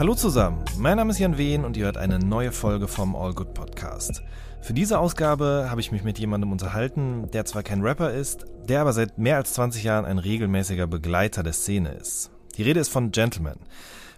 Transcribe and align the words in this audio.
Hallo 0.00 0.14
zusammen, 0.14 0.64
mein 0.78 0.96
Name 0.96 1.10
ist 1.10 1.18
Jan 1.18 1.36
Wehn 1.36 1.62
und 1.62 1.76
ihr 1.76 1.84
hört 1.84 1.98
eine 1.98 2.18
neue 2.18 2.52
Folge 2.52 2.88
vom 2.88 3.14
All 3.14 3.34
Good 3.34 3.52
Podcast. 3.52 4.22
Für 4.62 4.72
diese 4.72 4.98
Ausgabe 4.98 5.66
habe 5.68 5.82
ich 5.82 5.92
mich 5.92 6.04
mit 6.04 6.18
jemandem 6.18 6.52
unterhalten, 6.52 7.30
der 7.34 7.44
zwar 7.44 7.62
kein 7.62 7.82
Rapper 7.82 8.10
ist, 8.10 8.46
der 8.66 8.80
aber 8.80 8.94
seit 8.94 9.18
mehr 9.18 9.36
als 9.36 9.52
20 9.52 9.84
Jahren 9.84 10.06
ein 10.06 10.16
regelmäßiger 10.16 10.86
Begleiter 10.86 11.42
der 11.42 11.52
Szene 11.52 11.90
ist. 11.90 12.30
Die 12.56 12.62
Rede 12.62 12.80
ist 12.80 12.88
von 12.88 13.10
Gentleman. 13.10 13.58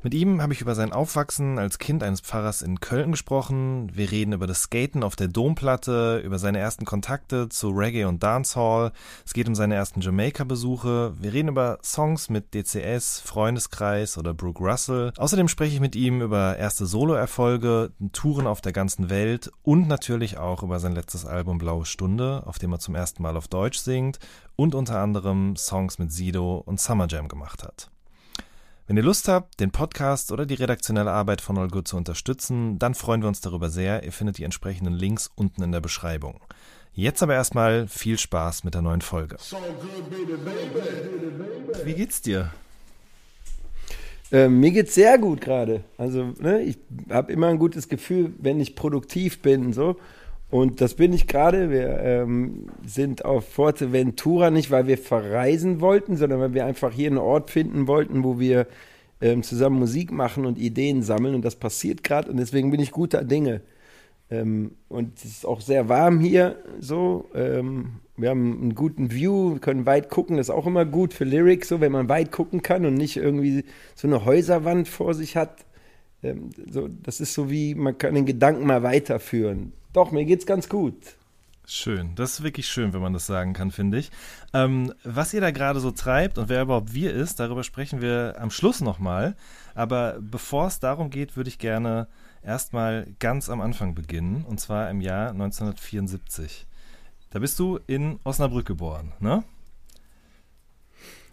Mit 0.04 0.14
ihm 0.14 0.42
habe 0.42 0.52
ich 0.52 0.60
über 0.60 0.74
sein 0.74 0.92
Aufwachsen 0.92 1.60
als 1.60 1.78
Kind 1.78 2.02
eines 2.02 2.20
Pfarrers 2.20 2.60
in 2.60 2.80
Köln 2.80 3.12
gesprochen. 3.12 3.88
Wir 3.94 4.10
reden 4.10 4.32
über 4.32 4.48
das 4.48 4.62
Skaten 4.62 5.04
auf 5.04 5.14
der 5.14 5.28
Domplatte, 5.28 6.20
über 6.24 6.40
seine 6.40 6.58
ersten 6.58 6.84
Kontakte 6.84 7.48
zu 7.48 7.70
Reggae 7.70 8.06
und 8.06 8.20
Dancehall. 8.20 8.90
Es 9.24 9.32
geht 9.32 9.46
um 9.46 9.54
seine 9.54 9.76
ersten 9.76 10.00
Jamaika-Besuche. 10.00 11.14
Wir 11.20 11.32
reden 11.32 11.50
über 11.50 11.78
Songs 11.84 12.30
mit 12.30 12.52
DCS, 12.52 13.20
Freundeskreis 13.20 14.18
oder 14.18 14.34
Brooke 14.34 14.64
Russell. 14.64 15.12
Außerdem 15.18 15.46
spreche 15.46 15.74
ich 15.74 15.80
mit 15.80 15.94
ihm 15.94 16.20
über 16.20 16.56
erste 16.56 16.84
Solo-Erfolge, 16.84 17.92
Touren 18.12 18.48
auf 18.48 18.60
der 18.60 18.72
ganzen 18.72 19.08
Welt 19.08 19.52
und 19.62 19.86
natürlich 19.86 20.36
auch 20.36 20.64
über 20.64 20.80
sein 20.80 20.96
letztes 20.96 21.26
Album 21.26 21.58
Blaue 21.58 21.86
Stunde, 21.86 22.42
auf 22.44 22.58
dem 22.58 22.72
er 22.72 22.80
zum 22.80 22.96
ersten 22.96 23.22
Mal 23.22 23.36
auf 23.36 23.46
Deutsch 23.46 23.78
singt 23.78 24.18
und 24.56 24.74
unter 24.74 24.98
anderem 24.98 25.54
Songs 25.54 26.00
mit 26.00 26.10
Sido 26.10 26.56
und 26.56 26.80
Summer 26.80 27.06
Jam 27.08 27.28
gemacht 27.28 27.62
hat. 27.62 27.91
Wenn 28.88 28.96
ihr 28.96 29.04
Lust 29.04 29.28
habt, 29.28 29.60
den 29.60 29.70
Podcast 29.70 30.32
oder 30.32 30.44
die 30.44 30.54
redaktionelle 30.54 31.10
Arbeit 31.10 31.40
von 31.40 31.56
All 31.56 31.68
Good 31.68 31.86
zu 31.86 31.96
unterstützen, 31.96 32.80
dann 32.80 32.94
freuen 32.94 33.22
wir 33.22 33.28
uns 33.28 33.40
darüber 33.40 33.70
sehr. 33.70 34.02
Ihr 34.02 34.10
findet 34.10 34.38
die 34.38 34.44
entsprechenden 34.44 34.92
Links 34.92 35.30
unten 35.36 35.62
in 35.62 35.70
der 35.70 35.80
Beschreibung. 35.80 36.40
Jetzt 36.92 37.22
aber 37.22 37.34
erstmal 37.34 37.86
viel 37.86 38.18
Spaß 38.18 38.64
mit 38.64 38.74
der 38.74 38.82
neuen 38.82 39.00
Folge. 39.00 39.36
Wie 41.84 41.94
geht's 41.94 42.22
dir? 42.22 42.50
Ähm, 44.32 44.58
mir 44.58 44.72
geht's 44.72 44.94
sehr 44.94 45.16
gut 45.16 45.40
gerade. 45.40 45.84
Also 45.96 46.32
ne, 46.40 46.62
ich 46.62 46.76
habe 47.08 47.32
immer 47.32 47.46
ein 47.48 47.58
gutes 47.58 47.88
Gefühl, 47.88 48.32
wenn 48.38 48.58
ich 48.58 48.74
produktiv 48.74 49.42
bin 49.42 49.72
so. 49.72 49.96
Und 50.52 50.82
das 50.82 50.92
bin 50.92 51.14
ich 51.14 51.28
gerade. 51.28 51.70
Wir 51.70 51.98
ähm, 52.00 52.66
sind 52.84 53.24
auf 53.24 53.48
Forteventura 53.48 54.50
nicht, 54.50 54.70
weil 54.70 54.86
wir 54.86 54.98
verreisen 54.98 55.80
wollten, 55.80 56.18
sondern 56.18 56.40
weil 56.40 56.52
wir 56.52 56.66
einfach 56.66 56.92
hier 56.92 57.06
einen 57.06 57.16
Ort 57.16 57.50
finden 57.50 57.86
wollten, 57.86 58.22
wo 58.22 58.38
wir 58.38 58.66
ähm, 59.22 59.42
zusammen 59.42 59.78
Musik 59.78 60.12
machen 60.12 60.44
und 60.44 60.58
Ideen 60.58 61.02
sammeln. 61.02 61.34
Und 61.34 61.42
das 61.42 61.56
passiert 61.56 62.04
gerade. 62.04 62.30
Und 62.30 62.36
deswegen 62.36 62.70
bin 62.70 62.80
ich 62.80 62.90
guter 62.90 63.24
Dinge. 63.24 63.62
Ähm, 64.28 64.72
und 64.90 65.16
es 65.16 65.24
ist 65.24 65.46
auch 65.46 65.62
sehr 65.62 65.88
warm 65.88 66.20
hier. 66.20 66.56
So, 66.80 67.30
ähm, 67.34 68.00
wir 68.18 68.28
haben 68.28 68.60
einen 68.60 68.74
guten 68.74 69.10
View, 69.10 69.56
können 69.58 69.86
weit 69.86 70.10
gucken. 70.10 70.36
Das 70.36 70.50
ist 70.50 70.54
auch 70.54 70.66
immer 70.66 70.84
gut 70.84 71.14
für 71.14 71.24
Lyrics, 71.24 71.68
so 71.68 71.80
wenn 71.80 71.92
man 71.92 72.10
weit 72.10 72.30
gucken 72.30 72.60
kann 72.60 72.84
und 72.84 72.92
nicht 72.92 73.16
irgendwie 73.16 73.64
so 73.94 74.06
eine 74.06 74.26
Häuserwand 74.26 74.86
vor 74.86 75.14
sich 75.14 75.34
hat. 75.34 75.64
Ähm, 76.22 76.50
so, 76.70 76.88
das 76.88 77.22
ist 77.22 77.32
so 77.32 77.50
wie 77.50 77.74
man 77.74 77.96
kann 77.96 78.14
den 78.14 78.26
Gedanken 78.26 78.66
mal 78.66 78.82
weiterführen. 78.82 79.72
Doch, 79.92 80.10
mir 80.10 80.24
geht's 80.24 80.46
ganz 80.46 80.68
gut. 80.68 80.96
Schön, 81.64 82.14
das 82.16 82.32
ist 82.32 82.42
wirklich 82.42 82.66
schön, 82.66 82.92
wenn 82.92 83.00
man 83.02 83.12
das 83.12 83.26
sagen 83.26 83.52
kann, 83.52 83.70
finde 83.70 83.98
ich. 83.98 84.10
Ähm, 84.52 84.92
was 85.04 85.32
ihr 85.32 85.40
da 85.40 85.52
gerade 85.52 85.80
so 85.80 85.90
treibt 85.92 86.36
und 86.36 86.48
wer 86.48 86.62
überhaupt 86.62 86.92
wir 86.92 87.12
ist, 87.14 87.38
darüber 87.38 87.62
sprechen 87.62 88.00
wir 88.00 88.34
am 88.38 88.50
Schluss 88.50 88.80
nochmal. 88.80 89.36
Aber 89.74 90.18
bevor 90.20 90.66
es 90.66 90.80
darum 90.80 91.10
geht, 91.10 91.36
würde 91.36 91.48
ich 91.48 91.58
gerne 91.58 92.08
erstmal 92.42 93.06
ganz 93.20 93.48
am 93.48 93.60
Anfang 93.60 93.94
beginnen, 93.94 94.44
und 94.44 94.58
zwar 94.58 94.90
im 94.90 95.00
Jahr 95.00 95.30
1974. 95.30 96.66
Da 97.30 97.38
bist 97.38 97.58
du 97.58 97.78
in 97.86 98.18
Osnabrück 98.24 98.66
geboren, 98.66 99.12
ne? 99.20 99.44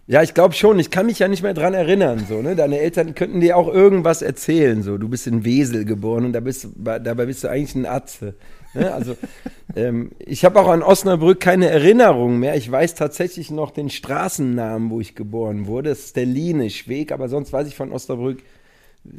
Ja, 0.09 0.24
ich 0.24 0.34
glaube 0.34 0.56
schon. 0.56 0.80
Ich 0.80 0.90
kann 0.90 1.06
mich 1.06 1.20
ja 1.20 1.28
nicht 1.28 1.44
mehr 1.44 1.53
dran 1.53 1.75
erinnern. 1.75 2.25
So, 2.28 2.42
ne? 2.42 2.56
Deine 2.56 2.80
Eltern 2.80 3.14
könnten 3.14 3.42
dir 3.42 3.56
auch 3.56 3.68
irgendwas 3.68 4.24
erzählen. 4.24 4.81
So, 4.81 4.97
du 4.97 5.08
bist 5.08 5.28
in 5.28 5.46
Wesel 5.46 5.86
geboren 5.86 6.25
und 6.25 6.34
da 6.34 6.40
bist, 6.40 6.68
dabei 6.75 7.28
bist 7.28 7.44
du 7.44 7.47
eigentlich 7.47 7.75
ein 7.75 7.86
Atze. 7.86 8.34
Ne? 8.74 8.92
Also, 8.92 9.16
ähm, 9.75 10.09
ich 10.18 10.46
habe 10.46 10.59
auch 10.59 10.68
an 10.68 10.81
Osnabrück 10.81 11.40
keine 11.40 11.69
Erinnerung 11.69 12.40
mehr. 12.40 12.56
Ich 12.56 12.72
weiß 12.72 12.96
tatsächlich 12.96 13.52
noch 13.52 13.69
den 13.69 13.92
Straßennamen, 13.92 14.90
wo 14.90 15.00
ich 15.00 15.14
geboren 15.14 15.68
wurde. 15.68 15.90
Das 15.90 16.00
ist 16.00 16.16
der 16.16 16.25
Lienischweg, 16.25 17.12
aber 17.12 17.30
sonst 17.30 17.53
weiß 17.53 17.68
ich 17.68 17.75
von 17.75 17.92
Osnabrück 17.92 18.42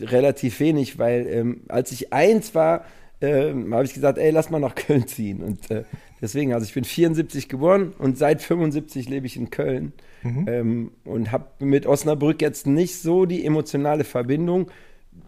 relativ 0.00 0.58
wenig, 0.58 0.98
weil 0.98 1.28
ähm, 1.28 1.60
als 1.68 1.92
ich 1.92 2.12
eins 2.12 2.52
war, 2.56 2.84
ähm, 3.20 3.72
habe 3.72 3.84
ich 3.84 3.94
gesagt, 3.94 4.18
ey, 4.18 4.32
lass 4.32 4.50
mal 4.50 4.58
nach 4.58 4.74
Köln 4.74 5.06
ziehen. 5.06 5.40
Und 5.40 5.70
äh, 5.70 5.84
deswegen, 6.20 6.52
also 6.52 6.64
ich 6.64 6.74
bin 6.74 6.84
74 6.84 7.48
geboren 7.48 7.92
und 7.98 8.18
seit 8.18 8.42
75 8.42 9.08
lebe 9.08 9.26
ich 9.26 9.36
in 9.36 9.50
Köln. 9.50 9.92
Mhm. 10.22 10.44
Ähm, 10.48 10.90
und 11.04 11.32
habe 11.32 11.46
mit 11.60 11.86
Osnabrück 11.86 12.42
jetzt 12.42 12.66
nicht 12.66 13.00
so 13.00 13.26
die 13.26 13.44
emotionale 13.44 14.04
Verbindung. 14.04 14.70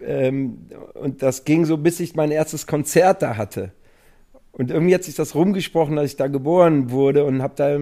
Ähm, 0.04 0.66
und 0.94 1.22
das 1.22 1.44
ging 1.44 1.64
so, 1.64 1.76
bis 1.76 2.00
ich 2.00 2.14
mein 2.14 2.30
erstes 2.30 2.66
Konzert 2.66 3.22
da 3.22 3.36
hatte. 3.36 3.72
Und 4.52 4.70
irgendwie 4.70 4.94
hat 4.94 5.04
sich 5.04 5.14
das 5.14 5.34
rumgesprochen, 5.34 5.96
dass 5.96 6.06
ich 6.06 6.16
da 6.16 6.26
geboren 6.26 6.90
wurde 6.90 7.24
und 7.24 7.42
habe 7.42 7.54
da 7.56 7.78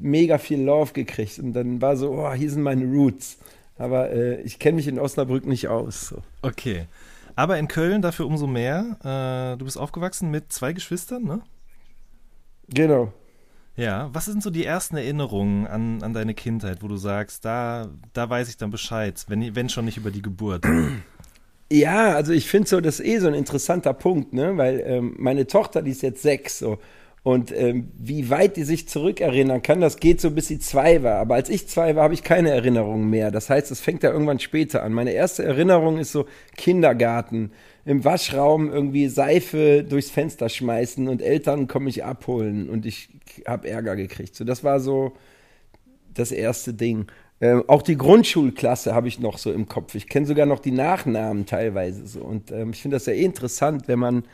mega 0.00 0.38
viel 0.38 0.62
Love 0.62 0.92
gekriegt. 0.94 1.38
Und 1.38 1.52
dann 1.52 1.82
war 1.82 1.96
so, 1.96 2.12
oh, 2.12 2.32
hier 2.32 2.50
sind 2.50 2.62
meine 2.62 2.86
Roots. 2.86 3.38
Aber 3.76 4.10
äh, 4.10 4.40
ich 4.40 4.58
kenne 4.58 4.76
mich 4.76 4.88
in 4.88 4.98
Osnabrück 4.98 5.46
nicht 5.46 5.68
aus. 5.68 6.08
So. 6.08 6.22
Okay. 6.40 6.86
Aber 7.36 7.58
in 7.58 7.68
Köln 7.68 8.00
dafür 8.00 8.26
umso 8.26 8.46
mehr. 8.46 8.96
Äh, 9.02 9.58
du 9.58 9.64
bist 9.66 9.76
aufgewachsen 9.76 10.30
mit 10.30 10.50
zwei 10.52 10.72
Geschwistern, 10.72 11.24
ne? 11.24 11.42
Genau. 12.68 13.12
Ja, 13.76 14.08
was 14.12 14.26
sind 14.26 14.42
so 14.42 14.50
die 14.50 14.64
ersten 14.64 14.96
Erinnerungen 14.96 15.66
an, 15.66 16.02
an 16.02 16.12
deine 16.12 16.34
Kindheit, 16.34 16.82
wo 16.82 16.88
du 16.88 16.96
sagst, 16.96 17.44
da, 17.44 17.90
da 18.12 18.30
weiß 18.30 18.48
ich 18.48 18.56
dann 18.56 18.70
Bescheid, 18.70 19.24
wenn, 19.28 19.56
wenn 19.56 19.68
schon 19.68 19.84
nicht 19.84 19.96
über 19.96 20.10
die 20.10 20.22
Geburt? 20.22 20.64
Ja, 21.72 22.12
also 22.12 22.32
ich 22.32 22.46
finde 22.46 22.68
so, 22.68 22.80
das 22.80 23.00
ist 23.00 23.06
eh 23.06 23.18
so 23.18 23.26
ein 23.26 23.34
interessanter 23.34 23.94
Punkt, 23.94 24.34
ne? 24.34 24.56
Weil 24.58 24.84
ähm, 24.86 25.14
meine 25.18 25.46
Tochter, 25.46 25.80
die 25.80 25.90
ist 25.92 26.02
jetzt 26.02 26.22
sechs 26.22 26.58
so. 26.58 26.78
Und 27.24 27.52
ähm, 27.52 27.90
wie 27.98 28.28
weit 28.28 28.58
die 28.58 28.64
sich 28.64 28.86
zurückerinnern 28.86 29.62
kann, 29.62 29.80
das 29.80 29.96
geht 29.96 30.20
so, 30.20 30.30
bis 30.30 30.46
sie 30.48 30.58
zwei 30.58 31.02
war. 31.02 31.16
Aber 31.16 31.36
als 31.36 31.48
ich 31.48 31.66
zwei 31.66 31.96
war, 31.96 32.04
habe 32.04 32.12
ich 32.12 32.22
keine 32.22 32.50
Erinnerungen 32.50 33.08
mehr. 33.08 33.30
Das 33.30 33.48
heißt, 33.48 33.70
es 33.70 33.80
fängt 33.80 34.02
ja 34.02 34.12
irgendwann 34.12 34.40
später 34.40 34.82
an. 34.82 34.92
Meine 34.92 35.12
erste 35.12 35.42
Erinnerung 35.42 35.96
ist 35.98 36.12
so 36.12 36.26
Kindergarten 36.54 37.50
im 37.84 38.04
Waschraum 38.04 38.70
irgendwie 38.70 39.08
Seife 39.08 39.84
durchs 39.84 40.10
Fenster 40.10 40.48
schmeißen 40.48 41.08
und 41.08 41.20
Eltern 41.20 41.68
kommen 41.68 41.84
mich 41.84 42.04
abholen 42.04 42.70
und 42.70 42.86
ich 42.86 43.08
habe 43.46 43.68
Ärger 43.68 43.96
gekriegt. 43.96 44.34
So, 44.34 44.44
das 44.44 44.64
war 44.64 44.80
so 44.80 45.12
das 46.12 46.32
erste 46.32 46.72
Ding. 46.72 47.06
Ähm, 47.40 47.64
auch 47.66 47.82
die 47.82 47.98
Grundschulklasse 47.98 48.94
habe 48.94 49.08
ich 49.08 49.18
noch 49.18 49.38
so 49.38 49.52
im 49.52 49.68
Kopf. 49.68 49.94
Ich 49.94 50.08
kenne 50.08 50.26
sogar 50.26 50.46
noch 50.46 50.60
die 50.60 50.70
Nachnamen 50.70 51.46
teilweise 51.46 52.06
so. 52.06 52.20
Und 52.20 52.50
ähm, 52.52 52.70
ich 52.70 52.80
finde 52.80 52.96
das 52.96 53.08
eh 53.08 53.22
interessant, 53.22 53.88
wenn 53.88 53.98
man 53.98 54.24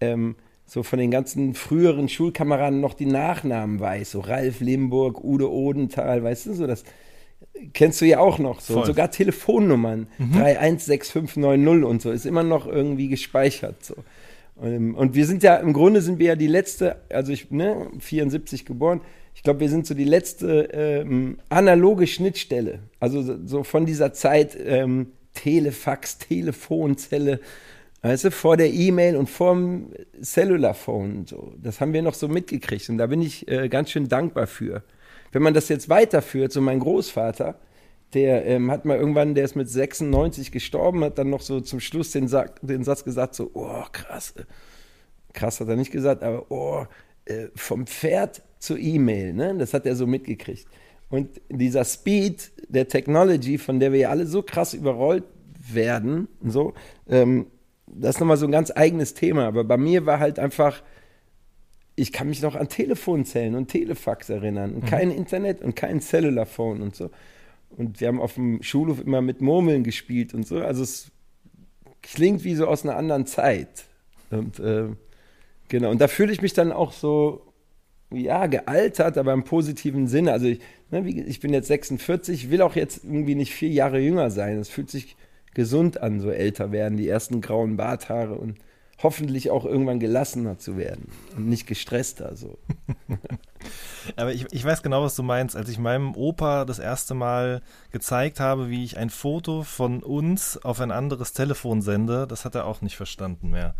ähm, 0.00 0.36
so 0.64 0.82
von 0.82 0.98
den 0.98 1.10
ganzen 1.10 1.54
früheren 1.54 2.08
Schulkameraden 2.08 2.80
noch 2.80 2.94
die 2.94 3.06
Nachnamen 3.06 3.80
weiß. 3.80 4.12
So 4.12 4.20
Ralf 4.20 4.60
Limburg, 4.60 5.22
Udo 5.22 5.48
Odenthal, 5.48 6.22
weißt 6.22 6.46
du, 6.46 6.54
so 6.54 6.66
das 6.66 6.84
kennst 7.72 8.00
du 8.00 8.06
ja 8.06 8.18
auch 8.18 8.38
noch 8.38 8.60
so. 8.60 8.78
Und 8.78 8.86
sogar 8.86 9.10
Telefonnummern. 9.10 10.06
Mhm. 10.18 10.32
316590 10.32 11.84
und 11.84 12.02
so. 12.02 12.10
Ist 12.10 12.26
immer 12.26 12.42
noch 12.42 12.66
irgendwie 12.66 13.08
gespeichert. 13.08 13.84
So. 13.84 13.96
Und, 14.56 14.94
und, 14.94 15.14
wir 15.14 15.26
sind 15.26 15.42
ja, 15.42 15.56
im 15.56 15.72
Grunde 15.72 16.00
sind 16.00 16.18
wir 16.18 16.26
ja 16.28 16.36
die 16.36 16.46
letzte, 16.46 16.96
also 17.10 17.32
ich, 17.32 17.50
ne, 17.50 17.88
74 17.98 18.64
geboren. 18.64 19.00
Ich 19.34 19.42
glaube, 19.42 19.60
wir 19.60 19.68
sind 19.68 19.86
so 19.86 19.94
die 19.94 20.04
letzte 20.04 20.68
ähm, 20.72 21.38
analoge 21.48 22.06
Schnittstelle. 22.06 22.78
Also 23.00 23.22
so, 23.22 23.36
so 23.44 23.64
von 23.64 23.84
dieser 23.84 24.12
Zeit 24.12 24.56
ähm, 24.64 25.08
Telefax, 25.34 26.18
Telefonzelle, 26.18 27.40
weißt 28.02 28.24
du, 28.24 28.30
vor 28.30 28.56
der 28.56 28.72
E-Mail 28.72 29.16
und 29.16 29.28
vorm 29.28 29.88
Cellularphone. 30.22 31.26
So. 31.26 31.54
Das 31.60 31.80
haben 31.80 31.92
wir 31.92 32.02
noch 32.02 32.14
so 32.14 32.28
mitgekriegt 32.28 32.88
und 32.88 32.98
da 32.98 33.06
bin 33.06 33.22
ich 33.22 33.48
äh, 33.48 33.68
ganz 33.68 33.90
schön 33.90 34.08
dankbar 34.08 34.46
für. 34.46 34.84
Wenn 35.34 35.42
man 35.42 35.52
das 35.52 35.68
jetzt 35.68 35.88
weiterführt, 35.88 36.52
so 36.52 36.60
mein 36.60 36.78
Großvater, 36.78 37.56
der 38.14 38.46
ähm, 38.46 38.70
hat 38.70 38.84
mal 38.84 38.96
irgendwann, 38.96 39.34
der 39.34 39.44
ist 39.44 39.56
mit 39.56 39.68
96 39.68 40.52
gestorben, 40.52 41.02
hat 41.02 41.18
dann 41.18 41.28
noch 41.28 41.40
so 41.40 41.60
zum 41.60 41.80
Schluss 41.80 42.12
den, 42.12 42.28
Sa 42.28 42.46
den 42.62 42.84
Satz 42.84 43.02
gesagt, 43.02 43.34
so, 43.34 43.50
oh, 43.54 43.82
krass. 43.90 44.34
Krass 45.32 45.58
hat 45.58 45.66
er 45.66 45.74
nicht 45.74 45.90
gesagt, 45.90 46.22
aber 46.22 46.52
oh, 46.52 46.86
äh, 47.24 47.48
vom 47.56 47.88
Pferd 47.88 48.42
zur 48.60 48.78
E-Mail, 48.78 49.32
ne? 49.32 49.56
Das 49.58 49.74
hat 49.74 49.86
er 49.86 49.96
so 49.96 50.06
mitgekriegt. 50.06 50.68
Und 51.10 51.40
dieser 51.48 51.84
Speed 51.84 52.52
der 52.68 52.86
Technology, 52.86 53.58
von 53.58 53.80
der 53.80 53.90
wir 53.90 53.98
ja 53.98 54.10
alle 54.10 54.26
so 54.26 54.40
krass 54.40 54.72
überrollt 54.72 55.24
werden, 55.68 56.28
so, 56.44 56.74
ähm, 57.08 57.46
das 57.88 58.14
ist 58.14 58.20
nochmal 58.20 58.36
so 58.36 58.46
ein 58.46 58.52
ganz 58.52 58.70
eigenes 58.72 59.14
Thema. 59.14 59.48
Aber 59.48 59.64
bei 59.64 59.78
mir 59.78 60.06
war 60.06 60.20
halt 60.20 60.38
einfach 60.38 60.80
ich 61.96 62.12
kann 62.12 62.28
mich 62.28 62.42
noch 62.42 62.54
an 62.56 62.68
Telefonzellen 62.68 63.54
und 63.54 63.68
Telefax 63.68 64.28
erinnern 64.28 64.74
und 64.74 64.84
Mhm. 64.84 64.88
kein 64.88 65.10
Internet 65.10 65.62
und 65.62 65.76
kein 65.76 66.00
Cellularphone 66.00 66.82
und 66.82 66.96
so. 66.96 67.10
Und 67.76 68.00
wir 68.00 68.08
haben 68.08 68.20
auf 68.20 68.34
dem 68.34 68.62
Schulhof 68.62 69.00
immer 69.00 69.20
mit 69.20 69.40
Murmeln 69.40 69.84
gespielt 69.84 70.34
und 70.34 70.46
so. 70.46 70.58
Also 70.60 70.82
es 70.82 71.10
klingt 72.02 72.44
wie 72.44 72.54
so 72.54 72.66
aus 72.66 72.84
einer 72.84 72.96
anderen 72.96 73.26
Zeit. 73.26 73.84
Und 74.30 74.58
äh, 74.60 74.88
genau, 75.68 75.90
und 75.90 76.00
da 76.00 76.08
fühle 76.08 76.32
ich 76.32 76.42
mich 76.42 76.52
dann 76.52 76.72
auch 76.72 76.92
so, 76.92 77.52
ja, 78.12 78.46
gealtert, 78.46 79.18
aber 79.18 79.32
im 79.32 79.44
positiven 79.44 80.06
Sinne. 80.06 80.32
Also 80.32 80.46
ich, 80.46 80.60
ne, 80.90 81.04
wie, 81.04 81.20
ich 81.22 81.40
bin 81.40 81.52
jetzt 81.52 81.68
46, 81.68 82.50
will 82.50 82.62
auch 82.62 82.76
jetzt 82.76 83.04
irgendwie 83.04 83.34
nicht 83.34 83.52
vier 83.52 83.70
Jahre 83.70 83.98
jünger 83.98 84.30
sein. 84.30 84.58
Es 84.58 84.68
fühlt 84.68 84.90
sich 84.90 85.16
gesund 85.54 86.00
an, 86.00 86.20
so 86.20 86.30
älter 86.30 86.70
werden, 86.72 86.96
die 86.96 87.08
ersten 87.08 87.40
grauen 87.40 87.76
Barthaare 87.76 88.34
und 88.34 88.56
hoffentlich 89.04 89.50
auch 89.50 89.64
irgendwann 89.64 90.00
gelassener 90.00 90.58
zu 90.58 90.76
werden 90.76 91.08
und 91.36 91.46
nicht 91.46 91.66
gestresster. 91.66 92.34
So. 92.34 92.58
Aber 94.16 94.32
ich, 94.32 94.46
ich 94.50 94.64
weiß 94.64 94.82
genau, 94.82 95.04
was 95.04 95.14
du 95.14 95.22
meinst. 95.22 95.54
Als 95.54 95.68
ich 95.68 95.78
meinem 95.78 96.16
Opa 96.16 96.64
das 96.64 96.78
erste 96.78 97.14
Mal 97.14 97.62
gezeigt 97.92 98.40
habe, 98.40 98.70
wie 98.70 98.82
ich 98.82 98.96
ein 98.96 99.10
Foto 99.10 99.62
von 99.62 100.02
uns 100.02 100.56
auf 100.64 100.80
ein 100.80 100.90
anderes 100.90 101.34
Telefon 101.34 101.82
sende, 101.82 102.26
das 102.26 102.44
hat 102.44 102.54
er 102.54 102.66
auch 102.66 102.80
nicht 102.80 102.96
verstanden 102.96 103.50
mehr. 103.50 103.74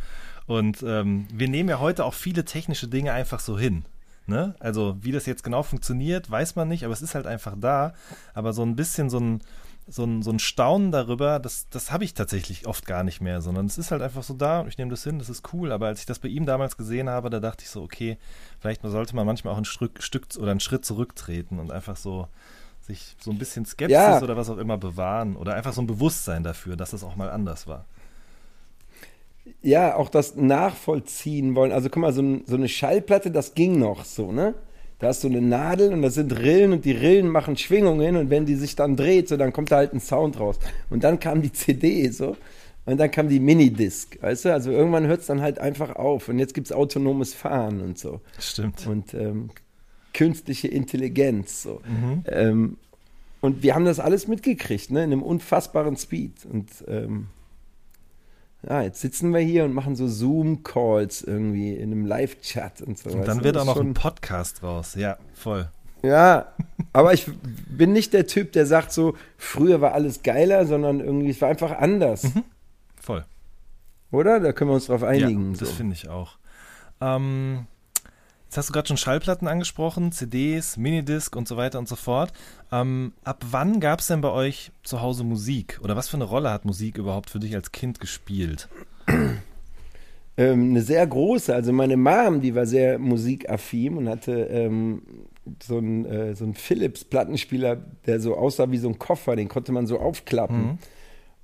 Und 0.46 0.84
ähm, 0.86 1.26
wir 1.32 1.48
nehmen 1.48 1.70
ja 1.70 1.80
heute 1.80 2.04
auch 2.04 2.14
viele 2.14 2.44
technische 2.44 2.86
Dinge 2.86 3.12
einfach 3.12 3.40
so 3.40 3.58
hin. 3.58 3.86
Ne? 4.26 4.54
Also 4.60 4.96
wie 5.00 5.12
das 5.12 5.26
jetzt 5.26 5.42
genau 5.42 5.62
funktioniert, 5.62 6.30
weiß 6.30 6.54
man 6.54 6.68
nicht, 6.68 6.84
aber 6.84 6.92
es 6.92 7.02
ist 7.02 7.14
halt 7.14 7.26
einfach 7.26 7.54
da. 7.58 7.94
Aber 8.34 8.52
so 8.52 8.62
ein 8.62 8.76
bisschen 8.76 9.08
so 9.08 9.18
ein, 9.18 9.40
so 9.86 10.04
ein, 10.04 10.22
so 10.22 10.30
ein 10.30 10.38
Staunen 10.38 10.92
darüber, 10.92 11.38
das, 11.38 11.68
das 11.68 11.92
habe 11.92 12.04
ich 12.04 12.14
tatsächlich 12.14 12.66
oft 12.66 12.86
gar 12.86 13.04
nicht 13.04 13.20
mehr, 13.20 13.42
sondern 13.42 13.66
es 13.66 13.76
ist 13.76 13.90
halt 13.90 14.00
einfach 14.00 14.22
so 14.22 14.32
da 14.32 14.60
und 14.60 14.68
ich 14.68 14.78
nehme 14.78 14.90
das 14.90 15.04
hin, 15.04 15.18
das 15.18 15.28
ist 15.28 15.52
cool. 15.52 15.72
Aber 15.72 15.88
als 15.88 16.00
ich 16.00 16.06
das 16.06 16.18
bei 16.18 16.28
ihm 16.28 16.46
damals 16.46 16.76
gesehen 16.76 17.10
habe, 17.10 17.28
da 17.30 17.40
dachte 17.40 17.64
ich 17.64 17.70
so, 17.70 17.82
okay, 17.82 18.16
vielleicht 18.60 18.82
sollte 18.82 19.14
man 19.14 19.26
manchmal 19.26 19.52
auch 19.52 19.58
ein 19.58 19.64
Stück, 19.66 20.02
Stück 20.02 20.26
oder 20.38 20.50
einen 20.52 20.60
Schritt 20.60 20.84
zurücktreten 20.84 21.58
und 21.58 21.70
einfach 21.70 21.96
so 21.96 22.28
sich 22.80 23.16
so 23.20 23.30
ein 23.30 23.38
bisschen 23.38 23.64
Skepsis 23.64 23.92
Ja. 23.94 24.22
oder 24.22 24.36
was 24.36 24.50
auch 24.50 24.58
immer 24.58 24.78
bewahren 24.78 25.36
oder 25.36 25.54
einfach 25.54 25.72
so 25.72 25.82
ein 25.82 25.86
Bewusstsein 25.86 26.42
dafür, 26.44 26.76
dass 26.76 26.90
das 26.90 27.04
auch 27.04 27.16
mal 27.16 27.30
anders 27.30 27.66
war. 27.66 27.84
Ja, 29.62 29.96
auch 29.96 30.08
das 30.08 30.36
nachvollziehen 30.36 31.54
wollen. 31.54 31.72
Also 31.72 31.90
guck 31.90 32.00
mal, 32.00 32.12
so, 32.12 32.40
so 32.46 32.54
eine 32.56 32.68
Schallplatte, 32.68 33.30
das 33.30 33.54
ging 33.54 33.78
noch 33.78 34.04
so, 34.04 34.32
ne? 34.32 34.54
Da 34.98 35.08
hast 35.08 35.24
du 35.24 35.28
eine 35.28 35.40
Nadel 35.40 35.92
und 35.92 36.02
da 36.02 36.10
sind 36.10 36.38
Rillen 36.38 36.72
und 36.72 36.84
die 36.84 36.92
Rillen 36.92 37.28
machen 37.28 37.56
Schwingungen 37.56 38.16
und 38.16 38.30
wenn 38.30 38.46
die 38.46 38.54
sich 38.54 38.76
dann 38.76 38.96
dreht, 38.96 39.28
so 39.28 39.36
dann 39.36 39.52
kommt 39.52 39.70
da 39.70 39.76
halt 39.76 39.92
ein 39.92 40.00
Sound 40.00 40.38
raus. 40.38 40.58
Und 40.90 41.04
dann 41.04 41.18
kam 41.20 41.42
die 41.42 41.52
CD 41.52 42.08
so 42.10 42.36
und 42.86 42.98
dann 42.98 43.10
kam 43.10 43.28
die 43.28 43.40
Minidisc, 43.40 44.22
weißt 44.22 44.46
du? 44.46 44.52
Also 44.52 44.70
irgendwann 44.70 45.06
hört 45.06 45.20
es 45.20 45.26
dann 45.26 45.40
halt 45.40 45.58
einfach 45.58 45.96
auf 45.96 46.28
und 46.28 46.38
jetzt 46.38 46.54
gibt 46.54 46.68
es 46.68 46.72
autonomes 46.72 47.34
Fahren 47.34 47.80
und 47.80 47.98
so. 47.98 48.20
Stimmt. 48.38 48.86
und 48.86 49.14
ähm, 49.14 49.50
künstliche 50.12 50.68
Intelligenz. 50.68 51.62
So. 51.62 51.80
Ähm, 52.26 52.76
und 53.40 53.62
wir 53.62 53.74
haben 53.74 53.84
das 53.84 54.00
alles 54.00 54.26
mitgekriegt, 54.26 54.90
ne, 54.90 55.04
in 55.04 55.12
einem 55.12 55.22
unfassbaren 55.22 55.98
Speed. 55.98 56.46
Und 56.50 56.70
ähm, 56.88 57.26
ja, 58.68 58.82
jetzt 58.82 59.00
sitzen 59.00 59.32
wir 59.32 59.40
hier 59.40 59.64
und 59.64 59.72
machen 59.72 59.96
so 59.96 60.06
Zoom-Calls 60.08 61.22
irgendwie 61.22 61.74
in 61.74 61.92
einem 61.92 62.06
Live-Chat 62.06 62.82
und 62.82 62.98
so. 62.98 63.10
Und 63.10 63.26
dann 63.26 63.44
wird 63.44 63.56
auch 63.56 63.64
noch 63.64 63.76
ist 63.76 63.80
ein 63.82 63.86
schon- 63.88 63.94
Podcast 63.94 64.62
raus. 64.62 64.94
Ja, 64.94 65.16
voll. 65.34 65.68
Ja, 66.02 66.52
aber 66.92 67.14
ich 67.14 67.26
bin 67.68 67.92
nicht 67.92 68.12
der 68.12 68.26
Typ, 68.26 68.52
der 68.52 68.66
sagt 68.66 68.92
so, 68.92 69.16
früher 69.38 69.80
war 69.80 69.92
alles 69.92 70.22
geiler, 70.22 70.66
sondern 70.66 71.00
irgendwie, 71.00 71.30
es 71.30 71.40
war 71.40 71.48
einfach 71.48 71.72
anders. 71.78 72.30
Voll. 73.00 73.24
Oder? 74.10 74.38
Da 74.40 74.52
können 74.52 74.70
wir 74.70 74.74
uns 74.74 74.86
drauf 74.86 75.02
einigen. 75.02 75.52
Ja, 75.54 75.60
das 75.60 75.68
so. 75.70 75.74
finde 75.74 75.94
ich 75.94 76.08
auch. 76.08 76.36
Ähm, 77.00 77.66
jetzt 78.54 78.58
hast 78.58 78.68
du 78.68 78.72
gerade 78.72 78.86
schon 78.86 78.96
Schallplatten 78.96 79.48
angesprochen, 79.48 80.12
CDs, 80.12 80.76
Minidisc 80.76 81.34
und 81.34 81.48
so 81.48 81.56
weiter 81.56 81.80
und 81.80 81.88
so 81.88 81.96
fort. 81.96 82.32
Ähm, 82.70 83.12
ab 83.24 83.44
wann 83.50 83.80
gab 83.80 83.98
es 83.98 84.06
denn 84.06 84.20
bei 84.20 84.30
euch 84.30 84.70
zu 84.84 85.02
Hause 85.02 85.24
Musik? 85.24 85.80
Oder 85.82 85.96
was 85.96 86.08
für 86.08 86.16
eine 86.16 86.24
Rolle 86.24 86.52
hat 86.52 86.64
Musik 86.64 86.96
überhaupt 86.96 87.30
für 87.30 87.40
dich 87.40 87.56
als 87.56 87.72
Kind 87.72 87.98
gespielt? 87.98 88.68
Ähm, 90.36 90.70
eine 90.70 90.82
sehr 90.82 91.04
große. 91.04 91.52
Also 91.52 91.72
meine 91.72 91.96
Mom, 91.96 92.40
die 92.40 92.54
war 92.54 92.66
sehr 92.66 92.98
musikaffin 92.98 93.96
und 93.96 94.08
hatte 94.08 94.32
ähm, 94.32 95.02
so 95.60 95.78
einen 95.78 96.04
äh, 96.06 96.34
so 96.36 96.44
einen 96.44 96.54
Philips-Plattenspieler, 96.54 97.76
der 98.06 98.20
so 98.20 98.36
aussah 98.36 98.70
wie 98.70 98.78
so 98.78 98.88
ein 98.88 99.00
Koffer, 99.00 99.34
den 99.36 99.48
konnte 99.48 99.72
man 99.72 99.86
so 99.86 99.98
aufklappen. 99.98 100.78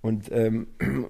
Und 0.00 0.30
ähm, 0.32 0.68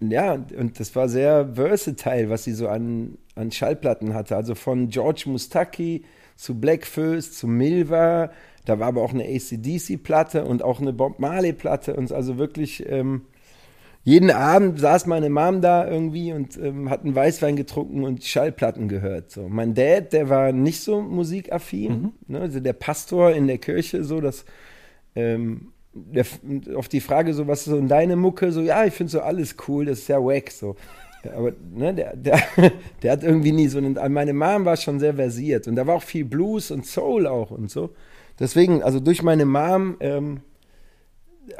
ja, 0.00 0.32
und 0.32 0.80
das 0.80 0.96
war 0.96 1.08
sehr 1.10 1.54
versatile, 1.54 2.30
was 2.30 2.44
sie 2.44 2.52
so 2.52 2.68
an, 2.68 3.18
an 3.34 3.50
Schallplatten 3.50 4.14
hatte. 4.14 4.36
Also 4.36 4.54
von 4.54 4.88
George 4.88 5.24
Mustaki 5.26 6.04
zu 6.36 6.58
Black 6.58 6.86
Föß 6.86 7.32
zu 7.32 7.46
Milva. 7.46 8.30
Da 8.64 8.78
war 8.78 8.88
aber 8.88 9.02
auch 9.02 9.12
eine 9.12 9.24
ACDC-Platte 9.24 10.44
und 10.44 10.62
auch 10.62 10.80
eine 10.80 10.92
Bob 10.92 11.18
Marley-Platte. 11.18 11.94
Und 11.94 12.12
also 12.12 12.38
wirklich 12.38 12.88
ähm, 12.88 13.22
jeden 14.04 14.30
Abend 14.30 14.80
saß 14.80 15.06
meine 15.06 15.30
Mom 15.30 15.60
da 15.60 15.88
irgendwie 15.88 16.32
und 16.32 16.56
ähm, 16.56 16.90
hat 16.90 17.04
einen 17.04 17.14
Weißwein 17.14 17.54
getrunken 17.54 18.02
und 18.02 18.24
Schallplatten 18.24 18.88
gehört. 18.88 19.30
So. 19.30 19.48
Mein 19.48 19.74
Dad, 19.74 20.12
der 20.12 20.28
war 20.28 20.52
nicht 20.52 20.80
so 20.80 21.00
musikaffin, 21.00 22.12
ne? 22.26 22.40
also 22.40 22.58
der 22.58 22.72
Pastor 22.72 23.32
in 23.32 23.46
der 23.46 23.58
Kirche, 23.58 24.02
so 24.02 24.20
dass 24.20 24.44
ähm, 25.14 25.72
der, 25.92 26.26
auf 26.74 26.88
die 26.88 27.00
Frage 27.00 27.32
so, 27.32 27.46
was 27.46 27.60
ist 27.60 27.66
so 27.66 27.76
in 27.76 27.88
deine 27.88 28.16
Mucke, 28.16 28.50
so 28.50 28.60
ja, 28.60 28.84
ich 28.84 28.94
finde 28.94 29.12
so 29.12 29.20
alles 29.20 29.56
cool, 29.68 29.84
das 29.84 30.00
ist 30.00 30.08
ja 30.08 30.18
wack, 30.18 30.50
so. 30.50 30.74
Ja, 31.24 31.34
aber 31.34 31.52
ne, 31.72 31.94
der, 31.94 32.16
der, 32.16 32.42
der 33.02 33.12
hat 33.12 33.22
irgendwie 33.22 33.52
nie 33.52 33.68
so 33.68 33.78
einen, 33.78 33.94
meine 34.12 34.32
Mom 34.32 34.64
war 34.64 34.76
schon 34.76 35.00
sehr 35.00 35.14
versiert 35.14 35.68
und 35.68 35.76
da 35.76 35.86
war 35.86 35.96
auch 35.96 36.02
viel 36.02 36.24
Blues 36.24 36.70
und 36.70 36.86
Soul 36.86 37.26
auch 37.26 37.50
und 37.50 37.70
so. 37.70 37.90
Deswegen, 38.38 38.82
also 38.82 38.98
durch 38.98 39.22
meine 39.22 39.44
Mom 39.44 39.96
ähm, 40.00 40.40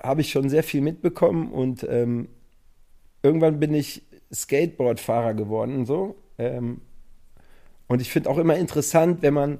habe 0.03 0.21
ich 0.21 0.31
schon 0.31 0.49
sehr 0.49 0.63
viel 0.63 0.81
mitbekommen 0.81 1.53
und 1.53 1.87
ähm, 1.89 2.29
irgendwann 3.23 3.61
bin 3.61 3.75
ich 3.75 4.03
Skateboardfahrer 4.33 5.35
geworden 5.35 5.77
und 5.77 5.87
so. 5.87 6.17
Ähm, 6.39 6.81
und 7.87 8.01
ich 8.01 8.11
finde 8.11 8.31
auch 8.31 8.39
immer 8.39 8.57
interessant, 8.57 9.23
wenn 9.23 9.35
man 9.35 9.59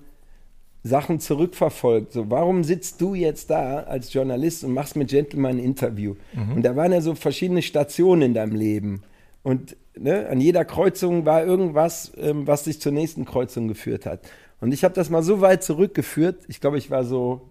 Sachen 0.83 1.21
zurückverfolgt. 1.21 2.13
So, 2.13 2.31
warum 2.31 2.65
sitzt 2.65 3.01
du 3.01 3.15
jetzt 3.15 3.51
da 3.51 3.81
als 3.81 4.13
Journalist 4.13 4.65
und 4.65 4.73
machst 4.73 4.97
mit 4.97 5.11
Gentleman 5.11 5.57
ein 5.57 5.65
Interview? 5.65 6.17
Und 6.57 6.63
da 6.63 6.75
waren 6.75 6.93
ja 6.93 7.01
so 7.01 7.15
verschiedene 7.15 7.63
Stationen 7.63 8.23
in 8.23 8.35
deinem 8.35 8.57
Leben. 8.57 9.03
Und 9.43 9.77
ne, 9.99 10.29
an 10.29 10.41
jeder 10.41 10.65
Kreuzung 10.65 11.27
war 11.27 11.45
irgendwas, 11.45 12.13
ähm, 12.17 12.47
was 12.47 12.65
dich 12.65 12.81
zur 12.81 12.93
nächsten 12.93 13.25
Kreuzung 13.25 13.69
geführt 13.69 14.07
hat. 14.07 14.21
Und 14.61 14.73
ich 14.73 14.85
habe 14.85 14.95
das 14.95 15.11
mal 15.11 15.23
so 15.23 15.41
weit 15.41 15.63
zurückgeführt. 15.63 16.45
Ich 16.49 16.61
glaube, 16.61 16.79
ich 16.79 16.91
war 16.91 17.05
so 17.05 17.43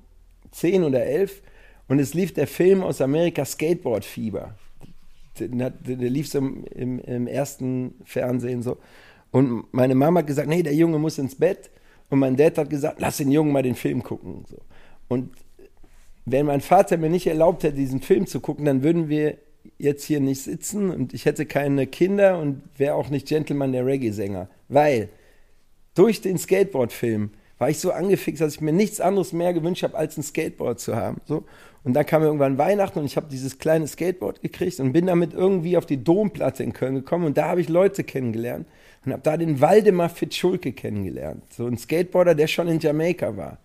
zehn 0.52 0.84
oder 0.84 1.04
elf. 1.04 1.42
Und 1.88 2.00
es 2.00 2.14
lief 2.14 2.34
der 2.34 2.48
Film 2.48 2.84
aus 2.84 3.02
Amerika 3.02 3.44
Skateboard 3.44 4.06
Fieber. 4.06 4.56
Der, 5.40 5.70
der 5.72 6.10
lief 6.10 6.30
so 6.30 6.38
im, 6.38 7.00
im, 7.00 7.28
ersten 7.28 7.96
Fernsehen 8.06 8.62
so. 8.62 8.78
Und 9.32 9.66
meine 9.74 9.96
Mama 9.96 10.20
hat 10.20 10.28
gesagt, 10.28 10.48
nee, 10.48 10.64
der 10.64 10.76
Junge 10.76 11.00
muss 11.00 11.18
ins 11.18 11.36
Bett. 11.36 11.70
Und 12.10 12.20
mein 12.20 12.36
Dad 12.36 12.58
hat 12.58 12.70
gesagt, 12.70 13.00
lass 13.00 13.18
den 13.18 13.32
Jungen 13.32 13.52
mal 13.52 13.64
den 13.64 13.76
Film 13.76 14.04
gucken. 14.04 14.46
Und 15.08 15.32
wenn 16.26 16.46
mein 16.46 16.62
Vater 16.62 16.98
mir 16.98 17.10
nicht 17.10 17.28
erlaubt 17.28 17.64
hätte, 17.64 17.76
diesen 17.76 18.02
Film 18.02 18.28
zu 18.28 18.40
gucken, 18.40 18.66
dann 18.66 18.84
würden 18.84 19.10
wir 19.10 19.38
jetzt 19.78 20.04
hier 20.04 20.20
nicht 20.20 20.42
sitzen 20.44 20.92
und 20.92 21.14
ich 21.14 21.26
hätte 21.26 21.46
keine 21.46 21.88
Kinder 21.88 22.40
und 22.40 22.62
wäre 22.78 22.96
auch 22.96 23.10
nicht 23.10 23.28
Gentleman 23.28 23.72
der 23.72 23.86
Reggae-Sänger. 23.86 24.48
Weil 24.70 25.10
durch 25.96 26.22
den 26.22 26.38
Skateboard-Film 26.38 27.32
war 27.58 27.70
ich 27.70 27.80
so 27.80 27.92
angefixt, 27.92 28.42
dass 28.42 28.56
ich 28.56 28.62
mir 28.62 28.74
nichts 28.74 29.00
anderes 29.00 29.34
mehr 29.34 29.54
gewünscht 29.54 29.84
habe, 29.84 29.96
als 29.96 30.18
ein 30.18 30.24
Skateboard 30.24 30.80
zu 30.80 30.96
haben. 30.96 31.22
So. 31.26 31.44
Und 31.84 31.94
dann 31.94 32.06
kam 32.06 32.24
irgendwann 32.24 32.58
Weihnachten 32.58 33.00
und 33.00 33.06
ich 33.06 33.18
habe 33.18 33.28
dieses 33.30 33.60
kleine 33.60 33.88
Skateboard 33.88 34.42
gekriegt 34.42 34.80
und 34.80 34.94
bin 34.94 35.08
damit 35.08 35.34
irgendwie 35.34 35.78
auf 35.78 35.86
die 35.86 36.04
Domplatte 36.04 36.64
in 36.64 36.74
Köln 36.74 36.96
gekommen 36.96 37.26
und 37.26 37.38
da 37.38 37.50
habe 37.50 37.62
ich 37.62 37.70
Leute 37.70 38.04
kennengelernt 38.04 38.68
und 39.06 39.12
habe 39.12 39.22
da 39.24 39.38
den 39.38 39.62
Waldemar 39.62 40.10
Fitzschulke 40.10 40.74
kennengelernt. 40.74 41.44
So 41.54 41.66
ein 41.66 41.78
Skateboarder, 41.78 42.36
der 42.36 42.48
schon 42.48 42.68
in 42.68 42.80
Jamaika 42.80 43.36
war 43.36 43.58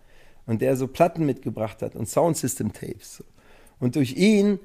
und 0.45 0.61
der 0.61 0.75
so 0.75 0.87
Platten 0.87 1.25
mitgebracht 1.25 1.81
hat 1.81 1.95
und 1.95 2.07
Soundsystem-Tapes. 2.07 3.17
So. 3.17 3.23
Und 3.79 3.95
durch 3.95 4.15
ihn 4.15 4.59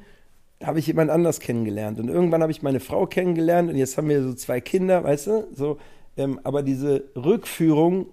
habe 0.64 0.78
ich 0.78 0.86
jemand 0.86 1.10
anders 1.10 1.40
kennengelernt. 1.40 1.98
Und 2.00 2.08
irgendwann 2.08 2.42
habe 2.42 2.52
ich 2.52 2.62
meine 2.62 2.80
Frau 2.80 3.06
kennengelernt 3.06 3.70
und 3.70 3.76
jetzt 3.76 3.96
haben 3.98 4.08
wir 4.08 4.22
so 4.22 4.34
zwei 4.34 4.60
Kinder, 4.60 5.02
weißt 5.04 5.26
du? 5.28 5.46
So, 5.54 5.78
ähm, 6.16 6.40
aber 6.44 6.62
diese 6.62 7.04
Rückführung 7.16 8.06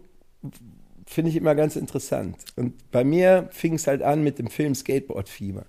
finde 1.06 1.32
ich 1.32 1.36
immer 1.38 1.56
ganz 1.56 1.76
interessant. 1.76 2.38
Und 2.56 2.74
bei 2.92 3.04
mir 3.04 3.50
fing 3.52 3.74
es 3.74 3.88
halt 3.88 4.02
an 4.04 4.24
mit 4.24 4.38
dem 4.40 4.48
Film 4.48 4.76
Skateboard-Fieber. 4.76 5.66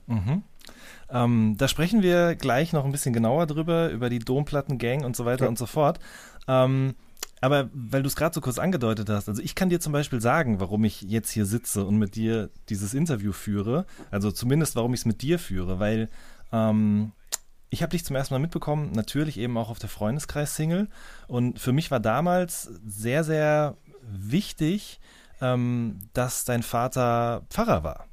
Ähm, 1.12 1.54
da 1.58 1.66
sprechen 1.66 2.02
wir 2.02 2.36
gleich 2.36 2.72
noch 2.72 2.84
ein 2.84 2.92
bisschen 2.92 3.12
genauer 3.12 3.46
drüber, 3.46 3.90
über 3.90 4.10
die 4.10 4.20
Domplattengang 4.20 5.04
und 5.04 5.16
so 5.16 5.24
weiter 5.24 5.44
Ja. 5.44 5.48
und 5.48 5.58
so 5.58 5.66
fort. 5.66 5.98
Ähm, 6.46 6.94
aber 7.40 7.70
weil 7.72 8.02
du 8.02 8.06
es 8.06 8.16
gerade 8.16 8.34
so 8.34 8.40
kurz 8.42 8.58
angedeutet 8.58 9.08
hast, 9.08 9.28
also 9.28 9.40
ich 9.42 9.54
kann 9.54 9.70
dir 9.70 9.80
zum 9.80 9.92
Beispiel 9.94 10.20
sagen, 10.20 10.60
warum 10.60 10.84
ich 10.84 11.00
jetzt 11.02 11.30
hier 11.30 11.46
sitze 11.46 11.84
und 11.86 11.96
mit 11.96 12.14
dir 12.14 12.50
dieses 12.68 12.92
Interview 12.92 13.32
führe. 13.32 13.86
Also 14.10 14.30
zumindest, 14.30 14.76
warum 14.76 14.92
ich 14.92 15.00
es 15.00 15.06
mit 15.06 15.22
dir 15.22 15.38
führe, 15.38 15.80
weil 15.80 16.10
ähm, 16.52 17.12
ich 17.70 17.82
habe 17.82 17.90
dich 17.90 18.04
zum 18.04 18.16
ersten 18.16 18.34
Mal 18.34 18.40
mitbekommen, 18.40 18.90
natürlich 18.92 19.38
eben 19.38 19.56
auch 19.56 19.70
auf 19.70 19.78
der 19.78 19.88
Freundeskreis-Single. 19.88 20.88
Und 21.28 21.60
für 21.60 21.72
mich 21.72 21.90
war 21.90 22.00
damals 22.00 22.64
sehr, 22.84 23.22
sehr 23.22 23.76
wichtig, 24.02 25.00
ähm, 25.40 26.00
dass 26.12 26.44
dein 26.44 26.62
Vater 26.62 27.42
Pfarrer 27.48 27.84
war. 27.84 28.06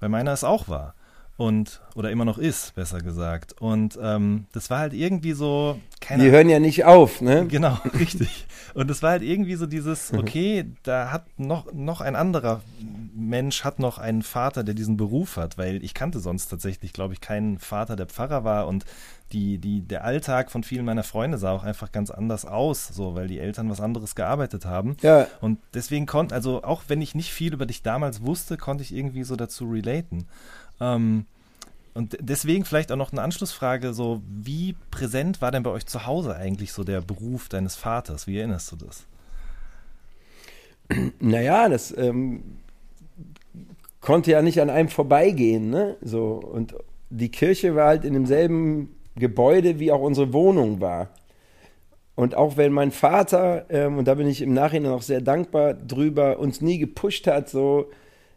Weil 0.00 0.08
meiner 0.08 0.32
es 0.32 0.44
auch 0.44 0.68
war 0.68 0.94
und 1.36 1.80
oder 1.94 2.10
immer 2.10 2.24
noch 2.24 2.38
ist, 2.38 2.74
besser 2.74 3.00
gesagt. 3.00 3.60
Und 3.60 3.98
ähm, 4.00 4.46
das 4.52 4.70
war 4.70 4.78
halt 4.78 4.94
irgendwie 4.94 5.32
so. 5.32 5.80
Keine 6.00 6.24
Die 6.24 6.30
hören 6.30 6.48
ja 6.48 6.60
nicht 6.60 6.84
auf, 6.84 7.20
ne? 7.20 7.46
Genau, 7.48 7.78
richtig. 7.98 8.46
Und 8.74 8.90
es 8.90 9.02
war 9.02 9.10
halt 9.12 9.22
irgendwie 9.22 9.54
so 9.54 9.66
dieses, 9.66 10.12
mhm. 10.12 10.18
okay, 10.20 10.64
da 10.82 11.10
hat 11.10 11.26
noch, 11.38 11.72
noch 11.72 12.00
ein 12.00 12.14
anderer 12.16 12.62
Mensch 13.14 13.64
hat 13.64 13.78
noch 13.78 13.98
einen 13.98 14.22
Vater, 14.22 14.64
der 14.64 14.74
diesen 14.74 14.96
Beruf 14.96 15.36
hat, 15.36 15.56
weil 15.58 15.82
ich 15.84 15.94
kannte 15.94 16.20
sonst 16.20 16.48
tatsächlich, 16.48 16.92
glaube 16.92 17.14
ich, 17.14 17.20
keinen 17.20 17.58
Vater, 17.58 17.96
der 17.96 18.06
Pfarrer 18.06 18.44
war 18.44 18.66
und 18.66 18.84
die, 19.32 19.58
die, 19.58 19.80
der 19.80 20.04
Alltag 20.04 20.50
von 20.50 20.62
vielen 20.62 20.84
meiner 20.84 21.02
Freunde 21.02 21.38
sah 21.38 21.52
auch 21.52 21.64
einfach 21.64 21.90
ganz 21.90 22.10
anders 22.10 22.44
aus, 22.44 22.88
so, 22.88 23.14
weil 23.14 23.26
die 23.26 23.40
Eltern 23.40 23.68
was 23.70 23.80
anderes 23.80 24.14
gearbeitet 24.14 24.64
haben. 24.64 24.96
Ja. 25.02 25.26
Und 25.40 25.58
deswegen 25.72 26.06
konnte, 26.06 26.34
also 26.34 26.62
auch 26.62 26.84
wenn 26.88 27.02
ich 27.02 27.14
nicht 27.14 27.32
viel 27.32 27.52
über 27.52 27.66
dich 27.66 27.82
damals 27.82 28.22
wusste, 28.24 28.56
konnte 28.56 28.84
ich 28.84 28.94
irgendwie 28.94 29.24
so 29.24 29.34
dazu 29.34 29.68
relaten. 29.68 30.26
Ähm, 30.80 31.26
und 31.94 32.16
deswegen 32.20 32.64
vielleicht 32.64 32.90
auch 32.90 32.96
noch 32.96 33.12
eine 33.12 33.22
Anschlussfrage: 33.22 33.94
so, 33.94 34.22
wie 34.28 34.74
präsent 34.90 35.40
war 35.40 35.52
denn 35.52 35.62
bei 35.62 35.70
euch 35.70 35.86
zu 35.86 36.06
Hause 36.06 36.36
eigentlich 36.36 36.72
so 36.72 36.84
der 36.84 37.00
Beruf 37.00 37.48
deines 37.48 37.76
Vaters? 37.76 38.26
Wie 38.26 38.38
erinnerst 38.38 38.72
du 38.72 38.76
das? 38.76 39.06
Naja, 41.18 41.68
das 41.70 41.96
ähm, 41.96 42.42
konnte 44.00 44.32
ja 44.32 44.42
nicht 44.42 44.60
an 44.60 44.68
einem 44.68 44.90
vorbeigehen, 44.90 45.70
ne? 45.70 45.96
So, 46.02 46.34
und 46.34 46.74
die 47.08 47.30
Kirche 47.30 47.74
war 47.74 47.88
halt 47.88 48.04
in 48.04 48.12
demselben 48.12 48.94
Gebäude, 49.16 49.78
wie 49.78 49.92
auch 49.92 50.00
unsere 50.02 50.32
Wohnung 50.32 50.80
war. 50.80 51.08
Und 52.16 52.34
auch 52.34 52.56
wenn 52.56 52.72
mein 52.72 52.90
Vater, 52.90 53.66
ähm, 53.70 53.98
und 53.98 54.06
da 54.06 54.14
bin 54.14 54.28
ich 54.28 54.42
im 54.42 54.52
Nachhinein 54.52 54.92
auch 54.92 55.02
sehr 55.02 55.20
dankbar 55.20 55.74
drüber, 55.74 56.38
uns 56.38 56.60
nie 56.60 56.78
gepusht 56.78 57.26
hat, 57.26 57.48
so 57.48 57.90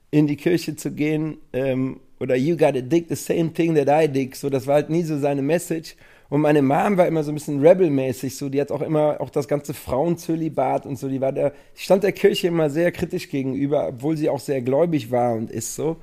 in 0.09 0.25
die 0.25 0.37
Kirche 0.37 0.75
zu 0.75 0.91
gehen 0.91 1.37
ähm, 1.53 1.99
oder 2.19 2.35
you 2.35 2.57
gotta 2.57 2.81
dig 2.81 3.07
the 3.09 3.15
same 3.15 3.53
thing 3.53 3.75
that 3.75 3.87
I 3.89 4.07
dig. 4.07 4.35
So, 4.35 4.49
das 4.49 4.67
war 4.67 4.75
halt 4.75 4.89
nie 4.89 5.03
so 5.03 5.17
seine 5.17 5.41
Message. 5.41 5.95
Und 6.29 6.41
meine 6.41 6.61
Mom 6.61 6.97
war 6.97 7.07
immer 7.07 7.23
so 7.23 7.31
ein 7.31 7.35
bisschen 7.35 7.65
rebelmäßig, 7.65 8.35
so, 8.35 8.49
die 8.49 8.59
hat 8.59 8.71
auch 8.71 8.81
immer 8.81 9.21
auch 9.21 9.29
das 9.29 9.47
ganze 9.47 9.73
Frauenzölibat 9.73 10.85
und 10.85 10.99
so, 10.99 11.07
die 11.07 11.21
war 11.21 11.31
der, 11.31 11.53
stand 11.73 12.03
der 12.03 12.11
Kirche 12.11 12.47
immer 12.47 12.69
sehr 12.69 12.91
kritisch 12.91 13.29
gegenüber, 13.29 13.87
obwohl 13.87 14.17
sie 14.17 14.29
auch 14.29 14.39
sehr 14.39 14.61
gläubig 14.61 15.09
war 15.09 15.35
und 15.35 15.49
ist 15.49 15.75
so. 15.75 15.97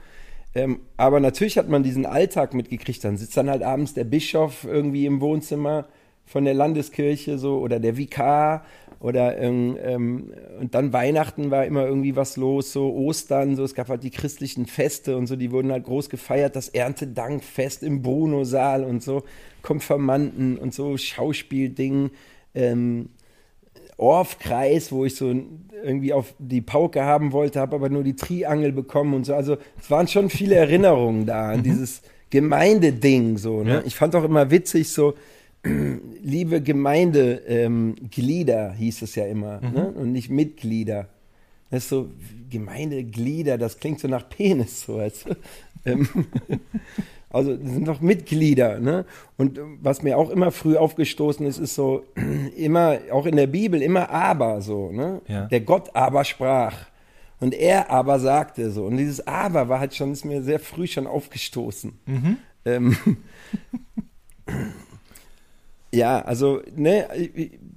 Ähm, 0.54 0.80
aber 0.96 1.20
natürlich 1.20 1.58
hat 1.58 1.68
man 1.68 1.82
diesen 1.82 2.06
Alltag 2.06 2.54
mitgekriegt. 2.54 3.04
Dann 3.04 3.16
sitzt 3.16 3.36
dann 3.36 3.50
halt 3.50 3.62
abends 3.62 3.92
der 3.92 4.04
Bischof 4.04 4.64
irgendwie 4.64 5.04
im 5.04 5.20
Wohnzimmer 5.20 5.86
von 6.26 6.44
der 6.44 6.54
Landeskirche 6.54 7.36
so 7.36 7.58
oder 7.58 7.80
der 7.80 7.96
Vikar 7.96 8.64
oder 9.04 9.36
ähm, 9.36 9.76
ähm, 9.84 10.32
und 10.58 10.74
dann 10.74 10.94
Weihnachten 10.94 11.50
war 11.50 11.66
immer 11.66 11.84
irgendwie 11.84 12.16
was 12.16 12.38
los, 12.38 12.72
so 12.72 12.90
Ostern, 12.94 13.54
so 13.54 13.62
es 13.62 13.74
gab 13.74 13.90
halt 13.90 14.02
die 14.02 14.10
christlichen 14.10 14.64
Feste 14.64 15.18
und 15.18 15.26
so, 15.26 15.36
die 15.36 15.52
wurden 15.52 15.70
halt 15.72 15.84
groß 15.84 16.08
gefeiert, 16.08 16.56
das 16.56 16.70
Erntedankfest 16.70 17.82
im 17.82 18.00
Bruno-Saal 18.00 18.82
und 18.82 19.02
so, 19.02 19.24
Konfirmanden 19.60 20.56
und 20.56 20.72
so 20.72 20.96
Schauspielding, 20.96 22.12
ähm, 22.54 23.10
Orfkreis, 23.98 24.90
wo 24.90 25.04
ich 25.04 25.16
so 25.16 25.34
irgendwie 25.84 26.14
auf 26.14 26.32
die 26.38 26.62
Pauke 26.62 27.04
haben 27.04 27.32
wollte, 27.32 27.60
habe 27.60 27.76
aber 27.76 27.90
nur 27.90 28.04
die 28.04 28.16
Triangel 28.16 28.72
bekommen 28.72 29.12
und 29.12 29.26
so. 29.26 29.34
Also 29.34 29.58
es 29.78 29.90
waren 29.90 30.08
schon 30.08 30.30
viele 30.30 30.54
Erinnerungen 30.54 31.26
da 31.26 31.50
an 31.50 31.58
mhm. 31.58 31.64
dieses 31.64 32.00
Gemeindeding 32.30 33.36
so. 33.36 33.64
Ne? 33.64 33.74
Ja. 33.74 33.82
Ich 33.84 33.96
fand 33.96 34.16
auch 34.16 34.24
immer 34.24 34.50
witzig 34.50 34.88
so, 34.88 35.12
liebe 36.22 36.60
Gemeindeglieder 36.60 38.70
ähm, 38.70 38.76
hieß 38.76 39.02
es 39.02 39.14
ja 39.14 39.26
immer 39.26 39.60
mhm. 39.60 39.72
ne? 39.72 39.92
und 39.92 40.12
nicht 40.12 40.30
Mitglieder. 40.30 41.08
Das 41.70 41.84
ist 41.84 41.88
so, 41.88 42.10
Gemeindeglieder, 42.50 43.58
das 43.58 43.78
klingt 43.78 44.00
so 44.00 44.08
nach 44.08 44.28
Penis, 44.28 44.82
so 44.82 44.98
als, 44.98 45.24
ähm, 45.84 46.08
also 47.30 47.56
sind 47.56 47.88
doch 47.88 48.00
Mitglieder. 48.00 48.78
Ne? 48.78 49.06
Und 49.36 49.58
was 49.80 50.02
mir 50.02 50.18
auch 50.18 50.30
immer 50.30 50.52
früh 50.52 50.76
aufgestoßen 50.76 51.44
ist, 51.46 51.58
ist 51.58 51.74
so, 51.74 52.04
immer, 52.56 52.98
auch 53.10 53.26
in 53.26 53.36
der 53.36 53.46
Bibel, 53.46 53.82
immer 53.82 54.10
aber 54.10 54.60
so. 54.60 54.92
Ne? 54.92 55.22
Ja. 55.26 55.46
Der 55.46 55.60
Gott 55.60 55.94
aber 55.94 56.24
sprach. 56.24 56.86
Und 57.40 57.54
er 57.54 57.90
aber 57.90 58.20
sagte 58.20 58.70
so. 58.70 58.86
Und 58.86 58.96
dieses 58.96 59.26
aber 59.26 59.68
war 59.68 59.80
halt 59.80 59.94
schon, 59.94 60.12
ist 60.12 60.24
mir 60.24 60.42
sehr 60.42 60.60
früh 60.60 60.86
schon 60.86 61.06
aufgestoßen. 61.06 61.92
Mhm. 62.06 62.36
Ähm, 62.64 62.96
Ja, 65.94 66.20
also 66.20 66.60
ne, 66.74 67.06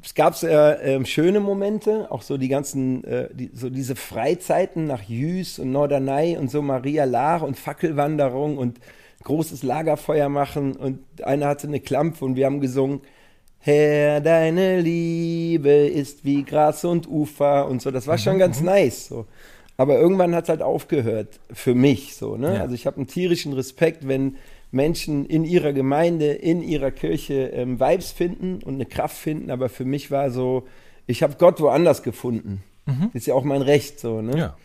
es 0.04 0.16
gab 0.16 0.36
sehr 0.36 0.84
äh, 0.84 1.06
schöne 1.06 1.40
Momente, 1.40 2.12
auch 2.12 2.22
so 2.22 2.38
die 2.38 2.48
ganzen, 2.48 3.04
äh, 3.04 3.30
die, 3.34 3.52
so 3.54 3.70
diese 3.70 3.96
Freizeiten 3.96 4.86
nach 4.86 5.04
Jüs 5.04 5.60
und 5.60 5.72
Norderney 5.72 6.38
und 6.38 6.50
so 6.50 6.62
Maria 6.62 7.06
Lahr 7.06 7.44
und 7.44 7.58
Fackelwanderung 7.58 8.58
und 8.58 8.80
großes 9.24 9.64
Lagerfeuer 9.64 10.30
machen 10.30 10.76
und 10.76 11.00
einer 11.24 11.48
hatte 11.48 11.68
eine 11.68 11.80
Klampfe 11.80 12.26
und 12.26 12.36
wir 12.36 12.46
haben 12.46 12.62
gesungen, 12.62 13.02
Herr, 13.60 14.22
deine 14.22 14.80
Liebe 14.80 15.70
ist 15.70 16.24
wie 16.24 16.44
Gras 16.44 16.86
und 16.86 17.08
Ufer 17.10 17.68
und 17.68 17.82
so. 17.82 17.92
Das 17.92 18.08
war 18.08 18.18
schon 18.18 18.36
mhm, 18.36 18.40
ganz 18.40 18.60
mhm. 18.60 18.68
nice. 18.68 19.08
So. 19.08 19.26
Aber 19.76 20.00
irgendwann 20.00 20.34
hat 20.34 20.46
es 20.46 20.50
halt 20.50 20.62
aufgehört 20.62 21.40
für 21.52 21.76
mich 21.76 22.16
so. 22.16 22.38
Ne? 22.38 22.56
Ja. 22.56 22.62
Also 22.62 22.76
ich 22.76 22.88
habe 22.88 22.98
einen 22.98 23.08
tierischen 23.08 23.54
Respekt, 23.54 24.08
wenn 24.08 24.38
Menschen 24.72 25.26
in 25.26 25.44
ihrer 25.44 25.74
Gemeinde, 25.74 26.34
in 26.34 26.62
ihrer 26.62 26.92
Kirche 26.92 27.48
ähm, 27.48 27.80
Vibes 27.80 28.12
finden 28.12 28.62
und 28.64 28.76
eine 28.76 28.86
Kraft 28.86 29.18
finden. 29.18 29.52
Aber 29.52 29.70
für 29.70 29.86
mich 29.86 30.12
war 30.12 30.30
so, 30.30 30.68
ich 31.06 31.24
habe 31.24 31.36
Gott 31.38 31.60
woanders 31.60 32.04
gefunden. 32.04 32.64
Mhm. 32.86 33.12
Ist 33.14 33.28
ja 33.28 33.34
auch 33.34 33.44
mein 33.44 33.62
Recht 33.62 34.00
so, 34.00 34.22
ne? 34.22 34.38
Ja, 34.38 34.58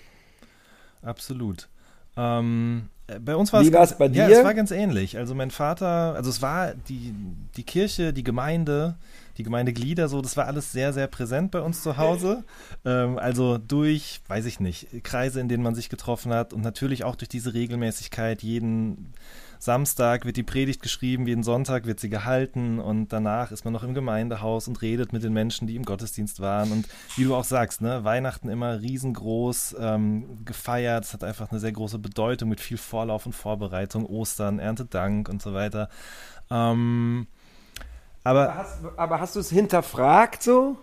absolut. 1.03 1.69
Ähm, 2.17 2.89
äh, 3.07 3.19
bei 3.19 3.37
uns 3.37 3.53
war 3.53 3.63
Wie 3.63 3.73
es 3.73 3.99
bei 3.99 4.09
dir? 4.09 4.29
Ja, 4.29 4.39
es 4.39 4.45
war 4.45 4.55
ganz 4.55 4.71
ähnlich. 4.71 5.17
Also 5.19 5.35
mein 5.35 5.51
Vater, 5.51 6.15
also 6.15 6.31
es 6.31 6.43
war 6.43 6.75
die, 6.75 7.15
die 7.57 7.65
Kirche, 7.65 8.13
die 8.13 8.25
Gemeinde, 8.25 8.97
die 9.39 9.43
Gemeindeglieder, 9.43 10.09
so, 10.09 10.21
das 10.21 10.37
war 10.37 10.47
alles 10.47 10.73
sehr, 10.73 10.93
sehr 10.93 11.07
präsent 11.07 11.51
bei 11.51 11.61
uns 11.61 11.83
zu 11.83 11.97
Hause. 11.97 12.45
Ähm, 12.85 13.17
also 13.17 13.59
durch, 13.59 14.23
weiß 14.27 14.45
ich 14.45 14.59
nicht, 14.59 15.05
Kreise, 15.05 15.39
in 15.41 15.49
denen 15.49 15.63
man 15.63 15.77
sich 15.77 15.89
getroffen 15.89 16.33
hat 16.33 16.53
und 16.53 16.63
natürlich 16.63 17.05
auch 17.05 17.15
durch 17.15 17.29
diese 17.29 17.55
Regelmäßigkeit, 17.55 18.43
jeden 18.43 19.13
Samstag 19.62 20.25
wird 20.25 20.37
die 20.37 20.42
Predigt 20.42 20.83
geschrieben, 20.83 21.25
jeden 21.28 21.45
Sonntag 21.45 21.87
wird 21.87 22.00
sie 22.00 22.11
gehalten 22.11 22.81
und 22.81 23.12
danach 23.12 23.52
ist 23.52 23.64
man 23.64 23.73
noch 23.73 23.85
im 23.85 23.95
Gemeindehaus 23.95 24.66
und 24.66 24.83
redet 24.83 25.12
mit 25.12 25.23
den 25.23 25.33
Menschen, 25.33 25.69
die 25.69 25.76
im 25.76 25.85
Gottesdienst 25.85 26.40
waren. 26.40 26.73
Und 26.73 26.88
wie 27.14 27.23
du 27.23 27.37
auch 27.37 27.45
sagst, 27.45 27.81
ne, 27.81 28.02
Weihnachten 28.02 28.49
immer 28.49 28.81
riesengroß 28.81 29.76
ähm, 29.78 30.45
gefeiert. 30.45 31.04
Es 31.04 31.12
hat 31.12 31.23
einfach 31.23 31.52
eine 31.52 31.61
sehr 31.61 31.71
große 31.71 32.00
Bedeutung 32.00 32.49
mit 32.49 32.61
viel 32.61 32.76
Vorlauf 32.76 33.25
und 33.25 33.35
Vorbereitung, 33.35 34.04
Ostern, 34.04 34.59
Erntedank 34.59 35.28
und 35.28 35.40
so 35.40 35.54
weiter. 35.54 35.88
Ähm, 36.50 37.28
aber, 38.25 38.49
aber 38.49 38.57
hast, 38.57 38.81
aber 38.97 39.21
hast 39.21 39.37
du 39.37 39.40
es 39.40 39.50
hinterfragt 39.50 40.42
so? 40.42 40.76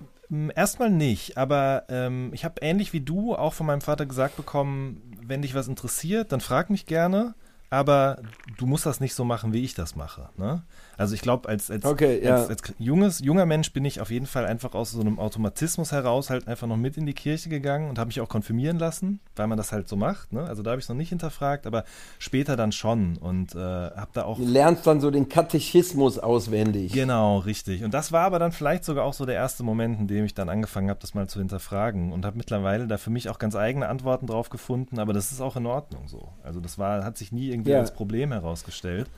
Erstmal 0.55 0.89
nicht, 0.89 1.38
aber 1.38 1.83
ähm, 1.89 2.31
ich 2.33 2.45
habe 2.45 2.62
ähnlich 2.62 2.93
wie 2.93 3.01
du 3.01 3.36
auch 3.36 3.53
von 3.53 3.65
meinem 3.65 3.81
Vater 3.81 4.05
gesagt 4.05 4.38
bekommen, 4.38 5.01
wenn 5.21 5.41
dich 5.41 5.53
was 5.53 5.67
interessiert, 5.67 6.31
dann 6.31 6.39
frag 6.39 6.69
mich 6.69 6.86
gerne 6.86 7.36
aber 7.70 8.22
du 8.58 8.66
musst 8.66 8.86
das 8.86 9.00
nicht 9.00 9.14
so 9.14 9.24
machen, 9.24 9.54
wie 9.54 9.64
ich 9.64 9.74
das 9.74 9.96
mache. 9.96 10.30
Ne? 10.38 10.64
Also 11.00 11.15
ich 11.15 11.22
glaube, 11.22 11.48
als, 11.48 11.72
als, 11.72 11.86
okay, 11.86 12.22
ja. 12.22 12.36
als, 12.36 12.50
als, 12.50 12.74
junges, 12.77 13.20
junger 13.20 13.46
Mensch 13.46 13.72
bin 13.72 13.86
ich 13.86 14.01
auf 14.01 14.12
jeden 14.12 14.25
Fall 14.25 14.46
einfach 14.46 14.74
aus 14.75 14.91
so 14.91 15.00
einem 15.00 15.18
Automatismus 15.18 15.94
heraus 15.94 16.29
halt 16.29 16.50
einfach 16.50 16.68
noch 16.68 16.75
mit 16.75 16.98
in 16.98 17.06
die 17.06 17.13
Kirche 17.13 17.48
gegangen 17.48 17.89
und 17.89 17.98
habe 17.98 18.10
mich 18.10 18.20
auch 18.20 18.27
konfirmieren 18.27 18.77
lassen, 18.77 19.22
weil 19.38 19.48
man 19.48 19.58
das 19.58 19.72
halt 19.72 19.88
so 19.88 19.96
macht. 19.96 20.34
Ne? 20.34 20.44
Also 20.44 20.62
da 20.62 20.72
habe 20.72 20.79
ich 20.79 20.86
es 20.86 20.89
noch 20.89 20.98
nicht 20.98 21.08
hinterfragt, 21.08 21.65
aber 21.65 21.86
später 22.18 22.58
dann 22.58 22.74
schon 22.74 23.15
und 23.15 23.56
äh, 23.56 23.60
habe 23.60 24.10
da 24.12 24.25
auch. 24.25 24.38
Du 24.38 24.44
lernst 24.44 24.86
dann 24.86 25.00
so 25.00 25.10
den 25.10 25.29
Katechismus 25.29 26.20
auswendig. 26.20 26.91
Genau, 26.91 27.38
richtig. 27.38 27.86
Und 27.86 27.94
das 27.94 28.12
war 28.12 28.25
aber 28.25 28.38
dann 28.38 28.51
vielleicht 28.51 28.84
sogar 28.84 29.06
auch 29.06 29.13
so 29.13 29.25
der 29.25 29.36
erste 29.36 29.63
Moment, 29.63 30.01
in 30.01 30.08
dem 30.08 30.25
ich 30.25 30.34
dann 30.34 30.50
angefangen 30.50 30.89
habe, 30.89 31.00
das 31.00 31.13
mal 31.13 31.29
zu 31.29 31.39
hinterfragen 31.39 32.12
und 32.12 32.25
habe 32.25 32.38
mittlerweile 32.38 32.88
da 32.88 32.98
für 32.98 33.10
mich 33.10 33.29
auch 33.29 33.39
ganz 33.39 33.56
eigene 33.56 33.88
Antworten 33.88 34.27
drauf 34.27 34.50
gefunden, 34.50 35.00
aber 35.00 35.13
das 35.13 35.32
ist 35.32 35.39
auch 35.39 35.56
in 35.56 35.65
Ordnung 35.65 36.10
so. 36.10 36.27
Also 36.44 36.60
das 36.60 36.77
war, 36.77 37.06
hat 37.06 37.18
sich 37.18 37.32
nie 37.32 37.51
irgendwie 37.51 37.72
ja. 37.72 37.79
als 37.79 37.94
Problem 37.94 38.34
herausgestellt. 38.34 39.10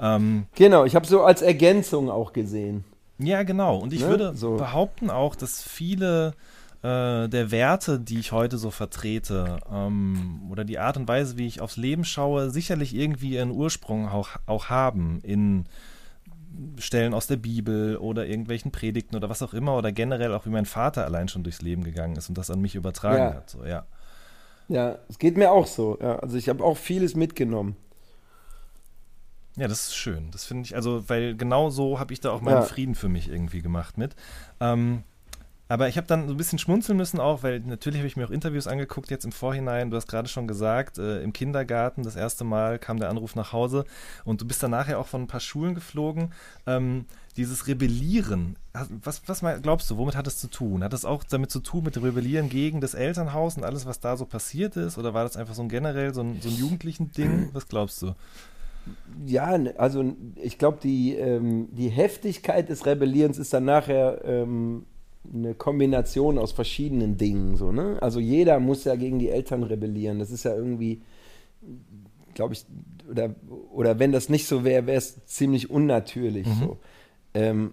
Ähm, 0.00 0.46
genau, 0.54 0.84
ich 0.84 0.94
habe 0.94 1.06
so 1.06 1.22
als 1.22 1.42
Ergänzung 1.42 2.10
auch 2.10 2.32
gesehen. 2.32 2.84
Ja, 3.18 3.42
genau. 3.42 3.78
Und 3.78 3.92
ich 3.92 4.02
ne? 4.02 4.08
würde 4.08 4.36
so. 4.36 4.56
behaupten 4.56 5.10
auch, 5.10 5.34
dass 5.34 5.62
viele 5.62 6.34
äh, 6.82 7.28
der 7.28 7.50
Werte, 7.50 7.98
die 7.98 8.20
ich 8.20 8.32
heute 8.32 8.58
so 8.58 8.70
vertrete, 8.70 9.58
ähm, 9.72 10.42
oder 10.50 10.64
die 10.64 10.78
Art 10.78 10.96
und 10.96 11.08
Weise, 11.08 11.36
wie 11.36 11.46
ich 11.46 11.60
aufs 11.60 11.76
Leben 11.76 12.04
schaue, 12.04 12.50
sicherlich 12.50 12.94
irgendwie 12.94 13.30
ihren 13.30 13.50
Ursprung 13.50 14.08
auch, 14.08 14.30
auch 14.46 14.68
haben 14.68 15.18
in 15.22 15.64
Stellen 16.78 17.14
aus 17.14 17.26
der 17.26 17.36
Bibel 17.36 17.96
oder 17.96 18.26
irgendwelchen 18.26 18.70
Predigten 18.70 19.16
oder 19.16 19.28
was 19.28 19.42
auch 19.42 19.54
immer 19.54 19.76
oder 19.76 19.92
generell 19.92 20.34
auch 20.34 20.46
wie 20.46 20.50
mein 20.50 20.66
Vater 20.66 21.04
allein 21.04 21.28
schon 21.28 21.42
durchs 21.42 21.62
Leben 21.62 21.84
gegangen 21.84 22.16
ist 22.16 22.28
und 22.28 22.38
das 22.38 22.50
an 22.50 22.60
mich 22.60 22.74
übertragen 22.74 23.18
ja. 23.18 23.34
hat. 23.34 23.50
So, 23.50 23.64
ja. 23.64 23.84
ja, 24.68 24.98
es 25.08 25.18
geht 25.18 25.36
mir 25.36 25.50
auch 25.50 25.66
so. 25.66 25.98
Ja. 26.00 26.18
Also 26.20 26.36
ich 26.36 26.48
habe 26.48 26.64
auch 26.64 26.76
vieles 26.76 27.14
mitgenommen. 27.14 27.76
Ja, 29.58 29.68
das 29.68 29.88
ist 29.88 29.96
schön. 29.96 30.30
Das 30.30 30.44
finde 30.44 30.64
ich, 30.64 30.76
also, 30.76 31.08
weil 31.08 31.36
genau 31.36 31.68
so 31.70 31.98
habe 31.98 32.12
ich 32.12 32.20
da 32.20 32.30
auch 32.30 32.40
meinen 32.40 32.54
ja. 32.54 32.62
Frieden 32.62 32.94
für 32.94 33.08
mich 33.08 33.28
irgendwie 33.28 33.60
gemacht 33.60 33.98
mit. 33.98 34.14
Ähm, 34.60 35.02
Aber 35.70 35.88
ich 35.88 35.98
habe 35.98 36.06
dann 36.06 36.26
so 36.28 36.34
ein 36.34 36.36
bisschen 36.38 36.58
schmunzeln 36.58 36.96
müssen 36.96 37.20
auch, 37.20 37.42
weil 37.42 37.60
natürlich 37.60 37.98
habe 37.98 38.06
ich 38.06 38.16
mir 38.16 38.24
auch 38.24 38.30
Interviews 38.30 38.66
angeguckt 38.66 39.10
jetzt 39.10 39.26
im 39.26 39.32
Vorhinein. 39.32 39.90
Du 39.90 39.96
hast 39.96 40.08
gerade 40.08 40.28
schon 40.28 40.48
gesagt, 40.48 40.96
äh, 40.96 41.22
im 41.22 41.34
Kindergarten 41.34 42.02
das 42.04 42.16
erste 42.16 42.44
Mal 42.44 42.78
kam 42.78 42.98
der 42.98 43.10
Anruf 43.10 43.34
nach 43.34 43.52
Hause 43.52 43.84
und 44.24 44.40
du 44.40 44.46
bist 44.46 44.62
dann 44.62 44.70
nachher 44.70 44.98
auch 44.98 45.06
von 45.06 45.22
ein 45.22 45.26
paar 45.26 45.40
Schulen 45.40 45.74
geflogen. 45.74 46.32
Ähm, 46.66 47.04
dieses 47.36 47.66
Rebellieren, 47.66 48.56
was, 49.04 49.22
was 49.26 49.42
glaubst 49.62 49.90
du, 49.90 49.96
womit 49.98 50.16
hat 50.16 50.26
es 50.26 50.38
zu 50.38 50.48
tun? 50.48 50.82
Hat 50.82 50.92
es 50.92 51.04
auch 51.04 51.22
damit 51.22 51.50
zu 51.50 51.60
tun 51.60 51.84
mit 51.84 51.96
dem 51.96 52.02
Rebellieren 52.02 52.48
gegen 52.48 52.80
das 52.80 52.94
Elternhaus 52.94 53.56
und 53.56 53.64
alles, 53.64 53.86
was 53.86 54.00
da 54.00 54.16
so 54.16 54.24
passiert 54.24 54.76
ist? 54.76 54.96
Oder 54.98 55.14
war 55.14 55.24
das 55.24 55.36
einfach 55.36 55.54
so 55.54 55.62
ein 55.62 55.68
generell 55.68 56.14
so 56.14 56.22
ein, 56.22 56.40
so 56.40 56.48
ein 56.48 56.56
jugendlichen 56.56 57.12
Ding? 57.12 57.50
Was 57.52 57.68
glaubst 57.68 58.00
du? 58.02 58.14
Ja, 59.26 59.58
also 59.76 60.14
ich 60.36 60.58
glaube, 60.58 60.78
die, 60.82 61.14
ähm, 61.14 61.68
die 61.72 61.88
Heftigkeit 61.88 62.68
des 62.68 62.86
Rebellierens 62.86 63.38
ist 63.38 63.52
dann 63.52 63.64
nachher 63.64 64.24
ähm, 64.24 64.86
eine 65.32 65.54
Kombination 65.54 66.38
aus 66.38 66.52
verschiedenen 66.52 67.16
Dingen. 67.16 67.56
So, 67.56 67.72
ne? 67.72 67.98
Also 68.00 68.20
jeder 68.20 68.60
muss 68.60 68.84
ja 68.84 68.94
gegen 68.96 69.18
die 69.18 69.28
Eltern 69.28 69.62
rebellieren. 69.62 70.18
Das 70.18 70.30
ist 70.30 70.44
ja 70.44 70.54
irgendwie, 70.54 71.02
glaube 72.34 72.54
ich, 72.54 72.64
oder, 73.10 73.34
oder 73.72 73.98
wenn 73.98 74.12
das 74.12 74.28
nicht 74.28 74.46
so 74.46 74.64
wäre, 74.64 74.86
wäre 74.86 74.98
es 74.98 75.24
ziemlich 75.26 75.70
unnatürlich. 75.70 76.46
Mhm. 76.46 76.60
So. 76.60 76.78
Ähm, 77.34 77.72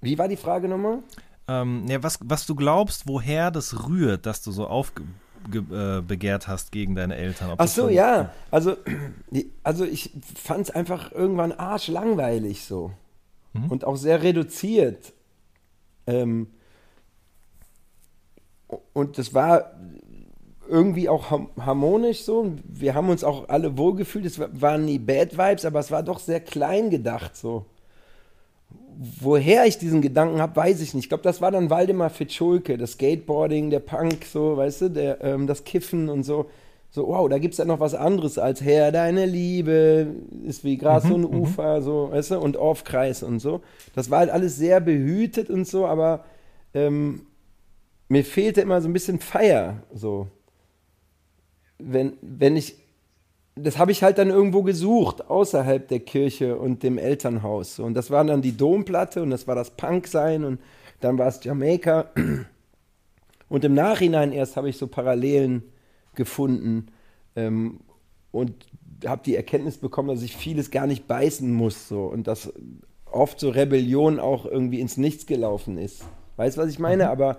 wie 0.00 0.18
war 0.18 0.28
die 0.28 0.36
Frage 0.36 0.68
nochmal? 0.68 0.98
Ähm, 1.46 1.86
ja, 1.88 2.02
was, 2.02 2.18
was 2.22 2.46
du 2.46 2.54
glaubst, 2.54 3.06
woher 3.06 3.50
das 3.50 3.88
rührt, 3.88 4.26
dass 4.26 4.42
du 4.42 4.50
so 4.50 4.66
aufbegehrt 4.66 5.14
äh, 5.52 6.38
hast 6.46 6.72
gegen 6.72 6.94
deine 6.94 7.16
Eltern. 7.16 7.54
Ach 7.56 7.68
so, 7.68 7.88
ja. 7.88 8.32
Also, 8.50 8.76
also 9.62 9.84
ich 9.84 10.12
fand 10.34 10.62
es 10.62 10.70
einfach 10.70 11.12
irgendwann 11.12 11.52
arschlangweilig 11.52 12.64
so. 12.64 12.92
Mhm. 13.52 13.70
Und 13.70 13.84
auch 13.84 13.96
sehr 13.96 14.22
reduziert. 14.22 15.12
Ähm, 16.06 16.48
und 18.92 19.18
das 19.18 19.34
war 19.34 19.72
irgendwie 20.68 21.08
auch 21.08 21.30
harmonisch 21.58 22.22
so. 22.22 22.52
Wir 22.64 22.94
haben 22.94 23.08
uns 23.08 23.24
auch 23.24 23.48
alle 23.48 23.78
wohlgefühlt. 23.78 24.26
Es 24.26 24.38
waren 24.38 24.84
nie 24.84 24.98
Bad 24.98 25.38
Vibes, 25.38 25.64
aber 25.64 25.80
es 25.80 25.90
war 25.90 26.02
doch 26.02 26.18
sehr 26.18 26.40
klein 26.40 26.90
gedacht 26.90 27.36
so. 27.36 27.66
Woher 29.20 29.64
ich 29.66 29.78
diesen 29.78 30.02
Gedanken 30.02 30.40
habe, 30.40 30.56
weiß 30.56 30.80
ich 30.80 30.92
nicht. 30.92 31.04
Ich 31.04 31.08
glaube, 31.08 31.22
das 31.22 31.40
war 31.40 31.52
dann 31.52 31.70
Waldemar 31.70 32.10
Fitschulke, 32.10 32.76
das 32.76 32.92
Skateboarding, 32.92 33.70
der 33.70 33.78
Punk, 33.78 34.24
so, 34.24 34.56
weißt 34.56 34.82
du, 34.82 34.88
der, 34.88 35.22
ähm, 35.22 35.46
das 35.46 35.62
Kiffen 35.62 36.08
und 36.08 36.24
so. 36.24 36.46
So, 36.90 37.06
wow, 37.06 37.28
da 37.28 37.38
gibt 37.38 37.52
es 37.52 37.58
ja 37.58 37.64
noch 37.64 37.80
was 37.80 37.94
anderes 37.94 38.38
als 38.38 38.62
Herr, 38.62 38.90
deine 38.90 39.26
Liebe, 39.26 40.08
ist 40.44 40.64
wie 40.64 40.78
Gras 40.78 41.04
mhm, 41.04 41.12
und 41.12 41.32
mhm. 41.32 41.40
Ufer, 41.40 41.82
so, 41.82 42.10
weißt 42.10 42.32
du, 42.32 42.40
und 42.40 42.56
Aufkreis 42.56 43.22
und 43.22 43.38
so. 43.40 43.60
Das 43.94 44.10
war 44.10 44.20
halt 44.20 44.30
alles 44.30 44.56
sehr 44.56 44.80
behütet 44.80 45.48
und 45.48 45.68
so, 45.68 45.86
aber 45.86 46.24
ähm, 46.74 47.26
mir 48.08 48.24
fehlte 48.24 48.62
immer 48.62 48.80
so 48.80 48.88
ein 48.88 48.94
bisschen 48.94 49.20
Feier, 49.20 49.82
so 49.94 50.28
wenn, 51.78 52.14
wenn 52.20 52.56
ich, 52.56 52.76
das 53.62 53.78
habe 53.78 53.92
ich 53.92 54.02
halt 54.02 54.18
dann 54.18 54.30
irgendwo 54.30 54.62
gesucht, 54.62 55.28
außerhalb 55.28 55.88
der 55.88 56.00
Kirche 56.00 56.56
und 56.56 56.82
dem 56.82 56.98
Elternhaus. 56.98 57.78
Und 57.78 57.94
das 57.94 58.10
war 58.10 58.24
dann 58.24 58.42
die 58.42 58.56
Domplatte 58.56 59.22
und 59.22 59.30
das 59.30 59.46
war 59.46 59.54
das 59.54 59.70
Punk-Sein 59.70 60.44
und 60.44 60.60
dann 61.00 61.18
war 61.18 61.28
es 61.28 61.42
Jamaika. 61.42 62.10
Und 63.50 63.64
im 63.64 63.72
Nachhinein 63.72 64.32
erst 64.32 64.56
habe 64.56 64.68
ich 64.68 64.76
so 64.76 64.88
Parallelen 64.88 65.62
gefunden 66.14 66.88
ähm, 67.34 67.80
und 68.30 68.52
habe 69.06 69.22
die 69.24 69.36
Erkenntnis 69.36 69.78
bekommen, 69.78 70.08
dass 70.08 70.22
ich 70.22 70.36
vieles 70.36 70.70
gar 70.70 70.86
nicht 70.86 71.08
beißen 71.08 71.50
muss 71.50 71.88
so 71.88 72.02
und 72.02 72.26
dass 72.26 72.52
oft 73.06 73.40
so 73.40 73.48
Rebellion 73.48 74.20
auch 74.20 74.44
irgendwie 74.44 74.80
ins 74.80 74.98
Nichts 74.98 75.24
gelaufen 75.24 75.78
ist. 75.78 76.04
Weißt 76.36 76.58
du, 76.58 76.60
was 76.60 76.68
ich 76.68 76.78
meine? 76.78 77.04
Mhm. 77.04 77.10
Aber 77.10 77.38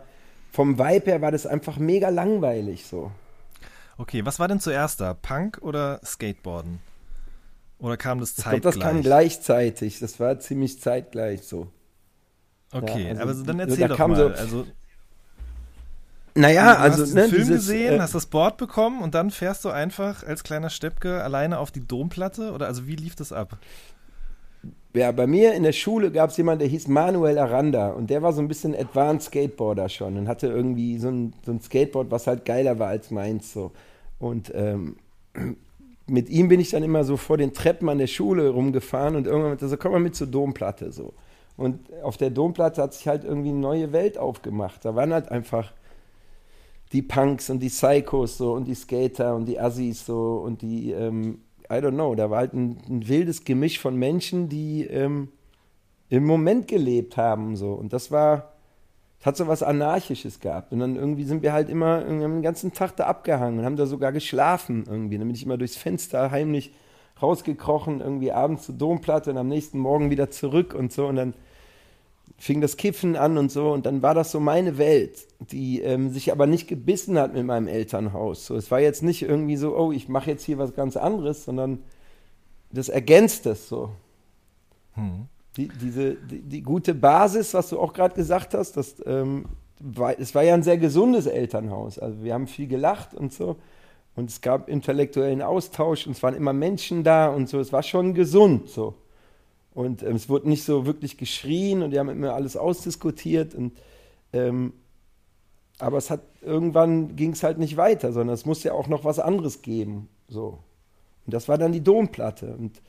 vom 0.51 0.79
Vibe 0.79 1.11
her 1.11 1.21
war 1.21 1.31
das 1.31 1.45
einfach 1.45 1.77
mega 1.77 2.09
langweilig 2.09 2.85
so. 2.85 3.11
Okay, 4.00 4.25
was 4.25 4.39
war 4.39 4.48
denn 4.48 4.62
zuerst 4.62 5.01
da? 5.01 5.13
Punk 5.13 5.60
oder 5.62 6.00
Skateboarden? 6.06 6.79
Oder 7.79 7.98
kam 7.98 8.20
das 8.20 8.33
zeitgleich? 8.33 8.55
Ich 8.55 8.62
glaube, 8.62 8.77
das 8.77 8.83
kam 8.83 9.01
gleichzeitig. 9.01 10.00
Das 10.00 10.20
war 10.22 10.40
ziemlich 10.40 10.79
zeitgleich 10.79 11.44
so. 11.44 11.68
Okay, 12.72 13.03
ja, 13.03 13.09
also, 13.09 13.22
aber 13.42 13.44
dann 13.44 13.59
erzähl 13.59 13.88
da 13.90 13.96
doch 13.96 14.07
mal. 14.07 14.16
So, 14.16 14.42
also, 14.42 14.68
naja, 16.35 16.75
du 16.75 16.79
also 16.79 17.03
hast 17.03 17.14
ne, 17.14 17.22
den 17.24 17.29
Film 17.29 17.42
dieses, 17.42 17.68
gesehen, 17.68 17.96
äh, 17.96 18.00
hast 18.00 18.16
das 18.16 18.27
Board 18.27 18.55
bekommen 18.55 19.01
und 19.01 19.16
dann 19.16 19.31
fährst 19.31 19.66
du 19.66 19.70
einfach 19.70 20.24
als 20.24 20.44
kleiner 20.44 20.70
Steppke 20.70 21.22
alleine 21.22 21.59
auf 21.59 21.72
die 21.72 21.85
Domplatte 21.85 22.53
oder 22.53 22.68
also 22.68 22.88
wie 22.88 22.96
lief 22.96 23.16
das 23.18 23.33
ab? 23.33 23.57
Ja, 24.96 25.12
bei 25.12 25.27
mir 25.27 25.53
in 25.53 25.64
der 25.64 25.74
Schule 25.74 26.12
gab 26.12 26.29
es 26.29 26.38
jemanden, 26.38 26.59
der 26.59 26.68
hieß 26.70 26.88
Manuel 26.88 27.38
Aranda 27.38 27.90
und 27.90 28.09
der 28.09 28.22
war 28.22 28.31
so 28.31 28.42
ein 28.42 28.48
bisschen 28.48 28.75
Advanced 28.75 29.27
Skateboarder 29.27 29.90
schon 29.90 30.18
und 30.18 30.27
hatte 30.27 30.48
irgendwie 30.48 30.98
so 31.00 31.09
ein, 31.09 31.33
so 31.46 31.51
ein 31.51 31.62
Skateboard, 31.62 32.09
was 32.12 32.27
halt 32.27 32.46
geiler 32.46 32.79
war 32.79 32.88
als 32.88 33.12
meins 33.12 33.51
so. 33.51 33.72
Und 34.20 34.51
ähm, 34.53 34.98
mit 36.08 36.29
ihm 36.29 36.48
bin 36.48 36.60
ich 36.60 36.72
dann 36.72 36.84
immer 36.84 37.03
so 37.03 37.18
vor 37.18 37.38
den 37.38 37.53
Treppen 37.53 37.90
an 37.90 37.98
der 37.98 38.08
Schule 38.08 38.50
rumgefahren 38.50 39.16
und 39.16 39.25
irgendwann 39.25 39.51
meinte 39.51 39.66
er 39.66 39.70
so, 39.70 39.77
komm 39.77 39.94
mal 39.94 40.00
mit 40.00 40.16
zur 40.16 40.27
Domplatte 40.27 40.92
so. 40.92 41.14
Und 41.58 41.92
auf 42.03 42.18
der 42.18 42.29
Domplatte 42.29 42.82
hat 42.82 42.94
sich 42.94 43.08
halt 43.08 43.24
irgendwie 43.24 43.50
eine 43.50 43.60
neue 43.60 43.92
Welt 43.92 44.18
aufgemacht. 44.18 44.86
Da 44.86 44.96
waren 44.96 45.14
halt 45.14 45.29
einfach 45.29 45.74
die 46.94 47.01
Punks 47.01 47.50
und 47.50 47.60
die 47.60 47.70
Psychos 47.70 48.38
so 48.38 48.53
und 48.53 48.66
die 48.66 48.75
Skater 48.75 49.36
und 49.36 49.46
die 49.46 49.60
Assis 49.60 50.05
so 50.05 50.42
und 50.44 50.62
die, 50.62 50.92
ähm, 50.92 51.40
I 51.72 51.75
don't 51.75 51.92
know, 51.92 52.16
da 52.16 52.29
war 52.29 52.40
halt 52.40 52.53
ein, 52.53 52.77
ein 52.90 53.08
wildes 53.08 53.44
Gemisch 53.44 53.79
von 53.79 53.96
Menschen, 53.96 54.50
die 54.50 54.86
ähm, 54.86 55.29
im 56.10 56.25
Moment 56.25 56.68
gelebt 56.68 57.18
haben 57.18 57.55
so. 57.55 57.74
Und 57.74 57.94
das 57.94 58.10
war, 58.10 58.53
es 59.20 59.25
hat 59.25 59.36
so 59.36 59.48
was 59.48 59.64
Anarchisches 59.64 60.40
gehabt. 60.40 60.72
Und 60.72 60.79
dann 60.79 60.96
irgendwie 60.96 61.25
sind 61.25 61.44
wir 61.44 61.51
halt 61.51 61.70
immer 61.70 62.00
wir 62.05 62.24
haben 62.24 62.36
den 62.36 62.42
ganzen 62.42 62.74
Tag 62.74 62.96
da 62.96 63.05
abgehangen 63.05 63.60
und 63.60 63.66
haben 63.66 63.75
da 63.75 63.86
sogar 63.86 64.14
geschlafen 64.14 64.86
irgendwie. 64.88 65.18
Dann 65.18 65.27
bin 65.27 65.36
ich 65.36 65.44
immer 65.44 65.58
durchs 65.58 65.75
Fenster 65.75 66.32
heimlich 66.32 66.74
rausgekrochen, 67.22 68.00
irgendwie 68.00 68.32
abends 68.32 68.64
zur 68.64 68.75
Domplatte 68.75 69.32
und 69.32 69.38
am 69.38 69.50
nächsten 69.50 69.77
Morgen 69.77 70.10
wieder 70.10 70.29
zurück 70.29 70.74
und 70.74 70.94
so. 70.94 71.05
Und 71.05 71.18
dann 71.18 71.34
fing 72.38 72.62
das 72.62 72.77
Kiffen 72.77 73.18
an 73.18 73.38
und 73.38 73.51
so. 73.51 73.74
Und 73.74 73.86
dann 73.86 74.01
war 74.01 74.14
das 74.14 74.32
so 74.32 74.40
meine 74.40 74.77
Welt, 74.77 75.27
die 75.51 75.82
ähm, 75.82 76.12
sich 76.12 76.32
aber 76.32 76.48
nicht 76.48 76.70
gebissen 76.70 77.20
hat 77.20 77.34
mit 77.34 77.46
meinem 77.46 77.68
Elternhaus. 77.68 78.46
So, 78.46 78.55
es 78.55 78.72
war 78.72 78.79
jetzt 78.79 79.03
nicht 79.03 79.24
irgendwie 79.24 79.58
so, 79.58 79.77
oh, 79.77 79.92
ich 79.92 80.08
mache 80.08 80.32
jetzt 80.32 80.46
hier 80.46 80.58
was 80.58 80.75
ganz 80.75 80.96
anderes, 80.96 81.44
sondern 81.44 81.79
das 82.72 82.88
ergänzt 82.88 83.46
es 83.48 83.68
so. 83.68 83.92
Hm 84.94 85.27
die, 85.57 85.68
diese, 85.68 86.16
die, 86.16 86.42
die, 86.42 86.62
gute 86.62 86.94
Basis, 86.94 87.53
was 87.53 87.70
du 87.70 87.79
auch 87.79 87.94
gerade 87.94 88.16
gesagt 88.16 88.53
hast, 88.53 88.77
das, 88.77 88.96
ähm, 89.05 89.46
war, 89.79 90.18
es 90.20 90.35
war 90.35 90.44
ja 90.44 90.53
ein 90.53 90.64
sehr 90.64 90.77
gesundes 90.77 91.25
Elternhaus. 91.25 92.00
Also 92.00 92.24
wir 92.24 92.33
haben 92.33 92.48
viel 92.48 92.68
gelacht 92.68 93.14
und 93.14 93.33
so. 93.33 93.57
Und 94.16 94.29
es 94.29 94.42
gab 94.42 94.68
intellektuellen 94.68 95.42
Austausch 95.42 96.05
und 96.05 96.14
es 96.14 96.24
waren 96.24 96.35
immer 96.35 96.53
Menschen 96.53 97.03
da 97.03 97.29
und 97.29 97.48
so. 97.48 97.59
Es 97.59 97.72
war 97.72 97.83
schon 97.83 98.14
gesund 98.14 98.70
so. 98.70 98.96
Und 99.74 100.03
ähm, 100.03 100.16
es 100.16 100.27
wurde 100.27 100.50
nicht 100.50 100.64
so 100.64 100.85
wirklich 100.85 101.18
geschrien 101.18 101.83
und 101.83 101.92
die 101.92 102.00
haben 102.00 102.09
immer 102.09 102.33
alles 102.33 102.57
ausdiskutiert. 102.57 103.55
Und, 103.55 103.77
ähm, 104.33 104.74
aber 105.77 105.98
es 105.98 106.09
hat 106.09 106.22
irgendwann 106.42 107.16
ging 107.16 107.31
es 107.31 107.44
halt 107.44 107.59
nicht 107.59 107.77
weiter, 107.77 108.12
sondern 108.12 108.33
es 108.33 108.46
muss 108.46 108.64
ja 108.64 108.74
auch 108.74 108.88
noch 108.88 109.05
was 109.05 109.20
anderes 109.20 109.62
geben. 109.62 110.09
So. 110.27 110.59
Und 111.25 111.33
das 111.33 111.48
war 111.48 111.57
dann 111.57 111.72
die 111.72 111.83
Domplatte. 111.83 112.55
Und 112.57 112.81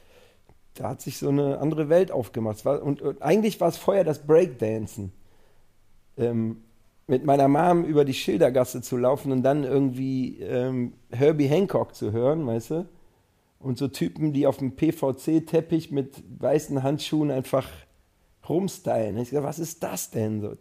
da 0.75 0.91
hat 0.91 1.01
sich 1.01 1.19
so 1.19 1.29
eine 1.29 1.59
andere 1.59 1.89
Welt 1.89 2.11
aufgemacht. 2.13 2.65
War, 2.65 2.83
und, 2.83 3.03
und, 3.03 3.23
eigentlich 3.23 3.61
war 3.61 3.69
es 3.69 3.77
vorher 3.77 4.05
das 4.05 4.27
Breakdancen. 4.27 5.13
Ähm, 6.17 6.63
mit 7.07 7.25
meiner 7.25 7.49
Mom 7.49 7.85
über 7.85 8.05
die 8.05 8.15
Schildergasse 8.15 8.83
zu 8.83 8.97
laufen 8.97 9.33
und 9.33 9.43
dann 9.43 9.65
irgendwie 9.65 10.39
ähm, 10.41 10.93
Herbie 11.11 11.49
Hancock 11.49 11.95
zu 11.95 12.13
hören, 12.13 12.47
weißt 12.47 12.71
du? 12.71 12.89
Und 13.59 13.79
so 13.79 13.89
Typen, 13.89 14.33
die 14.33 14.47
auf 14.47 14.59
dem 14.59 14.77
PVC-Teppich 14.77 15.91
mit 15.91 16.23
weißen 16.39 16.83
Handschuhen 16.83 17.31
einfach 17.31 17.69
rumstylen. 18.49 19.19
Ich 19.19 19.31
dachte, 19.31 19.45
was 19.45 19.59
ist 19.59 19.83
das 19.83 20.11
denn 20.11 20.41
so? 20.41 20.55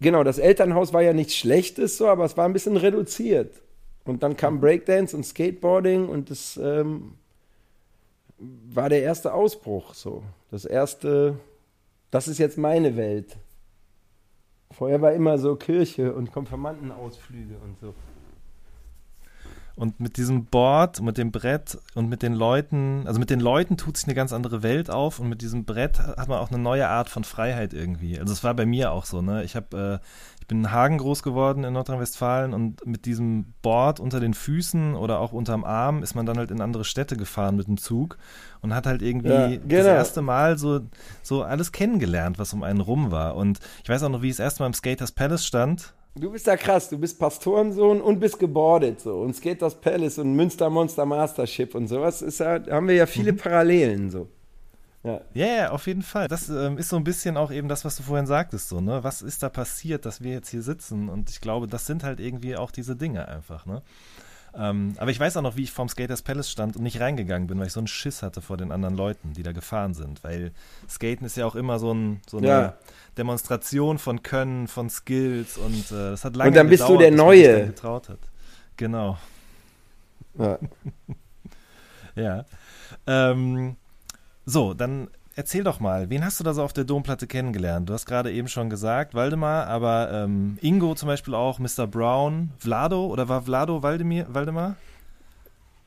Genau, 0.00 0.24
das 0.24 0.38
Elternhaus 0.38 0.92
war 0.92 1.02
ja 1.02 1.12
nichts 1.12 1.36
Schlechtes, 1.36 1.98
so, 1.98 2.08
aber 2.08 2.24
es 2.24 2.36
war 2.36 2.46
ein 2.46 2.54
bisschen 2.54 2.76
reduziert. 2.76 3.60
Und 4.04 4.22
dann 4.22 4.36
kam 4.36 4.60
Breakdance 4.60 5.14
und 5.14 5.24
Skateboarding 5.24 6.08
und 6.08 6.30
das 6.30 6.56
ähm, 6.56 7.14
war 8.38 8.88
der 8.88 9.02
erste 9.02 9.34
Ausbruch. 9.34 9.94
So. 9.94 10.22
Das 10.50 10.64
erste, 10.64 11.36
das 12.10 12.28
ist 12.28 12.38
jetzt 12.38 12.56
meine 12.56 12.96
Welt. 12.96 13.36
Vorher 14.72 15.02
war 15.02 15.12
immer 15.12 15.36
so 15.36 15.56
Kirche 15.56 16.14
und 16.14 16.32
Konfirmandenausflüge 16.32 17.56
und 17.58 17.78
so. 17.78 17.94
Und 19.76 19.98
mit 20.00 20.16
diesem 20.16 20.44
Board, 20.44 21.00
mit 21.00 21.16
dem 21.16 21.32
Brett 21.32 21.78
und 21.94 22.08
mit 22.08 22.22
den 22.22 22.34
Leuten, 22.34 23.04
also 23.06 23.18
mit 23.18 23.30
den 23.30 23.40
Leuten 23.40 23.76
tut 23.76 23.96
sich 23.96 24.06
eine 24.06 24.14
ganz 24.14 24.32
andere 24.32 24.62
Welt 24.62 24.90
auf 24.90 25.18
und 25.20 25.28
mit 25.28 25.40
diesem 25.40 25.64
Brett 25.64 25.98
hat 25.98 26.28
man 26.28 26.38
auch 26.38 26.50
eine 26.50 26.58
neue 26.58 26.88
Art 26.88 27.08
von 27.08 27.24
Freiheit 27.24 27.72
irgendwie. 27.72 28.18
Also 28.18 28.32
es 28.32 28.44
war 28.44 28.52
bei 28.54 28.66
mir 28.66 28.92
auch 28.92 29.06
so, 29.06 29.22
ne? 29.22 29.42
Ich 29.44 29.56
habe, 29.56 30.00
äh, 30.02 30.06
ich 30.40 30.46
bin 30.46 30.58
in 30.58 30.70
Hagen 30.72 30.98
groß 30.98 31.22
geworden 31.22 31.64
in 31.64 31.72
Nordrhein-Westfalen 31.72 32.52
und 32.52 32.84
mit 32.84 33.06
diesem 33.06 33.54
Board 33.62 34.00
unter 34.00 34.20
den 34.20 34.34
Füßen 34.34 34.94
oder 34.96 35.20
auch 35.20 35.32
unterm 35.32 35.64
Arm 35.64 36.02
ist 36.02 36.14
man 36.14 36.26
dann 36.26 36.36
halt 36.38 36.50
in 36.50 36.60
andere 36.60 36.84
Städte 36.84 37.16
gefahren 37.16 37.56
mit 37.56 37.66
dem 37.68 37.76
Zug 37.78 38.18
und 38.60 38.74
hat 38.74 38.86
halt 38.86 39.00
irgendwie 39.00 39.30
Ja, 39.30 39.48
das 39.48 39.60
genau. 39.68 39.88
erste 39.88 40.22
Mal 40.22 40.58
so, 40.58 40.80
so 41.22 41.42
alles 41.42 41.72
kennengelernt, 41.72 42.38
was 42.38 42.52
um 42.52 42.62
einen 42.62 42.80
rum 42.80 43.10
war. 43.10 43.36
Und 43.36 43.60
ich 43.82 43.88
weiß 43.88 44.02
auch 44.02 44.08
noch, 44.10 44.22
wie 44.22 44.28
ich 44.28 44.36
das 44.36 44.44
erste 44.44 44.62
Mal 44.62 44.66
im 44.66 44.74
Skaters 44.74 45.12
Palace 45.12 45.46
stand 45.46 45.94
Du 46.20 46.30
bist 46.30 46.46
da 46.46 46.56
krass, 46.56 46.90
du 46.90 46.98
bist 46.98 47.18
Pastorensohn 47.18 48.02
und 48.02 48.20
bist 48.20 48.38
gebordet 48.38 49.00
so. 49.00 49.20
Und 49.20 49.34
Skaters 49.34 49.80
Palace 49.80 50.18
und 50.18 50.34
Münster 50.34 50.68
Monster 50.68 51.06
Mastership 51.06 51.74
und 51.74 51.88
sowas 51.88 52.20
ist 52.20 52.40
ja, 52.40 52.58
da 52.58 52.76
haben 52.76 52.88
wir 52.88 52.94
ja 52.94 53.06
viele 53.06 53.32
Parallelen 53.32 54.10
so. 54.10 54.28
Ja. 55.02 55.22
Ja, 55.32 55.70
auf 55.70 55.86
jeden 55.86 56.02
Fall. 56.02 56.28
Das 56.28 56.50
ähm, 56.50 56.76
ist 56.76 56.90
so 56.90 56.96
ein 56.96 57.04
bisschen 57.04 57.38
auch 57.38 57.50
eben 57.50 57.68
das, 57.68 57.86
was 57.86 57.96
du 57.96 58.02
vorhin 58.02 58.26
sagtest, 58.26 58.68
so, 58.68 58.82
ne? 58.82 59.02
Was 59.02 59.22
ist 59.22 59.42
da 59.42 59.48
passiert, 59.48 60.04
dass 60.04 60.20
wir 60.20 60.32
jetzt 60.32 60.50
hier 60.50 60.60
sitzen? 60.60 61.08
Und 61.08 61.30
ich 61.30 61.40
glaube, 61.40 61.66
das 61.66 61.86
sind 61.86 62.04
halt 62.04 62.20
irgendwie 62.20 62.54
auch 62.54 62.70
diese 62.70 62.96
Dinge 62.96 63.26
einfach, 63.26 63.64
ne? 63.64 63.80
Ähm, 64.56 64.94
aber 64.98 65.10
ich 65.10 65.20
weiß 65.20 65.36
auch 65.36 65.42
noch, 65.42 65.56
wie 65.56 65.62
ich 65.62 65.72
vorm 65.72 65.88
Skaters 65.88 66.22
Palace 66.22 66.50
stand 66.50 66.76
und 66.76 66.82
nicht 66.82 67.00
reingegangen 67.00 67.46
bin, 67.46 67.58
weil 67.58 67.68
ich 67.68 67.72
so 67.72 67.80
einen 67.80 67.86
Schiss 67.86 68.22
hatte 68.22 68.40
vor 68.40 68.56
den 68.56 68.72
anderen 68.72 68.96
Leuten, 68.96 69.32
die 69.32 69.42
da 69.42 69.52
gefahren 69.52 69.94
sind. 69.94 70.24
Weil 70.24 70.52
Skaten 70.88 71.24
ist 71.24 71.36
ja 71.36 71.46
auch 71.46 71.54
immer 71.54 71.78
so, 71.78 71.92
ein, 71.92 72.20
so 72.28 72.38
eine 72.38 72.46
Ja. 72.48 72.74
Demonstration 73.16 73.98
von 73.98 74.22
Können, 74.22 74.66
von 74.68 74.90
Skills 74.90 75.56
und 75.58 75.90
äh, 75.92 76.10
das 76.10 76.24
hat 76.24 76.36
lange 76.36 76.48
Und 76.50 76.56
dann 76.56 76.68
bist 76.68 76.82
du 76.82 76.96
gedauert, 76.98 77.02
der 77.02 77.10
man 77.24 77.30
sich 77.36 77.46
Neue. 77.46 77.66
getraut 77.66 78.08
hat. 78.08 78.18
Genau. 78.76 79.18
Ja. 80.38 80.58
Ja. 82.16 82.44
Ähm, 83.06 83.76
so, 84.44 84.74
dann 84.74 85.08
erzähl 85.36 85.64
doch 85.64 85.80
mal, 85.80 86.10
wen 86.10 86.24
hast 86.24 86.40
du 86.40 86.44
da 86.44 86.52
so 86.52 86.62
auf 86.62 86.72
der 86.72 86.84
Domplatte 86.84 87.26
kennengelernt? 87.26 87.88
Du 87.88 87.92
hast 87.92 88.06
gerade 88.06 88.32
eben 88.32 88.48
schon 88.48 88.70
gesagt, 88.70 89.14
Waldemar, 89.14 89.66
aber 89.66 90.10
ähm, 90.12 90.58
Ingo 90.60 90.94
zum 90.94 91.06
Beispiel 91.08 91.34
auch, 91.34 91.58
Mr. 91.58 91.86
Brown, 91.86 92.50
Vlado 92.58 93.06
oder 93.06 93.28
war 93.28 93.42
Vlado 93.42 93.82
Waldemir, 93.82 94.26
Waldemar? 94.28 94.76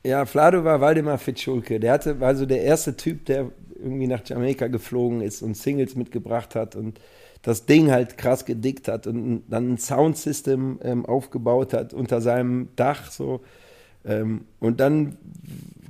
Ja, 0.04 0.26
Flado 0.26 0.64
war 0.64 0.80
Waldemar 0.80 1.18
Fitschulke. 1.18 1.80
Der 1.80 1.94
hatte, 1.94 2.20
war 2.20 2.34
so 2.36 2.44
der 2.44 2.62
erste 2.62 2.96
Typ, 2.96 3.24
der 3.24 3.50
irgendwie 3.82 4.06
nach 4.06 4.20
Jamaika 4.24 4.66
geflogen 4.66 5.20
ist 5.20 5.42
und 5.42 5.56
Singles 5.56 5.94
mitgebracht 5.94 6.54
hat 6.54 6.76
und 6.76 7.00
das 7.42 7.66
Ding 7.66 7.90
halt 7.90 8.16
krass 8.16 8.46
gedickt 8.46 8.88
hat 8.88 9.06
und 9.06 9.44
dann 9.48 9.74
ein 9.74 9.78
Soundsystem 9.78 10.78
ähm, 10.82 11.04
aufgebaut 11.04 11.74
hat 11.74 11.92
unter 11.92 12.20
seinem 12.20 12.68
Dach 12.76 13.10
so. 13.10 13.42
Ähm, 14.04 14.46
und 14.60 14.80
dann 14.80 15.16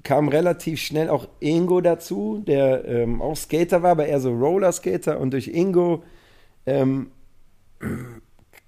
kam 0.04 0.28
relativ 0.28 0.80
schnell 0.80 1.08
auch 1.08 1.26
Ingo 1.40 1.80
dazu, 1.80 2.42
der 2.46 2.84
ähm, 2.84 3.22
auch 3.22 3.36
Skater 3.36 3.82
war, 3.82 3.92
aber 3.92 4.06
eher 4.06 4.20
so 4.20 4.32
Rollerskater 4.32 5.18
und 5.18 5.32
durch 5.32 5.48
Ingo 5.48 6.04
ähm, 6.66 7.08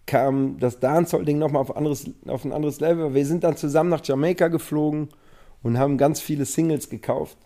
kam 0.07 0.59
das 0.59 0.81
Dancehall-Ding 0.81 1.39
nochmal 1.39 1.63
auf, 1.63 1.71
auf 1.71 2.45
ein 2.45 2.53
anderes 2.53 2.81
Level. 2.81 3.15
Wir 3.15 3.27
sind 3.27 3.45
dann 3.45 3.57
zusammen 3.57 3.91
nach 3.91 4.05
Jamaika 4.05 4.49
geflogen 4.49 5.09
und 5.63 5.79
haben 5.79 5.99
ganz 5.99 6.21
viele 6.21 6.47
Singles 6.47 6.89
gekauft 6.89 7.37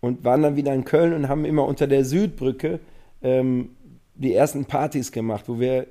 und 0.00 0.24
waren 0.24 0.42
dann 0.42 0.56
wieder 0.56 0.72
in 0.72 0.84
Köln 0.84 1.12
und 1.12 1.28
haben 1.28 1.44
immer 1.44 1.66
unter 1.66 1.86
der 1.86 2.04
Südbrücke 2.04 2.78
ähm, 3.22 3.70
die 4.14 4.34
ersten 4.34 4.66
Partys 4.66 5.10
gemacht, 5.10 5.48
wo 5.48 5.58
wir, 5.58 5.86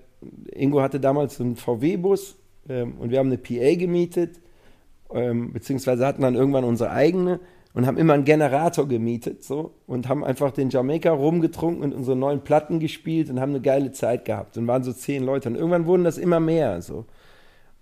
Ingo 0.53 0.81
hatte 0.81 0.99
damals 0.99 1.41
einen 1.41 1.57
VW-Bus 1.57 2.37
ähm, 2.69 2.93
und 2.99 3.11
wir 3.11 3.19
haben 3.19 3.27
eine 3.27 3.37
PA 3.37 3.75
gemietet, 3.75 4.39
ähm, 5.13 5.53
beziehungsweise 5.53 6.05
hatten 6.05 6.21
dann 6.21 6.35
irgendwann 6.35 6.63
unsere 6.63 6.91
eigene 6.91 7.39
und 7.73 7.87
haben 7.87 7.97
immer 7.97 8.13
einen 8.13 8.25
Generator 8.25 8.87
gemietet 8.87 9.43
so 9.43 9.71
und 9.87 10.09
haben 10.09 10.23
einfach 10.23 10.51
den 10.51 10.69
Jamaika 10.69 11.11
rumgetrunken 11.11 11.83
und 11.83 11.93
unsere 11.93 12.15
neuen 12.15 12.41
Platten 12.41 12.79
gespielt 12.79 13.29
und 13.29 13.39
haben 13.39 13.51
eine 13.51 13.61
geile 13.61 13.91
Zeit 13.91 14.25
gehabt 14.25 14.57
und 14.57 14.67
waren 14.67 14.83
so 14.83 14.93
zehn 14.93 15.23
Leute 15.23 15.49
und 15.49 15.55
irgendwann 15.55 15.85
wurden 15.85 16.03
das 16.03 16.17
immer 16.17 16.39
mehr 16.39 16.81
so. 16.81 17.05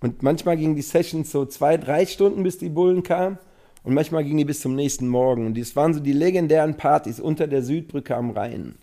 Und 0.02 0.24
manchmal 0.24 0.58
gingen 0.58 0.76
die 0.76 0.82
Sessions 0.82 1.32
so 1.32 1.46
zwei, 1.46 1.78
drei 1.78 2.06
Stunden, 2.06 2.44
bis 2.44 2.58
die 2.58 2.70
Bullen 2.70 3.04
kamen. 3.04 3.38
Und 3.84 3.94
manchmal 3.94 4.24
gingen 4.24 4.38
die 4.38 4.46
bis 4.46 4.60
zum 4.60 4.76
nächsten 4.76 5.08
Morgen. 5.08 5.46
Und 5.46 5.58
das 5.58 5.76
waren 5.76 5.94
so 5.94 6.00
die 6.00 6.14
legendären 6.14 6.76
Partys 6.76 7.20
unter 7.20 7.48
der 7.48 7.64
Südbrücke 7.64 8.16
am 8.16 8.32
Rhein. 8.32 8.76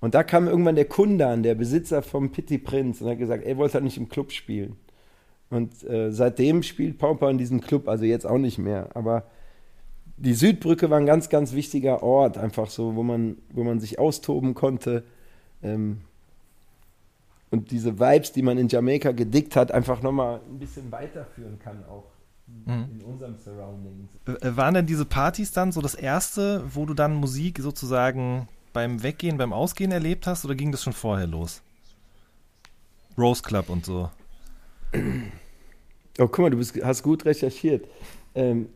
Und 0.00 0.14
da 0.14 0.24
kam 0.24 0.48
irgendwann 0.48 0.74
der 0.74 0.86
Kundan, 0.86 1.42
der 1.42 1.54
Besitzer 1.54 2.02
vom 2.02 2.32
Pitti 2.32 2.58
Prinz, 2.58 3.00
und 3.00 3.08
hat 3.08 3.18
gesagt, 3.18 3.44
er 3.44 3.56
wollte 3.56 3.74
halt 3.74 3.84
nicht 3.84 3.98
im 3.98 4.08
Club 4.08 4.32
spielen. 4.32 4.76
Und 5.52 5.84
äh, 5.84 6.10
seitdem 6.10 6.62
spielt 6.62 6.96
Pauper 6.96 7.28
in 7.28 7.36
diesem 7.36 7.60
Club, 7.60 7.86
also 7.86 8.06
jetzt 8.06 8.26
auch 8.26 8.38
nicht 8.38 8.56
mehr. 8.56 8.88
Aber 8.94 9.24
die 10.16 10.32
Südbrücke 10.32 10.88
war 10.88 10.96
ein 10.96 11.04
ganz, 11.04 11.28
ganz 11.28 11.52
wichtiger 11.52 12.02
Ort, 12.02 12.38
einfach 12.38 12.70
so, 12.70 12.96
wo 12.96 13.02
man, 13.02 13.36
wo 13.50 13.62
man 13.62 13.78
sich 13.78 13.98
austoben 13.98 14.54
konnte. 14.54 15.04
Ähm, 15.62 16.00
und 17.50 17.70
diese 17.70 18.00
Vibes, 18.00 18.32
die 18.32 18.40
man 18.40 18.56
in 18.56 18.68
Jamaika 18.68 19.12
gedickt 19.12 19.54
hat, 19.54 19.72
einfach 19.72 20.00
nochmal 20.00 20.40
ein 20.48 20.58
bisschen 20.58 20.90
weiterführen 20.90 21.58
kann, 21.58 21.84
auch 21.84 22.06
in 22.66 23.02
unserem 23.02 23.36
Surrounding. 23.36 24.08
Äh, 24.26 24.56
waren 24.56 24.72
denn 24.72 24.86
diese 24.86 25.04
Partys 25.04 25.52
dann 25.52 25.70
so 25.70 25.82
das 25.82 25.94
erste, 25.94 26.64
wo 26.74 26.86
du 26.86 26.94
dann 26.94 27.14
Musik 27.14 27.58
sozusagen 27.58 28.48
beim 28.72 29.02
Weggehen, 29.02 29.36
beim 29.36 29.52
Ausgehen 29.52 29.92
erlebt 29.92 30.26
hast 30.26 30.46
oder 30.46 30.54
ging 30.54 30.72
das 30.72 30.82
schon 30.82 30.94
vorher 30.94 31.26
los? 31.26 31.60
Rose 33.18 33.42
Club 33.42 33.68
und 33.68 33.84
so. 33.84 34.10
Oh, 36.18 36.26
guck 36.26 36.38
mal, 36.40 36.50
du 36.50 36.58
bist, 36.58 36.78
hast 36.84 37.02
gut 37.02 37.24
recherchiert. 37.24 37.86
Ähm, 38.34 38.68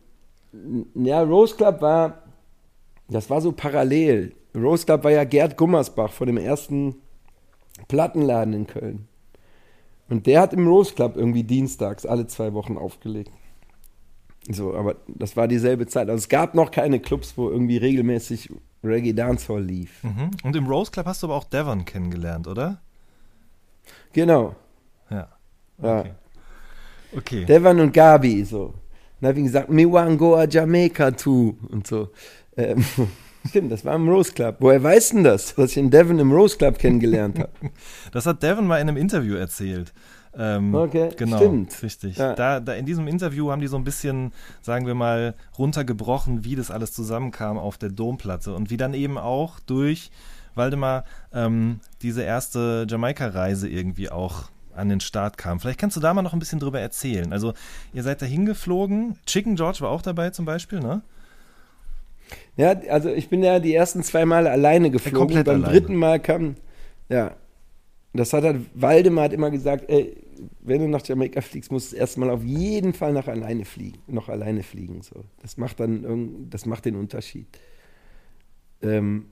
ja, 0.95 1.21
Rose 1.21 1.55
Club 1.55 1.81
war, 1.81 2.23
das 3.09 3.29
war 3.29 3.41
so 3.41 3.51
parallel. 3.51 4.33
Rose 4.55 4.85
Club 4.85 5.03
war 5.03 5.11
ja 5.11 5.23
Gerd 5.23 5.57
Gummersbach 5.57 6.11
von 6.11 6.27
dem 6.27 6.37
ersten 6.37 6.95
Plattenladen 7.87 8.53
in 8.53 8.67
Köln. 8.67 9.07
Und 10.09 10.25
der 10.25 10.41
hat 10.41 10.53
im 10.53 10.67
Rose 10.67 10.93
Club 10.93 11.15
irgendwie 11.15 11.43
dienstags 11.43 12.05
alle 12.05 12.27
zwei 12.27 12.53
Wochen 12.53 12.77
aufgelegt. 12.77 13.31
So, 14.49 14.73
aber 14.73 14.95
das 15.07 15.35
war 15.35 15.47
dieselbe 15.47 15.87
Zeit. 15.87 16.09
Also 16.09 16.19
es 16.19 16.29
gab 16.29 16.55
noch 16.55 16.71
keine 16.71 16.99
Clubs, 16.99 17.37
wo 17.37 17.49
irgendwie 17.49 17.77
regelmäßig 17.77 18.49
Reggae 18.83 19.13
Dancehall 19.13 19.63
lief. 19.63 20.03
Mhm. 20.03 20.31
Und 20.43 20.55
im 20.55 20.67
Rose 20.67 20.91
Club 20.91 21.05
hast 21.05 21.21
du 21.21 21.27
aber 21.27 21.35
auch 21.35 21.43
Devon 21.43 21.83
kennengelernt, 21.83 22.47
oder? 22.47 22.81
Genau. 24.13 24.55
Ja. 25.09 25.27
Ja. 25.81 26.05
Okay. 27.15 27.45
Devan 27.45 27.79
und 27.79 27.93
Gabi, 27.93 28.43
so. 28.43 28.73
Dann 29.19 29.29
habe 29.29 29.39
ich 29.39 29.45
gesagt, 29.45 29.69
me 29.69 29.89
want 29.91 30.17
go 30.19 30.35
a 30.35 30.45
Jamaica 30.45 31.11
too 31.11 31.55
und 31.69 31.87
so. 31.87 32.09
Ähm, 32.55 32.83
stimmt, 33.47 33.71
das 33.71 33.83
war 33.85 33.95
im 33.95 34.07
Rose 34.09 34.31
Club. 34.31 34.57
Woher 34.59 34.81
weißt 34.83 35.13
denn 35.13 35.23
das, 35.23 35.55
dass 35.55 35.71
ich 35.71 35.77
in 35.77 35.89
Devon 35.89 36.19
im 36.19 36.31
Rose 36.31 36.57
Club 36.57 36.77
kennengelernt 36.77 37.39
habe? 37.39 37.51
Das 38.11 38.25
hat 38.25 38.43
Devon 38.43 38.67
mal 38.67 38.77
in 38.79 38.89
einem 38.89 38.97
Interview 38.97 39.35
erzählt. 39.35 39.93
Ähm, 40.37 40.75
Okay, 40.75 41.09
genau, 41.17 41.37
stimmt. 41.37 41.81
richtig. 41.81 42.17
Ja. 42.17 42.33
Da, 42.35 42.59
da 42.59 42.73
in 42.73 42.85
diesem 42.85 43.07
Interview 43.07 43.49
haben 43.49 43.61
die 43.61 43.67
so 43.67 43.77
ein 43.77 43.83
bisschen, 43.83 44.33
sagen 44.61 44.85
wir 44.85 44.93
mal, 44.93 45.33
runtergebrochen, 45.57 46.43
wie 46.45 46.55
das 46.55 46.69
alles 46.69 46.93
zusammenkam 46.93 47.57
auf 47.57 47.77
der 47.79 47.89
Domplatte 47.89 48.53
und 48.53 48.69
wie 48.69 48.77
dann 48.77 48.93
eben 48.93 49.17
auch 49.17 49.59
durch 49.61 50.11
Waldemar 50.53 51.05
ähm, 51.33 51.79
diese 52.03 52.21
erste 52.21 52.85
Jamaika-Reise 52.87 53.67
irgendwie 53.67 54.09
auch 54.11 54.49
an 54.77 54.89
den 54.89 54.99
Start 54.99 55.37
kam. 55.37 55.59
Vielleicht 55.59 55.79
kannst 55.79 55.97
du 55.97 56.01
da 56.01 56.13
mal 56.13 56.21
noch 56.21 56.33
ein 56.33 56.39
bisschen 56.39 56.59
drüber 56.59 56.79
erzählen. 56.79 57.33
Also 57.33 57.53
ihr 57.93 58.03
seid 58.03 58.21
da 58.21 58.25
hingeflogen. 58.25 59.17
Chicken 59.25 59.55
George 59.55 59.79
war 59.81 59.89
auch 59.89 60.01
dabei 60.01 60.29
zum 60.29 60.45
Beispiel, 60.45 60.79
ne? 60.79 61.01
Ja, 62.55 62.71
also 62.89 63.09
ich 63.09 63.29
bin 63.29 63.43
ja 63.43 63.59
die 63.59 63.73
ersten 63.73 64.03
zwei 64.03 64.25
Male 64.25 64.51
alleine 64.51 64.91
geflogen. 64.91 65.19
komplett 65.19 65.45
Beim 65.45 65.63
alleine. 65.63 65.79
dritten 65.79 65.95
Mal 65.95 66.19
kam, 66.19 66.55
ja, 67.09 67.35
das 68.13 68.33
hat 68.33 68.43
halt, 68.43 68.61
Waldemar 68.73 69.25
hat 69.25 69.33
immer 69.33 69.51
gesagt, 69.51 69.85
ey, 69.89 70.15
wenn 70.61 70.81
du 70.81 70.87
nach 70.87 71.05
Jamaika 71.05 71.41
fliegst, 71.41 71.71
musst 71.71 71.93
du 71.93 71.97
erstmal 71.97 72.29
auf 72.29 72.43
jeden 72.43 72.93
Fall 72.93 73.13
nach 73.13 73.27
alleine 73.27 73.65
fliegen, 73.65 73.99
noch 74.07 74.29
alleine 74.29 74.63
fliegen. 74.63 75.01
So. 75.01 75.23
Das 75.41 75.57
macht 75.57 75.79
dann 75.79 76.03
irgend, 76.03 76.53
das 76.53 76.65
macht 76.65 76.85
den 76.85 76.95
Unterschied. 76.95 77.47
Ähm, 78.81 79.27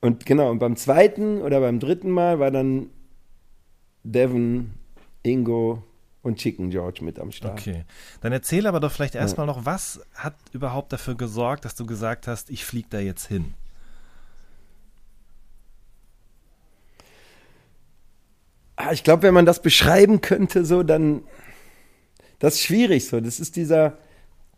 und 0.00 0.26
genau, 0.26 0.50
und 0.50 0.58
beim 0.58 0.76
zweiten 0.76 1.42
oder 1.42 1.60
beim 1.60 1.78
dritten 1.78 2.10
Mal 2.10 2.38
war 2.40 2.50
dann 2.50 2.90
Devon, 4.04 4.72
Ingo 5.22 5.82
und 6.22 6.38
Chicken 6.38 6.70
George 6.70 7.04
mit 7.04 7.18
am 7.18 7.32
Start. 7.32 7.60
Okay. 7.60 7.84
Dann 8.20 8.32
erzähl 8.32 8.66
aber 8.66 8.80
doch 8.80 8.92
vielleicht 8.92 9.14
erstmal 9.14 9.46
noch, 9.46 9.64
was 9.64 10.00
hat 10.14 10.34
überhaupt 10.52 10.92
dafür 10.92 11.16
gesorgt, 11.16 11.64
dass 11.64 11.74
du 11.74 11.86
gesagt 11.86 12.26
hast, 12.26 12.50
ich 12.50 12.64
fliege 12.64 12.88
da 12.90 13.00
jetzt 13.00 13.26
hin? 13.26 13.54
Ah, 18.76 18.92
Ich 18.92 19.04
glaube, 19.04 19.22
wenn 19.22 19.34
man 19.34 19.46
das 19.46 19.62
beschreiben 19.62 20.20
könnte, 20.20 20.64
so, 20.64 20.82
dann. 20.82 21.22
Das 22.38 22.54
ist 22.54 22.62
schwierig 22.62 23.06
so. 23.06 23.20
Das 23.20 23.38
ist 23.38 23.54
dieser, 23.54 23.98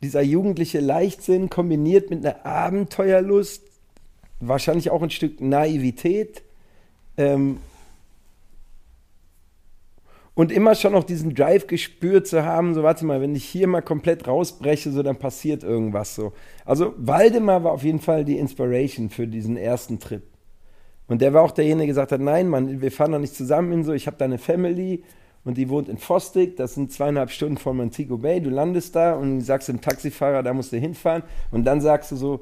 dieser 0.02 0.22
jugendliche 0.22 0.80
Leichtsinn 0.80 1.50
kombiniert 1.50 2.08
mit 2.08 2.24
einer 2.24 2.46
Abenteuerlust, 2.46 3.62
wahrscheinlich 4.40 4.90
auch 4.90 5.02
ein 5.02 5.10
Stück 5.10 5.40
Naivität. 5.40 6.42
Ähm, 7.18 7.58
Und 10.34 10.50
immer 10.50 10.74
schon 10.74 10.92
noch 10.92 11.04
diesen 11.04 11.34
Drive 11.34 11.68
gespürt 11.68 12.26
zu 12.26 12.44
haben, 12.44 12.74
so 12.74 12.82
warte 12.82 13.06
mal, 13.06 13.20
wenn 13.20 13.36
ich 13.36 13.44
hier 13.44 13.68
mal 13.68 13.82
komplett 13.82 14.26
rausbreche, 14.26 14.90
so 14.90 15.02
dann 15.04 15.16
passiert 15.16 15.62
irgendwas 15.62 16.16
so. 16.16 16.32
Also 16.64 16.92
Waldemar 16.96 17.62
war 17.62 17.72
auf 17.72 17.84
jeden 17.84 18.00
Fall 18.00 18.24
die 18.24 18.38
Inspiration 18.38 19.10
für 19.10 19.28
diesen 19.28 19.56
ersten 19.56 20.00
Trip. 20.00 20.22
Und 21.06 21.20
der 21.20 21.34
war 21.34 21.42
auch 21.42 21.52
derjenige, 21.52 21.78
der 21.78 21.86
gesagt 21.86 22.12
hat, 22.12 22.20
nein, 22.20 22.48
Mann, 22.48 22.80
wir 22.80 22.90
fahren 22.90 23.12
doch 23.12 23.18
nicht 23.18 23.34
zusammen 23.34 23.72
in 23.72 23.84
so, 23.84 23.92
ich 23.92 24.06
habe 24.06 24.16
da 24.16 24.24
eine 24.24 24.38
Family 24.38 25.04
und 25.44 25.56
die 25.56 25.68
wohnt 25.68 25.88
in 25.88 25.98
Fostig, 25.98 26.56
das 26.56 26.74
sind 26.74 26.90
zweieinhalb 26.90 27.30
Stunden 27.30 27.58
von 27.58 27.76
Montego 27.76 28.18
Bay, 28.18 28.40
du 28.40 28.50
landest 28.50 28.96
da 28.96 29.14
und 29.14 29.42
sagst 29.42 29.68
dem 29.68 29.80
Taxifahrer, 29.80 30.42
da 30.42 30.54
musst 30.54 30.72
du 30.72 30.78
hinfahren 30.78 31.22
und 31.52 31.64
dann 31.64 31.80
sagst 31.80 32.10
du 32.10 32.16
so, 32.16 32.40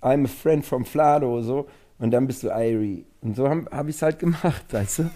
I'm 0.00 0.24
a 0.24 0.28
friend 0.28 0.64
from 0.64 0.84
Flado, 0.84 1.42
so 1.42 1.66
und 2.00 2.10
dann 2.10 2.26
bist 2.26 2.42
du 2.42 2.48
Irie. 2.48 3.04
Und 3.20 3.36
so 3.36 3.48
habe 3.48 3.66
hab 3.70 3.86
ich 3.86 3.96
es 3.96 4.02
halt 4.02 4.18
gemacht, 4.18 4.64
weißt 4.72 5.00
du? 5.00 5.10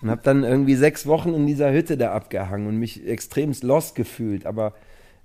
Und 0.00 0.10
habe 0.10 0.22
dann 0.24 0.42
irgendwie 0.42 0.74
sechs 0.74 1.06
Wochen 1.06 1.34
in 1.34 1.46
dieser 1.46 1.72
Hütte 1.72 1.96
da 1.96 2.12
abgehangen 2.12 2.66
und 2.66 2.78
mich 2.78 3.06
extremst 3.06 3.62
lost 3.62 3.94
gefühlt. 3.94 4.46
Aber 4.46 4.72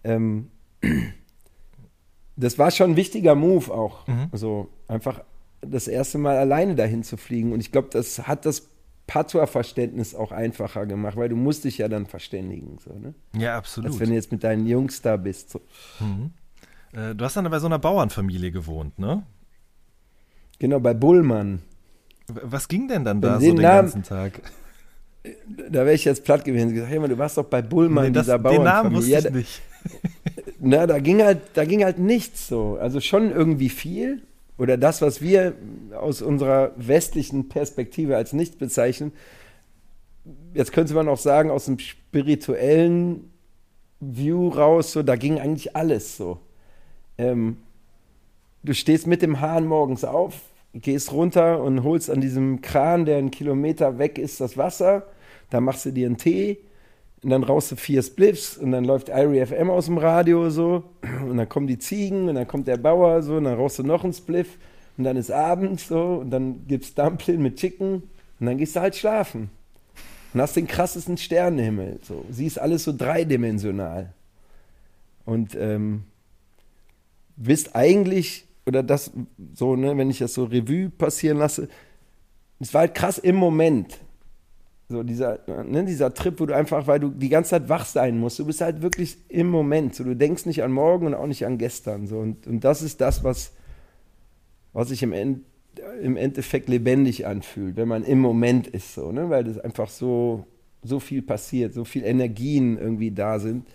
ähm, 0.04 0.52
das 2.36 2.60
war 2.60 2.72
schon 2.72 2.91
ein 2.91 2.96
wichtiger 2.98 3.36
Move 3.36 3.74
auch. 3.74 4.06
Mhm. 4.08 4.28
Also 4.34 4.70
einfach 4.89 5.22
das 5.62 5.88
erste 5.88 6.17
Mal 6.17 6.38
alleine 6.38 6.76
dahin 6.76 7.04
zu 7.04 7.15
fliegen. 7.15 7.54
Und 7.54 7.62
ich 7.62 7.72
glaube, 7.72 7.88
das 7.91 8.28
hat 8.28 8.46
das 8.46 8.67
Patois-Verständnis 9.08 10.13
auch 10.13 10.34
einfacher 10.34 10.86
gemacht, 10.86 11.15
weil 11.15 11.30
du 11.30 11.38
musst 11.38 11.63
dich 11.63 11.78
ja 11.78 11.88
dann 11.88 12.06
verständigen. 12.06 12.80
So, 12.84 12.93
ne? 12.93 13.13
Ja, 13.34 13.58
absolut. 13.58 13.91
Als 13.91 14.00
wenn 14.02 14.10
du 14.10 14.15
jetzt 14.15 14.34
mit 14.34 14.43
deinen 14.43 14.67
Jungs 14.67 15.02
da 15.02 15.15
bist. 15.15 15.52
So. 15.52 15.62
Mhm. 16.02 16.32
Äh, 16.91 17.15
du 17.15 17.24
hast 17.24 17.38
dann 17.38 17.50
bei 17.50 17.60
so 17.60 17.67
einer 17.67 17.80
Bauernfamilie 17.80 18.52
gewohnt, 18.52 19.00
ne? 19.00 19.24
Genau, 20.60 20.80
bei 20.80 20.93
Bullmann. 20.93 21.62
Was 22.28 22.67
ging 22.67 22.88
denn 22.88 23.06
dann 23.06 23.22
da 23.22 23.36
so 23.36 23.46
den, 23.46 23.56
den 23.56 23.62
Namen, 23.63 23.82
ganzen 23.82 24.04
Tag? 24.04 24.41
Da 25.48 25.86
wäre 25.86 25.93
ich 25.93 26.06
jetzt 26.06 26.24
platt 26.24 26.43
gewesen. 26.43 26.74
Gesagt, 26.74 26.91
hey, 26.91 27.00
du 27.08 27.17
warst 27.17 27.38
doch 27.38 27.46
bei 27.46 27.62
Bullmann, 27.62 28.08
nee, 28.08 28.12
das, 28.12 28.26
dieser 28.26 28.39
Bauernfamilie. 28.39 28.62
Den 28.62 28.74
Namen 28.74 28.96
wusste 28.96 29.28
ich 29.28 29.34
nicht. 29.34 29.62
Na, 30.60 30.88
da 30.88 31.00
ging 31.00 31.22
halt, 31.22 31.39
da 31.54 31.65
ging 31.65 31.84
halt 31.84 32.00
nichts 32.00 32.48
so. 32.48 32.78
Also 32.82 33.00
schon 33.00 33.32
irgendwie 33.32 33.70
viel. 33.70 34.22
Oder 34.58 34.78
das, 34.78 35.02
was 35.02 35.22
wir 35.22 35.54
aus 35.96 36.22
unserer 36.22 36.72
westlichen 36.78 37.48
Perspektive 37.48 38.17
als 38.17 38.34
nichts 38.34 38.56
bezeichnen. 38.56 39.12
Jetzt 40.54 40.74
könnte 40.74 40.93
man 40.96 41.08
auch 41.08 41.20
sagen, 41.20 41.52
aus 41.52 41.65
dem 41.65 41.78
spirituellen 41.78 43.32
View 44.00 44.50
raus, 44.50 44.91
so, 44.91 45.04
da 45.04 45.15
ging 45.15 45.39
eigentlich 45.39 45.76
alles 45.76 46.17
so. 46.17 46.39
Ähm, 47.17 47.58
du 48.63 48.74
stehst 48.74 49.08
mit 49.08 49.22
dem 49.22 49.39
Hahn 49.39 49.65
morgens 49.65 50.04
auf, 50.04 50.41
gehst 50.74 51.12
runter 51.12 51.62
und 51.62 51.84
holst 51.84 52.10
an 52.10 52.22
diesem 52.22 52.62
Kran, 52.62 53.06
der 53.06 53.17
einen 53.17 53.32
Kilometer 53.32 53.98
weg 53.98 54.17
ist, 54.17 54.41
das 54.41 54.58
Wasser. 54.58 55.04
Da 55.50 55.62
machst 55.62 55.86
du 55.86 55.91
dir 55.91 56.08
einen 56.08 56.17
Tee 56.17 56.58
und 57.24 57.30
dann 57.32 57.43
rauchst 57.43 57.72
du 57.72 57.76
vier 57.76 58.04
Spliffs 58.04 58.58
und 58.58 58.72
dann 58.72 58.86
läuft 58.86 59.10
Irie 59.10 59.46
FM 59.46 59.70
aus 59.70 59.86
dem 59.86 59.98
Radio 59.98 60.50
so 60.50 60.84
und 61.02 61.38
dann 61.38 61.50
kommen 61.50 61.67
die 61.67 61.80
Ziegen 61.80 62.30
und 62.30 62.36
dann 62.36 62.48
kommt 62.48 62.67
der 62.67 62.78
Bauer 62.78 63.22
so 63.24 63.36
und 63.36 63.46
dann 63.46 63.56
rauchst 63.56 63.80
du 63.80 63.84
noch 63.84 64.04
einen 64.04 64.13
Spliff 64.13 64.58
und 64.98 65.04
dann 65.04 65.17
ist 65.17 65.32
abends 65.32 65.88
so 65.88 66.20
und 66.22 66.32
dann 66.32 66.67
gibt's 66.67 66.93
Dumpling 66.93 67.41
mit 67.41 67.58
Chicken 67.58 68.04
und 68.39 68.46
dann 68.46 68.58
gehst 68.58 68.76
du 68.76 68.82
halt 68.82 68.96
schlafen 68.96 69.50
und 70.34 70.41
hast 70.41 70.56
den 70.56 70.67
krassesten 70.67 71.17
Sternenhimmel. 71.17 72.00
So 72.04 72.24
siehst 72.30 72.60
alles 72.60 72.84
so 72.84 72.93
dreidimensional 72.96 74.13
und 75.26 75.56
ähm, 75.56 76.04
bist 77.36 77.76
eigentlich 77.76 78.47
oder 78.68 78.84
das 78.84 79.12
so, 79.54 79.76
ne, 79.76 79.98
wenn 79.98 80.10
ich 80.10 80.20
das 80.20 80.34
so 80.34 80.44
Revue 80.44 80.90
passieren 80.90 81.38
lasse, 81.38 81.70
es 82.60 82.74
war 82.74 82.82
halt 82.82 82.96
krass 82.96 83.18
im 83.18 83.38
Moment. 83.38 84.00
So 84.90 85.04
dieser, 85.04 85.40
ne, 85.66 85.86
dieser 85.86 86.14
Trip, 86.14 86.40
wo 86.40 86.46
du 86.46 86.56
einfach, 86.56 86.88
weil 86.88 87.00
du 87.00 87.10
die 87.10 87.30
ganze 87.30 87.52
Zeit 87.52 87.70
wach 87.70 87.86
sein 87.86 88.18
musst, 88.20 88.40
du 88.40 88.46
bist 88.46 88.62
halt 88.62 88.82
wirklich 88.82 89.18
im 89.30 89.48
Moment. 89.48 89.96
So, 89.96 90.04
du 90.04 90.16
denkst 90.16 90.46
nicht 90.46 90.64
an 90.64 90.72
morgen 90.72 91.08
und 91.08 91.14
auch 91.14 91.28
nicht 91.28 91.46
an 91.46 91.58
gestern. 91.58 92.08
So, 92.08 92.20
und, 92.20 92.46
und 92.48 92.64
das 92.64 92.82
ist 92.82 93.02
das, 93.02 93.24
was, 93.24 93.54
was 94.74 94.90
sich 94.90 95.04
im, 95.04 95.14
End, 95.14 95.42
im 96.02 96.16
Endeffekt 96.18 96.70
lebendig 96.70 97.26
anfühlt, 97.26 97.76
wenn 97.76 97.88
man 97.88 98.04
im 98.04 98.20
Moment 98.20 98.68
ist, 98.68 98.94
so, 98.94 99.12
ne? 99.12 99.30
weil 99.30 99.44
das 99.44 99.60
einfach 99.60 99.90
so, 99.90 100.46
so 100.84 101.00
viel 101.00 101.22
passiert, 101.22 101.74
so 101.74 101.84
viel 101.84 102.04
Energien 102.04 102.78
irgendwie 102.78 103.12
da 103.12 103.40
sind. 103.40 103.68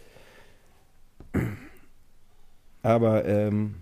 Aber 2.82 3.24
ähm, 3.26 3.76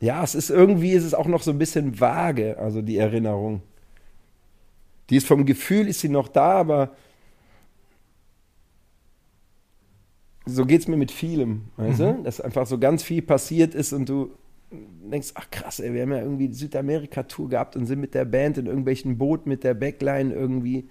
ja, 0.00 0.24
es 0.24 0.34
ist 0.34 0.50
irgendwie, 0.50 0.92
ist 0.92 1.04
es 1.04 1.14
auch 1.14 1.26
noch 1.26 1.42
so 1.42 1.50
ein 1.50 1.58
bisschen 1.58 2.00
vage, 2.00 2.58
also 2.58 2.80
die 2.80 2.96
Erinnerung. 2.96 3.62
Die 5.10 5.16
ist 5.16 5.26
vom 5.26 5.44
Gefühl, 5.44 5.88
ist 5.88 6.00
sie 6.00 6.08
noch 6.08 6.28
da, 6.28 6.52
aber 6.52 6.90
so 10.46 10.64
geht 10.64 10.80
es 10.80 10.88
mir 10.88 10.96
mit 10.96 11.10
vielem, 11.10 11.66
weißt 11.76 12.00
mhm. 12.00 12.04
du? 12.04 12.22
Dass 12.22 12.40
einfach 12.40 12.66
so 12.66 12.78
ganz 12.78 13.02
viel 13.02 13.20
passiert 13.22 13.74
ist 13.74 13.92
und 13.92 14.08
du 14.08 14.30
denkst, 14.72 15.32
ach 15.34 15.50
krass, 15.50 15.80
ey, 15.80 15.92
wir 15.92 16.02
haben 16.02 16.12
ja 16.12 16.20
irgendwie 16.20 16.52
Südamerika-Tour 16.52 17.50
gehabt 17.50 17.76
und 17.76 17.86
sind 17.86 18.00
mit 18.00 18.14
der 18.14 18.24
Band 18.24 18.56
in 18.56 18.66
irgendwelchen 18.66 19.18
Boot 19.18 19.46
mit 19.46 19.64
der 19.64 19.74
Backline 19.74 20.32
irgendwie 20.32 20.88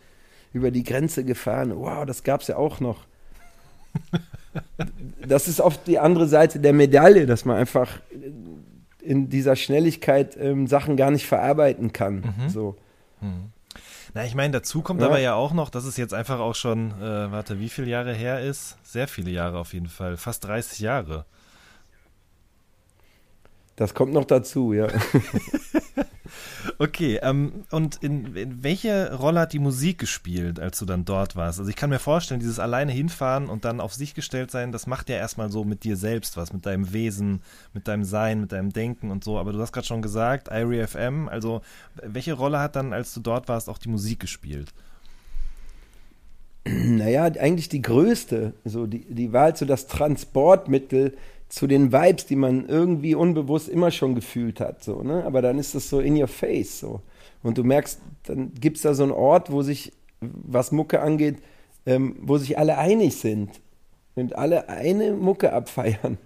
über 0.54 0.70
die 0.70 0.84
Grenze 0.84 1.24
gefahren. 1.24 1.74
Wow, 1.76 2.06
das 2.06 2.24
gab 2.24 2.42
es 2.42 2.48
ja 2.48 2.58
auch 2.58 2.80
noch. 2.80 3.06
das 5.28 5.48
ist 5.48 5.62
oft 5.62 5.88
die 5.88 5.98
andere 5.98 6.28
Seite 6.28 6.60
der 6.60 6.74
Medaille, 6.74 7.26
dass 7.26 7.46
man 7.46 7.58
einfach 7.58 8.02
in 9.10 9.28
dieser 9.28 9.56
Schnelligkeit 9.56 10.38
ähm, 10.40 10.68
Sachen 10.68 10.96
gar 10.96 11.10
nicht 11.10 11.26
verarbeiten 11.26 11.92
kann. 11.92 12.36
Mhm. 12.38 12.50
So. 12.50 12.76
Mhm. 13.22 13.52
Na, 14.14 14.24
ich 14.24 14.36
meine, 14.36 14.54
dazu 14.54 14.84
kommt 14.84 15.02
ja. 15.02 15.08
aber 15.08 15.20
ja 15.20 15.34
auch 15.34 15.52
noch, 15.52 15.72
dass 15.72 15.86
es 15.86 15.98
jetzt 15.98 16.14
einfach 16.14 16.40
auch 16.40 16.54
schon, 16.54 16.92
äh, 17.02 17.32
warte, 17.32 17.60
wie 17.60 17.70
viele 17.70 17.88
Jahre 17.88 18.14
her 18.14 18.40
ist? 18.42 18.78
Sehr 18.84 19.08
viele 19.08 19.32
Jahre 19.32 19.58
auf 19.58 19.74
jeden 19.74 19.88
Fall, 19.88 20.16
fast 20.16 20.46
30 20.46 20.80
Jahre. 20.80 21.26
Das 23.80 23.94
kommt 23.94 24.12
noch 24.12 24.26
dazu, 24.26 24.74
ja. 24.74 24.90
okay, 26.80 27.18
ähm, 27.24 27.64
und 27.72 27.96
in, 28.04 28.36
in, 28.36 28.62
welche 28.62 29.16
Rolle 29.16 29.40
hat 29.40 29.54
die 29.54 29.60
Musik 29.60 30.00
gespielt, 30.00 30.60
als 30.60 30.80
du 30.80 30.86
dann 30.86 31.06
dort 31.06 31.38
warst? 31.38 31.60
Also 31.60 31.70
ich 31.70 31.78
kann 31.78 31.90
mir 31.90 32.00
vorstellen, 32.00 32.42
dieses 32.42 32.60
alleine 32.60 32.92
hinfahren 32.92 33.48
und 33.48 33.64
dann 33.64 33.80
auf 33.80 33.94
sich 33.94 34.16
gestellt 34.16 34.52
sein, 34.52 34.74
das 34.74 34.86
macht 34.86 35.08
ja 35.08 35.16
erstmal 35.16 35.50
so 35.50 35.64
mit 35.64 35.86
dir 35.86 35.96
selbst 35.96 36.36
was, 36.36 36.52
mit 36.52 36.66
deinem 36.66 36.92
Wesen, 36.92 37.42
mit 37.74 37.88
deinem 37.88 38.04
Sein, 38.04 38.42
mit 38.42 38.52
deinem 38.52 38.74
Denken 38.74 39.12
und 39.12 39.24
so. 39.24 39.40
Aber 39.40 39.54
du 39.54 39.62
hast 39.62 39.72
gerade 39.72 39.88
schon 39.88 40.02
gesagt, 40.02 40.50
Irie 40.52 40.86
FM, 40.86 41.30
also 41.30 41.62
welche 42.04 42.34
Rolle 42.34 42.60
hat 42.60 42.76
dann, 42.76 42.92
als 42.92 43.14
du 43.14 43.22
dort 43.22 43.48
warst, 43.48 43.70
auch 43.70 43.78
die 43.78 43.88
Musik 43.88 44.20
gespielt? 44.20 44.74
Naja, 46.66 47.24
eigentlich 47.24 47.70
die 47.70 47.82
größte. 47.82 48.52
So, 48.66 48.88
die, 48.88 49.06
die 49.06 49.32
war 49.32 49.44
halt 49.44 49.58
so 49.58 49.66
das 49.66 49.88
Transportmittel 49.88 51.14
zu 51.50 51.66
den 51.66 51.92
Vibes, 51.92 52.28
die 52.28 52.36
man 52.36 52.68
irgendwie 52.68 53.16
unbewusst 53.16 53.68
immer 53.68 53.90
schon 53.90 54.14
gefühlt 54.14 54.60
hat. 54.60 54.84
So, 54.84 55.02
ne? 55.02 55.26
Aber 55.26 55.42
dann 55.42 55.58
ist 55.58 55.74
das 55.74 55.90
so 55.90 56.00
in 56.00 56.20
your 56.20 56.28
face. 56.28 56.80
So. 56.80 57.02
Und 57.42 57.58
du 57.58 57.64
merkst, 57.64 58.00
dann 58.24 58.54
gibt 58.54 58.78
es 58.78 58.84
da 58.84 58.94
so 58.94 59.04
einen 59.04 59.12
Ort, 59.12 59.52
wo 59.52 59.64
sich, 59.64 59.92
was 60.22 60.72
Mucke 60.72 61.02
angeht, 61.02 61.38
ähm, 61.88 62.18
wo 62.22 62.38
sich 62.38 62.60
alle 62.60 62.78
einig 62.78 63.16
sind 63.18 63.50
und 64.16 64.36
alle 64.36 64.70
eine 64.70 65.14
Mucke 65.14 65.52
abfeiern. 65.52 66.20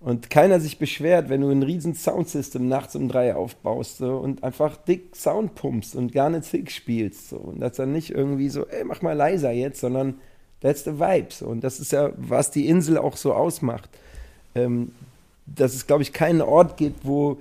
Und 0.00 0.28
keiner 0.28 0.60
sich 0.60 0.78
beschwert, 0.78 1.30
wenn 1.30 1.40
du 1.40 1.48
ein 1.48 1.62
riesen 1.62 1.94
Soundsystem 1.94 2.68
nachts 2.68 2.94
um 2.94 3.08
drei 3.08 3.34
aufbaust 3.34 3.98
so, 3.98 4.18
und 4.18 4.42
einfach 4.42 4.76
dick 4.76 5.16
Sound 5.16 5.54
pumpst 5.54 5.96
und 5.96 6.12
gar 6.12 6.28
nicht 6.28 6.44
sick 6.44 6.70
spielst. 6.70 7.28
So. 7.28 7.36
Und 7.36 7.60
das 7.60 7.76
dann 7.76 7.92
nicht 7.92 8.10
irgendwie 8.10 8.48
so, 8.48 8.66
ey, 8.66 8.84
mach 8.84 9.02
mal 9.02 9.16
leiser 9.16 9.52
jetzt, 9.52 9.80
sondern 9.80 10.16
that's 10.60 10.84
the 10.84 10.98
vibe. 10.98 11.28
So. 11.30 11.46
Und 11.46 11.62
das 11.62 11.78
ist 11.78 11.92
ja, 11.92 12.10
was 12.16 12.50
die 12.50 12.66
Insel 12.66 12.98
auch 12.98 13.16
so 13.16 13.32
ausmacht 13.32 13.88
ähm, 14.54 14.92
dass 15.46 15.74
es, 15.74 15.86
glaube 15.86 16.02
ich, 16.02 16.12
keinen 16.12 16.40
Ort 16.40 16.76
gibt, 16.76 17.04
wo 17.04 17.38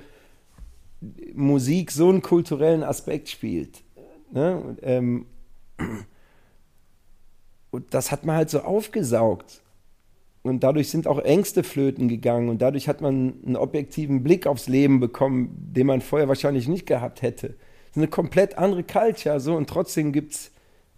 Musik 1.33 1.91
so 1.91 2.09
einen 2.09 2.21
kulturellen 2.21 2.83
Aspekt 2.83 3.29
spielt. 3.29 3.83
Ne? 4.31 4.57
Und, 4.57 4.79
ähm, 4.83 5.25
und 7.71 7.93
das 7.93 8.11
hat 8.11 8.25
man 8.25 8.35
halt 8.35 8.49
so 8.49 8.61
aufgesaugt. 8.61 9.61
Und 10.43 10.61
dadurch 10.61 10.89
sind 10.89 11.07
auch 11.07 11.19
Ängste 11.19 11.63
flöten 11.63 12.09
gegangen 12.09 12.49
und 12.49 12.61
dadurch 12.61 12.89
hat 12.89 12.99
man 12.99 13.33
einen 13.45 13.55
objektiven 13.55 14.23
Blick 14.23 14.45
aufs 14.45 14.67
Leben 14.67 14.99
bekommen, 14.99 15.55
den 15.73 15.87
man 15.87 16.01
vorher 16.01 16.27
wahrscheinlich 16.27 16.67
nicht 16.67 16.85
gehabt 16.85 17.21
hätte. 17.21 17.47
Das 17.47 17.91
ist 17.91 17.97
eine 17.97 18.07
komplett 18.07 18.57
andere 18.57 18.83
Culture 18.83 19.39
so 19.39 19.55
und 19.55 19.69
trotzdem 19.69 20.11
gibt 20.11 20.33
es 20.33 20.51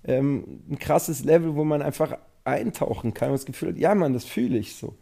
ähm, 0.04 0.62
ein 0.70 0.80
krasses 0.80 1.24
Level, 1.24 1.56
wo 1.56 1.64
man 1.64 1.84
einfach 1.84 2.18
eintauchen 2.44 3.14
kann 3.14 3.30
und 3.30 3.36
das 3.36 3.46
Gefühl 3.46 3.70
hat, 3.70 3.78
ja 3.78 3.94
Mann, 3.94 4.14
das 4.14 4.26
fühle 4.26 4.58
ich 4.58 4.76
so 4.76 4.96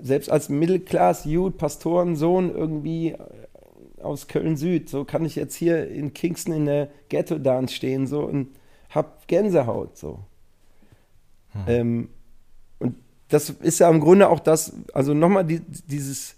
selbst 0.00 0.30
als 0.30 0.48
Mittelklass-Jude, 0.48 1.56
Pastorensohn 1.56 2.54
irgendwie 2.54 3.12
äh, 3.12 3.18
aus 4.02 4.28
Köln-Süd, 4.28 4.88
so 4.88 5.04
kann 5.04 5.24
ich 5.24 5.36
jetzt 5.36 5.54
hier 5.54 5.88
in 5.88 6.14
Kingston 6.14 6.54
in 6.54 6.66
der 6.66 6.88
Ghetto-Dance 7.08 7.74
stehen 7.74 8.06
so 8.06 8.22
und 8.22 8.48
hab 8.88 9.28
Gänsehaut 9.28 9.96
so. 9.96 10.20
Hm. 11.52 11.62
Ähm, 11.66 12.08
und 12.78 12.96
das 13.28 13.50
ist 13.50 13.78
ja 13.80 13.90
im 13.90 14.00
Grunde 14.00 14.28
auch 14.28 14.40
das, 14.40 14.72
also 14.92 15.14
nochmal 15.14 15.44
die, 15.44 15.60
dieses, 15.60 16.36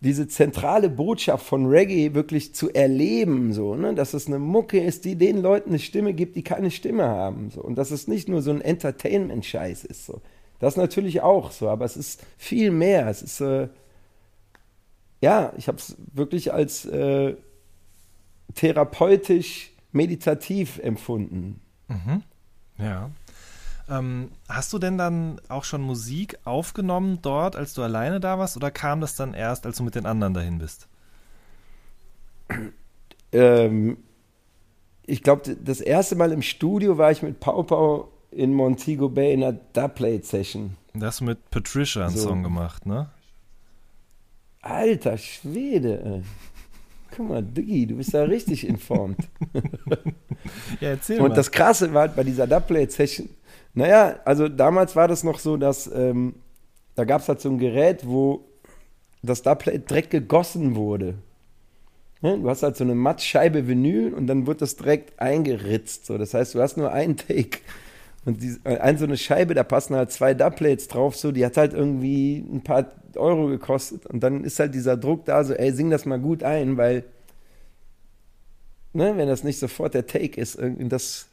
diese 0.00 0.28
zentrale 0.28 0.90
Botschaft 0.90 1.46
von 1.46 1.66
Reggae 1.66 2.14
wirklich 2.14 2.54
zu 2.54 2.70
erleben, 2.72 3.52
so, 3.52 3.74
ne? 3.74 3.94
dass 3.94 4.14
es 4.14 4.26
eine 4.26 4.38
Mucke 4.38 4.80
ist, 4.80 5.04
die 5.04 5.16
den 5.16 5.40
Leuten 5.40 5.70
eine 5.70 5.78
Stimme 5.78 6.12
gibt, 6.12 6.36
die 6.36 6.44
keine 6.44 6.70
Stimme 6.70 7.04
haben. 7.04 7.50
So. 7.50 7.62
Und 7.62 7.76
dass 7.76 7.90
es 7.90 8.06
nicht 8.06 8.28
nur 8.28 8.42
so 8.42 8.50
ein 8.50 8.60
Entertainment-Scheiß 8.60 9.84
ist. 9.84 10.06
So. 10.06 10.20
Das 10.64 10.76
natürlich 10.76 11.20
auch 11.20 11.50
so, 11.50 11.68
aber 11.68 11.84
es 11.84 11.94
ist 11.94 12.24
viel 12.38 12.70
mehr. 12.70 13.06
Es 13.08 13.20
ist, 13.20 13.40
äh, 13.42 13.68
ja, 15.20 15.52
ich 15.58 15.68
habe 15.68 15.76
es 15.76 15.94
wirklich 16.12 16.54
als 16.54 16.86
äh, 16.86 17.36
therapeutisch, 18.54 19.70
meditativ 19.92 20.78
empfunden. 20.78 21.60
Mhm. 21.88 22.22
Ja. 22.78 23.10
Ähm, 23.90 24.30
hast 24.48 24.72
du 24.72 24.78
denn 24.78 24.96
dann 24.96 25.38
auch 25.48 25.64
schon 25.64 25.82
Musik 25.82 26.38
aufgenommen 26.44 27.18
dort, 27.20 27.56
als 27.56 27.74
du 27.74 27.82
alleine 27.82 28.18
da 28.18 28.38
warst, 28.38 28.56
oder 28.56 28.70
kam 28.70 29.02
das 29.02 29.16
dann 29.16 29.34
erst, 29.34 29.66
als 29.66 29.76
du 29.76 29.82
mit 29.82 29.94
den 29.94 30.06
anderen 30.06 30.32
dahin 30.32 30.58
bist? 30.58 30.88
Ähm, 33.32 33.98
ich 35.04 35.22
glaube, 35.22 35.56
das 35.56 35.82
erste 35.82 36.16
Mal 36.16 36.32
im 36.32 36.40
Studio 36.40 36.96
war 36.96 37.10
ich 37.10 37.22
mit 37.22 37.38
Pau 37.38 37.62
Pau 37.64 38.08
in 38.36 38.52
Montego 38.52 39.08
Bay 39.08 39.32
in 39.34 39.42
einer 39.42 39.58
Dubplate-Session. 39.72 40.76
Das 40.94 41.20
mit 41.20 41.50
Patricia 41.50 42.06
einen 42.06 42.16
So. 42.16 42.28
Song 42.28 42.42
gemacht, 42.42 42.86
ne? 42.86 43.08
Alter 44.60 45.18
Schwede, 45.18 46.02
ey. 46.04 46.22
Guck 47.16 47.28
mal, 47.28 47.42
Diggi, 47.42 47.86
du 47.86 47.96
bist 47.96 48.12
da 48.14 48.24
richtig 48.24 48.66
informt. 48.66 49.18
Ja, 50.80 50.90
erzähl 50.90 51.20
Und 51.22 51.30
mal. 51.30 51.34
das 51.34 51.50
Krasse 51.50 51.94
war 51.94 52.02
halt 52.02 52.16
bei 52.16 52.22
dieser 52.24 52.46
Dubplate-Session, 52.46 53.30
naja, 53.72 54.16
also 54.26 54.48
damals 54.48 54.94
war 54.94 55.08
das 55.08 55.24
noch 55.24 55.38
so, 55.38 55.56
dass 55.56 55.86
ähm, 55.86 56.34
da 56.96 57.04
gab 57.04 57.22
es 57.22 57.28
halt 57.28 57.40
so 57.40 57.48
ein 57.48 57.58
Gerät, 57.58 58.06
wo 58.06 58.44
das 59.22 59.40
Dubplate 59.42 59.78
direkt 59.80 60.10
gegossen 60.10 60.76
wurde. 60.76 61.14
Ne? 62.20 62.38
Du 62.38 62.48
hast 62.50 62.62
halt 62.62 62.76
so 62.76 62.84
eine 62.84 62.94
Mattscheibe 62.94 63.66
Vinyl 63.66 64.12
und 64.12 64.26
dann 64.26 64.46
wird 64.46 64.60
das 64.60 64.76
direkt 64.76 65.18
eingeritzt. 65.18 66.04
So. 66.06 66.18
Das 66.18 66.34
heißt, 66.34 66.54
du 66.54 66.60
hast 66.60 66.76
nur 66.76 66.92
einen 66.92 67.16
Take. 67.16 67.58
Und 68.24 68.42
die, 68.42 68.56
ein 68.64 68.96
so 68.96 69.04
eine 69.04 69.16
Scheibe, 69.16 69.54
da 69.54 69.64
passen 69.64 69.94
halt 69.96 70.10
zwei 70.10 70.32
Dubplates 70.34 70.88
drauf, 70.88 71.16
so, 71.16 71.30
die 71.30 71.44
hat 71.44 71.56
halt 71.56 71.74
irgendwie 71.74 72.38
ein 72.38 72.62
paar 72.62 72.86
Euro 73.16 73.48
gekostet. 73.48 74.06
Und 74.06 74.20
dann 74.20 74.44
ist 74.44 74.58
halt 74.58 74.74
dieser 74.74 74.96
Druck 74.96 75.26
da, 75.26 75.44
so, 75.44 75.52
ey, 75.52 75.72
sing 75.72 75.90
das 75.90 76.06
mal 76.06 76.18
gut 76.18 76.42
ein, 76.42 76.76
weil, 76.76 77.04
ne, 78.92 79.16
wenn 79.16 79.28
das 79.28 79.44
nicht 79.44 79.58
sofort 79.58 79.94
der 79.94 80.06
Take 80.06 80.40
ist, 80.40 80.54
irgendwie 80.54 80.88
das 80.88 81.28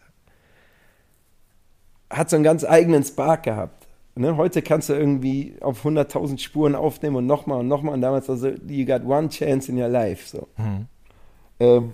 hat 2.09 2.29
so 2.29 2.35
einen 2.35 2.43
ganz 2.43 2.65
eigenen 2.65 3.03
Spark 3.03 3.43
gehabt. 3.43 3.87
Ne, 4.15 4.35
heute 4.35 4.61
kannst 4.61 4.89
du 4.89 4.93
irgendwie 4.93 5.55
auf 5.61 5.85
100.000 5.85 6.37
Spuren 6.37 6.75
aufnehmen 6.75 7.15
und 7.15 7.25
nochmal 7.27 7.59
und 7.59 7.69
nochmal. 7.69 7.93
Und 7.93 8.01
damals 8.01 8.27
war 8.27 8.35
so, 8.35 8.49
you 8.67 8.85
got 8.85 9.05
one 9.05 9.29
chance 9.29 9.71
in 9.71 9.81
your 9.81 9.87
life. 9.87 10.27
So. 10.27 10.49
Mhm. 10.57 10.87
Ähm, 11.61 11.93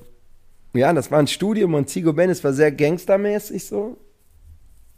ja, 0.73 0.91
das 0.93 1.11
war 1.11 1.19
ein 1.19 1.27
Studium 1.27 1.75
und 1.75 1.89
Zigo 1.89 2.13
Bennis 2.13 2.43
war 2.43 2.53
sehr 2.53 2.71
gangstermäßig 2.71 3.65
so. 3.65 3.97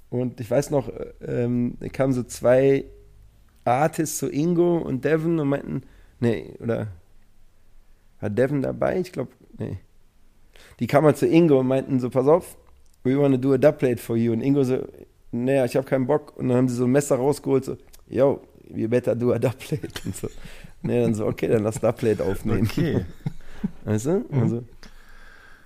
Und 0.10 0.40
ich 0.40 0.50
weiß 0.50 0.72
noch, 0.72 0.90
äh, 0.90 1.44
ähm, 1.44 1.78
da 1.80 1.88
kamen 1.90 2.14
so 2.14 2.24
zwei 2.24 2.86
Artists, 3.64 4.20
so 4.20 4.28
Ingo 4.28 4.78
und 4.78 5.06
Devon 5.06 5.40
und 5.40 5.50
meinten, 5.50 5.84
nee, 6.20 6.54
oder 6.60 6.88
war 8.20 8.30
Devon 8.30 8.62
dabei? 8.62 9.00
Ich 9.00 9.12
glaube, 9.12 9.32
nee. 9.58 9.78
Die 10.80 10.88
kamen 10.88 11.06
halt 11.06 11.18
zu 11.18 11.28
Ingo 11.28 11.60
und 11.60 11.68
meinten 11.68 12.00
so, 12.00 12.10
pass 12.10 12.28
auf, 12.28 12.58
we 13.04 13.18
wanna 13.18 13.38
do 13.38 13.54
a 13.54 13.58
dubplate 13.58 13.98
for 13.98 14.16
you. 14.16 14.34
Und 14.34 14.42
Ingo 14.42 14.64
so, 14.64 14.84
nee, 15.32 15.64
ich 15.64 15.76
habe 15.76 15.86
keinen 15.86 16.08
Bock. 16.08 16.36
Und 16.38 16.50
dann 16.50 16.58
haben 16.58 16.70
sie 16.70 16.76
so 16.76 16.86
ein 16.86 16.92
Messer 16.92 17.18
rausgeholt, 17.18 17.66
so, 17.66 17.78
yo, 18.08 18.42
you 18.74 18.88
better 18.88 19.16
do 19.16 19.32
a 19.32 19.40
dubplate. 19.40 20.02
Und 20.06 20.16
so. 20.16 20.28
Nee, 20.82 21.02
dann 21.02 21.14
so, 21.14 21.28
okay, 21.28 21.48
dann 21.48 21.64
lass 21.64 21.80
Dubplate 21.80 22.24
aufnehmen. 22.24 22.68
Okay. 22.72 23.06
Weißt 23.84 24.06
du? 24.06 24.26
Also, 24.32 24.64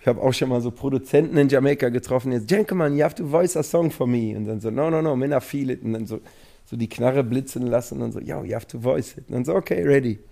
ich 0.03 0.07
habe 0.09 0.21
auch 0.21 0.33
schon 0.33 0.49
mal 0.49 0.59
so 0.59 0.69
Produzenten 0.69 1.37
in 1.37 1.47
Jamaika 1.47 1.87
getroffen, 1.87 2.33
jetzt, 2.33 2.49
Gentleman, 2.49 2.97
you 2.97 3.05
have 3.05 3.15
to 3.15 3.25
voice 3.25 3.55
a 3.55 3.63
song 3.63 3.89
for 3.89 4.05
me. 4.05 4.35
Und 4.35 4.43
dann 4.43 4.59
so, 4.59 4.69
no, 4.69 4.89
no, 4.89 5.01
no, 5.01 5.15
man, 5.15 5.31
I 5.31 5.39
feel 5.39 5.69
it. 5.69 5.81
Und 5.81 5.93
dann 5.93 6.05
so, 6.07 6.19
so 6.65 6.75
die 6.75 6.89
Knarre 6.89 7.23
blitzen 7.23 7.67
lassen 7.67 7.93
und 7.93 7.99
dann 8.01 8.11
so, 8.11 8.19
yo, 8.19 8.43
you 8.43 8.53
have 8.53 8.67
to 8.67 8.81
voice 8.81 9.13
it. 9.17 9.29
Und 9.29 9.35
dann 9.35 9.45
so, 9.45 9.55
okay, 9.55 9.81
ready. 9.81 10.19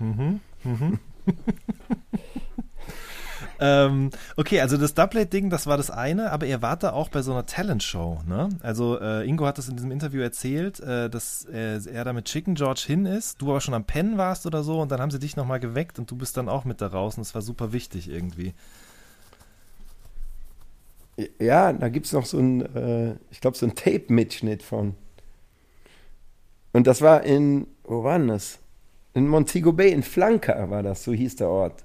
Ähm, 3.64 4.10
okay, 4.38 4.60
also 4.60 4.76
das 4.76 4.96
Dubplate-Ding, 4.96 5.52
das 5.52 5.68
war 5.68 5.78
das 5.78 5.92
eine, 5.92 6.32
aber 6.32 6.48
ihr 6.48 6.64
wart 6.64 6.82
da 6.82 6.94
auch 6.94 7.10
bei 7.10 7.22
so 7.22 7.32
einer 7.32 7.46
Talentshow, 7.46 8.24
ne? 8.28 8.50
Also 8.64 9.00
äh, 9.00 9.24
Ingo 9.28 9.46
hat 9.46 9.60
das 9.60 9.70
in 9.70 9.76
diesem 9.76 9.92
Interview 9.92 10.20
erzählt, 10.20 10.80
äh, 10.80 11.12
dass 11.12 11.46
äh, 11.46 11.80
er 11.86 12.04
da 12.04 12.12
mit 12.12 12.26
Chicken 12.26 12.56
George 12.56 12.82
hin 12.88 13.06
ist, 13.06 13.40
du 13.40 13.52
aber 13.52 13.62
schon 13.62 13.76
am 13.76 13.84
Pennen 13.84 14.18
warst 14.18 14.48
oder 14.48 14.64
so 14.64 14.82
und 14.82 14.92
dann 14.92 15.00
haben 15.00 15.12
sie 15.12 15.20
dich 15.20 15.36
nochmal 15.36 15.60
geweckt 15.60 16.00
und 16.00 16.10
du 16.10 16.16
bist 16.16 16.38
dann 16.38 16.50
auch 16.50 16.66
mit 16.66 16.82
da 16.82 16.88
raus 16.88 17.18
und 17.18 17.24
das 17.24 17.36
war 17.36 17.44
super 17.44 17.72
wichtig 17.72 18.10
irgendwie. 18.10 18.56
Ja, 21.40 21.74
da 21.74 21.90
gibt 21.90 22.06
es 22.06 22.14
noch 22.14 22.26
so 22.26 22.40
ein, 22.40 22.62
äh, 22.76 23.16
ich 23.32 23.42
glaube, 23.42 23.58
so 23.58 23.66
ein 23.66 23.76
Tape-Mitschnitt 23.76 24.64
von. 24.64 24.96
Und 26.74 26.88
das 26.88 27.02
war 27.02 27.24
in, 27.24 27.68
wo 27.84 28.04
war 28.04 28.18
denn 28.18 28.30
das? 28.30 28.60
In 29.14 29.28
Montego 29.28 29.74
Bay, 29.74 29.92
in 29.92 30.04
Flanker 30.04 30.70
war 30.70 30.84
das, 30.84 31.04
so 31.04 31.12
hieß 31.12 31.36
der 31.36 31.50
Ort. 31.50 31.84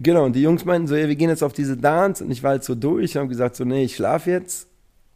Genau, 0.00 0.24
und 0.24 0.34
die 0.34 0.42
Jungs 0.42 0.64
meinten 0.64 0.88
so, 0.88 0.96
ja, 0.96 1.08
wir 1.08 1.14
gehen 1.14 1.28
jetzt 1.28 1.42
auf 1.42 1.52
diese 1.52 1.76
Dance 1.76 2.24
und 2.24 2.30
ich 2.30 2.42
war 2.42 2.52
halt 2.52 2.64
so 2.64 2.74
durch 2.74 3.14
und 3.14 3.20
habe 3.20 3.28
gesagt 3.28 3.54
so, 3.54 3.64
nee, 3.64 3.84
ich 3.84 3.96
schlafe 3.96 4.30
jetzt. 4.30 4.66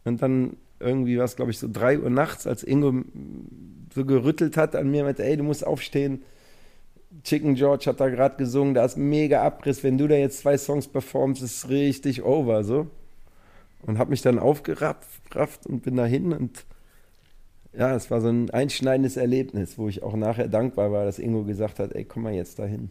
Und 0.04 0.20
dann 0.22 0.56
irgendwie 0.78 1.16
war 1.16 1.24
es, 1.24 1.36
glaube 1.36 1.50
ich, 1.50 1.58
so 1.58 1.68
drei 1.72 1.98
Uhr 1.98 2.10
nachts, 2.10 2.46
als 2.46 2.62
Ingo 2.62 2.92
so 3.94 4.04
gerüttelt 4.04 4.56
hat 4.56 4.76
an 4.76 4.90
mir, 4.90 5.04
meinte, 5.04 5.24
ey, 5.24 5.36
du 5.36 5.42
musst 5.42 5.66
aufstehen. 5.66 6.22
Chicken 7.22 7.54
George 7.54 7.84
hat 7.86 8.00
da 8.00 8.08
gerade 8.08 8.36
gesungen, 8.36 8.74
da 8.74 8.84
ist 8.84 8.96
mega 8.96 9.42
Abriss, 9.42 9.82
wenn 9.84 9.98
du 9.98 10.08
da 10.08 10.16
jetzt 10.16 10.40
zwei 10.40 10.58
Songs 10.58 10.88
performst, 10.88 11.42
ist 11.42 11.68
richtig 11.68 12.22
over, 12.22 12.64
so. 12.64 12.88
Und 13.82 13.98
habe 13.98 14.10
mich 14.10 14.22
dann 14.22 14.38
aufgerafft 14.38 15.36
rafft 15.36 15.66
und 15.66 15.82
bin 15.82 15.96
dahin 15.96 16.32
und 16.32 16.64
ja, 17.76 17.94
es 17.94 18.10
war 18.10 18.20
so 18.20 18.28
ein 18.28 18.50
einschneidendes 18.50 19.16
Erlebnis, 19.16 19.78
wo 19.78 19.88
ich 19.88 20.02
auch 20.02 20.14
nachher 20.14 20.48
dankbar 20.48 20.92
war, 20.92 21.04
dass 21.04 21.18
Ingo 21.18 21.42
gesagt 21.44 21.80
hat, 21.80 21.92
ey, 21.92 22.04
komm 22.04 22.22
mal 22.22 22.32
jetzt 22.32 22.58
dahin. 22.58 22.90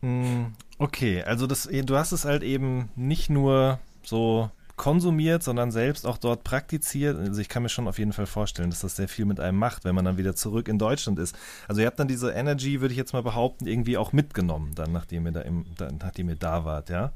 Mm, 0.00 0.46
Okay, 0.78 1.22
also 1.22 1.46
das, 1.46 1.68
du 1.70 1.96
hast 1.96 2.12
es 2.12 2.24
halt 2.26 2.42
eben 2.42 2.90
nicht 2.96 3.30
nur 3.30 3.78
so 4.02 4.50
konsumiert, 4.76 5.42
sondern 5.42 5.70
selbst 5.70 6.06
auch 6.06 6.18
dort 6.18 6.44
praktiziert. 6.44 7.18
Also 7.18 7.40
ich 7.40 7.48
kann 7.48 7.62
mir 7.62 7.68
schon 7.68 7.88
auf 7.88 7.98
jeden 7.98 8.12
Fall 8.12 8.26
vorstellen, 8.26 8.70
dass 8.70 8.80
das 8.80 8.96
sehr 8.96 9.08
viel 9.08 9.24
mit 9.24 9.40
einem 9.40 9.58
macht, 9.58 9.84
wenn 9.84 9.94
man 9.94 10.04
dann 10.04 10.18
wieder 10.18 10.36
zurück 10.36 10.68
in 10.68 10.78
Deutschland 10.78 11.18
ist. 11.18 11.34
Also 11.66 11.80
ihr 11.80 11.86
habt 11.86 11.98
dann 11.98 12.08
diese 12.08 12.30
Energy, 12.32 12.80
würde 12.80 12.92
ich 12.92 12.98
jetzt 12.98 13.12
mal 13.12 13.22
behaupten, 13.22 13.66
irgendwie 13.66 13.96
auch 13.96 14.12
mitgenommen, 14.12 14.72
dann 14.74 14.92
nachdem 14.92 15.26
ihr 15.26 15.32
da, 15.32 15.40
im, 15.40 15.64
da, 15.76 15.88
nachdem 15.98 16.28
ihr 16.28 16.36
da 16.36 16.64
wart, 16.64 16.90
ja? 16.90 17.12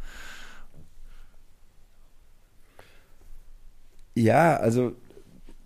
Ja, 4.14 4.57
also 4.57 4.92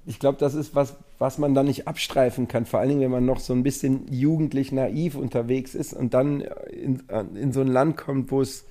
ich 0.04 0.18
glaube, 0.18 0.38
das 0.38 0.54
ist 0.54 0.74
was, 0.74 0.96
was 1.18 1.38
man 1.38 1.54
da 1.54 1.62
nicht 1.62 1.88
abstreifen 1.88 2.48
kann. 2.48 2.66
Vor 2.66 2.80
allen 2.80 2.90
Dingen, 2.90 3.00
wenn 3.00 3.10
man 3.10 3.24
noch 3.24 3.40
so 3.40 3.52
ein 3.52 3.62
bisschen 3.62 4.12
jugendlich 4.12 4.70
naiv 4.70 5.14
unterwegs 5.14 5.74
ist 5.74 5.94
und 5.94 6.12
dann 6.12 6.40
in, 6.40 7.02
in 7.34 7.52
so 7.52 7.62
ein 7.62 7.68
Land 7.68 7.96
kommt, 7.96 8.30
wo 8.30 8.42
es 8.42 8.66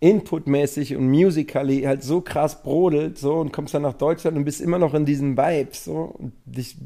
inputmäßig 0.00 0.94
und 0.94 1.08
musically 1.08 1.82
halt 1.82 2.02
so 2.02 2.20
krass 2.20 2.62
brodelt, 2.62 3.18
so 3.18 3.34
und 3.34 3.52
kommst 3.52 3.74
dann 3.74 3.82
nach 3.82 3.94
Deutschland 3.94 4.36
und 4.36 4.44
bist 4.44 4.60
immer 4.60 4.78
noch 4.78 4.94
in 4.94 5.04
diesen 5.04 5.36
Vibes, 5.36 5.84
so 5.84 6.14
und 6.18 6.32
dich 6.44 6.76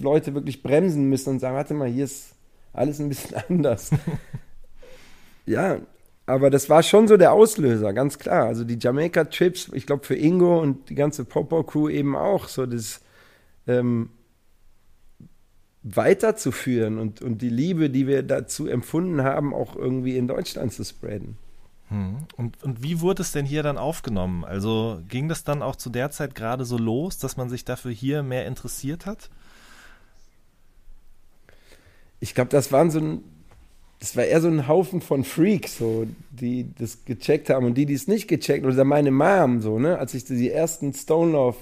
Leute 0.00 0.34
wirklich 0.34 0.62
bremsen 0.62 1.08
müssen 1.08 1.30
und 1.30 1.40
sagen, 1.40 1.54
warte 1.54 1.74
mal, 1.74 1.88
hier 1.88 2.04
ist 2.04 2.34
alles 2.72 2.98
ein 2.98 3.10
bisschen 3.10 3.36
anders. 3.48 3.90
ja, 5.44 5.80
aber 6.24 6.48
das 6.48 6.70
war 6.70 6.82
schon 6.82 7.08
so 7.08 7.18
der 7.18 7.32
Auslöser, 7.32 7.92
ganz 7.92 8.18
klar. 8.18 8.46
Also 8.46 8.64
die 8.64 8.78
Jamaica-Trips, 8.80 9.70
ich 9.74 9.86
glaube 9.86 10.06
für 10.06 10.14
Ingo 10.14 10.60
und 10.60 10.88
die 10.88 10.94
ganze 10.94 11.24
Popo-Crew 11.24 11.90
eben 11.90 12.16
auch, 12.16 12.48
so 12.48 12.64
das 12.64 13.00
ähm, 13.66 14.08
weiterzuführen 15.82 16.98
und, 16.98 17.20
und 17.20 17.42
die 17.42 17.50
Liebe, 17.50 17.90
die 17.90 18.06
wir 18.06 18.22
dazu 18.22 18.66
empfunden 18.66 19.22
haben, 19.24 19.52
auch 19.52 19.76
irgendwie 19.76 20.16
in 20.16 20.28
Deutschland 20.28 20.72
zu 20.72 20.84
spreaden. 20.84 21.36
Hm. 21.92 22.16
Und, 22.38 22.62
und 22.62 22.82
wie 22.82 23.02
wurde 23.02 23.20
es 23.20 23.32
denn 23.32 23.44
hier 23.44 23.62
dann 23.62 23.76
aufgenommen? 23.76 24.44
Also 24.44 25.00
ging 25.08 25.28
das 25.28 25.44
dann 25.44 25.60
auch 25.60 25.76
zu 25.76 25.90
der 25.90 26.10
Zeit 26.10 26.34
gerade 26.34 26.64
so 26.64 26.78
los, 26.78 27.18
dass 27.18 27.36
man 27.36 27.50
sich 27.50 27.66
dafür 27.66 27.90
hier 27.90 28.22
mehr 28.22 28.46
interessiert 28.46 29.04
hat? 29.04 29.28
Ich 32.18 32.34
glaube, 32.34 32.48
das 32.48 32.72
waren 32.72 32.90
so 32.90 32.98
ein, 32.98 33.24
das 34.00 34.16
war 34.16 34.24
eher 34.24 34.40
so 34.40 34.48
ein 34.48 34.68
Haufen 34.68 35.02
von 35.02 35.22
Freaks, 35.22 35.76
so, 35.76 36.06
die 36.30 36.72
das 36.78 37.04
gecheckt 37.04 37.50
haben 37.50 37.66
und 37.66 37.74
die, 37.74 37.84
die 37.84 37.94
es 37.94 38.08
nicht 38.08 38.26
gecheckt, 38.26 38.64
oder 38.64 38.84
meine 38.84 39.10
Mom, 39.10 39.60
so, 39.60 39.78
ne, 39.78 39.98
als 39.98 40.14
ich 40.14 40.24
die 40.24 40.50
ersten 40.50 40.94
Stone 40.94 41.32
Love 41.32 41.58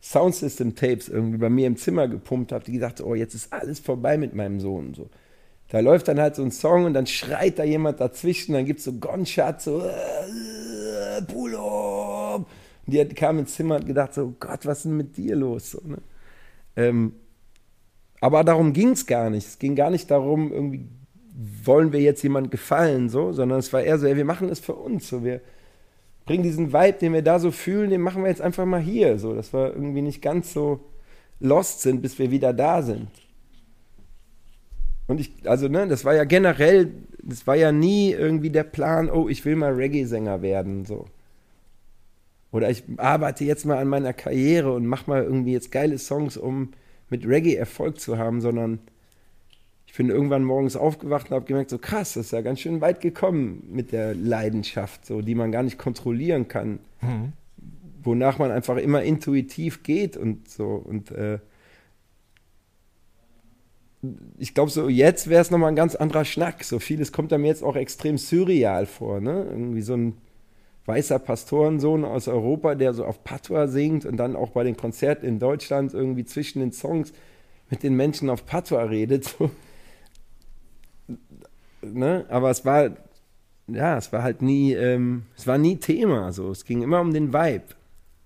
Soundsystem 0.00 0.76
Tapes 0.76 1.08
irgendwie 1.08 1.38
bei 1.38 1.50
mir 1.50 1.66
im 1.66 1.76
Zimmer 1.76 2.06
gepumpt 2.06 2.52
habe, 2.52 2.64
die 2.64 2.72
gedacht, 2.72 3.00
oh, 3.00 3.16
jetzt 3.16 3.34
ist 3.34 3.52
alles 3.52 3.80
vorbei 3.80 4.16
mit 4.16 4.32
meinem 4.32 4.60
Sohn, 4.60 4.94
so. 4.94 5.10
Da 5.68 5.80
läuft 5.80 6.08
dann 6.08 6.20
halt 6.20 6.36
so 6.36 6.42
ein 6.42 6.52
Song 6.52 6.84
und 6.84 6.94
dann 6.94 7.06
schreit 7.06 7.58
da 7.58 7.64
jemand 7.64 8.00
dazwischen, 8.00 8.52
dann 8.52 8.64
gibt 8.64 8.78
es 8.78 8.84
so 8.84 8.92
Gunshots, 8.92 9.64
so 9.64 9.80
äh, 9.80 11.22
Pull 11.22 11.56
up. 11.56 12.46
Und 12.86 12.92
die 12.92 13.04
kam 13.08 13.38
ins 13.38 13.54
Zimmer 13.54 13.76
und 13.76 13.86
gedacht, 13.86 14.14
so 14.14 14.34
Gott, 14.38 14.64
was 14.64 14.78
ist 14.78 14.84
denn 14.84 14.96
mit 14.96 15.16
dir 15.16 15.34
los? 15.34 15.72
So, 15.72 15.80
ne? 15.84 15.98
ähm, 16.76 17.14
aber 18.20 18.44
darum 18.44 18.72
ging 18.72 18.90
es 18.90 19.06
gar 19.06 19.28
nicht. 19.28 19.46
Es 19.46 19.58
ging 19.58 19.74
gar 19.74 19.90
nicht 19.90 20.10
darum, 20.10 20.52
irgendwie 20.52 20.88
wollen 21.64 21.92
wir 21.92 22.00
jetzt 22.00 22.22
jemand 22.22 22.50
gefallen, 22.50 23.08
so, 23.08 23.32
sondern 23.32 23.58
es 23.58 23.72
war 23.72 23.82
eher 23.82 23.98
so, 23.98 24.06
ey, 24.06 24.16
wir 24.16 24.24
machen 24.24 24.48
es 24.48 24.60
für 24.60 24.74
uns. 24.74 25.08
So, 25.08 25.24
wir 25.24 25.40
bringen 26.24 26.42
diesen 26.42 26.72
Vibe, 26.72 26.98
den 26.98 27.12
wir 27.12 27.22
da 27.22 27.38
so 27.38 27.50
fühlen, 27.50 27.90
den 27.90 28.00
machen 28.00 28.22
wir 28.22 28.30
jetzt 28.30 28.40
einfach 28.40 28.64
mal 28.64 28.80
hier. 28.80 29.18
So, 29.18 29.34
dass 29.34 29.52
wir 29.52 29.74
irgendwie 29.74 30.02
nicht 30.02 30.22
ganz 30.22 30.52
so 30.52 30.80
lost 31.40 31.82
sind, 31.82 32.00
bis 32.02 32.18
wir 32.18 32.30
wieder 32.30 32.52
da 32.52 32.82
sind. 32.82 33.08
Und 35.06 35.20
ich, 35.20 35.32
also, 35.44 35.68
ne, 35.68 35.86
das 35.86 36.04
war 36.04 36.14
ja 36.14 36.24
generell, 36.24 36.92
das 37.22 37.46
war 37.46 37.56
ja 37.56 37.72
nie 37.72 38.12
irgendwie 38.12 38.50
der 38.50 38.64
Plan, 38.64 39.10
oh, 39.10 39.28
ich 39.28 39.44
will 39.44 39.56
mal 39.56 39.72
Reggae-Sänger 39.72 40.42
werden, 40.42 40.84
so. 40.84 41.06
Oder 42.52 42.70
ich 42.70 42.84
arbeite 42.96 43.44
jetzt 43.44 43.66
mal 43.66 43.78
an 43.78 43.88
meiner 43.88 44.12
Karriere 44.12 44.72
und 44.72 44.86
mach 44.86 45.06
mal 45.06 45.22
irgendwie 45.22 45.52
jetzt 45.52 45.70
geile 45.70 45.98
Songs, 45.98 46.36
um 46.36 46.72
mit 47.10 47.26
Reggae 47.26 47.54
Erfolg 47.54 48.00
zu 48.00 48.18
haben, 48.18 48.40
sondern 48.40 48.80
ich 49.86 49.94
bin 49.94 50.10
irgendwann 50.10 50.44
morgens 50.44 50.76
aufgewacht 50.76 51.30
und 51.30 51.34
habe 51.34 51.46
gemerkt, 51.46 51.70
so 51.70 51.78
krass, 51.78 52.14
das 52.14 52.26
ist 52.26 52.32
ja 52.32 52.40
ganz 52.40 52.60
schön 52.60 52.80
weit 52.80 53.00
gekommen 53.00 53.66
mit 53.70 53.92
der 53.92 54.14
Leidenschaft, 54.14 55.06
so 55.06 55.22
die 55.22 55.34
man 55.34 55.52
gar 55.52 55.62
nicht 55.62 55.78
kontrollieren 55.78 56.48
kann, 56.48 56.80
mhm. 57.00 57.32
wonach 58.02 58.38
man 58.38 58.50
einfach 58.50 58.76
immer 58.76 59.02
intuitiv 59.02 59.82
geht 59.82 60.16
und 60.16 60.48
so 60.48 60.66
und 60.66 61.10
äh, 61.12 61.38
ich 64.38 64.54
glaube, 64.54 64.70
so 64.70 64.88
jetzt 64.88 65.28
wäre 65.28 65.42
es 65.42 65.50
nochmal 65.50 65.70
ein 65.70 65.76
ganz 65.76 65.94
anderer 65.94 66.24
Schnack. 66.24 66.64
So 66.64 66.78
vieles 66.78 67.12
kommt 67.12 67.32
einem 67.32 67.44
jetzt 67.44 67.64
auch 67.64 67.76
extrem 67.76 68.18
surreal 68.18 68.86
vor, 68.86 69.20
ne? 69.20 69.46
Irgendwie 69.50 69.82
so 69.82 69.94
ein 69.94 70.14
weißer 70.86 71.18
Pastorensohn 71.18 72.04
aus 72.04 72.28
Europa, 72.28 72.74
der 72.74 72.94
so 72.94 73.04
auf 73.04 73.24
Patois 73.24 73.68
singt 73.68 74.06
und 74.06 74.16
dann 74.16 74.36
auch 74.36 74.50
bei 74.50 74.64
den 74.64 74.76
Konzerten 74.76 75.26
in 75.26 75.38
Deutschland 75.38 75.92
irgendwie 75.94 76.24
zwischen 76.24 76.60
den 76.60 76.72
Songs 76.72 77.12
mit 77.70 77.82
den 77.82 77.94
Menschen 77.94 78.30
auf 78.30 78.46
Patois 78.46 78.84
redet. 78.84 79.24
So. 79.24 79.50
Ne? 81.82 82.24
Aber 82.28 82.50
es 82.50 82.64
war, 82.64 82.90
ja, 83.66 83.96
es 83.96 84.12
war 84.12 84.22
halt 84.22 84.42
nie, 84.42 84.72
ähm, 84.74 85.24
es 85.36 85.46
war 85.46 85.58
nie 85.58 85.76
Thema. 85.76 86.32
So. 86.32 86.50
Es 86.50 86.64
ging 86.64 86.82
immer 86.82 87.00
um 87.00 87.12
den 87.12 87.32
Vibe. 87.32 87.64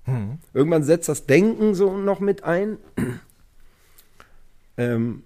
Mhm. 0.06 0.38
Irgendwann 0.52 0.82
setzt 0.82 1.08
das 1.08 1.26
Denken 1.26 1.74
so 1.74 1.96
noch 1.96 2.20
mit 2.20 2.44
ein. 2.44 2.78
ähm, 4.76 5.22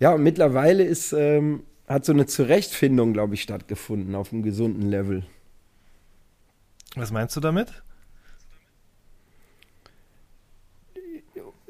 ja, 0.00 0.14
und 0.14 0.22
mittlerweile 0.22 0.84
ist, 0.84 1.12
ähm, 1.12 1.62
hat 1.88 2.04
so 2.04 2.12
eine 2.12 2.26
Zurechtfindung, 2.26 3.12
glaube 3.12 3.34
ich, 3.34 3.42
stattgefunden 3.42 4.14
auf 4.14 4.32
einem 4.32 4.42
gesunden 4.42 4.82
Level. 4.82 5.24
Was 6.94 7.10
meinst 7.10 7.36
du 7.36 7.40
damit? 7.40 7.82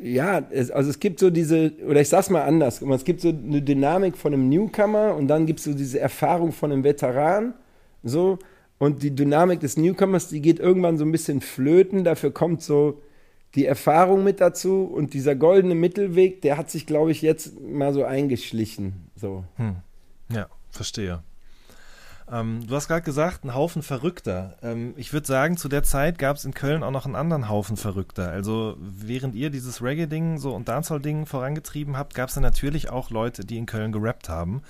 Ja, 0.00 0.46
es, 0.50 0.70
also 0.70 0.90
es 0.90 1.00
gibt 1.00 1.18
so 1.18 1.30
diese, 1.30 1.72
oder 1.84 2.00
ich 2.00 2.08
sag's 2.08 2.30
mal 2.30 2.42
anders, 2.42 2.82
es 2.82 3.04
gibt 3.04 3.20
so 3.20 3.30
eine 3.30 3.60
Dynamik 3.62 4.16
von 4.16 4.32
einem 4.32 4.48
Newcomer 4.48 5.16
und 5.16 5.26
dann 5.26 5.44
gibt 5.44 5.58
es 5.58 5.64
so 5.64 5.74
diese 5.74 5.98
Erfahrung 5.98 6.52
von 6.52 6.70
einem 6.70 6.84
Veteran, 6.84 7.54
so, 8.04 8.38
und 8.78 9.02
die 9.02 9.10
Dynamik 9.10 9.58
des 9.58 9.76
Newcomers, 9.76 10.28
die 10.28 10.40
geht 10.40 10.60
irgendwann 10.60 10.98
so 10.98 11.04
ein 11.04 11.10
bisschen 11.10 11.40
flöten, 11.40 12.04
dafür 12.04 12.30
kommt 12.30 12.62
so 12.62 13.02
die 13.54 13.66
Erfahrung 13.66 14.24
mit 14.24 14.40
dazu 14.40 14.84
und 14.84 15.14
dieser 15.14 15.34
goldene 15.34 15.74
Mittelweg, 15.74 16.42
der 16.42 16.56
hat 16.56 16.70
sich, 16.70 16.86
glaube 16.86 17.10
ich, 17.10 17.22
jetzt 17.22 17.58
mal 17.60 17.92
so 17.92 18.04
eingeschlichen, 18.04 19.10
so. 19.16 19.44
Hm. 19.56 19.76
Ja, 20.30 20.48
verstehe. 20.70 21.22
Ähm, 22.30 22.66
du 22.66 22.74
hast 22.74 22.88
gerade 22.88 23.02
gesagt, 23.02 23.44
ein 23.44 23.54
Haufen 23.54 23.82
Verrückter. 23.82 24.56
Ähm, 24.62 24.92
ich 24.96 25.12
würde 25.12 25.26
sagen, 25.26 25.56
zu 25.56 25.68
der 25.68 25.82
Zeit 25.82 26.18
gab 26.18 26.36
es 26.36 26.44
in 26.44 26.52
Köln 26.52 26.82
auch 26.82 26.90
noch 26.90 27.06
einen 27.06 27.16
anderen 27.16 27.48
Haufen 27.48 27.76
Verrückter. 27.76 28.30
Also 28.30 28.76
während 28.78 29.34
ihr 29.34 29.50
dieses 29.50 29.82
Reggae-Ding 29.82 30.38
so 30.38 30.54
und 30.54 30.68
Dancehall-Ding 30.68 31.26
vorangetrieben 31.26 31.96
habt, 31.96 32.14
gab 32.14 32.28
es 32.28 32.36
natürlich 32.36 32.90
auch 32.90 33.10
Leute, 33.10 33.44
die 33.46 33.56
in 33.56 33.66
Köln 33.66 33.92
gerappt 33.92 34.28
haben. 34.28 34.62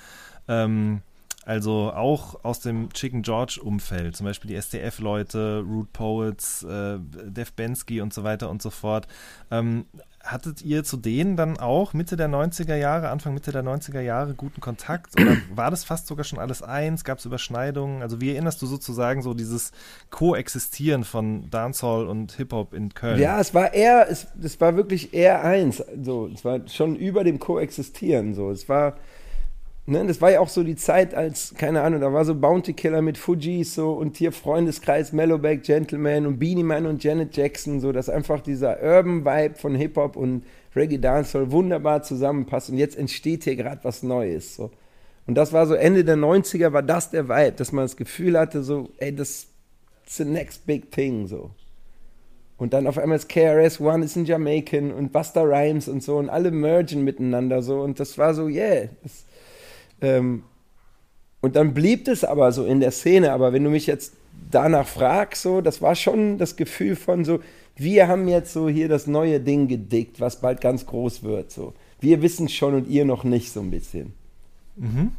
Ähm, 0.47 1.03
also 1.49 1.94
auch 1.94 2.44
aus 2.44 2.61
dem 2.61 2.92
Chicken 2.92 3.22
George-Umfeld, 3.22 4.14
zum 4.14 4.26
Beispiel 4.26 4.51
die 4.51 4.57
SDF-Leute, 4.57 5.64
Root 5.66 5.90
Poets, 5.94 6.62
äh, 6.62 6.99
Def 7.01 7.55
Bensky 7.55 8.03
und 8.03 8.12
so 8.12 8.22
weiter 8.22 8.51
und 8.51 8.61
so 8.61 8.68
fort. 8.68 9.09
Ähm, 9.51 9.86
hattet 10.22 10.61
ihr 10.61 10.84
zu 10.84 10.99
denen 10.99 11.36
dann 11.36 11.59
auch 11.59 11.94
Mitte 11.94 12.16
der 12.16 12.28
90er 12.28 12.76
Jahre, 12.76 13.09
Anfang 13.09 13.32
Mitte 13.32 13.51
der 13.51 13.64
90er 13.64 14.03
Jahre 14.03 14.34
guten 14.34 14.61
Kontakt? 14.61 15.18
Oder 15.18 15.38
war 15.55 15.70
das 15.70 15.84
fast 15.84 16.07
sogar 16.07 16.24
schon 16.24 16.38
alles 16.38 16.62
eins? 16.62 17.03
Gab 17.03 17.16
es 17.16 17.24
Überschneidungen? 17.24 18.03
Also 18.03 18.20
wie 18.20 18.32
erinnerst 18.32 18.61
du 18.61 18.66
sozusagen 18.66 19.22
so 19.22 19.32
dieses 19.32 19.72
Koexistieren 20.11 21.03
von 21.05 21.49
Dancehall 21.49 22.09
und 22.09 22.32
Hip-Hop 22.32 22.74
in 22.74 22.92
Köln? 22.92 23.18
Ja, 23.18 23.40
es 23.40 23.55
war 23.55 23.72
eher, 23.72 24.11
es, 24.11 24.26
es 24.42 24.61
war 24.61 24.76
wirklich 24.76 25.14
eher 25.14 25.42
eins. 25.42 25.82
So, 26.03 26.26
es 26.26 26.44
war 26.44 26.68
schon 26.68 26.94
über 26.94 27.24
dem 27.24 27.38
Koexistieren. 27.38 28.34
So, 28.34 28.51
es 28.51 28.68
war 28.68 28.99
Ne, 29.91 30.05
das 30.05 30.20
war 30.20 30.30
ja 30.30 30.41
auch 30.41 30.51
so 30.51 30.64
die 30.64 30.76
Zeit, 30.76 31.14
als, 31.14 31.55
keine 31.57 31.80
Ahnung, 31.80 32.03
da 32.03 32.12
war 32.12 32.22
so 32.26 32.34
Bounty 32.34 32.74
Killer 32.74 33.01
mit 33.01 33.16
Fuji 33.16 33.64
so 33.64 33.93
und 33.93 34.18
hier 34.18 34.32
Freundeskreis, 34.32 35.14
Mellowback, 35.14 35.62
Gentleman 35.62 36.26
und 36.26 36.39
Beanie 36.39 36.62
Man 36.62 36.84
und 36.84 37.03
Janet 37.03 37.34
Jackson, 37.34 37.80
so 37.80 37.91
dass 37.91 38.11
einfach 38.11 38.43
dieser 38.43 38.82
Urban 38.82 39.24
Vibe 39.24 39.55
von 39.55 39.74
Hip-Hop 39.74 40.16
und 40.16 40.45
Reggae 40.76 40.99
Dancehall 40.99 41.51
wunderbar 41.53 42.03
zusammenpasst 42.03 42.68
und 42.68 42.76
jetzt 42.76 42.99
entsteht 42.99 43.45
hier 43.45 43.57
gerade 43.57 43.82
was 43.82 44.03
Neues. 44.03 44.57
So. 44.57 44.70
Und 45.26 45.36
das 45.36 45.55
war 45.55 45.66
so 45.66 45.72
Ende 45.72 46.05
der 46.05 46.18
90er, 46.18 46.74
war 46.74 46.82
das 46.82 47.09
der 47.09 47.30
Vibe, 47.30 47.53
dass 47.53 47.72
man 47.72 47.84
das 47.86 47.97
Gefühl 47.97 48.39
hatte, 48.39 48.62
so, 48.62 48.91
ey, 48.99 49.16
das 49.16 49.47
ist 50.07 50.16
the 50.18 50.26
next 50.26 50.66
big 50.66 50.93
thing, 50.93 51.26
so. 51.26 51.49
Und 52.59 52.74
dann 52.74 52.86
auf 52.86 52.99
einmal 52.99 53.16
ist 53.16 53.30
KRS 53.30 53.80
One 53.80 54.05
ist 54.05 54.16
ein 54.16 54.26
Jamaican 54.26 54.93
und 54.93 55.12
Buster 55.12 55.45
Rhymes 55.45 55.89
und 55.89 56.03
so 56.03 56.18
und 56.18 56.28
alle 56.28 56.51
mergen 56.51 57.05
miteinander 57.05 57.62
so 57.62 57.80
und 57.80 57.99
das 57.99 58.18
war 58.18 58.34
so, 58.34 58.49
yeah, 58.49 58.89
das, 59.03 59.24
ähm, 60.01 60.42
und 61.40 61.57
dann 61.57 61.74
blieb 61.74 62.09
es 62.09 62.24
aber 62.24 62.53
so 62.53 62.64
in 62.64 62.80
der 62.80 62.90
Szene. 62.90 63.32
Aber 63.32 63.53
wenn 63.53 63.64
du 63.64 63.70
mich 63.70 63.86
jetzt 63.86 64.14
danach 64.51 64.86
fragst, 64.86 65.42
so, 65.42 65.61
das 65.61 65.80
war 65.82 65.94
schon 65.94 66.38
das 66.38 66.57
Gefühl 66.57 66.96
von 66.96 67.24
so, 67.24 67.40
wir 67.76 68.09
haben 68.09 68.26
jetzt 68.26 68.53
so 68.53 68.68
hier 68.68 68.88
das 68.88 69.07
neue 69.07 69.38
Ding 69.38 69.68
gedickt, 69.68 70.20
was 70.20 70.40
bald 70.40 70.61
ganz 70.61 70.86
groß 70.86 71.22
wird. 71.22 71.53
So. 71.53 71.74
Wir 72.01 72.22
wissen 72.22 72.49
schon 72.49 72.74
und 72.74 72.88
ihr 72.88 73.05
noch 73.05 73.22
nicht 73.22 73.53
so 73.53 73.61
ein 73.61 73.70
bisschen. 73.70 74.14
Mhm. 74.76 75.12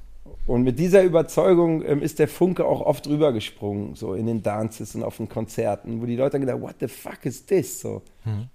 Und 0.45 0.63
mit 0.63 0.79
dieser 0.79 1.03
Überzeugung 1.03 1.85
ähm, 1.85 2.01
ist 2.01 2.19
der 2.19 2.27
Funke 2.27 2.65
auch 2.65 2.81
oft 2.81 3.07
rübergesprungen, 3.07 3.95
so 3.95 4.13
in 4.13 4.25
den 4.25 4.43
Dances 4.43 4.95
und 4.95 5.03
auf 5.03 5.17
den 5.17 5.29
Konzerten, 5.29 6.01
wo 6.01 6.05
die 6.05 6.15
Leute 6.15 6.39
gedacht, 6.39 6.59
what 6.59 6.75
the 6.79 6.87
fuck 6.87 7.19
is 7.23 7.45
this? 7.45 7.79
So. 7.79 8.01
Mhm. 8.25 8.47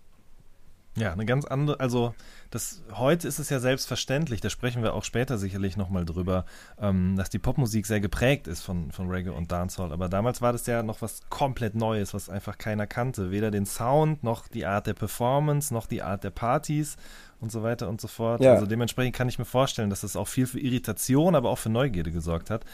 Ja, 0.97 1.12
eine 1.12 1.25
ganz 1.25 1.45
andere, 1.45 1.81
also 1.81 2.14
das, 2.55 2.83
heute 2.93 3.27
ist 3.27 3.41
es 3.41 3.51
ja 3.51 3.59
selbstverständlich, 3.59 4.41
da 4.41 4.49
sprechen 4.49 4.85
wir 4.85 4.95
auch 4.95 5.03
später 5.03 5.39
sicherlich 5.39 5.77
nochmal 5.77 6.05
drüber, 6.05 6.45
ähm, 6.81 7.17
dass 7.17 7.29
die 7.29 7.41
Popmusik 7.41 7.85
sehr 7.85 7.99
geprägt 7.99 8.47
ist 8.47 8.63
von, 8.63 8.93
von 8.93 9.11
Reggae 9.11 9.31
und 9.31 9.51
Dancehall. 9.51 9.93
Aber 9.93 10.09
damals 10.09 10.41
war 10.41 10.53
das 10.53 10.65
ja 10.67 10.85
noch 10.85 11.03
was 11.03 11.23
komplett 11.31 11.75
Neues, 11.75 12.15
was 12.15 12.29
einfach 12.29 12.57
keiner 12.57 12.87
kannte. 12.87 13.33
Weder 13.33 13.51
den 13.51 13.67
Sound, 13.67 14.23
noch 14.23 14.47
die 14.47 14.67
Art 14.67 14.87
der 14.87 14.95
Performance, 14.95 15.75
noch 15.75 15.87
die 15.87 16.03
Art 16.03 16.23
der 16.23 16.31
Partys 16.31 16.97
und 17.41 17.51
so 17.51 17.65
weiter 17.65 17.89
und 17.89 18.01
so 18.01 18.07
fort. 18.07 18.41
Ja. 18.41 18.53
Also 18.53 18.67
dementsprechend 18.67 19.17
kann 19.17 19.29
ich 19.29 19.41
mir 19.41 19.45
vorstellen, 19.45 19.91
dass 19.91 20.03
das 20.03 20.15
auch 20.15 20.29
viel 20.29 20.47
für 20.47 20.61
Irritation, 20.61 21.35
aber 21.35 21.51
auch 21.51 21.59
für 21.59 21.71
Neugierde 21.71 22.13
gesorgt 22.13 22.51
hat. 22.51 22.65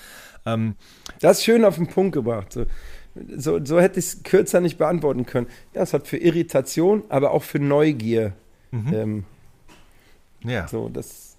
Ähm, 0.45 0.77
das 1.21 1.39
ist 1.39 1.45
schön 1.45 1.65
auf 1.65 1.77
den 1.77 1.87
Punkt 1.87 2.13
gebracht. 2.13 2.53
So 2.53 2.67
so, 3.37 3.65
so 3.65 3.81
hätte 3.81 3.99
ich 3.99 4.07
es 4.07 4.23
kürzer 4.23 4.61
nicht 4.61 4.79
beantworten 4.79 5.27
können. 5.27 5.49
Ja, 5.75 5.83
es 5.83 5.95
hat 5.95 6.07
für 6.07 6.19
Irritation, 6.19 7.03
aber 7.09 7.33
auch 7.33 7.43
für 7.43 7.59
Neugier. 7.59 8.35
Mhm. 8.71 8.93
Ähm, 8.95 9.25
ja. 10.45 10.69
So, 10.69 10.89
das, 10.89 11.37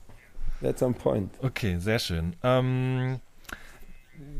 that's 0.61 0.81
on 0.81 0.93
point. 0.93 1.31
Okay, 1.41 1.77
sehr 1.79 1.99
schön. 1.99 2.35
Ähm, 2.43 3.19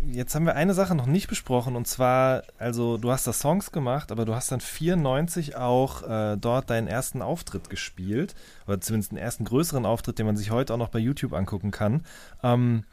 jetzt 0.06 0.36
haben 0.36 0.46
wir 0.46 0.56
eine 0.56 0.74
Sache 0.74 0.96
noch 0.96 1.06
nicht 1.06 1.28
besprochen 1.28 1.76
und 1.76 1.88
zwar, 1.88 2.44
also 2.58 2.98
du 2.98 3.12
hast 3.12 3.28
da 3.28 3.34
Songs 3.34 3.72
gemacht, 3.72 4.12
aber 4.12 4.26
du 4.26 4.36
hast 4.36 4.52
dann 4.52 4.62
94 4.62 5.56
auch 5.56 6.04
äh, 6.04 6.38
dort 6.38 6.70
deinen 6.70 6.88
ersten 6.88 7.22
Auftritt 7.22 7.70
gespielt 7.70 8.36
oder 8.68 8.82
zumindest 8.82 9.12
den 9.12 9.18
ersten 9.18 9.46
größeren 9.46 9.86
Auftritt, 9.86 10.20
den 10.20 10.26
man 10.26 10.38
sich 10.38 10.52
heute 10.52 10.74
auch 10.74 10.78
noch 10.78 10.90
bei 10.90 11.00
YouTube 11.00 11.34
angucken 11.34 11.72
kann. 11.72 12.06
Ähm, 12.44 12.84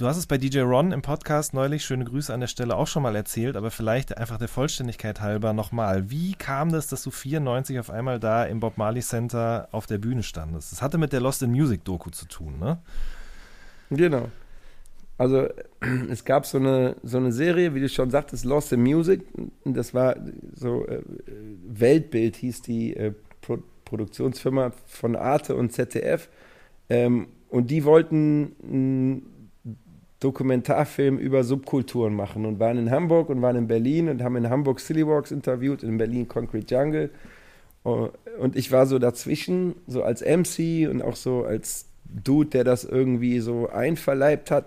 Du 0.00 0.06
hast 0.06 0.16
es 0.16 0.26
bei 0.26 0.38
DJ 0.38 0.60
Ron 0.60 0.92
im 0.92 1.02
Podcast 1.02 1.52
neulich, 1.52 1.84
schöne 1.84 2.06
Grüße 2.06 2.32
an 2.32 2.40
der 2.40 2.46
Stelle, 2.46 2.74
auch 2.74 2.86
schon 2.86 3.02
mal 3.02 3.14
erzählt, 3.14 3.54
aber 3.54 3.70
vielleicht 3.70 4.16
einfach 4.16 4.38
der 4.38 4.48
Vollständigkeit 4.48 5.20
halber 5.20 5.52
nochmal. 5.52 6.08
Wie 6.10 6.32
kam 6.32 6.72
das, 6.72 6.86
dass 6.86 7.02
du 7.02 7.10
94 7.10 7.78
auf 7.78 7.90
einmal 7.90 8.18
da 8.18 8.44
im 8.44 8.60
Bob 8.60 8.78
Marley 8.78 9.02
Center 9.02 9.68
auf 9.72 9.84
der 9.84 9.98
Bühne 9.98 10.22
standest? 10.22 10.72
Das 10.72 10.80
hatte 10.80 10.96
mit 10.96 11.12
der 11.12 11.20
Lost 11.20 11.42
in 11.42 11.50
Music 11.50 11.84
Doku 11.84 12.08
zu 12.08 12.24
tun, 12.24 12.58
ne? 12.58 12.78
Genau. 13.90 14.30
Also 15.18 15.48
es 16.10 16.24
gab 16.24 16.46
so 16.46 16.56
eine, 16.56 16.96
so 17.02 17.18
eine 17.18 17.30
Serie, 17.30 17.74
wie 17.74 17.80
du 17.80 17.88
schon 17.90 18.08
sagtest, 18.08 18.46
Lost 18.46 18.72
in 18.72 18.80
Music. 18.80 19.20
Das 19.66 19.92
war 19.92 20.16
so 20.54 20.86
äh, 20.86 21.02
Weltbild 21.68 22.36
hieß 22.36 22.62
die 22.62 22.96
äh, 22.96 23.12
Pro 23.42 23.58
Produktionsfirma 23.84 24.72
von 24.86 25.14
Arte 25.14 25.56
und 25.56 25.72
ZDF. 25.72 26.30
Ähm, 26.88 27.26
und 27.50 27.70
die 27.70 27.84
wollten 27.84 29.26
Dokumentarfilm 30.20 31.18
über 31.18 31.44
Subkulturen 31.44 32.14
machen 32.14 32.44
und 32.44 32.60
waren 32.60 32.76
in 32.76 32.90
Hamburg 32.90 33.30
und 33.30 33.40
waren 33.40 33.56
in 33.56 33.66
Berlin 33.66 34.08
und 34.08 34.22
haben 34.22 34.36
in 34.36 34.50
Hamburg 34.50 34.80
Silly 34.80 35.06
Walks 35.06 35.30
interviewt, 35.30 35.82
in 35.82 35.96
Berlin 35.98 36.28
Concrete 36.28 36.74
Jungle. 36.74 37.10
und 37.82 38.56
ich 38.56 38.70
war 38.70 38.86
so 38.86 38.98
dazwischen, 38.98 39.74
so 39.86 40.02
als 40.02 40.20
MC 40.20 40.88
und 40.90 41.02
auch 41.02 41.16
so 41.16 41.44
als 41.44 41.86
Dude, 42.04 42.50
der 42.50 42.64
das 42.64 42.84
irgendwie 42.84 43.40
so 43.40 43.68
einverleibt 43.70 44.50
hat. 44.50 44.66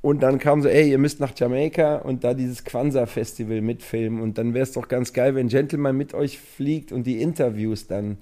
Und 0.00 0.22
dann 0.22 0.38
kam 0.38 0.62
so, 0.62 0.68
ey, 0.68 0.90
ihr 0.90 0.98
müsst 0.98 1.20
nach 1.20 1.32
Jamaika 1.36 1.96
und 1.96 2.24
da 2.24 2.34
dieses 2.34 2.64
Kwanzaa-Festival 2.64 3.60
mitfilmen. 3.60 4.20
Und 4.20 4.38
dann 4.38 4.54
wäre 4.54 4.64
es 4.64 4.72
doch 4.72 4.88
ganz 4.88 5.12
geil, 5.12 5.34
wenn 5.34 5.48
Gentleman 5.48 5.96
mit 5.96 6.12
euch 6.12 6.40
fliegt 6.40 6.90
und 6.90 7.06
die 7.06 7.22
Interviews 7.22 7.86
dann, 7.86 8.18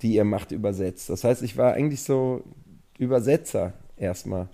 die 0.00 0.14
ihr 0.14 0.24
macht, 0.24 0.50
übersetzt. 0.52 1.10
Das 1.10 1.24
heißt, 1.24 1.42
ich 1.42 1.58
war 1.58 1.74
eigentlich 1.74 2.02
so 2.02 2.42
Übersetzer 2.98 3.74
erstmal. 3.96 4.48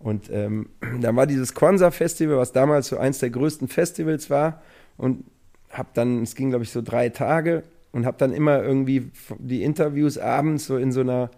Und 0.00 0.30
ähm, 0.30 0.70
da 1.00 1.14
war 1.14 1.26
dieses 1.26 1.54
Kwanzaa-Festival, 1.54 2.36
was 2.36 2.52
damals 2.52 2.88
so 2.88 2.98
eins 2.98 3.18
der 3.20 3.30
größten 3.30 3.68
Festivals 3.68 4.30
war. 4.30 4.62
Und 4.96 5.24
hab 5.70 5.94
dann, 5.94 6.22
es 6.22 6.34
ging 6.34 6.50
glaube 6.50 6.64
ich 6.64 6.70
so 6.70 6.82
drei 6.82 7.10
Tage 7.10 7.62
und 7.92 8.04
hab 8.06 8.18
dann 8.18 8.32
immer 8.32 8.62
irgendwie 8.62 9.10
die 9.38 9.62
Interviews 9.62 10.18
abends 10.18 10.66
so 10.66 10.76
in 10.76 10.92
so 10.92 11.00
einer 11.00 11.30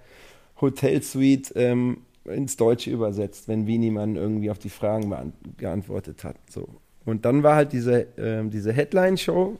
Hotelsuite 0.61 1.55
ähm, 1.55 1.99
ins 2.25 2.57
Deutsche 2.57 2.91
übersetzt, 2.91 3.49
wenn 3.49 3.67
Wienemann 3.67 4.17
irgendwie 4.17 4.51
auf 4.51 4.59
die 4.59 4.71
Fragen 4.71 5.33
geantwortet 5.59 6.25
hat. 6.25 6.37
So. 6.49 6.69
Und 7.05 7.25
dann 7.25 7.43
war 7.43 7.57
halt 7.57 7.73
diese, 7.73 8.07
ähm, 8.17 8.51
diese 8.51 8.73
Headline-Show. 8.73 9.59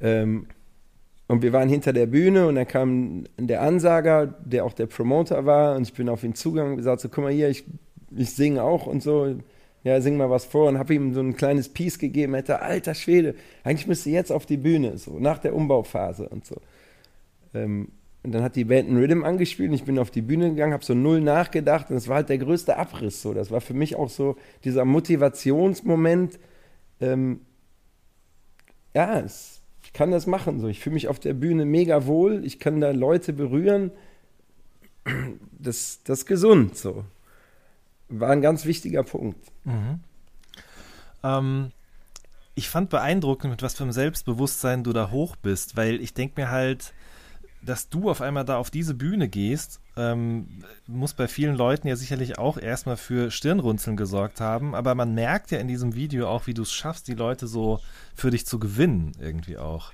Ähm, 0.00 0.46
und 1.28 1.42
wir 1.42 1.52
waren 1.52 1.68
hinter 1.68 1.92
der 1.92 2.06
Bühne 2.06 2.46
und 2.46 2.54
dann 2.54 2.68
kam 2.68 3.24
der 3.36 3.62
Ansager, 3.62 4.26
der 4.26 4.64
auch 4.64 4.72
der 4.72 4.86
Promoter 4.86 5.44
war, 5.44 5.76
und 5.76 5.82
ich 5.82 5.92
bin 5.92 6.08
auf 6.08 6.22
ihn 6.22 6.34
zugegangen 6.34 6.72
und 6.72 6.78
gesagt: 6.78 7.00
so, 7.00 7.08
guck 7.08 7.24
mal 7.24 7.32
hier, 7.32 7.48
ich, 7.48 7.64
ich 8.16 8.30
singe 8.30 8.62
auch 8.62 8.86
und 8.86 9.02
so. 9.02 9.36
Ja, 9.82 10.00
sing 10.00 10.16
mal 10.16 10.30
was 10.30 10.44
vor 10.44 10.68
und 10.68 10.78
habe 10.78 10.94
ihm 10.94 11.14
so 11.14 11.20
ein 11.20 11.36
kleines 11.36 11.68
Piece 11.68 11.98
gegeben. 11.98 12.34
Er 12.34 12.38
hätte, 12.38 12.60
alter 12.60 12.94
Schwede, 12.94 13.36
eigentlich 13.62 13.86
müsste 13.86 14.10
jetzt 14.10 14.32
auf 14.32 14.44
die 14.44 14.56
Bühne, 14.56 14.98
so 14.98 15.20
nach 15.20 15.38
der 15.38 15.54
Umbauphase 15.54 16.28
und 16.28 16.44
so. 16.44 16.56
Ähm, 17.54 17.88
und 18.24 18.32
dann 18.32 18.42
hat 18.42 18.56
die 18.56 18.64
Band 18.64 18.88
einen 18.88 18.98
Rhythm 18.98 19.22
angespielt 19.22 19.68
und 19.68 19.76
ich 19.76 19.84
bin 19.84 20.00
auf 20.00 20.10
die 20.10 20.22
Bühne 20.22 20.50
gegangen, 20.50 20.72
habe 20.72 20.84
so 20.84 20.94
null 20.94 21.20
nachgedacht 21.20 21.90
und 21.90 21.96
es 21.96 22.08
war 22.08 22.16
halt 22.16 22.28
der 22.28 22.38
größte 22.38 22.76
Abriss. 22.76 23.22
So. 23.22 23.32
Das 23.32 23.52
war 23.52 23.60
für 23.60 23.74
mich 23.74 23.94
auch 23.94 24.10
so 24.10 24.34
dieser 24.64 24.84
Motivationsmoment. 24.84 26.40
Ähm, 27.00 27.42
ja, 28.92 29.20
es, 29.20 29.55
kann 29.96 30.10
das 30.10 30.26
machen. 30.26 30.60
So. 30.60 30.68
Ich 30.68 30.80
fühle 30.80 30.94
mich 30.94 31.08
auf 31.08 31.18
der 31.18 31.32
Bühne 31.32 31.64
mega 31.64 32.04
wohl, 32.06 32.44
ich 32.44 32.60
kann 32.60 32.80
da 32.80 32.90
Leute 32.90 33.32
berühren. 33.32 33.90
Das, 35.58 36.00
das 36.04 36.20
ist 36.20 36.26
gesund. 36.26 36.76
So. 36.76 37.04
War 38.08 38.30
ein 38.30 38.42
ganz 38.42 38.66
wichtiger 38.66 39.02
Punkt. 39.02 39.40
Mhm. 39.64 40.00
Ähm, 41.24 41.72
ich 42.54 42.68
fand 42.68 42.90
beeindruckend, 42.90 43.50
mit 43.50 43.62
was 43.62 43.74
für 43.74 43.84
einem 43.84 43.92
Selbstbewusstsein 43.92 44.84
du 44.84 44.92
da 44.92 45.10
hoch 45.10 45.34
bist, 45.36 45.76
weil 45.76 46.00
ich 46.00 46.12
denke 46.12 46.40
mir 46.40 46.50
halt, 46.50 46.92
dass 47.66 47.88
du 47.88 48.08
auf 48.08 48.20
einmal 48.20 48.44
da 48.44 48.56
auf 48.56 48.70
diese 48.70 48.94
Bühne 48.94 49.28
gehst, 49.28 49.80
ähm, 49.96 50.46
muss 50.86 51.14
bei 51.14 51.28
vielen 51.28 51.56
Leuten 51.56 51.88
ja 51.88 51.96
sicherlich 51.96 52.38
auch 52.38 52.58
erstmal 52.58 52.96
für 52.96 53.30
Stirnrunzeln 53.30 53.96
gesorgt 53.96 54.40
haben. 54.40 54.74
Aber 54.74 54.94
man 54.94 55.14
merkt 55.14 55.50
ja 55.50 55.58
in 55.58 55.68
diesem 55.68 55.94
Video 55.94 56.28
auch, 56.28 56.46
wie 56.46 56.54
du 56.54 56.62
es 56.62 56.72
schaffst, 56.72 57.08
die 57.08 57.14
Leute 57.14 57.46
so 57.46 57.80
für 58.14 58.30
dich 58.30 58.46
zu 58.46 58.58
gewinnen, 58.58 59.12
irgendwie 59.20 59.58
auch. 59.58 59.92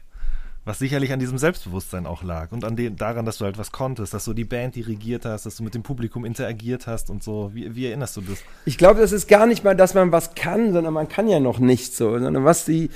Was 0.64 0.79
sicherlich 0.79 1.12
an 1.12 1.18
diesem 1.18 1.39
Selbstbewusstsein 1.39 2.07
auch 2.07 2.23
lag 2.23 2.53
und 2.53 2.64
an 2.64 2.77
dem, 2.77 2.95
daran, 2.95 3.27
dass 3.27 3.39
du 3.39 3.45
halt 3.45 3.59
was 3.59 3.73
konntest, 3.73 4.14
dass 4.14 4.27
du 4.27 4.33
die 4.33 4.45
Band 4.45 4.77
dirigiert 4.77 5.25
hast, 5.25 5.45
dass 5.45 5.57
du 5.57 5.64
mit 5.64 5.75
dem 5.75 5.83
Publikum 5.83 6.25
interagiert 6.25 6.87
hast 6.87 7.11
und 7.11 7.25
so. 7.25 7.51
Wie, 7.53 7.75
wie 7.75 7.87
erinnerst 7.87 8.16
du 8.16 8.20
das? 8.20 8.39
Ich 8.64 8.79
glaube, 8.79 9.01
das 9.01 9.11
ist 9.11 9.27
gar 9.27 9.47
nicht 9.47 9.64
mal, 9.64 9.75
dass 9.75 9.95
man 9.95 10.12
was 10.12 10.37
kann, 10.37 10.73
sondern 10.73 10.95
man 10.95 11.09
kann 11.09 11.29
ja 11.29 11.41
noch 11.41 11.59
nicht 11.59 11.97
so, 11.97 12.16
sondern 12.16 12.45
was 12.45 12.64
die, 12.64 12.91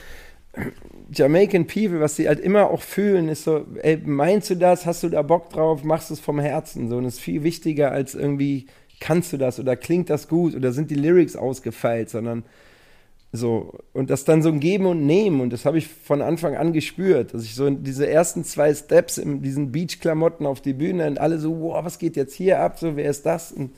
Jamaican 1.12 1.66
People, 1.66 2.00
was 2.00 2.16
sie 2.16 2.28
halt 2.28 2.40
immer 2.40 2.70
auch 2.70 2.82
fühlen, 2.82 3.28
ist 3.28 3.44
so, 3.44 3.64
ey, 3.82 3.98
meinst 4.04 4.50
du 4.50 4.57
das, 4.57 4.86
hast 4.86 5.02
du 5.02 5.09
da 5.09 5.22
Bock 5.22 5.50
drauf, 5.50 5.84
machst 5.84 6.11
du 6.11 6.14
es 6.14 6.20
vom 6.20 6.40
Herzen, 6.40 6.88
so, 6.88 6.96
und 6.96 7.04
das 7.04 7.14
ist 7.14 7.20
viel 7.20 7.42
wichtiger 7.42 7.92
als 7.92 8.14
irgendwie, 8.14 8.66
kannst 8.98 9.32
du 9.32 9.36
das 9.36 9.61
oder 9.61 9.76
klingt 9.76 10.11
das 10.11 10.28
gut 10.28 10.54
oder 10.54 10.72
sind 10.72 10.90
die 10.90 10.96
Lyrics 10.96 11.36
ausgefeilt, 11.36 12.11
sondern 12.11 12.44
so, 13.32 13.74
und 13.92 14.11
das 14.11 14.24
dann 14.24 14.42
so 14.42 14.48
ein 14.48 14.61
Geben 14.61 14.86
und 14.86 15.04
Nehmen, 15.04 15.40
und 15.40 15.52
das 15.52 15.64
habe 15.64 15.78
ich 15.78 15.86
von 15.88 16.22
Anfang 16.22 16.57
an 16.57 16.72
gespürt, 16.72 17.34
dass 17.34 17.44
ich 17.44 17.54
so 17.54 17.68
diese 17.70 18.09
ersten 18.09 18.44
zwei 18.44 18.74
Steps 18.74 19.18
in 19.18 19.42
diesen 19.42 19.72
Beach-Klamotten 19.72 20.46
auf 20.46 20.61
die 20.61 20.72
Bühne 20.72 21.07
und 21.07 21.20
alle 21.20 21.38
so, 21.38 21.61
wow, 21.61 21.84
was 21.84 21.98
geht 21.98 22.16
jetzt 22.16 22.34
hier 22.34 22.61
ab, 22.61 22.78
so, 22.78 22.96
wer 22.96 23.11
ist 23.11 23.26
das? 23.26 23.52
Und 23.52 23.72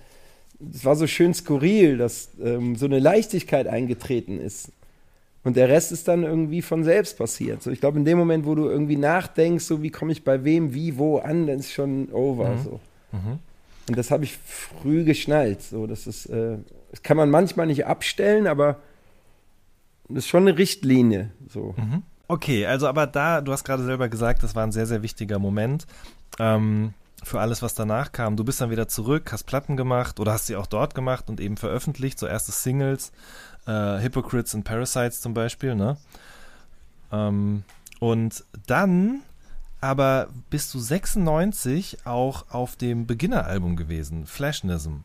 es 0.73 0.85
war 0.85 0.97
so 0.97 1.07
schön 1.07 1.35
skurril, 1.35 1.99
dass 1.99 2.31
ähm, 2.43 2.77
so 2.77 2.87
eine 2.87 2.99
Leichtigkeit 2.99 3.67
eingetreten 3.67 4.41
ist. 4.41 4.73
Und 5.45 5.57
der 5.57 5.69
Rest 5.69 5.93
ist 5.93 6.09
dann 6.09 6.25
irgendwie 6.25 6.63
von 6.63 6.85
selbst 6.85 7.17
passiert. 7.17 7.63
So, 7.63 7.71
ich 7.71 7.81
glaube, 7.81 7.99
in 7.99 8.05
dem 8.05 8.19
Moment, 8.19 8.45
wo 8.45 8.55
du 8.55 8.69
irgendwie 8.69 8.97
nachdenkst, 8.97 9.65
so 9.65 9.83
wie 9.83 9.91
komme 9.91 10.13
ich 10.13 10.25
bei 10.25 10.45
wem, 10.45 10.75
wie, 10.75 10.99
wo 10.99 11.19
an, 11.19 11.47
dann 11.47 11.59
ist 11.59 11.73
schon 11.73 12.09
over. 12.13 12.51
Mhm. 12.51 12.65
So. 12.65 12.81
Mhm. 13.13 13.39
Und 13.89 13.97
das 13.97 14.11
habe 14.11 14.25
ich 14.25 14.37
früh 14.37 15.05
geschnallt. 15.05 15.63
So, 15.63 15.87
das 15.87 16.07
ist, 16.07 16.27
äh, 16.27 16.59
das 16.91 17.03
kann 17.03 17.17
man 17.17 17.31
manchmal 17.31 17.67
nicht 17.67 17.87
abstellen, 17.87 18.47
aber 18.47 18.77
das 20.09 20.25
ist 20.25 20.29
schon 20.29 20.47
eine 20.47 20.59
Richtlinie. 20.59 21.31
So. 21.49 21.75
Mhm. 21.77 22.03
Okay, 22.27 22.67
also 22.67 22.87
aber 22.87 23.07
da, 23.07 23.41
du 23.41 23.53
hast 23.53 23.65
gerade 23.65 23.85
selber 23.85 24.09
gesagt, 24.09 24.43
das 24.43 24.55
war 24.55 24.65
ein 24.65 24.73
sehr, 24.73 24.87
sehr 24.87 25.03
wichtiger 25.03 25.39
Moment. 25.39 25.87
Ähm, 26.39 26.93
für 27.23 27.41
alles, 27.41 27.63
was 27.63 27.75
danach 27.75 28.13
kam. 28.13 28.37
Du 28.37 28.45
bist 28.45 28.61
dann 28.61 28.71
wieder 28.71 28.87
zurück, 28.89 29.33
hast 29.33 29.45
Platten 29.45 29.77
gemacht 29.77 30.21
oder 30.21 30.33
hast 30.33 30.47
sie 30.47 30.57
auch 30.57 30.67
dort 30.67 30.95
gemacht 30.95 31.29
und 31.29 31.41
eben 31.41 31.57
veröffentlicht, 31.57 32.19
so 32.19 32.27
erste 32.27 32.53
Singles 32.53 33.13
äh, 33.69 34.01
Hypocrites 34.01 34.55
and 34.55 34.65
Parasites 34.65 35.21
zum 35.21 35.35
Beispiel, 35.35 35.75
ne? 35.75 35.97
Ähm, 37.13 37.63
und 38.01 38.45
dann 38.67 39.21
aber 39.81 40.29
bist 40.51 40.75
du 40.75 40.81
96 40.81 41.99
auch 42.05 42.47
auf 42.51 42.75
dem 42.75 43.07
Beginner-Album 43.07 43.77
gewesen, 43.77 44.27
Flashnism. 44.27 45.05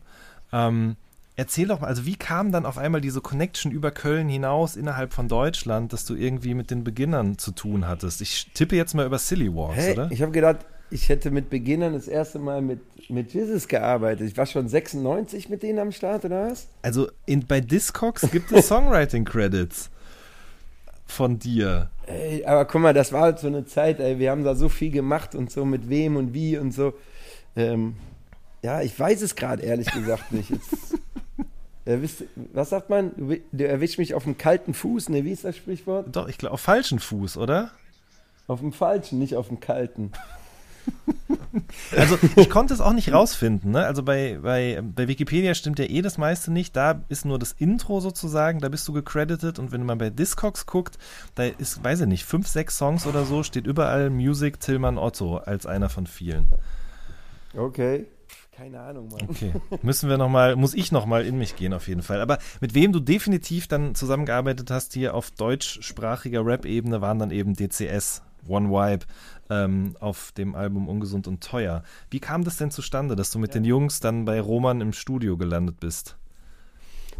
Ähm, 0.52 0.96
erzähl 1.36 1.68
doch 1.68 1.80
mal, 1.80 1.86
also 1.86 2.06
wie 2.06 2.16
kam 2.16 2.50
dann 2.50 2.66
auf 2.66 2.76
einmal 2.76 3.00
diese 3.00 3.20
Connection 3.20 3.70
über 3.70 3.92
Köln 3.92 4.28
hinaus 4.28 4.74
innerhalb 4.74 5.12
von 5.12 5.28
Deutschland, 5.28 5.92
dass 5.92 6.06
du 6.06 6.14
irgendwie 6.14 6.54
mit 6.54 6.70
den 6.70 6.82
Beginnern 6.82 7.38
zu 7.38 7.52
tun 7.52 7.86
hattest? 7.86 8.20
Ich 8.20 8.50
tippe 8.54 8.74
jetzt 8.74 8.94
mal 8.94 9.06
über 9.06 9.18
Silly 9.18 9.54
Walks, 9.54 9.76
hey, 9.76 9.92
oder? 9.92 10.10
Ich 10.10 10.22
habe 10.22 10.32
gedacht, 10.32 10.66
ich 10.90 11.08
hätte 11.08 11.30
mit 11.30 11.50
Beginnern 11.50 11.92
das 11.92 12.08
erste 12.08 12.38
Mal 12.38 12.62
mit, 12.62 12.80
mit 13.10 13.32
Jesus 13.32 13.68
gearbeitet. 13.68 14.28
Ich 14.28 14.36
war 14.36 14.46
schon 14.46 14.68
96 14.68 15.48
mit 15.48 15.62
denen 15.62 15.78
am 15.78 15.92
Start, 15.92 16.24
oder 16.24 16.50
was? 16.50 16.68
Also 16.82 17.08
in, 17.26 17.46
bei 17.46 17.60
Discogs 17.60 18.30
gibt 18.30 18.52
es 18.52 18.68
Songwriting-Credits 18.68 19.90
von 21.06 21.38
dir. 21.38 21.90
Ey, 22.06 22.44
aber 22.44 22.64
guck 22.64 22.80
mal, 22.80 22.94
das 22.94 23.12
war 23.12 23.22
halt 23.22 23.38
so 23.38 23.46
eine 23.46 23.64
Zeit, 23.64 24.00
ey, 24.00 24.18
wir 24.18 24.30
haben 24.30 24.44
da 24.44 24.54
so 24.54 24.68
viel 24.68 24.90
gemacht 24.90 25.34
und 25.34 25.50
so 25.50 25.64
mit 25.64 25.88
wem 25.88 26.16
und 26.16 26.34
wie 26.34 26.58
und 26.58 26.72
so. 26.72 26.94
Ähm, 27.56 27.96
ja, 28.62 28.82
ich 28.82 28.98
weiß 28.98 29.22
es 29.22 29.36
gerade 29.36 29.62
ehrlich 29.62 29.90
gesagt 29.90 30.32
nicht. 30.32 30.50
Jetzt, 30.50 30.94
äh, 31.84 32.00
wisst, 32.00 32.24
was 32.52 32.70
sagt 32.70 32.90
man? 32.90 33.12
Du, 33.16 33.36
du 33.52 33.66
erwischt 33.66 33.98
mich 33.98 34.14
auf 34.14 34.24
dem 34.24 34.38
kalten 34.38 34.74
Fuß, 34.74 35.08
ne? 35.10 35.24
Wie 35.24 35.32
ist 35.32 35.44
das 35.44 35.56
Sprichwort? 35.56 36.14
Doch, 36.14 36.28
ich 36.28 36.38
glaube, 36.38 36.54
auf 36.54 36.60
falschen 36.60 36.98
Fuß, 36.98 37.36
oder? 37.36 37.70
Auf 38.46 38.60
dem 38.60 38.72
falschen, 38.72 39.18
nicht 39.18 39.36
auf 39.36 39.48
dem 39.48 39.60
kalten. 39.60 40.12
also 41.96 42.18
ich 42.36 42.50
konnte 42.50 42.74
es 42.74 42.80
auch 42.80 42.92
nicht 42.92 43.12
rausfinden. 43.12 43.72
Ne? 43.72 43.84
Also 43.84 44.02
bei, 44.02 44.38
bei, 44.42 44.82
bei 44.82 45.08
Wikipedia 45.08 45.54
stimmt 45.54 45.78
ja 45.78 45.86
eh 45.86 46.02
das 46.02 46.18
meiste 46.18 46.52
nicht. 46.52 46.76
Da 46.76 47.02
ist 47.08 47.24
nur 47.24 47.38
das 47.38 47.52
Intro 47.52 48.00
sozusagen, 48.00 48.60
da 48.60 48.68
bist 48.68 48.86
du 48.88 48.92
gecredited. 48.92 49.58
Und 49.58 49.72
wenn 49.72 49.84
man 49.84 49.98
bei 49.98 50.10
Discogs 50.10 50.66
guckt, 50.66 50.98
da 51.34 51.44
ist, 51.44 51.82
weiß 51.82 52.02
ich 52.02 52.06
nicht, 52.06 52.24
fünf, 52.24 52.48
sechs 52.48 52.78
Songs 52.78 53.06
oder 53.06 53.24
so, 53.24 53.42
steht 53.42 53.66
überall 53.66 54.10
Music 54.10 54.60
Tillmann 54.60 54.98
Otto 54.98 55.38
als 55.38 55.66
einer 55.66 55.88
von 55.88 56.06
vielen. 56.06 56.46
Okay. 57.56 58.06
Keine 58.56 58.80
Ahnung, 58.80 59.08
Mann. 59.08 59.28
Okay. 59.28 59.52
Müssen 59.82 60.08
wir 60.08 60.16
noch 60.16 60.28
mal, 60.28 60.54
muss 60.54 60.74
ich 60.74 60.92
noch 60.92 61.06
mal 61.06 61.26
in 61.26 61.38
mich 61.38 61.56
gehen 61.56 61.72
auf 61.72 61.88
jeden 61.88 62.02
Fall. 62.02 62.20
Aber 62.20 62.38
mit 62.60 62.74
wem 62.74 62.92
du 62.92 63.00
definitiv 63.00 63.66
dann 63.66 63.96
zusammengearbeitet 63.96 64.70
hast 64.70 64.92
hier 64.94 65.14
auf 65.14 65.32
deutschsprachiger 65.32 66.46
Rap-Ebene 66.46 67.00
waren 67.00 67.18
dann 67.18 67.32
eben 67.32 67.54
DCS, 67.54 68.22
One 68.46 68.68
Vibe, 68.68 69.06
ähm, 69.50 69.96
auf 70.00 70.32
dem 70.32 70.54
Album 70.54 70.88
Ungesund 70.88 71.26
und 71.28 71.42
Teuer. 71.42 71.82
Wie 72.10 72.20
kam 72.20 72.44
das 72.44 72.56
denn 72.56 72.70
zustande, 72.70 73.16
dass 73.16 73.30
du 73.30 73.38
mit 73.38 73.54
ja. 73.54 73.60
den 73.60 73.64
Jungs 73.64 74.00
dann 74.00 74.24
bei 74.24 74.40
Roman 74.40 74.80
im 74.80 74.92
Studio 74.92 75.36
gelandet 75.36 75.80
bist? 75.80 76.16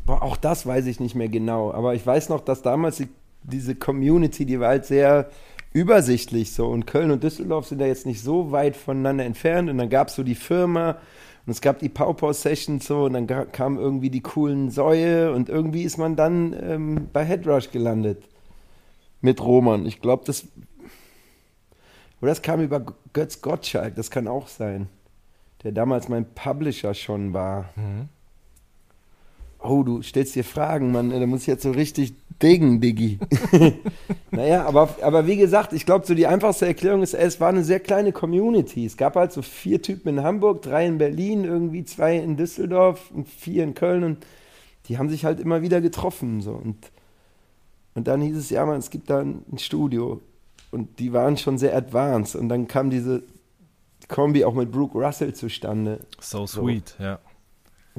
Boah, 0.04 0.22
auch 0.22 0.36
das 0.36 0.66
weiß 0.66 0.86
ich 0.86 1.00
nicht 1.00 1.14
mehr 1.14 1.28
genau. 1.28 1.72
Aber 1.72 1.94
ich 1.94 2.06
weiß 2.06 2.28
noch, 2.28 2.40
dass 2.40 2.62
damals 2.62 2.96
die, 2.96 3.08
diese 3.42 3.74
Community, 3.74 4.44
die 4.44 4.60
war 4.60 4.68
halt 4.68 4.84
sehr 4.84 5.30
übersichtlich 5.72 6.52
so. 6.52 6.66
Und 6.66 6.86
Köln 6.86 7.10
und 7.10 7.22
Düsseldorf 7.22 7.66
sind 7.66 7.80
ja 7.80 7.86
jetzt 7.86 8.06
nicht 8.06 8.22
so 8.22 8.52
weit 8.52 8.76
voneinander 8.76 9.24
entfernt. 9.24 9.70
Und 9.70 9.78
dann 9.78 9.88
gab 9.88 10.08
es 10.08 10.14
so 10.14 10.22
die 10.22 10.34
Firma 10.34 10.98
und 11.46 11.50
es 11.50 11.60
gab 11.60 11.78
die 11.78 11.88
Pow-Pow-Sessions 11.88 12.86
so. 12.86 13.04
Und 13.04 13.14
dann 13.14 13.26
kamen 13.26 13.78
irgendwie 13.78 14.10
die 14.10 14.22
coolen 14.22 14.70
Säue. 14.70 15.32
Und 15.32 15.48
irgendwie 15.48 15.82
ist 15.82 15.96
man 15.96 16.16
dann 16.16 16.54
ähm, 16.60 17.08
bei 17.12 17.24
Headrush 17.24 17.70
gelandet 17.70 18.28
mit 19.20 19.40
Roman. 19.42 19.86
Ich 19.86 20.02
glaube, 20.02 20.24
das 20.26 20.46
oder 22.24 22.30
das 22.30 22.40
kam 22.40 22.62
über 22.62 22.82
Götz 23.12 23.42
Gottschalk, 23.42 23.96
das 23.96 24.10
kann 24.10 24.28
auch 24.28 24.48
sein. 24.48 24.88
Der 25.62 25.72
damals 25.72 26.08
mein 26.08 26.24
Publisher 26.24 26.94
schon 26.94 27.34
war. 27.34 27.68
Mhm. 27.76 28.08
Oh, 29.58 29.82
du 29.82 30.00
stellst 30.00 30.34
dir 30.34 30.42
Fragen, 30.42 30.90
Mann. 30.90 31.10
Da 31.10 31.26
muss 31.26 31.42
ich 31.42 31.48
jetzt 31.48 31.64
so 31.64 31.72
richtig 31.72 32.14
dingen, 32.42 32.80
Diggi. 32.80 33.18
naja, 34.30 34.64
aber, 34.64 34.96
aber 35.02 35.26
wie 35.26 35.36
gesagt, 35.36 35.74
ich 35.74 35.84
glaube, 35.84 36.06
so 36.06 36.14
die 36.14 36.26
einfachste 36.26 36.64
Erklärung 36.64 37.02
ist, 37.02 37.12
es 37.12 37.40
war 37.40 37.50
eine 37.50 37.62
sehr 37.62 37.80
kleine 37.80 38.12
Community. 38.12 38.86
Es 38.86 38.96
gab 38.96 39.16
halt 39.16 39.32
so 39.32 39.42
vier 39.42 39.82
Typen 39.82 40.08
in 40.08 40.24
Hamburg, 40.24 40.62
drei 40.62 40.86
in 40.86 40.96
Berlin, 40.96 41.44
irgendwie 41.44 41.84
zwei 41.84 42.16
in 42.16 42.38
Düsseldorf 42.38 43.10
und 43.10 43.28
vier 43.28 43.64
in 43.64 43.74
Köln 43.74 44.02
und 44.02 44.24
die 44.88 44.96
haben 44.96 45.10
sich 45.10 45.26
halt 45.26 45.40
immer 45.40 45.60
wieder 45.60 45.82
getroffen. 45.82 46.40
So. 46.40 46.52
Und, 46.52 46.90
und 47.94 48.08
dann 48.08 48.22
hieß 48.22 48.38
es, 48.38 48.48
ja, 48.48 48.64
man, 48.64 48.78
es 48.78 48.88
gibt 48.88 49.10
da 49.10 49.20
ein 49.20 49.58
Studio. 49.58 50.22
Und 50.74 50.98
die 50.98 51.12
waren 51.12 51.36
schon 51.36 51.56
sehr 51.56 51.76
advanced. 51.76 52.36
Und 52.36 52.48
dann 52.48 52.68
kam 52.68 52.90
diese 52.90 53.22
Kombi 54.08 54.44
auch 54.44 54.54
mit 54.54 54.70
Brooke 54.70 54.98
Russell 54.98 55.32
zustande. 55.32 56.00
So 56.20 56.46
sweet, 56.46 56.94
so. 56.98 57.04
ja. 57.04 57.18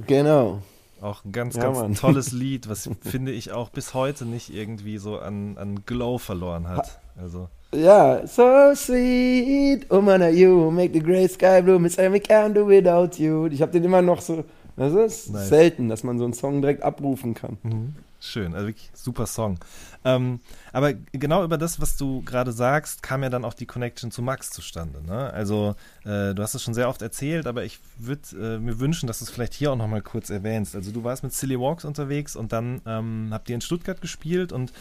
Genau. 0.05 0.61
Auch 1.01 1.23
ein 1.23 1.31
ganz, 1.31 1.55
ja, 1.55 1.63
ganz 1.63 1.77
Mann. 1.77 1.95
tolles 1.95 2.31
Lied, 2.33 2.69
was 2.69 2.89
finde 3.01 3.31
ich 3.31 3.51
auch 3.51 3.69
bis 3.69 3.93
heute 3.93 4.25
nicht 4.25 4.53
irgendwie 4.53 4.97
so 4.97 5.19
an, 5.19 5.57
an 5.57 5.85
Glow 5.85 6.17
verloren 6.17 6.67
hat. 6.67 6.99
Also. 7.17 7.47
Ja, 7.73 8.25
so 8.27 8.73
sweet, 8.75 9.87
oh 9.89 10.01
man, 10.01 10.35
you 10.35 10.71
make 10.71 10.93
the 10.93 10.99
gray 10.99 11.27
sky 11.27 11.61
blue, 11.61 11.79
Miss 11.79 11.97
can't 11.97 12.53
do 12.53 12.67
without 12.67 13.21
you. 13.21 13.47
Ich 13.47 13.61
habe 13.61 13.71
den 13.71 13.83
immer 13.83 14.01
noch 14.01 14.21
so, 14.21 14.45
das 14.77 14.93
ist 14.93 15.31
nice. 15.31 15.49
selten, 15.49 15.89
dass 15.89 16.03
man 16.03 16.17
so 16.17 16.23
einen 16.23 16.33
Song 16.33 16.61
direkt 16.61 16.83
abrufen 16.83 17.33
kann. 17.33 17.57
Mhm. 17.63 17.95
Schön, 18.25 18.55
also 18.55 18.67
wirklich 18.67 18.89
super 18.93 19.27
Song. 19.27 19.59
Ähm, 20.03 20.39
aber 20.73 20.93
genau 20.93 21.43
über 21.43 21.59
das, 21.59 21.79
was 21.79 21.95
du 21.95 22.23
gerade 22.23 22.51
sagst, 22.51 23.03
kam 23.03 23.21
ja 23.21 23.29
dann 23.29 23.45
auch 23.45 23.53
die 23.53 23.67
Connection 23.67 24.09
zu 24.09 24.23
Max 24.23 24.49
zustande. 24.49 25.03
Ne? 25.05 25.31
Also 25.31 25.75
äh, 26.05 26.33
du 26.33 26.41
hast 26.41 26.55
es 26.55 26.63
schon 26.63 26.73
sehr 26.73 26.89
oft 26.89 27.03
erzählt, 27.03 27.45
aber 27.45 27.63
ich 27.63 27.79
würde 27.99 28.55
äh, 28.55 28.59
mir 28.59 28.79
wünschen, 28.79 29.05
dass 29.05 29.19
du 29.19 29.25
es 29.25 29.31
vielleicht 29.31 29.53
hier 29.53 29.71
auch 29.71 29.75
nochmal 29.75 30.01
kurz 30.01 30.31
erwähnst. 30.31 30.75
Also 30.75 30.91
du 30.91 31.03
warst 31.03 31.21
mit 31.21 31.33
Silly 31.33 31.59
Walks 31.59 31.85
unterwegs 31.85 32.35
und 32.35 32.51
dann 32.51 32.81
ähm, 32.87 33.29
habt 33.31 33.47
ihr 33.47 33.55
in 33.55 33.61
Stuttgart 33.61 34.01
gespielt 34.01 34.51
und 34.51 34.73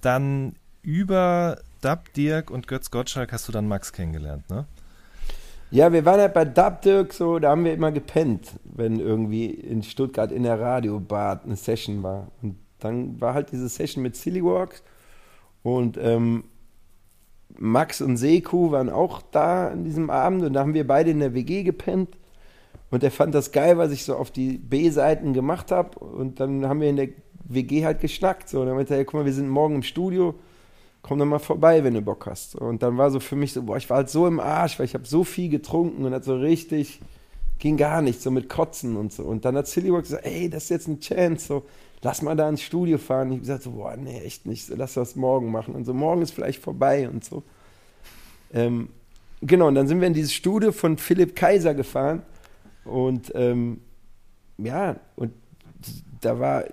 dann 0.00 0.54
über 0.80 1.58
Dub 1.82 2.12
Dirk 2.14 2.50
und 2.50 2.66
Götz 2.66 2.90
Gottschalk 2.90 3.30
hast 3.32 3.46
du 3.46 3.52
dann 3.52 3.68
Max 3.68 3.92
kennengelernt, 3.92 4.48
ne? 4.48 4.64
Ja, 5.70 5.92
wir 5.92 6.04
waren 6.04 6.20
halt 6.20 6.32
bei 6.32 6.44
Dub 6.44 6.80
Dirk 6.82 7.12
so, 7.12 7.38
da 7.40 7.50
haben 7.50 7.64
wir 7.64 7.74
immer 7.74 7.90
gepennt, 7.90 8.52
wenn 8.64 9.00
irgendwie 9.00 9.46
in 9.46 9.82
Stuttgart 9.82 10.30
in 10.30 10.44
der 10.44 10.60
Radiobar 10.60 11.40
eine 11.44 11.56
Session 11.56 12.02
war. 12.02 12.28
Und 12.40 12.56
dann 12.78 13.20
war 13.20 13.34
halt 13.34 13.52
diese 13.52 13.68
Session 13.68 14.02
mit 14.02 14.16
Silly 14.16 14.42
und 15.62 15.98
ähm, 16.00 16.44
Max 17.58 18.00
und 18.00 18.16
Seku 18.16 18.70
waren 18.70 18.90
auch 18.90 19.22
da 19.22 19.68
an 19.68 19.84
diesem 19.84 20.10
Abend 20.10 20.42
und 20.42 20.52
da 20.52 20.60
haben 20.60 20.74
wir 20.74 20.86
beide 20.86 21.10
in 21.10 21.20
der 21.20 21.34
WG 21.34 21.62
gepennt. 21.62 22.16
Und 22.90 23.02
er 23.02 23.10
fand 23.10 23.34
das 23.34 23.52
geil, 23.52 23.78
was 23.78 23.90
ich 23.90 24.04
so 24.04 24.16
auf 24.16 24.30
die 24.30 24.58
B-Seiten 24.58 25.32
gemacht 25.32 25.72
habe. 25.72 25.98
Und 25.98 26.38
dann 26.38 26.66
haben 26.68 26.80
wir 26.80 26.88
in 26.88 26.96
der 26.96 27.08
WG 27.44 27.84
halt 27.84 28.00
geschnackt. 28.00 28.48
So. 28.48 28.60
Und 28.60 28.66
dann 28.66 28.76
meinte 28.76 28.94
er, 28.94 29.04
guck 29.04 29.14
mal, 29.14 29.24
wir 29.24 29.32
sind 29.32 29.48
morgen 29.48 29.76
im 29.76 29.82
Studio, 29.82 30.34
komm 31.02 31.18
doch 31.18 31.26
mal 31.26 31.38
vorbei, 31.38 31.82
wenn 31.82 31.94
du 31.94 32.02
Bock 32.02 32.26
hast. 32.26 32.54
Und 32.54 32.82
dann 32.82 32.96
war 32.96 33.10
so 33.10 33.20
für 33.20 33.36
mich 33.36 33.52
so, 33.52 33.62
boah, 33.62 33.76
ich 33.76 33.90
war 33.90 33.98
halt 33.98 34.10
so 34.10 34.26
im 34.26 34.40
Arsch, 34.40 34.78
weil 34.78 34.86
ich 34.86 34.94
habe 34.94 35.06
so 35.06 35.24
viel 35.24 35.48
getrunken 35.48 36.04
und 36.04 36.14
hat 36.14 36.24
so 36.24 36.36
richtig, 36.36 37.00
ging 37.58 37.76
gar 37.76 38.02
nicht, 38.02 38.22
so 38.22 38.30
mit 38.30 38.48
Kotzen 38.48 38.96
und 38.96 39.12
so. 39.12 39.24
Und 39.24 39.44
dann 39.44 39.56
hat 39.56 39.66
Silly 39.66 39.90
gesagt, 39.90 40.24
ey, 40.24 40.48
das 40.48 40.64
ist 40.64 40.70
jetzt 40.70 40.88
eine 40.88 41.00
Chance, 41.00 41.46
so 41.46 41.64
lass 42.02 42.22
mal 42.22 42.36
da 42.36 42.48
ins 42.48 42.62
Studio 42.62 42.98
fahren. 42.98 43.28
Ich 43.28 43.32
habe 43.32 43.40
gesagt, 43.40 43.62
so, 43.62 43.72
boah, 43.72 43.96
nee, 43.96 44.20
echt 44.20 44.46
nicht, 44.46 44.68
lass 44.68 44.94
das 44.94 45.16
morgen 45.16 45.50
machen. 45.50 45.74
Und 45.74 45.84
so, 45.84 45.94
morgen 45.94 46.22
ist 46.22 46.32
vielleicht 46.32 46.62
vorbei 46.62 47.08
und 47.08 47.24
so. 47.24 47.42
Ähm, 48.52 48.88
genau, 49.40 49.68
und 49.68 49.74
dann 49.74 49.88
sind 49.88 50.00
wir 50.00 50.06
in 50.06 50.14
dieses 50.14 50.34
Studio 50.34 50.72
von 50.72 50.98
Philipp 50.98 51.34
Kaiser 51.34 51.74
gefahren. 51.74 52.22
Und 52.84 53.32
ähm, 53.34 53.80
ja, 54.58 54.96
und 55.16 55.32
da 56.20 56.38
war, 56.38 56.64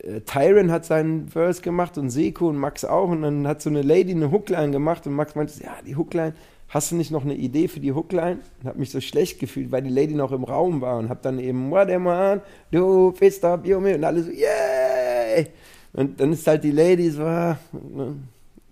äh, 0.00 0.20
Tyron 0.20 0.70
hat 0.70 0.84
seinen 0.84 1.28
Verse 1.28 1.60
gemacht 1.60 1.98
und 1.98 2.10
Seko 2.10 2.48
und 2.48 2.56
Max 2.56 2.84
auch. 2.84 3.08
Und 3.08 3.22
dann 3.22 3.46
hat 3.46 3.62
so 3.62 3.70
eine 3.70 3.82
Lady 3.82 4.12
eine 4.12 4.30
Hookline 4.30 4.70
gemacht 4.70 5.06
und 5.06 5.14
Max 5.14 5.34
meinte, 5.34 5.62
ja, 5.62 5.76
die 5.86 5.96
Hookline, 5.96 6.34
hast 6.72 6.90
du 6.90 6.96
nicht 6.96 7.10
noch 7.10 7.22
eine 7.22 7.34
Idee 7.34 7.68
für 7.68 7.80
die 7.80 7.92
Hookline? 7.92 8.38
Und 8.60 8.68
habe 8.68 8.78
mich 8.78 8.90
so 8.90 9.00
schlecht 9.00 9.38
gefühlt, 9.38 9.70
weil 9.70 9.82
die 9.82 9.90
Lady 9.90 10.14
noch 10.14 10.32
im 10.32 10.42
Raum 10.42 10.80
war 10.80 10.98
und 10.98 11.10
habe 11.10 11.20
dann 11.22 11.38
eben, 11.38 11.70
what 11.70 11.90
am 11.90 12.06
I, 12.06 12.40
du 12.70 13.12
fist 13.12 13.44
up, 13.44 13.66
you 13.66 13.76
und 13.76 14.02
alle 14.02 14.22
so, 14.22 14.30
yay! 14.30 15.48
Und 15.92 16.18
dann 16.18 16.32
ist 16.32 16.46
halt 16.46 16.64
die 16.64 16.70
Lady 16.70 17.10
so, 17.10 17.24
ah, 17.24 17.58
ne, 17.72 18.16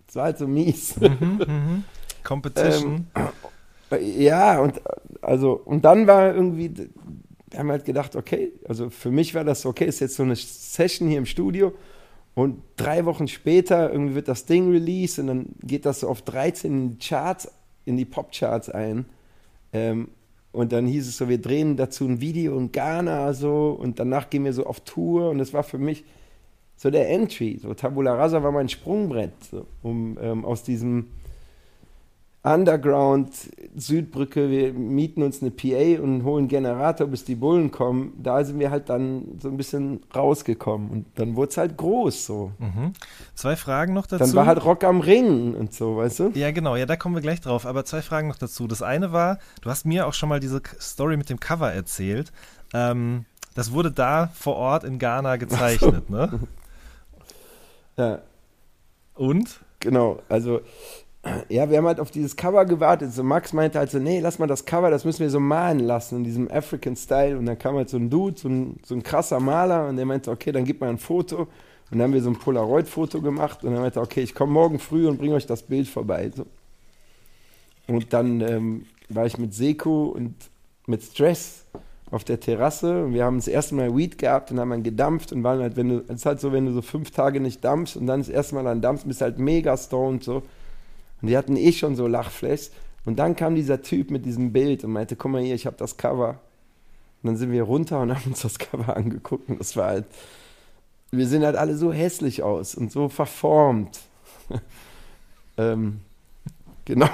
es 0.09 0.16
war 0.16 0.24
halt 0.24 0.38
so 0.38 0.48
mies. 0.48 0.96
Mhm, 0.98 1.40
mhm. 1.46 1.84
Competition. 2.24 3.07
ähm, 3.90 4.01
ja, 4.18 4.61
und 4.61 4.80
also, 5.20 5.61
und 5.64 5.84
dann 5.84 6.07
war 6.07 6.34
irgendwie, 6.34 6.72
wir 7.51 7.59
haben 7.59 7.70
halt 7.70 7.84
gedacht, 7.84 8.16
okay, 8.16 8.53
also 8.66 8.88
für 8.88 9.11
mich 9.11 9.34
war 9.34 9.44
das 9.44 9.66
okay, 9.66 9.84
ist 9.84 10.01
jetzt 10.01 10.16
so 10.16 10.22
eine 10.22 10.36
Session 10.36 11.07
hier 11.07 11.18
im 11.18 11.26
Studio. 11.26 11.74
Und 12.34 12.62
drei 12.76 13.05
Wochen 13.05 13.28
später 13.28 13.92
irgendwie 13.92 14.14
wird 14.14 14.28
das 14.28 14.46
Ding 14.46 14.70
released 14.70 15.18
und 15.18 15.26
dann 15.26 15.46
geht 15.62 15.84
das 15.84 16.01
so 16.01 16.09
auf 16.09 16.22
13 16.22 16.98
Charts 16.98 17.48
in 17.85 17.97
die 17.97 18.05
Popcharts 18.05 18.70
ein. 18.70 19.07
Ähm, 19.72 20.09
und 20.53 20.72
dann 20.72 20.87
hieß 20.87 21.07
es 21.09 21.16
so, 21.16 21.28
wir 21.28 21.41
drehen 21.41 21.76
dazu 21.76 22.05
ein 22.07 22.20
Video 22.20 22.59
in 22.59 22.72
Ghana 22.72 23.33
so 23.33 23.70
und 23.70 24.01
danach 24.01 24.31
gehen 24.31 24.45
wir 24.45 24.53
so 24.53 24.66
auf 24.66 24.81
Tour 24.81 25.31
und 25.31 25.39
das 25.39 25.53
war 25.53 25.62
für 25.62 25.78
mich 25.78 26.05
so 26.76 26.91
der 26.91 27.09
Entry. 27.11 27.59
So 27.61 27.72
Tabula 27.74 28.14
Rasa 28.14 28.43
war 28.43 28.51
mein 28.51 28.68
Sprungbrett, 28.68 29.33
so, 29.51 29.66
um 29.83 30.18
ähm, 30.20 30.45
aus 30.45 30.64
diesem 30.64 31.09
Underground, 32.43 33.34
Südbrücke, 33.76 34.49
wir 34.49 34.72
mieten 34.72 35.22
uns 35.22 35.43
eine 35.43 35.51
PA 35.51 36.03
und 36.03 36.24
holen 36.24 36.49
Generator, 36.49 37.07
bis 37.07 37.24
die 37.24 37.34
Bullen 37.34 37.70
kommen. 37.70 38.14
Da 38.22 38.43
sind 38.45 38.59
wir 38.59 38.70
halt 38.70 38.88
dann 38.88 39.38
so 39.43 39.49
ein 39.49 39.59
bisschen 39.59 40.03
rausgekommen 40.14 40.91
und 40.91 41.07
dann 41.16 41.36
wurde 41.36 41.51
es 41.51 41.57
halt 41.59 41.76
groß 41.76 42.24
so. 42.24 42.53
Mhm. 42.59 42.95
Zwei 43.34 43.57
Fragen 43.57 43.93
noch 43.93 44.07
dazu. 44.07 44.24
Dann 44.24 44.34
war 44.34 44.47
halt 44.47 44.64
Rock 44.64 44.84
am 44.84 45.01
Ring 45.01 45.55
und 45.55 45.74
so, 45.74 45.99
weißt 45.99 46.18
du? 46.20 46.30
Ja, 46.34 46.51
genau, 46.51 46.76
ja, 46.76 46.86
da 46.86 46.97
kommen 46.97 47.14
wir 47.14 47.20
gleich 47.20 47.43
drauf. 47.43 47.66
Aber 47.66 47.84
zwei 47.84 48.01
Fragen 48.01 48.28
noch 48.28 48.38
dazu. 48.38 48.66
Das 48.66 48.80
eine 48.80 49.12
war, 49.12 49.38
du 49.61 49.68
hast 49.68 49.84
mir 49.84 50.07
auch 50.07 50.14
schon 50.14 50.30
mal 50.30 50.41
diese 50.41 50.62
Story 50.80 51.18
mit 51.18 51.28
dem 51.28 51.41
Cover 51.41 51.70
erzählt. 51.70 52.32
Ähm, 52.72 53.26
das 53.55 53.72
wurde 53.72 53.93
da 53.93 54.30
vor 54.32 54.57
Ort 54.57 54.84
in 54.84 54.99
Ghana 54.99 55.36
gezeichnet, 55.36 56.09
ne? 56.11 56.41
Ja. 57.99 58.20
Und? 59.14 59.61
Genau, 59.80 60.22
also 60.30 60.62
ja, 61.48 61.68
wir 61.68 61.78
haben 61.78 61.86
halt 61.86 62.00
auf 62.00 62.10
dieses 62.10 62.36
Cover 62.36 62.64
gewartet. 62.64 63.12
So 63.12 63.22
Max 63.22 63.52
meinte 63.52 63.78
halt 63.78 63.90
so, 63.90 63.98
nee, 63.98 64.20
lass 64.20 64.38
mal 64.38 64.46
das 64.46 64.64
Cover, 64.64 64.90
das 64.90 65.04
müssen 65.04 65.20
wir 65.20 65.30
so 65.30 65.40
malen 65.40 65.80
lassen 65.80 66.18
in 66.18 66.24
diesem 66.24 66.50
African 66.50 66.96
Style. 66.96 67.36
Und 67.36 67.46
dann 67.46 67.58
kam 67.58 67.76
halt 67.76 67.90
so 67.90 67.98
ein 67.98 68.08
Dude, 68.08 68.38
so 68.38 68.48
ein, 68.48 68.80
so 68.84 68.94
ein 68.94 69.02
krasser 69.02 69.40
Maler 69.40 69.88
und 69.88 69.96
der 69.96 70.06
meinte, 70.06 70.30
okay, 70.30 70.50
dann 70.52 70.64
gib 70.64 70.80
mal 70.80 70.88
ein 70.88 70.98
Foto. 70.98 71.40
Und 71.90 71.98
dann 71.98 72.02
haben 72.02 72.12
wir 72.14 72.22
so 72.22 72.30
ein 72.30 72.38
Polaroid-Foto 72.38 73.20
gemacht 73.20 73.64
und 73.64 73.72
dann 73.72 73.82
meinte, 73.82 74.00
okay, 74.00 74.22
ich 74.22 74.34
komme 74.34 74.52
morgen 74.52 74.78
früh 74.78 75.08
und 75.08 75.18
bringe 75.18 75.34
euch 75.34 75.46
das 75.46 75.62
Bild 75.62 75.88
vorbei. 75.88 76.30
So. 76.34 76.46
Und 77.88 78.12
dann 78.12 78.40
ähm, 78.40 78.86
war 79.08 79.26
ich 79.26 79.36
mit 79.36 79.52
Seko 79.52 80.06
und 80.06 80.34
mit 80.86 81.02
Stress 81.02 81.66
auf 82.10 82.24
der 82.24 82.40
Terrasse 82.40 83.04
und 83.04 83.14
wir 83.14 83.24
haben 83.24 83.36
das 83.36 83.48
erste 83.48 83.74
Mal 83.74 83.96
Weed 83.96 84.18
gehabt 84.18 84.50
und 84.50 84.58
haben 84.58 84.70
dann 84.70 84.82
gedampft 84.82 85.32
und 85.32 85.44
waren 85.44 85.60
halt, 85.60 85.76
wenn 85.76 85.88
du, 85.88 86.04
es 86.08 86.16
ist 86.16 86.26
halt 86.26 86.40
so, 86.40 86.52
wenn 86.52 86.66
du 86.66 86.72
so 86.72 86.82
fünf 86.82 87.10
Tage 87.10 87.40
nicht 87.40 87.64
dampfst 87.64 87.96
und 87.96 88.06
dann 88.06 88.20
das 88.20 88.28
erste 88.28 88.54
Mal 88.54 88.64
dann 88.64 88.80
dampfst, 88.80 89.06
bist 89.06 89.20
halt 89.20 89.38
mega 89.38 89.76
stoned 89.76 90.24
so. 90.24 90.42
Und 91.20 91.28
die 91.28 91.36
hatten 91.36 91.56
eh 91.56 91.72
schon 91.72 91.96
so 91.96 92.06
Lachflächs. 92.06 92.70
Und 93.04 93.18
dann 93.18 93.36
kam 93.36 93.54
dieser 93.54 93.82
Typ 93.82 94.10
mit 94.10 94.26
diesem 94.26 94.52
Bild 94.52 94.84
und 94.84 94.92
meinte, 94.92 95.16
guck 95.16 95.32
mal 95.32 95.42
hier, 95.42 95.54
ich 95.54 95.66
habe 95.66 95.76
das 95.76 95.96
Cover. 95.96 96.40
Und 97.22 97.28
dann 97.28 97.36
sind 97.36 97.52
wir 97.52 97.62
runter 97.62 98.00
und 98.00 98.14
haben 98.14 98.30
uns 98.30 98.42
das 98.42 98.58
Cover 98.58 98.96
angeguckt 98.96 99.48
und 99.48 99.60
das 99.60 99.76
war 99.76 99.88
halt, 99.88 100.06
wir 101.10 101.26
sehen 101.26 101.44
halt 101.44 101.56
alle 101.56 101.76
so 101.76 101.92
hässlich 101.92 102.42
aus 102.42 102.74
und 102.74 102.92
so 102.92 103.08
verformt. 103.08 104.00
ähm, 105.58 106.00
genau. 106.84 107.08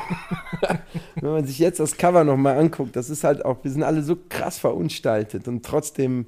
Wenn 1.14 1.30
man 1.30 1.46
sich 1.46 1.58
jetzt 1.58 1.80
das 1.80 1.96
Cover 1.96 2.24
nochmal 2.24 2.58
anguckt, 2.58 2.94
das 2.94 3.10
ist 3.10 3.24
halt 3.24 3.44
auch, 3.44 3.64
wir 3.64 3.70
sind 3.70 3.82
alle 3.82 4.02
so 4.02 4.16
krass 4.28 4.58
verunstaltet 4.58 5.48
und 5.48 5.64
trotzdem 5.64 6.26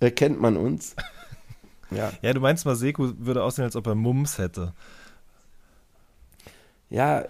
erkennt 0.00 0.40
man 0.40 0.56
uns. 0.56 0.96
Ja, 1.90 2.12
ja 2.22 2.32
du 2.32 2.40
meinst, 2.40 2.64
Maseko 2.64 3.12
würde 3.18 3.42
aussehen, 3.44 3.64
als 3.64 3.76
ob 3.76 3.86
er 3.86 3.94
Mums 3.94 4.38
hätte 4.38 4.72
ja, 6.90 7.24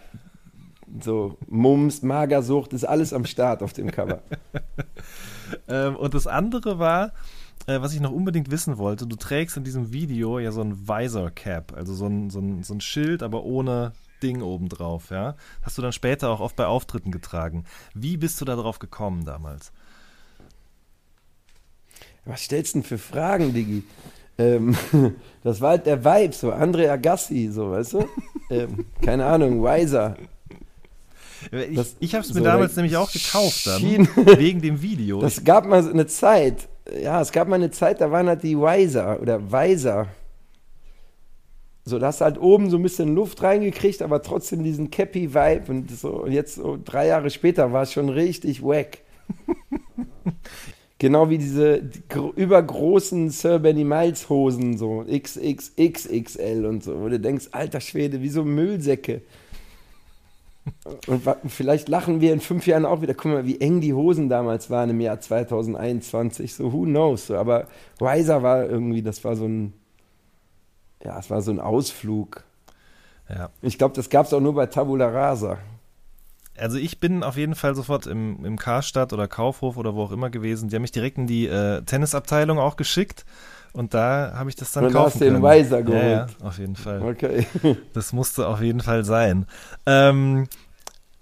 so 1.01 1.37
Mums, 1.49 2.03
Magersucht, 2.03 2.73
ist 2.73 2.85
alles 2.85 3.13
am 3.13 3.25
Start 3.25 3.63
auf 3.63 3.73
dem 3.73 3.91
Cover. 3.91 4.23
ähm, 5.69 5.97
und 5.97 6.15
das 6.15 6.27
andere 6.27 6.79
war, 6.79 7.13
äh, 7.67 7.81
was 7.81 7.93
ich 7.93 8.01
noch 8.01 8.13
unbedingt 8.13 8.51
wissen 8.51 8.79
wollte, 8.79 9.07
du 9.07 9.17
trägst 9.17 9.57
in 9.57 9.65
diesem 9.65 9.93
Video 9.93 10.39
ja 10.39 10.53
so 10.53 10.63
ein 10.63 10.89
Visor 10.89 11.31
Cap, 11.31 11.75
also 11.77 11.95
so 11.95 12.07
ein, 12.07 12.31
so 12.31 12.39
ein, 12.41 12.63
so 12.63 12.75
ein 12.75 12.81
Schild, 12.81 13.23
aber 13.23 13.45
ohne 13.45 13.93
Ding 14.23 14.43
obendrauf, 14.43 15.11
ja. 15.11 15.37
Hast 15.63 15.77
du 15.77 15.83
dann 15.83 15.93
später 15.93 16.31
auch 16.31 16.41
oft 16.41 16.57
bei 16.57 16.67
Auftritten 16.67 17.11
getragen. 17.11 17.65
Wie 17.95 18.17
bist 18.17 18.41
du 18.41 18.45
da 18.45 18.57
drauf 18.57 18.79
gekommen 18.79 19.25
damals? 19.25 19.73
Was 22.25 22.43
stellst 22.43 22.75
du 22.75 22.79
denn 22.79 22.89
für 22.89 22.99
Fragen, 22.99 23.53
Digi? 23.53 23.85
Ähm, 24.39 24.77
das 25.43 25.61
war 25.61 25.71
halt 25.71 25.87
der 25.87 26.05
Vibe, 26.05 26.35
so 26.35 26.53
Andre 26.53 26.91
Agassi, 26.91 27.49
so, 27.51 27.71
weißt 27.71 27.95
du? 27.95 28.09
ähm, 28.51 28.87
keine 29.03 29.25
Ahnung, 29.25 29.63
Wiser. 29.63 30.17
Ich, 31.51 31.97
ich 32.01 32.15
habe 32.15 32.25
es 32.25 32.35
mir 32.35 32.41
so, 32.41 32.45
damals 32.45 32.77
nämlich 32.77 32.97
auch 32.97 33.11
gekauft 33.11 33.67
dann, 33.67 33.83
wegen 34.39 34.61
dem 34.61 34.83
Video. 34.83 35.21
Das 35.21 35.45
gab 35.45 35.67
mal 35.67 35.83
so 35.83 35.91
eine 35.91 36.07
Zeit, 36.07 36.69
ja, 37.01 37.21
es 37.21 37.33
gab 37.33 37.49
mal 37.49 37.57
eine 37.57 37.71
Zeit, 37.71 38.01
da 38.01 38.11
waren 38.11 38.27
halt 38.27 38.43
die 38.43 38.59
Weiser 38.59 39.21
oder 39.21 39.51
Weiser. 39.51 40.09
So, 41.85 42.01
da 42.01 42.09
hast 42.09 42.21
du 42.21 42.25
halt 42.25 42.41
oben 42.41 42.69
so 42.69 42.79
ein 42.79 42.83
bisschen 42.83 43.15
Luft 43.15 43.43
reingekriegt, 43.45 44.03
aber 44.03 44.21
trotzdem 44.21 44.65
diesen 44.65 44.91
Cappy-Vibe 44.91 45.71
und 45.71 45.91
so. 45.91 46.23
Und 46.25 46.33
jetzt 46.33 46.57
so 46.57 46.77
drei 46.85 47.07
Jahre 47.07 47.31
später 47.31 47.73
war 47.73 47.83
es 47.83 47.93
schon 47.93 48.09
richtig 48.09 48.61
wack. 48.63 48.99
genau 50.99 51.29
wie 51.29 51.39
diese 51.39 51.83
übergroßen 52.37 53.31
Sir 53.31 53.59
Benny 53.59 53.85
Miles 53.85 54.29
Hosen, 54.29 54.79
so 54.79 55.05
XXXXL 55.05 56.65
und 56.67 56.83
so, 56.83 57.01
wo 57.01 57.09
du 57.09 57.21
denkst, 57.21 57.49
alter 57.53 57.81
Schwede, 57.81 58.23
wie 58.23 58.29
so 58.29 58.45
Müllsäcke. 58.45 59.23
Und 61.07 61.23
vielleicht 61.47 61.89
lachen 61.89 62.21
wir 62.21 62.33
in 62.33 62.41
fünf 62.41 62.67
Jahren 62.67 62.85
auch 62.85 63.01
wieder. 63.01 63.15
Guck 63.15 63.33
mal, 63.33 63.47
wie 63.47 63.61
eng 63.61 63.81
die 63.81 63.95
Hosen 63.95 64.29
damals 64.29 64.69
waren 64.69 64.91
im 64.91 65.01
Jahr 65.01 65.21
2021. 65.21 66.55
So, 66.55 66.73
who 66.73 66.83
knows? 66.85 67.29
So, 67.29 67.37
aber 67.37 67.69
Weiser 67.99 68.43
war 68.43 68.67
irgendwie, 68.67 69.03
das 69.03 69.23
war 69.23 69.37
so 69.37 69.47
ein, 69.47 69.75
ja, 71.05 71.19
es 71.19 71.31
war 71.31 71.41
so 71.43 71.53
ein 71.53 71.61
Ausflug. 71.61 72.43
Ja. 73.29 73.51
Ich 73.63 73.79
glaube, 73.79 73.95
das 73.95 74.11
gab 74.11 74.27
es 74.27 74.33
auch 74.33 74.41
nur 74.41 74.55
bei 74.55 74.67
Tabula 74.67 75.09
Rasa. 75.09 75.59
Also 76.59 76.79
ich 76.79 77.01
bin 77.01 77.23
auf 77.23 77.37
jeden 77.37 77.55
Fall 77.55 77.75
sofort 77.75 78.07
im, 78.07 78.45
im 78.45 78.59
Karstadt 78.59 79.13
oder 79.13 79.29
Kaufhof 79.29 79.77
oder 79.77 79.95
wo 79.95 80.03
auch 80.03 80.13
immer 80.13 80.31
gewesen. 80.31 80.69
Die 80.69 80.77
haben 80.77 80.83
mich 80.83 80.93
direkt 80.93 81.19
in 81.19 81.27
die 81.27 81.47
äh, 81.47 81.83
Tennisabteilung 81.83 82.59
auch 82.59 82.77
geschickt. 82.77 83.25
Und 83.73 83.93
da 83.93 84.33
habe 84.35 84.49
ich 84.49 84.57
das 84.57 84.73
dann 84.73 84.87
und 84.87 84.93
kaufen 84.93 85.07
hast 85.07 85.19
können. 85.19 85.35
den 85.35 85.43
Weiser 85.43 85.83
geholt. 85.83 86.03
Ja, 86.03 86.11
ja, 86.11 86.27
auf 86.43 86.59
jeden 86.59 86.77
Fall. 86.77 87.03
Okay. 87.03 87.47
Das 87.93 88.13
musste 88.13 88.47
auf 88.49 88.63
jeden 88.63 88.81
Fall 88.81 89.05
sein. 89.05 89.47
Ähm, 89.85 90.49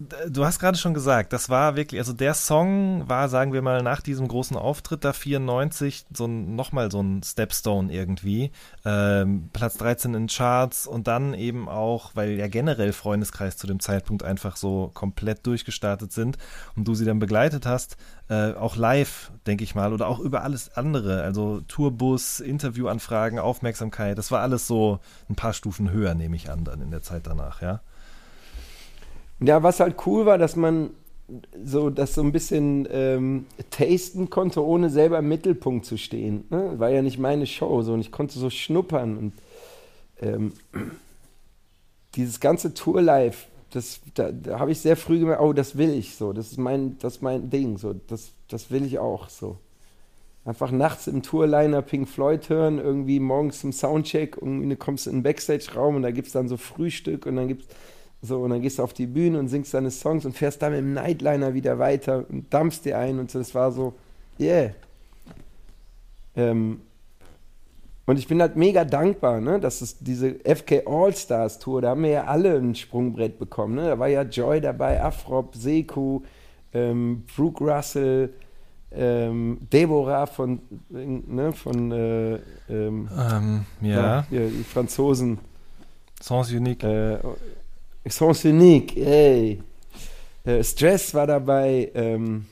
Du 0.00 0.44
hast 0.44 0.58
gerade 0.58 0.76
schon 0.76 0.92
gesagt, 0.92 1.32
das 1.32 1.50
war 1.50 1.76
wirklich, 1.76 2.00
also 2.00 2.12
der 2.12 2.34
Song 2.34 3.08
war, 3.08 3.28
sagen 3.28 3.52
wir 3.52 3.62
mal, 3.62 3.80
nach 3.80 4.00
diesem 4.00 4.26
großen 4.26 4.56
Auftritt 4.56 5.04
da 5.04 5.12
94 5.12 6.06
so 6.12 6.26
nochmal 6.26 6.90
so 6.90 7.00
ein 7.00 7.22
Stepstone 7.22 7.92
irgendwie. 7.92 8.50
Ähm, 8.84 9.50
Platz 9.52 9.76
13 9.76 10.14
in 10.14 10.26
Charts 10.26 10.88
und 10.88 11.06
dann 11.06 11.32
eben 11.32 11.68
auch, 11.68 12.10
weil 12.14 12.30
ja 12.30 12.48
generell 12.48 12.92
Freundeskreis 12.92 13.56
zu 13.56 13.68
dem 13.68 13.78
Zeitpunkt 13.78 14.24
einfach 14.24 14.56
so 14.56 14.90
komplett 14.94 15.46
durchgestartet 15.46 16.12
sind 16.12 16.38
und 16.74 16.88
du 16.88 16.96
sie 16.96 17.04
dann 17.04 17.20
begleitet 17.20 17.64
hast, 17.64 17.96
äh, 18.28 18.52
auch 18.54 18.74
live, 18.74 19.30
denke 19.46 19.62
ich 19.62 19.76
mal, 19.76 19.92
oder 19.92 20.08
auch 20.08 20.18
über 20.18 20.42
alles 20.42 20.76
andere, 20.76 21.22
also 21.22 21.60
Tourbus, 21.68 22.40
Interviewanfragen, 22.40 23.38
Aufmerksamkeit, 23.38 24.18
das 24.18 24.32
war 24.32 24.40
alles 24.40 24.66
so 24.66 24.98
ein 25.28 25.36
paar 25.36 25.52
Stufen 25.52 25.92
höher, 25.92 26.14
nehme 26.14 26.34
ich 26.34 26.50
an, 26.50 26.64
dann 26.64 26.80
in 26.80 26.90
der 26.90 27.02
Zeit 27.02 27.28
danach, 27.28 27.62
ja. 27.62 27.80
Ja, 29.46 29.62
was 29.62 29.80
halt 29.80 29.96
cool 30.06 30.26
war, 30.26 30.38
dass 30.38 30.56
man 30.56 30.90
so 31.64 31.90
das 31.90 32.14
so 32.14 32.22
ein 32.22 32.32
bisschen 32.32 32.86
ähm, 32.90 33.46
tasten 33.70 34.30
konnte, 34.30 34.64
ohne 34.64 34.90
selber 34.90 35.18
im 35.18 35.28
Mittelpunkt 35.28 35.86
zu 35.86 35.96
stehen. 35.96 36.44
Ne? 36.50 36.78
War 36.78 36.90
ja 36.90 37.02
nicht 37.02 37.18
meine 37.18 37.46
Show, 37.46 37.82
so 37.82 37.94
und 37.94 38.00
ich 38.00 38.12
konnte 38.12 38.38
so 38.38 38.50
schnuppern 38.50 39.16
und 39.16 39.32
ähm, 40.20 40.52
dieses 42.14 42.40
ganze 42.40 42.74
Tour 42.74 43.02
live, 43.02 43.46
da, 44.14 44.30
da 44.30 44.58
habe 44.58 44.70
ich 44.70 44.80
sehr 44.80 44.96
früh 44.96 45.18
gemerkt, 45.18 45.42
oh, 45.42 45.52
das 45.52 45.76
will 45.76 45.94
ich 45.94 46.14
so, 46.14 46.32
das 46.32 46.52
ist 46.52 46.58
mein, 46.58 46.96
das 46.98 47.16
ist 47.16 47.22
mein 47.22 47.50
Ding, 47.50 47.76
so, 47.76 47.94
das, 48.06 48.30
das 48.48 48.70
will 48.70 48.84
ich 48.84 48.98
auch 48.98 49.28
so. 49.28 49.58
Einfach 50.44 50.70
nachts 50.70 51.06
im 51.06 51.22
Tourliner 51.22 51.80
Pink 51.80 52.06
Floyd 52.06 52.50
hören, 52.50 52.78
irgendwie 52.78 53.18
morgens 53.18 53.60
zum 53.60 53.72
Soundcheck 53.72 54.36
und 54.36 54.68
du 54.68 54.76
kommst 54.76 55.06
in 55.06 55.14
den 55.14 55.22
Backstage-Raum 55.22 55.96
und 55.96 56.02
da 56.02 56.10
gibt 56.10 56.26
es 56.26 56.34
dann 56.34 56.48
so 56.48 56.58
Frühstück 56.58 57.24
und 57.24 57.36
dann 57.36 57.48
gibt 57.48 57.62
es 57.62 57.68
so, 58.24 58.40
und 58.42 58.50
dann 58.50 58.62
gehst 58.62 58.78
du 58.78 58.82
auf 58.82 58.92
die 58.92 59.06
Bühne 59.06 59.38
und 59.38 59.48
singst 59.48 59.74
deine 59.74 59.90
Songs 59.90 60.24
und 60.24 60.36
fährst 60.36 60.62
dann 60.62 60.72
mit 60.72 60.80
dem 60.80 60.94
Nightliner 60.94 61.54
wieder 61.54 61.78
weiter 61.78 62.24
und 62.28 62.52
dampfst 62.52 62.84
dir 62.84 62.98
ein 62.98 63.18
und 63.18 63.30
so. 63.30 63.38
Das 63.38 63.54
war 63.54 63.72
so, 63.72 63.94
yeah. 64.38 64.70
Ähm, 66.36 66.80
und 68.06 68.18
ich 68.18 68.28
bin 68.28 68.40
halt 68.40 68.56
mega 68.56 68.84
dankbar, 68.84 69.40
ne, 69.40 69.58
dass 69.58 69.80
es 69.80 69.98
diese 69.98 70.34
FK 70.44 70.82
All-Stars 70.86 71.58
Tour, 71.58 71.80
da 71.80 71.90
haben 71.90 72.02
wir 72.02 72.10
ja 72.10 72.24
alle 72.24 72.56
ein 72.56 72.74
Sprungbrett 72.74 73.38
bekommen. 73.38 73.76
Ne? 73.76 73.86
Da 73.88 73.98
war 73.98 74.08
ja 74.08 74.22
Joy 74.22 74.60
dabei, 74.60 75.02
Afrop, 75.02 75.54
Seku, 75.54 76.20
ähm, 76.74 77.24
Brooke 77.34 77.64
Russell, 77.64 78.34
ähm, 78.92 79.58
Deborah 79.72 80.26
von, 80.26 80.60
ne, 80.90 81.52
von 81.52 81.92
äh, 81.92 82.34
ähm, 82.68 83.08
ähm, 83.18 83.66
ja. 83.80 83.96
ja. 83.96 84.26
die 84.30 84.64
Franzosen. 84.64 85.38
Sans 86.20 86.52
Unique. 86.52 86.84
Äh, 86.84 87.18
Sens 88.06 88.44
Unique, 88.44 88.96
ey. 88.96 89.62
Äh, 90.44 90.62
Stress 90.62 91.14
war 91.14 91.26
dabei. 91.26 91.90
Ähm, 91.94 92.46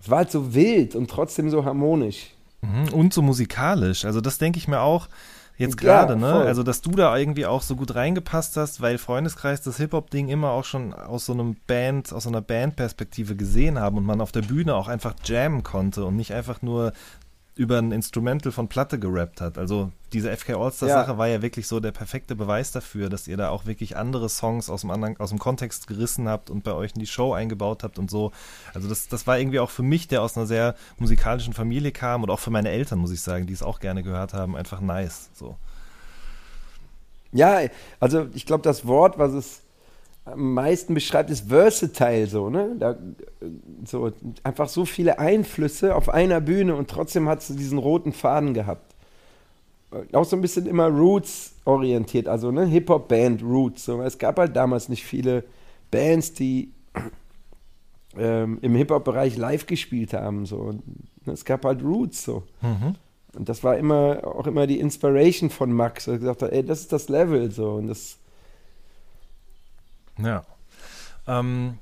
es 0.00 0.08
war 0.08 0.18
halt 0.18 0.30
so 0.30 0.54
wild 0.54 0.94
und 0.94 1.10
trotzdem 1.10 1.50
so 1.50 1.64
harmonisch. 1.64 2.30
Mhm, 2.62 2.92
und 2.92 3.14
so 3.14 3.22
musikalisch. 3.22 4.04
Also 4.04 4.20
das 4.20 4.38
denke 4.38 4.58
ich 4.58 4.68
mir 4.68 4.80
auch 4.80 5.08
jetzt 5.56 5.76
gerade, 5.76 6.14
ja, 6.14 6.18
ne? 6.18 6.32
Also 6.34 6.62
dass 6.62 6.80
du 6.80 6.92
da 6.92 7.16
irgendwie 7.16 7.46
auch 7.46 7.62
so 7.62 7.74
gut 7.74 7.94
reingepasst 7.94 8.56
hast, 8.56 8.80
weil 8.80 8.96
Freundeskreis 8.96 9.60
das 9.60 9.76
Hip-Hop-Ding 9.78 10.28
immer 10.28 10.50
auch 10.50 10.64
schon 10.64 10.92
aus 10.94 11.26
so 11.26 11.32
einem 11.32 11.56
Band, 11.66 12.12
aus 12.12 12.24
so 12.24 12.28
einer 12.28 12.40
Bandperspektive 12.40 13.34
gesehen 13.34 13.78
haben 13.78 13.98
und 13.98 14.04
man 14.04 14.20
auf 14.20 14.32
der 14.32 14.42
Bühne 14.42 14.74
auch 14.76 14.88
einfach 14.88 15.14
jammen 15.24 15.64
konnte 15.64 16.04
und 16.04 16.16
nicht 16.16 16.32
einfach 16.32 16.62
nur 16.62 16.92
über 17.56 17.78
ein 17.78 17.90
Instrumental 17.90 18.52
von 18.52 18.68
Platte 18.68 19.00
gerappt 19.00 19.40
hat. 19.40 19.58
Also 19.58 19.90
diese 20.12 20.34
FK 20.34 20.54
All-Star-Sache 20.54 21.12
ja. 21.12 21.18
war 21.18 21.28
ja 21.28 21.42
wirklich 21.42 21.66
so 21.66 21.80
der 21.80 21.92
perfekte 21.92 22.34
Beweis 22.34 22.72
dafür, 22.72 23.08
dass 23.08 23.28
ihr 23.28 23.36
da 23.36 23.50
auch 23.50 23.66
wirklich 23.66 23.96
andere 23.96 24.28
Songs 24.28 24.70
aus 24.70 24.80
dem, 24.80 24.90
anderen, 24.90 25.18
aus 25.18 25.30
dem 25.30 25.38
Kontext 25.38 25.86
gerissen 25.86 26.28
habt 26.28 26.50
und 26.50 26.64
bei 26.64 26.72
euch 26.72 26.92
in 26.94 27.00
die 27.00 27.06
Show 27.06 27.32
eingebaut 27.32 27.82
habt 27.82 27.98
und 27.98 28.10
so. 28.10 28.32
Also 28.74 28.88
das, 28.88 29.08
das 29.08 29.26
war 29.26 29.38
irgendwie 29.38 29.60
auch 29.60 29.70
für 29.70 29.82
mich, 29.82 30.08
der 30.08 30.22
aus 30.22 30.36
einer 30.36 30.46
sehr 30.46 30.74
musikalischen 30.98 31.52
Familie 31.52 31.92
kam 31.92 32.22
und 32.22 32.30
auch 32.30 32.40
für 32.40 32.50
meine 32.50 32.70
Eltern, 32.70 32.98
muss 32.98 33.12
ich 33.12 33.20
sagen, 33.20 33.46
die 33.46 33.52
es 33.52 33.62
auch 33.62 33.80
gerne 33.80 34.02
gehört 34.02 34.32
haben, 34.32 34.56
einfach 34.56 34.80
nice. 34.80 35.30
So. 35.34 35.56
Ja, 37.32 37.60
also 38.00 38.26
ich 38.34 38.46
glaube, 38.46 38.62
das 38.62 38.86
Wort, 38.86 39.18
was 39.18 39.32
es 39.32 39.60
am 40.24 40.54
meisten 40.54 40.94
beschreibt, 40.94 41.30
ist 41.30 41.48
versatile 41.48 42.26
so, 42.26 42.50
ne? 42.50 42.76
Da, 42.78 42.96
so 43.84 44.12
einfach 44.42 44.68
so 44.68 44.84
viele 44.84 45.18
Einflüsse 45.18 45.94
auf 45.94 46.08
einer 46.08 46.40
Bühne 46.40 46.74
und 46.76 46.88
trotzdem 46.90 47.28
hat 47.28 47.40
es 47.40 47.48
diesen 47.48 47.78
roten 47.78 48.12
Faden 48.12 48.54
gehabt. 48.54 48.94
Auch 50.12 50.24
so 50.24 50.36
ein 50.36 50.42
bisschen 50.42 50.66
immer 50.66 50.88
Roots 50.88 51.54
orientiert, 51.64 52.28
also 52.28 52.50
ne 52.50 52.66
Hip 52.66 52.90
Hop 52.90 53.08
Band 53.08 53.42
Roots. 53.42 53.84
So. 53.84 54.02
Es 54.02 54.18
gab 54.18 54.38
halt 54.38 54.54
damals 54.54 54.88
nicht 54.88 55.04
viele 55.04 55.44
Bands, 55.90 56.34
die 56.34 56.72
ähm, 58.16 58.58
im 58.60 58.74
Hip 58.74 58.90
Hop 58.90 59.04
Bereich 59.04 59.36
live 59.36 59.66
gespielt 59.66 60.12
haben 60.12 60.44
so. 60.46 60.56
Und 60.56 60.82
es 61.26 61.44
gab 61.44 61.64
halt 61.64 61.82
Roots 61.82 62.24
so. 62.24 62.42
Mhm. 62.60 62.96
Und 63.34 63.48
das 63.48 63.62
war 63.64 63.76
immer 63.76 64.20
auch 64.24 64.46
immer 64.46 64.66
die 64.66 64.80
Inspiration 64.80 65.50
von 65.50 65.72
Max, 65.72 66.06
er 66.06 66.18
gesagt 66.18 66.42
hat, 66.42 66.50
ey, 66.50 66.64
das 66.64 66.80
ist 66.80 66.92
das 66.92 67.08
Level 67.08 67.50
so 67.50 67.74
und 67.74 67.86
das 67.86 68.18
ja. 70.18 70.44
Ähm, 71.26 71.78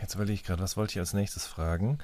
jetzt 0.00 0.14
überlege 0.14 0.34
ich 0.34 0.44
gerade, 0.44 0.62
was 0.62 0.76
wollte 0.76 0.92
ich 0.92 0.98
als 0.98 1.14
nächstes 1.14 1.46
fragen? 1.46 1.98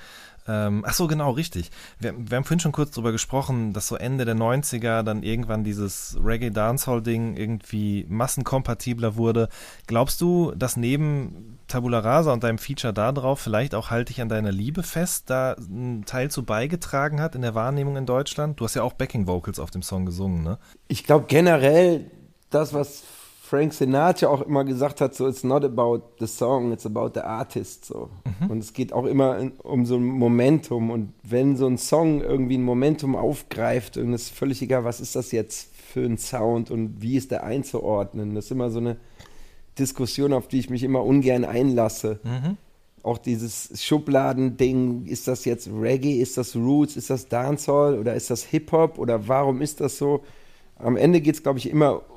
Ähm, 0.48 0.84
ach 0.86 0.94
so, 0.94 1.06
genau, 1.06 1.30
richtig. 1.30 1.70
Wir, 1.98 2.14
wir, 2.16 2.36
haben 2.36 2.44
vorhin 2.44 2.60
schon 2.60 2.72
kurz 2.72 2.92
darüber 2.92 3.12
gesprochen, 3.12 3.72
dass 3.72 3.88
so 3.88 3.96
Ende 3.96 4.24
der 4.24 4.36
90er 4.36 5.02
dann 5.02 5.22
irgendwann 5.22 5.64
dieses 5.64 6.16
Reggae-Dancehall-Ding 6.22 7.36
irgendwie 7.36 8.06
massenkompatibler 8.08 9.16
wurde. 9.16 9.48
Glaubst 9.86 10.20
du, 10.20 10.52
dass 10.56 10.76
neben 10.76 11.58
Tabula 11.66 11.98
Rasa 11.98 12.32
und 12.32 12.44
deinem 12.44 12.58
Feature 12.58 12.92
da 12.92 13.12
drauf 13.12 13.40
vielleicht 13.40 13.74
auch 13.74 13.90
Halte 13.90 14.12
ich 14.12 14.20
an 14.20 14.28
deiner 14.28 14.52
Liebe 14.52 14.82
fest 14.82 15.30
da 15.30 15.54
einen 15.54 16.04
Teil 16.04 16.30
zu 16.30 16.44
beigetragen 16.44 17.20
hat 17.20 17.34
in 17.34 17.42
der 17.42 17.54
Wahrnehmung 17.54 17.96
in 17.96 18.06
Deutschland? 18.06 18.60
Du 18.60 18.64
hast 18.64 18.74
ja 18.74 18.82
auch 18.82 18.92
Backing-Vocals 18.92 19.58
auf 19.58 19.70
dem 19.70 19.82
Song 19.82 20.06
gesungen, 20.06 20.42
ne? 20.42 20.58
Ich 20.88 21.04
glaube 21.04 21.26
generell, 21.28 22.10
das, 22.50 22.72
was 22.72 23.02
Frank 23.48 23.72
Sinatra 23.72 24.26
auch 24.26 24.42
immer 24.42 24.64
gesagt 24.64 25.00
hat, 25.00 25.14
so 25.14 25.28
it's 25.28 25.44
not 25.44 25.64
about 25.64 26.02
the 26.18 26.26
song, 26.26 26.72
it's 26.72 26.84
about 26.84 27.12
the 27.14 27.20
artist. 27.20 27.84
So. 27.84 28.10
Mhm. 28.40 28.50
Und 28.50 28.58
es 28.58 28.72
geht 28.72 28.92
auch 28.92 29.04
immer 29.04 29.38
in, 29.38 29.52
um 29.62 29.86
so 29.86 29.94
ein 29.94 30.02
Momentum. 30.02 30.90
Und 30.90 31.12
wenn 31.22 31.56
so 31.56 31.68
ein 31.68 31.78
Song 31.78 32.22
irgendwie 32.22 32.58
ein 32.58 32.64
Momentum 32.64 33.14
aufgreift, 33.14 33.98
und 33.98 34.12
es 34.12 34.24
ist 34.24 34.30
völlig 34.34 34.62
egal, 34.62 34.84
was 34.84 35.00
ist 35.00 35.14
das 35.14 35.30
jetzt 35.30 35.68
für 35.76 36.04
ein 36.04 36.18
Sound 36.18 36.72
und 36.72 37.00
wie 37.00 37.16
ist 37.16 37.30
der 37.30 37.44
einzuordnen. 37.44 38.34
Das 38.34 38.46
ist 38.46 38.50
immer 38.50 38.70
so 38.70 38.80
eine 38.80 38.96
Diskussion, 39.78 40.32
auf 40.32 40.48
die 40.48 40.58
ich 40.58 40.68
mich 40.68 40.82
immer 40.82 41.04
ungern 41.04 41.44
einlasse. 41.44 42.18
Mhm. 42.24 42.56
Auch 43.04 43.18
dieses 43.18 43.80
Schubladending, 43.80 45.06
ist 45.06 45.28
das 45.28 45.44
jetzt 45.44 45.68
Reggae, 45.68 46.20
ist 46.20 46.36
das 46.36 46.56
Roots, 46.56 46.96
ist 46.96 47.10
das 47.10 47.28
Dancehall 47.28 47.96
oder 47.96 48.14
ist 48.14 48.28
das 48.28 48.42
Hip-Hop 48.42 48.98
oder 48.98 49.28
warum 49.28 49.62
ist 49.62 49.80
das 49.80 49.98
so? 49.98 50.24
Am 50.80 50.96
Ende 50.96 51.20
geht 51.20 51.36
es, 51.36 51.42
glaube 51.44 51.60
ich, 51.60 51.70
immer 51.70 52.02
um 52.08 52.15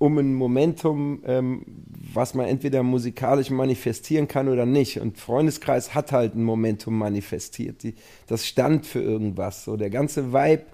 um 0.00 0.16
ein 0.16 0.34
Momentum, 0.34 1.22
ähm, 1.26 1.62
was 2.14 2.32
man 2.32 2.46
entweder 2.46 2.82
musikalisch 2.82 3.50
manifestieren 3.50 4.28
kann 4.28 4.48
oder 4.48 4.64
nicht. 4.64 4.98
Und 4.98 5.18
Freundeskreis 5.18 5.94
hat 5.94 6.10
halt 6.10 6.34
ein 6.34 6.42
Momentum 6.42 6.96
manifestiert. 6.96 7.82
Die, 7.82 7.94
das 8.26 8.46
stand 8.46 8.86
für 8.86 9.02
irgendwas. 9.02 9.62
So 9.62 9.76
der 9.76 9.90
ganze 9.90 10.32
Vibe, 10.32 10.64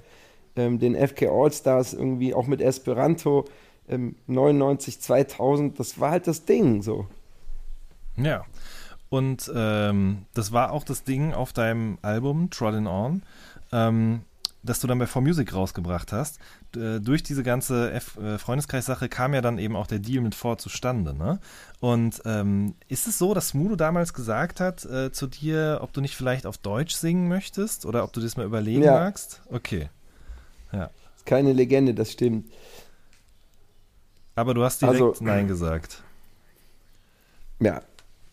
ähm, 0.55 0.79
den 0.79 0.95
FK 0.95 1.29
All-Stars 1.29 1.93
irgendwie 1.93 2.35
auch 2.35 2.47
mit 2.47 2.61
Esperanto 2.61 3.47
ähm, 3.89 4.15
99, 4.29 5.01
2000, 5.01 5.81
das 5.81 5.99
war 5.99 6.13
halt 6.13 6.29
das 6.29 6.45
Ding 6.45 6.83
so. 6.83 7.09
Ja. 8.17 8.45
Und 9.09 9.51
ähm, 9.53 10.27
das 10.35 10.53
war 10.53 10.71
auch 10.71 10.85
das 10.85 11.03
Ding 11.03 11.35
auf 11.35 11.53
deinem 11.53 11.99
Album 12.03 12.51
Trodden 12.51 12.87
On, 12.87 13.23
ähm, 13.73 14.21
das 14.67 14.81
du 14.81 14.87
dann 14.87 14.99
bei 14.99 15.07
4Music 15.07 15.55
rausgebracht 15.55 16.13
hast. 16.13 16.39
D 16.75 17.01
durch 17.01 17.23
diese 17.23 17.43
ganze 17.43 17.91
F 17.93 18.17
äh, 18.19 18.37
Freundeskreis-Sache 18.39 19.09
kam 19.09 19.33
ja 19.33 19.41
dann 19.41 19.59
eben 19.59 19.75
auch 19.77 19.87
der 19.87 19.99
Deal 20.01 20.23
mit 20.23 20.35
4 20.35 20.59
zustande. 20.59 21.15
Ne? 21.15 21.41
Und 21.81 22.21
ähm, 22.27 22.75
ist 22.89 23.07
es 23.07 23.17
so, 23.19 23.33
dass 23.33 23.49
Smudo 23.49 23.77
damals 23.77 24.13
gesagt 24.13 24.61
hat 24.61 24.85
äh, 24.85 25.11
zu 25.13 25.27
dir, 25.27 25.79
ob 25.83 25.93
du 25.93 26.01
nicht 26.01 26.17
vielleicht 26.17 26.47
auf 26.47 26.59
Deutsch 26.59 26.95
singen 26.95 27.29
möchtest 27.29 27.87
oder 27.87 28.05
ob 28.05 28.13
du 28.13 28.21
das 28.21 28.37
mal 28.37 28.45
überlegen 28.45 28.83
Ja. 28.83 28.93
magst? 28.93 29.41
Okay. 29.51 29.89
Ja. 30.73 30.91
Ist 31.17 31.25
keine 31.27 31.53
Legende, 31.53 31.95
das 31.95 32.13
stimmt. 32.13 32.51
Aber 34.35 34.53
du 34.53 34.63
hast 34.65 34.83
direkt 34.83 35.01
Also- 35.01 35.15
Nein 35.25 35.49
gesagt. 35.49 36.03
Ja. 37.61 37.81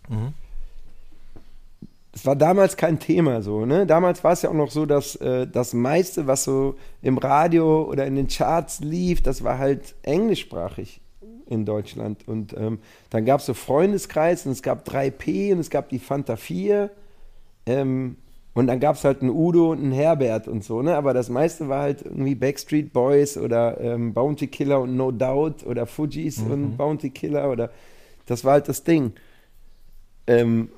Mhm. 0.10 0.34
Es 2.16 2.26
war 2.26 2.36
damals 2.36 2.78
kein 2.78 2.99
Thema 2.99 3.41
so, 3.41 3.66
ne? 3.66 3.88
Damals 3.88 4.24
war 4.24 4.34
es 4.34 4.43
ja 4.43 4.49
auch 4.49 4.53
noch 4.55 4.70
so, 4.70 4.86
dass 4.86 5.16
äh, 5.16 5.47
das 5.47 5.74
meiste, 5.74 6.28
was 6.28 6.43
so 6.43 6.76
im 7.01 7.18
Radio 7.18 7.84
oder 7.84 8.05
in 8.05 8.16
den 8.16 8.28
Charts 8.28 8.82
lief, 8.82 9.24
das 9.24 9.43
war 9.43 9.57
halt 9.57 9.95
englischsprachig 10.03 11.01
in 11.47 11.66
Deutschland. 11.66 12.28
Und 12.28 12.55
ähm, 12.55 12.80
dann 13.09 13.26
gab 13.26 13.39
es 13.39 13.47
so 13.47 13.53
Freundeskreis 13.53 14.45
und 14.45 14.51
es 14.51 14.61
gab 14.61 14.88
3P 14.88 15.53
und 15.53 15.59
es 15.59 15.70
gab 15.70 15.89
die 15.89 15.99
Fanta 15.99 16.36
4. 16.36 16.91
Ähm, 17.66 18.18
und 18.53 18.68
dann 18.68 18.80
gab 18.80 18.95
es 18.95 19.03
halt 19.03 19.22
einen 19.22 19.32
Udo 19.32 19.72
und 19.72 19.80
einen 19.80 19.91
Herbert 19.91 20.47
und 20.47 20.64
so, 20.64 20.84
ne? 20.84 20.95
Aber 20.95 21.14
das 21.16 21.30
meiste 21.30 21.70
war 21.70 21.82
halt 21.82 22.03
irgendwie 22.03 22.36
Backstreet 22.36 22.93
Boys 22.93 23.36
oder 23.38 23.82
ähm, 23.82 24.14
Bounty 24.14 24.47
Killer 24.47 24.82
und 24.82 24.95
No 24.95 25.11
Doubt 25.11 25.66
oder 25.66 25.88
Fujis 25.88 26.38
und 26.39 26.78
Bounty 26.78 27.09
Killer 27.09 27.49
oder 27.49 27.72
das 28.28 28.45
war 28.45 28.53
halt 28.53 28.70
das 28.70 28.84
Ding. 28.84 29.14
Ähm, 30.28 30.70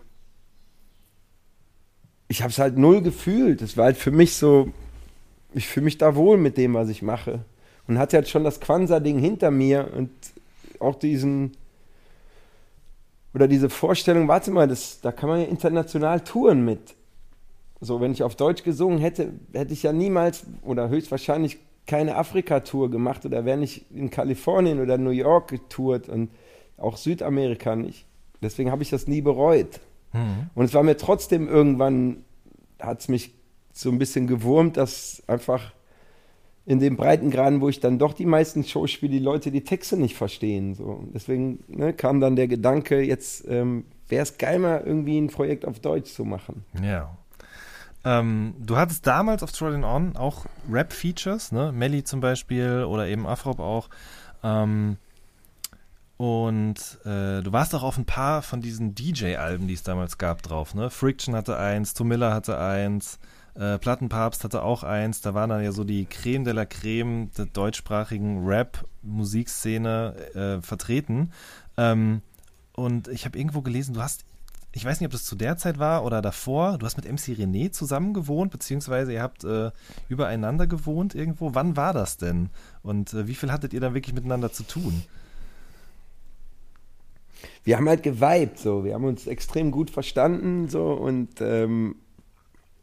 ich 2.28 2.42
habe 2.42 2.52
es 2.52 2.60
halt 2.60 2.78
null 2.78 3.02
gefühlt. 3.02 3.62
Es 3.62 3.78
war 3.78 3.86
halt 3.86 3.98
für 3.98 4.12
mich 4.12 4.36
so, 4.36 4.70
ich 5.54 5.68
fühle 5.68 5.86
mich 5.86 5.98
da 5.98 6.16
wohl 6.16 6.38
mit 6.38 6.58
dem, 6.58 6.74
was 6.74 6.90
ich 6.90 7.02
mache. 7.02 7.42
Und 7.88 8.00
hatte 8.00 8.18
halt 8.18 8.28
schon 8.28 8.44
das 8.44 8.60
Quansa-Ding 8.60 9.20
hinter 9.20 9.52
mir 9.52 9.92
und 9.96 10.10
auch 10.80 10.96
diesen, 10.96 11.52
oder 13.34 13.48
diese 13.48 13.70
Vorstellung, 13.70 14.28
warte 14.28 14.52
mal, 14.52 14.68
das, 14.68 15.02
da 15.02 15.12
kann 15.12 15.30
man 15.30 15.42
ja 15.42 15.46
international 15.46 16.22
touren 16.22 16.66
mit. 16.66 16.96
So, 17.82 18.02
wenn 18.02 18.12
ich 18.12 18.24
auf 18.24 18.36
Deutsch 18.36 18.64
gesungen 18.64 19.00
hätte, 19.00 19.34
hätte 19.54 19.74
ich 19.74 19.84
ja 19.84 19.94
niemals 19.94 20.46
oder 20.64 20.90
höchstwahrscheinlich 20.90 21.60
keine 21.86 22.16
Afrika-Tour 22.16 22.90
gemacht 22.90 23.26
oder 23.26 23.46
wäre 23.46 23.58
nicht 23.58 23.92
in 23.92 24.10
Kalifornien 24.10 24.80
oder 24.80 24.98
New 24.98 25.12
York 25.12 25.50
getourt 25.50 26.10
und 26.10 26.32
auch 26.78 26.98
Südamerika 26.98 27.76
nicht. 27.76 28.06
Deswegen 28.42 28.72
habe 28.72 28.82
ich 28.82 28.90
das 28.90 29.08
nie 29.08 29.22
bereut. 29.22 29.80
Mhm. 30.14 30.50
Und 30.56 30.66
es 30.66 30.74
war 30.74 30.84
mir 30.84 30.98
trotzdem 30.98 31.48
irgendwann, 31.48 32.24
hat 32.80 33.02
es 33.02 33.08
mich 33.08 33.34
so 33.74 33.90
ein 33.90 34.00
bisschen 34.00 34.28
gewurmt, 34.28 34.78
dass 34.78 35.24
einfach 35.28 35.74
in 36.66 36.80
den 36.80 36.96
Breitengraden, 36.96 37.62
wo 37.62 37.70
ich 37.70 37.80
dann 37.80 38.00
doch 38.00 38.14
die 38.14 38.26
meisten 38.26 38.64
Shows 38.64 38.92
spiele, 38.92 39.12
die 39.12 39.20
Leute 39.20 39.52
die 39.52 39.64
Texte 39.64 39.98
nicht 39.98 40.16
verstehen. 40.16 40.74
So. 40.74 41.04
Deswegen 41.14 41.64
ne, 41.68 41.94
kam 41.94 42.20
dann 42.20 42.36
der 42.36 42.48
Gedanke, 42.48 43.02
jetzt 43.02 43.48
ähm, 43.48 43.86
wäre 44.08 44.24
es 44.24 44.38
geil, 44.38 44.60
mal 44.60 44.82
irgendwie 44.84 45.20
ein 45.20 45.28
Projekt 45.28 45.66
auf 45.66 45.80
Deutsch 45.80 46.12
zu 46.12 46.26
machen. 46.26 46.66
Ja. 46.82 47.16
Ähm, 48.04 48.56
du 48.60 48.78
hattest 48.78 49.06
damals 49.06 49.44
auf 49.44 49.52
Trodden 49.52 49.84
On 49.84 50.16
auch 50.16 50.46
Rap-Features, 50.72 51.52
ne? 51.52 51.72
Melly 51.72 52.04
zum 52.04 52.20
Beispiel 52.20 52.86
oder 52.88 53.08
eben 53.08 53.26
Afrop 53.28 53.60
auch. 53.60 53.90
Ähm, 54.44 54.98
und 56.18 56.76
äh, 57.04 57.42
du 57.42 57.52
warst 57.52 57.76
auch 57.76 57.84
auf 57.84 57.98
ein 57.98 58.06
paar 58.06 58.42
von 58.42 58.62
diesen 58.62 58.96
DJ-Alben, 58.96 59.68
die 59.68 59.74
es 59.74 59.84
damals 59.84 60.18
gab, 60.18 60.42
drauf, 60.42 60.74
ne? 60.74 60.90
Friction 60.90 61.36
hatte 61.36 61.58
eins, 61.58 61.94
Tom 61.94 62.08
Miller 62.08 62.34
hatte 62.34 62.58
eins, 62.58 63.20
äh, 63.56 63.78
Plattenpapst 63.78 64.44
hatte 64.44 64.64
auch 64.64 64.84
eins. 64.84 65.22
Da 65.22 65.34
waren 65.34 65.50
dann 65.50 65.64
ja 65.64 65.72
so 65.72 65.84
die 65.84 66.06
Creme 66.06 66.46
de 66.46 66.54
la 66.54 66.66
Creme 66.66 67.32
der 67.38 67.46
deutschsprachigen 67.48 68.46
Rap-Musikszene 68.46 70.16
äh, 70.34 70.62
vertreten. 70.62 71.32
Ähm, 71.78 72.22
und 72.74 73.08
ich 73.10 73.26
habe 73.26 73.38
irgendwo 73.38 73.62
gelesen, 73.62 73.94
du 73.94 74.02
hast 74.02 74.26
ich 74.76 74.84
weiß 74.84 75.00
nicht, 75.00 75.08
ob 75.08 75.14
das 75.14 75.24
zu 75.24 75.38
der 75.38 75.56
Zeit 75.56 75.80
war 75.80 76.04
oder 76.04 76.22
davor. 76.22 76.78
Du 76.78 76.86
hast 76.86 76.98
mit 76.98 77.06
MC 77.06 77.40
René 77.40 77.72
zusammen 77.72 78.14
gewohnt, 78.14 78.52
beziehungsweise 78.52 79.14
ihr 79.14 79.22
habt 79.22 79.46
äh, 79.46 79.72
übereinander 80.10 80.68
gewohnt 80.68 81.16
irgendwo. 81.16 81.56
Wann 81.56 81.78
war 81.78 81.94
das 81.94 82.18
denn? 82.18 82.50
Und 82.84 83.14
äh, 83.14 83.26
wie 83.26 83.36
viel 83.36 83.54
hattet 83.54 83.72
ihr 83.72 83.80
dann 83.80 83.94
wirklich 83.94 84.14
miteinander 84.14 84.52
zu 84.52 84.64
tun? 84.64 85.04
Wir 87.64 87.78
haben 87.78 87.90
halt 87.90 88.04
geweibt, 88.04 88.60
so. 88.60 88.84
Wir 88.84 88.94
haben 88.94 89.06
uns 89.06 89.28
extrem 89.28 89.72
gut 89.72 89.90
verstanden, 89.90 90.70
so. 90.70 90.92
Und 90.92 91.42
ähm, 91.42 91.96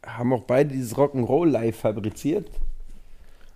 haben 0.04 0.32
auch 0.32 0.44
beide 0.44 0.72
dieses 0.72 0.96
Rock'n'Roll 0.96 1.48
live 1.48 1.76
fabriziert. 1.76 2.48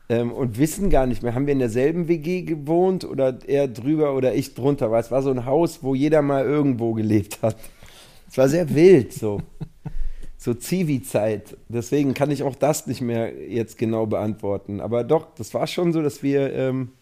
Ähm, 0.08 0.30
und 0.32 0.58
wissen 0.58 0.88
gar 0.88 1.06
nicht 1.06 1.22
mehr, 1.22 1.34
haben 1.34 1.46
wir 1.46 1.52
in 1.52 1.58
derselben 1.58 2.06
WG 2.06 2.42
gewohnt 2.42 3.04
oder 3.04 3.38
er 3.46 3.66
drüber 3.66 4.14
oder 4.14 4.34
ich 4.34 4.54
drunter? 4.54 4.90
Weil 4.90 5.00
es 5.00 5.10
war 5.10 5.22
so 5.22 5.30
ein 5.30 5.46
Haus, 5.46 5.82
wo 5.82 5.96
jeder 5.96 6.22
mal 6.22 6.44
irgendwo 6.44 6.94
gelebt 6.94 7.42
hat. 7.42 7.56
Es 8.28 8.38
war 8.38 8.48
sehr 8.48 8.74
wild, 8.74 9.12
so. 9.12 9.40
So 10.38 10.52
Zivi-Zeit. 10.52 11.56
Deswegen 11.68 12.12
kann 12.14 12.30
ich 12.30 12.42
auch 12.44 12.54
das 12.54 12.86
nicht 12.86 13.00
mehr 13.00 13.32
jetzt 13.48 13.78
genau 13.78 14.06
beantworten. 14.06 14.80
Aber 14.80 15.02
doch, 15.02 15.34
das 15.34 15.54
war 15.54 15.66
schon 15.66 15.94
so, 15.94 16.02
dass 16.02 16.22
wir, 16.22 16.52
ähm, 16.52 16.92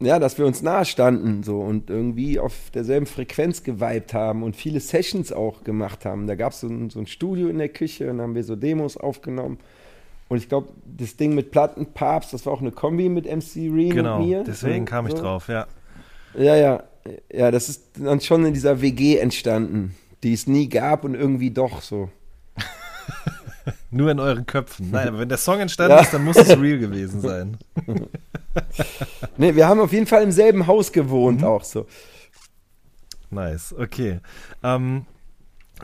ja, 0.00 0.18
dass 0.18 0.36
wir 0.38 0.44
uns 0.46 0.60
nahe 0.62 0.84
standen 0.84 1.42
so 1.42 1.60
und 1.60 1.88
irgendwie 1.90 2.38
auf 2.38 2.70
derselben 2.74 3.06
Frequenz 3.06 3.62
geweibt 3.62 4.12
haben 4.14 4.42
und 4.42 4.54
viele 4.56 4.80
Sessions 4.80 5.32
auch 5.32 5.64
gemacht 5.64 6.04
haben. 6.04 6.26
Da 6.26 6.34
gab 6.34 6.52
es 6.52 6.60
so, 6.60 6.68
ein- 6.68 6.90
so 6.90 6.98
ein 7.00 7.06
Studio 7.06 7.48
in 7.48 7.58
der 7.58 7.70
Küche 7.70 8.10
und 8.10 8.20
haben 8.20 8.34
wir 8.34 8.44
so 8.44 8.56
Demos 8.56 8.96
aufgenommen. 8.96 9.58
Und 10.28 10.38
ich 10.38 10.48
glaube, 10.48 10.68
das 10.84 11.16
Ding 11.16 11.34
mit 11.34 11.50
Plattenpapst, 11.52 12.32
das 12.34 12.44
war 12.46 12.52
auch 12.52 12.60
eine 12.60 12.72
Kombi 12.72 13.08
mit 13.08 13.26
MC 13.26 13.70
Reen 13.72 13.90
Genau, 13.90 14.18
und 14.20 14.26
mir. 14.28 14.42
deswegen 14.44 14.84
so, 14.86 14.90
kam 14.90 15.06
ich 15.06 15.12
so. 15.12 15.18
drauf, 15.22 15.48
ja. 15.48 15.66
Ja, 16.36 16.56
ja. 16.56 16.82
Ja, 17.32 17.50
das 17.52 17.68
ist 17.68 17.84
dann 17.98 18.20
schon 18.20 18.44
in 18.44 18.52
dieser 18.52 18.82
WG 18.82 19.16
entstanden, 19.18 19.94
die 20.24 20.32
es 20.32 20.48
nie 20.48 20.68
gab 20.68 21.04
und 21.04 21.14
irgendwie 21.14 21.52
doch 21.52 21.80
so. 21.80 22.10
Nur 23.90 24.10
in 24.10 24.20
euren 24.20 24.46
Köpfen. 24.46 24.90
Nein, 24.90 25.08
aber 25.08 25.18
wenn 25.20 25.28
der 25.28 25.38
Song 25.38 25.60
entstanden 25.60 25.96
Ja. 25.96 26.02
ist, 26.02 26.12
dann 26.12 26.24
muss 26.24 26.36
es 26.36 26.50
real 26.58 26.78
gewesen 26.78 27.20
sein. 27.20 27.56
Ne, 29.36 29.54
wir 29.54 29.68
haben 29.68 29.80
auf 29.80 29.92
jeden 29.92 30.06
Fall 30.06 30.22
im 30.22 30.32
selben 30.32 30.66
Haus 30.66 30.92
gewohnt 30.92 31.44
auch 31.44 31.62
so. 31.62 31.86
Nice, 33.30 33.74
okay. 33.78 34.20
Ähm, 34.62 35.04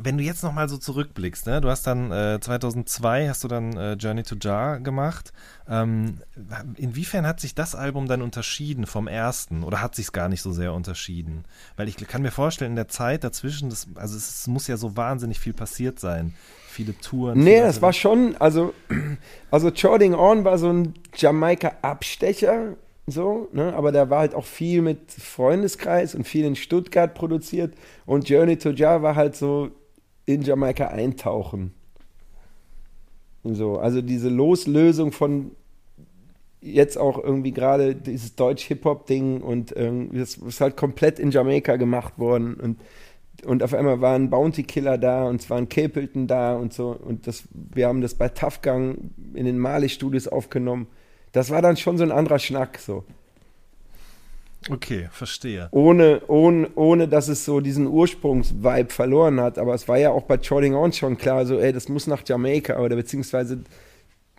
wenn 0.01 0.17
du 0.17 0.25
jetzt 0.25 0.43
nochmal 0.43 0.71
so 0.71 0.79
zurückblickst, 0.79 1.47
ne? 1.47 1.61
du 1.61 1.69
hast 1.69 1.87
dann 1.87 2.11
äh, 2.11 2.39
2002 2.41 3.29
hast 3.29 3.45
du 3.45 3.49
dann 3.49 3.77
äh, 3.77 3.93
Journey 3.95 4.23
to 4.23 4.37
Jar 4.41 4.81
gemacht. 4.81 5.35
Ähm, 5.69 6.19
inwiefern 6.77 7.27
hat 7.27 7.41
sich 7.41 7.55
das 7.55 7.75
Album 7.75 8.09
dann 8.09 8.23
unterschieden 8.23 8.87
vom 8.87 9.07
ersten 9.07 9.63
oder 9.65 9.83
hat 9.83 9.95
sich 9.95 10.07
es 10.07 10.13
gar 10.13 10.31
nicht 10.31 10.41
so 10.41 10.51
sehr 10.51 10.73
unterschieden? 10.73 11.45
Weil 11.77 11.89
ich 11.89 11.97
kann 11.97 12.23
mir 12.23 12.31
vorstellen, 12.31 12.73
in 12.73 12.77
der 12.77 12.89
Zeit 12.89 13.23
dazwischen, 13.23 13.69
das, 13.69 13.87
also 13.97 14.17
es, 14.17 14.41
es 14.41 14.47
muss 14.47 14.67
ja 14.67 14.79
so 14.79 14.97
wahnsinnig 14.97 15.39
viel 15.41 15.53
passiert 15.53 16.01
sein. 16.01 16.35
Viele 16.73 16.99
Touren. 16.99 17.39
Nee, 17.39 17.61
das 17.61 17.83
war 17.83 17.93
schon, 17.93 18.35
also, 18.39 18.73
also 19.51 19.71
Chording 19.71 20.15
On 20.15 20.43
war 20.45 20.57
so 20.57 20.73
ein 20.73 20.95
Jamaika-Abstecher, 21.15 22.77
so, 23.07 23.49
ne? 23.53 23.75
aber 23.75 23.93
da 23.93 24.09
war 24.09 24.21
halt 24.21 24.35
auch 24.35 24.47
viel 24.47 24.81
mit 24.81 25.13
Freundeskreis 25.13 26.15
und 26.15 26.27
viel 26.27 26.47
in 26.47 26.57
Stuttgart 26.57 27.13
produziert 27.13 27.75
und 28.07 28.27
Journey 28.27 28.57
to 28.57 28.71
Jar 28.71 29.03
war 29.03 29.17
halt 29.17 29.37
so 29.37 29.69
in 30.25 30.41
Jamaika 30.41 30.87
eintauchen. 30.87 31.75
So, 33.45 33.77
also 33.77 34.01
diese 34.01 34.31
Loslösung 34.31 35.13
von 35.13 35.51
jetzt 36.63 36.97
auch 36.97 37.23
irgendwie 37.23 37.53
gerade 37.53 37.95
dieses 37.95 38.35
Deutsch-Hip-Hop-Ding 38.35 39.43
und 39.43 39.77
ähm, 39.77 40.09
das 40.15 40.37
ist 40.37 40.63
halt 40.63 40.79
komplett 40.79 41.19
in 41.19 41.33
Jamaika 41.33 41.77
gemacht 41.77 42.19
worden 42.19 42.55
und 42.55 42.79
und 43.45 43.63
auf 43.63 43.75
einmal 43.75 44.01
war 44.01 44.15
ein 44.15 44.31
Bounty 44.31 44.63
Killer 44.63 44.99
da 44.99 45.25
und 45.25 45.41
es 45.41 45.51
waren 45.51 45.69
Capleton 45.69 46.27
da 46.27 46.55
und 46.55 46.73
so 46.73 46.91
und 46.91 47.27
das 47.27 47.45
wir 47.53 47.89
haben 47.89 48.01
das 48.01 48.15
bei 48.15 48.29
Tough 48.29 48.63
Gang 48.63 48.99
in 49.35 49.45
den 49.45 49.59
Mali 49.59 49.89
Studios 49.89 50.29
aufgenommen. 50.29 50.87
Das 51.33 51.51
war 51.51 51.63
dann 51.63 51.77
schon 51.77 51.99
so 51.99 52.05
ein 52.05 52.13
anderer 52.13 52.39
Schnack 52.39 52.79
so. 52.79 53.05
Okay, 54.71 55.09
verstehe. 55.11 55.69
Ohne 55.73 56.23
ohne 56.29 56.71
ohne 56.77 57.09
dass 57.09 57.29
es 57.29 57.45
so 57.45 57.61
diesen 57.61 57.89
Ursprungsvibe 57.89 58.91
verloren 58.91 59.41
hat, 59.41 59.59
aber 59.59 59.75
es 59.75 59.89
war 59.89 59.99
ja 59.99 60.11
auch 60.11 60.23
bei 60.23 60.37
Trotting 60.37 60.75
On 60.75 60.93
schon 60.93 61.19
klar 61.19 61.47
so, 61.47 61.59
ey, 61.59 61.73
das 61.73 61.89
muss 61.89 62.07
nach 62.07 62.23
Jamaika 62.25 62.79
oder 62.79 62.95
beziehungsweise 62.95 63.63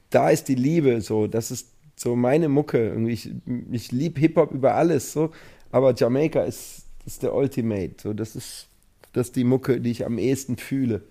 da 0.10 0.30
ist 0.30 0.47
die 0.47 0.56
Liebe 0.56 1.01
so, 1.01 1.28
das 1.28 1.51
ist 1.51 1.70
so 1.95 2.16
meine 2.16 2.47
Mucke 2.47 2.88
irgendwie 2.88 3.14
ich, 3.14 3.32
ich 3.72 3.91
liebe 3.91 4.20
Hip 4.20 4.38
Hop 4.38 4.51
über 4.51 4.76
alles 4.76 5.12
so, 5.12 5.32
aber 5.72 5.93
Jamaika 5.93 6.43
ist 6.43 6.86
ist 7.06 7.22
der 7.22 7.36
Ultimate, 7.36 7.95
so 8.01 8.14
das 8.14 8.38
ist 8.38 8.70
das 9.14 9.28
ist 9.28 9.36
die 9.36 9.43
Mucke, 9.43 9.80
die 9.80 9.91
ich 9.91 10.05
am 10.05 10.18
ehesten 10.18 10.57
fühle. 10.57 11.01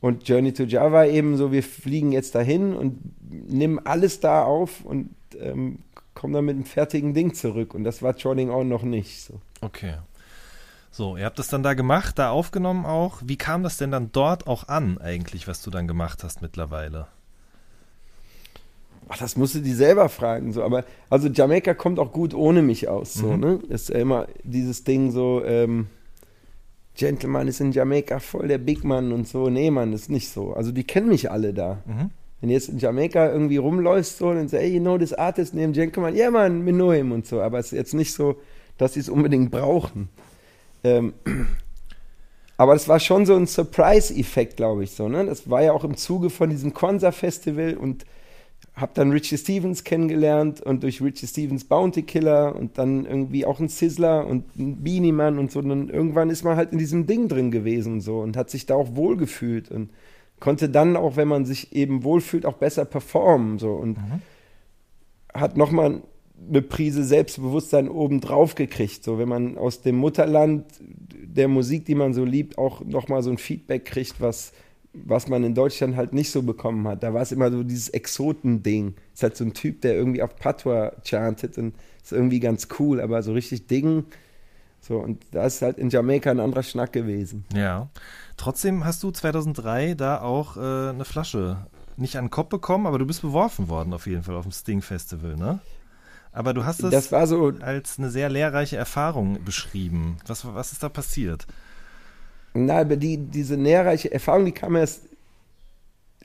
Und 0.00 0.28
Journey 0.28 0.52
to 0.52 0.64
Java 0.64 1.04
eben 1.06 1.36
so, 1.36 1.52
wir 1.52 1.62
fliegen 1.62 2.10
jetzt 2.10 2.34
dahin 2.34 2.74
und 2.74 2.98
nehmen 3.30 3.78
alles 3.84 4.18
da 4.18 4.42
auf 4.42 4.84
und 4.84 5.10
ähm, 5.40 5.78
kommen 6.14 6.32
dann 6.32 6.44
mit 6.44 6.56
einem 6.56 6.64
fertigen 6.64 7.14
Ding 7.14 7.34
zurück. 7.34 7.72
Und 7.72 7.84
das 7.84 8.02
war 8.02 8.16
Trotting 8.16 8.50
On 8.50 8.68
noch 8.68 8.82
nicht. 8.82 9.20
So. 9.22 9.34
Okay. 9.60 9.94
So, 10.90 11.16
ihr 11.16 11.24
habt 11.24 11.38
das 11.38 11.46
dann 11.48 11.62
da 11.62 11.74
gemacht, 11.74 12.18
da 12.18 12.30
aufgenommen 12.30 12.84
auch. 12.84 13.20
Wie 13.24 13.36
kam 13.36 13.62
das 13.62 13.76
denn 13.76 13.92
dann 13.92 14.10
dort 14.10 14.48
auch 14.48 14.66
an, 14.66 14.98
eigentlich, 14.98 15.46
was 15.46 15.62
du 15.62 15.70
dann 15.70 15.86
gemacht 15.86 16.24
hast 16.24 16.42
mittlerweile? 16.42 17.06
Ach, 19.08 19.18
das 19.18 19.36
musst 19.36 19.54
du 19.54 19.60
die 19.60 19.72
selber 19.74 20.08
fragen. 20.08 20.52
So. 20.52 20.62
Aber 20.64 20.84
also 21.10 21.28
Jamaika 21.28 21.74
kommt 21.74 21.98
auch 21.98 22.12
gut 22.12 22.34
ohne 22.34 22.62
mich 22.62 22.88
aus. 22.88 23.14
So, 23.14 23.28
Mhm. 23.28 23.40
ne? 23.40 23.60
Ist 23.68 23.90
ja 23.90 23.96
immer 23.96 24.26
dieses 24.42 24.82
Ding 24.84 25.10
so, 25.10 25.44
ähm, 25.44 25.88
Gentleman 26.96 27.48
ist 27.48 27.60
in 27.60 27.72
Jamaika 27.72 28.20
voll 28.20 28.48
der 28.48 28.58
Big 28.58 28.84
Man 28.84 29.12
und 29.12 29.26
so. 29.26 29.50
Nee, 29.50 29.70
Mann, 29.70 29.92
ist 29.92 30.10
nicht 30.10 30.28
so. 30.28 30.52
Also 30.52 30.72
die 30.72 30.84
kennen 30.84 31.08
mich 31.08 31.30
alle 31.30 31.52
da. 31.52 31.82
Mhm. 31.86 32.10
Wenn 32.40 32.48
du 32.48 32.54
jetzt 32.54 32.68
in 32.68 32.78
Jamaika 32.78 33.30
irgendwie 33.30 33.56
rumläufst 33.56 34.18
so, 34.18 34.32
dann 34.32 34.48
sagst 34.48 34.62
hey, 34.62 34.74
you 34.74 34.80
know 34.80 34.98
this 34.98 35.12
artist 35.12 35.54
named 35.54 35.74
Gentleman? 35.74 36.14
Yeah, 36.14 36.30
man, 36.30 36.64
we 36.66 36.72
know 36.72 36.92
him 36.92 37.12
und 37.12 37.26
so. 37.26 37.40
Aber 37.40 37.58
es 37.58 37.66
ist 37.66 37.72
jetzt 37.72 37.94
nicht 37.94 38.12
so, 38.12 38.36
dass 38.78 38.94
sie 38.94 39.00
es 39.00 39.08
unbedingt 39.08 39.50
brauchen. 39.50 40.08
Ähm, 40.84 41.14
aber 42.56 42.74
das 42.74 42.86
war 42.88 43.00
schon 43.00 43.26
so 43.26 43.34
ein 43.34 43.46
Surprise-Effekt, 43.46 44.56
glaube 44.56 44.84
ich, 44.84 44.92
so, 44.92 45.08
ne? 45.08 45.24
Das 45.26 45.48
war 45.50 45.62
ja 45.62 45.72
auch 45.72 45.84
im 45.84 45.96
Zuge 45.96 46.30
von 46.30 46.50
diesem 46.50 46.74
Konsa-Festival 46.74 47.76
und 47.76 48.04
habe 48.74 48.92
dann 48.94 49.12
Richie 49.12 49.38
Stevens 49.38 49.84
kennengelernt 49.84 50.60
und 50.60 50.82
durch 50.82 51.00
Richie 51.00 51.28
Stevens 51.28 51.64
Bounty 51.64 52.02
Killer 52.02 52.56
und 52.56 52.76
dann 52.76 53.06
irgendwie 53.06 53.46
auch 53.46 53.60
ein 53.60 53.68
Sizzler 53.68 54.26
und 54.26 54.56
ein 54.58 54.82
Beanie 54.82 55.12
Man 55.12 55.38
und 55.38 55.52
so. 55.52 55.60
Und 55.60 55.68
dann 55.68 55.88
irgendwann 55.88 56.28
ist 56.28 56.42
man 56.42 56.56
halt 56.56 56.72
in 56.72 56.78
diesem 56.78 57.06
Ding 57.06 57.28
drin 57.28 57.52
gewesen 57.52 58.00
so 58.00 58.20
und 58.20 58.36
hat 58.36 58.50
sich 58.50 58.66
da 58.66 58.74
auch 58.74 58.96
wohlgefühlt 58.96 59.70
und 59.70 59.90
konnte 60.40 60.68
dann 60.68 60.96
auch, 60.96 61.16
wenn 61.16 61.28
man 61.28 61.44
sich 61.44 61.72
eben 61.72 62.02
wohlfühlt, 62.02 62.46
auch 62.46 62.54
besser 62.54 62.84
performen 62.84 63.58
so 63.60 63.72
und 63.72 63.98
hat 65.32 65.56
nochmal 65.56 66.02
eine 66.48 66.62
Prise 66.62 67.04
Selbstbewusstsein 67.04 67.88
oben 67.88 68.20
drauf 68.20 68.56
gekriegt. 68.56 69.04
So, 69.04 69.18
wenn 69.18 69.28
man 69.28 69.56
aus 69.56 69.82
dem 69.82 69.96
Mutterland 69.96 70.64
der 70.80 71.48
Musik, 71.48 71.84
die 71.84 71.94
man 71.94 72.12
so 72.12 72.24
liebt, 72.24 72.58
auch 72.58 72.84
nochmal 72.84 73.22
so 73.22 73.30
ein 73.30 73.38
Feedback 73.38 73.84
kriegt, 73.84 74.20
was, 74.20 74.52
was 74.94 75.28
man 75.28 75.44
in 75.44 75.54
Deutschland 75.54 75.96
halt 75.96 76.12
nicht 76.12 76.30
so 76.30 76.42
bekommen 76.42 76.86
hat. 76.86 77.02
Da 77.02 77.12
war 77.12 77.22
es 77.22 77.32
immer 77.32 77.50
so 77.50 77.62
dieses 77.62 77.88
Exoten-Ding. 77.88 78.94
Ist 79.12 79.22
halt 79.22 79.36
so 79.36 79.44
ein 79.44 79.52
Typ, 79.52 79.80
der 79.82 79.94
irgendwie 79.94 80.22
auf 80.22 80.36
Patois 80.36 80.92
chantet 81.04 81.58
und 81.58 81.74
ist 82.02 82.12
irgendwie 82.12 82.40
ganz 82.40 82.68
cool, 82.78 83.00
aber 83.00 83.22
so 83.22 83.32
richtig 83.32 83.66
Ding. 83.66 84.04
So, 84.80 84.98
und 84.98 85.24
da 85.32 85.46
ist 85.46 85.62
halt 85.62 85.78
in 85.78 85.88
Jamaika 85.88 86.30
ein 86.30 86.40
anderer 86.40 86.62
Schnack 86.62 86.92
gewesen. 86.92 87.44
Ja. 87.54 87.88
Trotzdem 88.36 88.84
hast 88.84 89.02
du 89.02 89.10
2003 89.10 89.94
da 89.94 90.20
auch 90.20 90.56
äh, 90.56 90.90
eine 90.90 91.04
Flasche 91.04 91.66
nicht 91.96 92.16
an 92.16 92.26
den 92.26 92.30
Kopf 92.30 92.48
bekommen, 92.48 92.86
aber 92.86 92.98
du 92.98 93.06
bist 93.06 93.22
beworfen 93.22 93.68
worden 93.68 93.92
auf 93.92 94.06
jeden 94.06 94.22
Fall 94.22 94.34
auf 94.34 94.44
dem 94.44 94.52
Sting 94.52 94.82
Festival, 94.82 95.36
ne? 95.36 95.60
Aber 96.32 96.52
du 96.52 96.64
hast 96.64 96.82
es 96.82 96.90
Das 96.90 97.12
war 97.12 97.28
so, 97.28 97.52
als 97.60 97.98
eine 97.98 98.10
sehr 98.10 98.28
lehrreiche 98.28 98.76
Erfahrung 98.76 99.42
beschrieben. 99.44 100.16
Was, 100.26 100.44
was 100.44 100.72
ist 100.72 100.82
da 100.82 100.88
passiert? 100.88 101.46
Na, 102.54 102.80
aber 102.80 102.96
die, 102.96 103.18
diese 103.18 103.56
nährreiche 103.56 104.12
Erfahrung, 104.12 104.44
die 104.44 104.52
kam 104.52 104.76
erst 104.76 105.02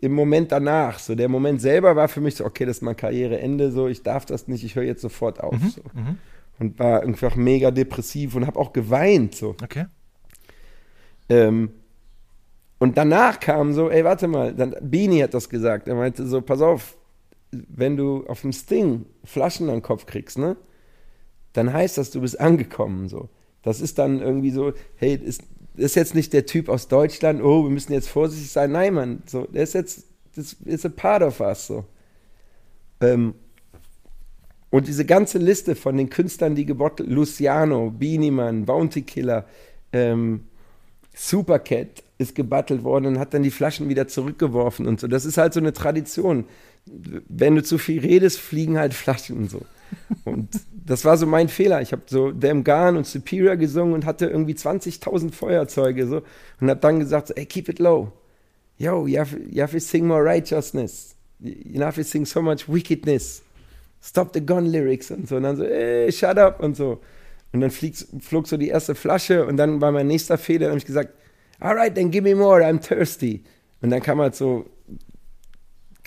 im 0.02 0.14
Moment 0.14 0.52
danach. 0.52 1.00
So, 1.00 1.16
der 1.16 1.28
Moment 1.28 1.60
selber 1.60 1.96
war 1.96 2.08
für 2.08 2.22
mich 2.22 2.36
so, 2.36 2.46
okay, 2.46 2.66
das 2.66 2.78
ist 2.78 2.84
mein 2.84 2.96
Karriereende, 2.96 3.72
so, 3.72 3.88
ich 3.88 4.04
darf 4.04 4.26
das 4.26 4.48
nicht, 4.48 4.64
ich 4.64 4.76
höre 4.76 4.84
jetzt 4.84 5.02
sofort 5.02 5.42
auf. 5.42 5.56
So. 5.74 5.82
Mhm. 5.94 6.18
Und 6.60 6.80
war 6.80 7.02
einfach 7.02 7.36
mega 7.36 7.72
depressiv 7.72 8.36
und 8.36 8.46
habe 8.46 8.60
auch 8.60 8.74
geweint. 8.74 9.36
So. 9.36 9.56
Okay. 9.62 9.86
Ähm, 11.30 11.72
und 12.80 12.98
danach 12.98 13.40
kam 13.40 13.74
so, 13.74 13.90
ey, 13.90 14.04
warte 14.04 14.28
mal, 14.28 14.54
dann, 14.54 14.76
Beanie 14.82 15.24
hat 15.24 15.34
das 15.34 15.50
gesagt. 15.50 15.88
Er 15.88 15.96
meinte 15.96 16.26
so, 16.28 16.42
pass 16.42 16.62
auf, 16.62 16.98
wenn 17.52 17.98
du 17.98 18.26
auf 18.28 18.42
dem 18.42 18.54
Sting 18.54 19.06
Flaschen 19.24 19.68
an 19.70 19.78
den 19.78 19.82
Kopf 19.82 20.06
kriegst, 20.06 20.38
ne, 20.38 20.56
dann 21.54 21.74
heißt 21.74 21.98
das, 21.98 22.12
du 22.12 22.22
bist 22.22 22.40
angekommen. 22.40 23.10
So. 23.10 23.30
Das 23.64 23.82
ist 23.82 23.98
dann 23.98 24.22
irgendwie 24.22 24.52
so, 24.52 24.74
hey, 24.96 25.16
ist, 25.16 25.44
ist 25.80 25.96
jetzt 25.96 26.16
nicht 26.16 26.34
der 26.34 26.46
Typ 26.46 26.70
aus 26.70 26.88
Deutschland, 26.88 27.42
oh, 27.42 27.64
wir 27.64 27.70
müssen 27.70 27.94
jetzt 27.94 28.10
vorsichtig 28.10 28.52
sein. 28.52 28.72
Nein, 28.72 28.94
Mann, 28.94 29.24
so, 29.26 29.46
der 29.46 29.64
ist 29.64 29.74
jetzt, 29.74 30.04
das 30.36 30.54
ist 30.66 30.86
a 30.86 30.90
part 30.90 31.24
of 31.24 31.40
us. 31.40 31.68
So. 31.68 31.86
Ähm, 33.02 33.34
und 34.70 34.88
diese 34.88 35.06
ganze 35.06 35.40
Liste 35.40 35.76
von 35.76 35.98
den 35.98 36.10
Künstlern, 36.10 36.56
die 36.56 36.66
gebottelt, 36.66 37.10
Luciano, 37.10 37.90
Beanie 37.90 38.32
Man, 38.32 38.66
Bounty 38.66 39.02
Killer, 39.02 39.46
ähm, 39.92 40.46
Supercat 41.16 42.04
ist 42.18 42.36
gebattelt 42.36 42.84
worden 42.84 43.06
und 43.08 43.20
hat 43.20 43.34
dann 43.34 43.44
die 43.44 43.52
Flaschen 43.52 43.90
wieder 43.90 44.08
zurückgeworfen 44.08 44.86
und 44.86 45.00
so. 45.00 45.08
Das 45.08 45.26
ist 45.26 45.38
halt 45.38 45.54
so 45.54 45.60
eine 45.60 45.74
Tradition. 45.74 46.46
Wenn 46.86 47.56
du 47.56 47.64
zu 47.64 47.78
viel 47.78 48.02
redest, 48.02 48.40
fliegen 48.40 48.78
halt 48.78 48.94
Flaschen 48.94 49.38
und 49.38 49.50
so. 49.50 49.62
Und 50.26 50.50
das 50.86 51.06
war 51.06 51.18
so 51.18 51.26
mein 51.26 51.50
Fehler. 51.50 51.82
Ich 51.82 51.92
habe 51.92 52.04
so 52.08 52.32
Damn 52.32 52.64
und 52.98 53.06
Superior 53.06 53.56
gesungen 53.56 53.94
und 53.94 54.06
hatte 54.06 54.28
irgendwie 54.28 54.54
20.000 54.54 55.32
Feuerzeuge 55.32 56.08
so 56.08 56.22
und 56.60 56.70
habe 56.70 56.80
dann 56.80 57.00
gesagt, 57.00 57.34
ey, 57.36 57.46
keep 57.46 57.70
it 57.70 57.80
low. 57.80 58.12
Yo, 58.78 59.08
you 59.08 59.20
have, 59.20 59.38
you 59.38 59.62
have 59.62 59.74
to 59.74 59.80
sing 59.80 60.08
more 60.08 60.24
righteousness. 60.24 61.16
You 61.40 61.82
have 61.82 62.02
to 62.02 62.08
sing 62.08 62.26
so 62.26 62.42
much 62.42 62.68
wickedness. 62.68 63.44
Stop 64.02 64.34
the 64.34 64.46
gun 64.46 64.66
lyrics 64.66 65.12
und 65.12 65.28
so. 65.28 65.36
Und 65.36 65.44
dann 65.44 65.58
so, 65.58 65.64
ey, 65.64 66.12
shut 66.12 66.38
up 66.38 66.62
und 66.62 66.76
so. 66.76 67.00
Und 67.52 67.62
dann 67.62 67.72
fliegt, 67.72 68.06
flog 68.22 68.48
so 68.48 68.58
die 68.58 68.70
erste 68.70 68.96
Flasche 68.96 69.46
und 69.46 69.58
dann 69.58 69.82
war 69.82 69.92
mein 69.92 70.08
nächster 70.08 70.38
Fehler, 70.38 70.66
dann 70.66 70.72
habe 70.72 70.78
ich 70.80 70.86
gesagt, 70.86 71.14
alright, 71.60 71.96
then 71.96 72.12
give 72.12 72.24
me 72.24 72.36
more, 72.36 72.64
I'm 72.64 72.80
thirsty. 72.80 73.44
Und 73.82 73.90
dann 73.90 74.02
kam 74.02 74.20
halt 74.20 74.36
so, 74.36 74.66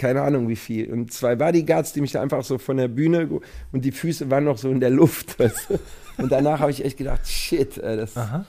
keine 0.03 0.23
Ahnung 0.23 0.49
wie 0.49 0.57
viel. 0.57 0.93
Und 0.93 1.13
zwei 1.13 1.37
Bodyguards, 1.37 1.93
die 1.93 2.01
mich 2.01 2.11
da 2.11 2.21
einfach 2.21 2.43
so 2.43 2.59
von 2.59 2.77
der 2.77 2.89
Bühne 2.89 3.41
und 3.71 3.85
die 3.85 3.93
Füße 3.93 4.31
waren 4.33 4.43
noch 4.43 4.59
so 4.59 4.69
in 4.69 4.81
der 4.81 4.91
Luft. 4.91 5.39
Weißt 5.39 5.71
du? 5.71 5.79
Und 6.21 6.33
danach 6.33 6.59
habe 6.59 6.73
ich 6.73 6.85
echt 6.85 6.99
gedacht, 6.99 7.25
shit, 7.25 7.79
ey, 7.79 7.97
das, 7.97 8.17
Aha. 8.17 8.45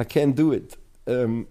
I 0.00 0.04
can't 0.04 0.36
do 0.36 0.52
it. 0.52 0.78
Ähm, 1.08 1.48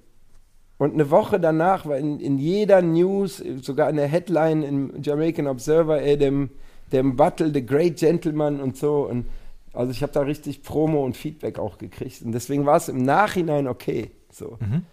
und 0.77 0.93
eine 0.93 1.11
Woche 1.11 1.37
danach 1.37 1.85
war 1.85 1.97
in, 1.97 2.21
in 2.21 2.37
jeder 2.37 2.81
News, 2.81 3.43
sogar 3.61 3.89
in 3.89 3.97
der 3.97 4.07
Headline 4.07 4.63
im 4.63 4.93
Jamaican 5.01 5.47
Observer, 5.47 6.01
ey, 6.01 6.17
dem, 6.17 6.49
dem 6.93 7.17
Battle, 7.17 7.51
The 7.53 7.65
Great 7.65 7.97
Gentleman 7.97 8.61
und 8.61 8.77
so. 8.77 9.05
Und 9.05 9.25
also 9.73 9.91
ich 9.91 10.01
habe 10.01 10.13
da 10.13 10.21
richtig 10.21 10.63
Promo 10.63 11.03
und 11.03 11.17
Feedback 11.17 11.59
auch 11.59 11.77
gekriegt. 11.77 12.21
Und 12.21 12.31
deswegen 12.31 12.65
war 12.65 12.77
es 12.77 12.87
im 12.87 13.03
Nachhinein 13.03 13.67
okay. 13.67 14.11
So. 14.31 14.57
Mhm. 14.61 14.83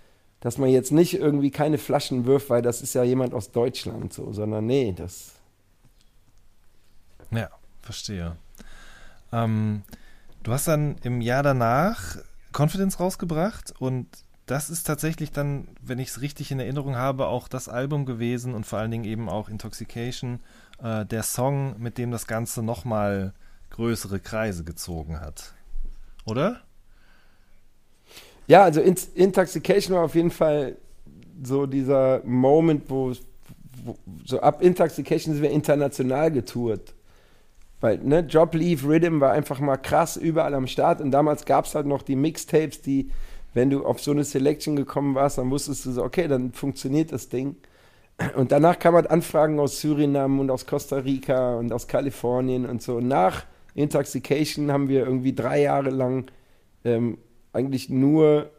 Dass 0.40 0.58
man 0.58 0.70
jetzt 0.70 0.92
nicht 0.92 1.14
irgendwie 1.14 1.50
keine 1.50 1.78
Flaschen 1.78 2.24
wirft, 2.24 2.48
weil 2.50 2.62
das 2.62 2.80
ist 2.80 2.94
ja 2.94 3.02
jemand 3.02 3.34
aus 3.34 3.50
Deutschland 3.50 4.12
so, 4.12 4.32
sondern 4.32 4.66
nee, 4.66 4.94
das. 4.96 5.32
Ja, 7.30 7.50
verstehe. 7.82 8.36
Ähm, 9.32 9.82
du 10.42 10.52
hast 10.52 10.68
dann 10.68 10.96
im 11.02 11.20
Jahr 11.20 11.42
danach 11.42 12.16
Confidence 12.52 13.00
rausgebracht 13.00 13.74
und 13.78 14.06
das 14.46 14.70
ist 14.70 14.84
tatsächlich 14.84 15.30
dann, 15.30 15.68
wenn 15.82 15.98
ich 15.98 16.08
es 16.08 16.20
richtig 16.22 16.50
in 16.50 16.60
Erinnerung 16.60 16.96
habe, 16.96 17.26
auch 17.26 17.48
das 17.48 17.68
Album 17.68 18.06
gewesen 18.06 18.54
und 18.54 18.64
vor 18.64 18.78
allen 18.78 18.90
Dingen 18.90 19.04
eben 19.04 19.28
auch 19.28 19.48
Intoxication, 19.48 20.40
äh, 20.82 21.04
der 21.04 21.22
Song, 21.22 21.78
mit 21.78 21.98
dem 21.98 22.10
das 22.10 22.26
Ganze 22.26 22.62
nochmal 22.62 23.34
größere 23.70 24.20
Kreise 24.20 24.64
gezogen 24.64 25.20
hat. 25.20 25.52
Oder? 26.24 26.62
Ja, 28.48 28.64
also 28.64 28.80
In 28.80 28.96
Intoxication 29.14 29.94
war 29.94 30.04
auf 30.04 30.14
jeden 30.14 30.30
Fall 30.30 30.76
so 31.42 31.66
dieser 31.66 32.22
Moment, 32.24 32.84
wo, 32.88 33.12
wo 33.84 33.94
so 34.24 34.40
ab 34.40 34.62
Intoxication 34.62 35.34
sind 35.34 35.42
wir 35.42 35.50
international 35.50 36.32
getourt. 36.32 36.94
Weil, 37.80 37.98
ne, 37.98 38.20
Job 38.20 38.54
Leave 38.54 38.88
Rhythm 38.88 39.20
war 39.20 39.32
einfach 39.32 39.60
mal 39.60 39.76
krass 39.76 40.16
überall 40.16 40.54
am 40.54 40.66
Start 40.66 41.00
und 41.00 41.12
damals 41.12 41.44
gab 41.44 41.66
es 41.66 41.74
halt 41.76 41.86
noch 41.86 42.02
die 42.02 42.16
Mixtapes, 42.16 42.80
die, 42.80 43.10
wenn 43.54 43.70
du 43.70 43.84
auf 43.84 44.00
so 44.00 44.10
eine 44.10 44.24
Selection 44.24 44.74
gekommen 44.74 45.14
warst, 45.14 45.38
dann 45.38 45.50
wusstest 45.50 45.86
du 45.86 45.92
so, 45.92 46.02
okay, 46.02 46.26
dann 46.26 46.52
funktioniert 46.52 47.12
das 47.12 47.28
Ding. 47.28 47.54
Und 48.34 48.50
danach 48.50 48.80
kam 48.80 48.94
halt 48.94 49.10
Anfragen 49.10 49.60
aus 49.60 49.80
Surinam 49.80 50.40
und 50.40 50.50
aus 50.50 50.66
Costa 50.66 50.96
Rica 50.96 51.56
und 51.56 51.72
aus 51.72 51.86
Kalifornien 51.86 52.66
und 52.66 52.82
so. 52.82 52.98
Nach 52.98 53.44
Intoxication 53.74 54.72
haben 54.72 54.88
wir 54.88 55.06
irgendwie 55.06 55.34
drei 55.34 55.62
Jahre 55.62 55.90
lang 55.90 56.28
ähm, 56.84 57.18
eigentlich 57.58 57.90
nur 57.90 58.50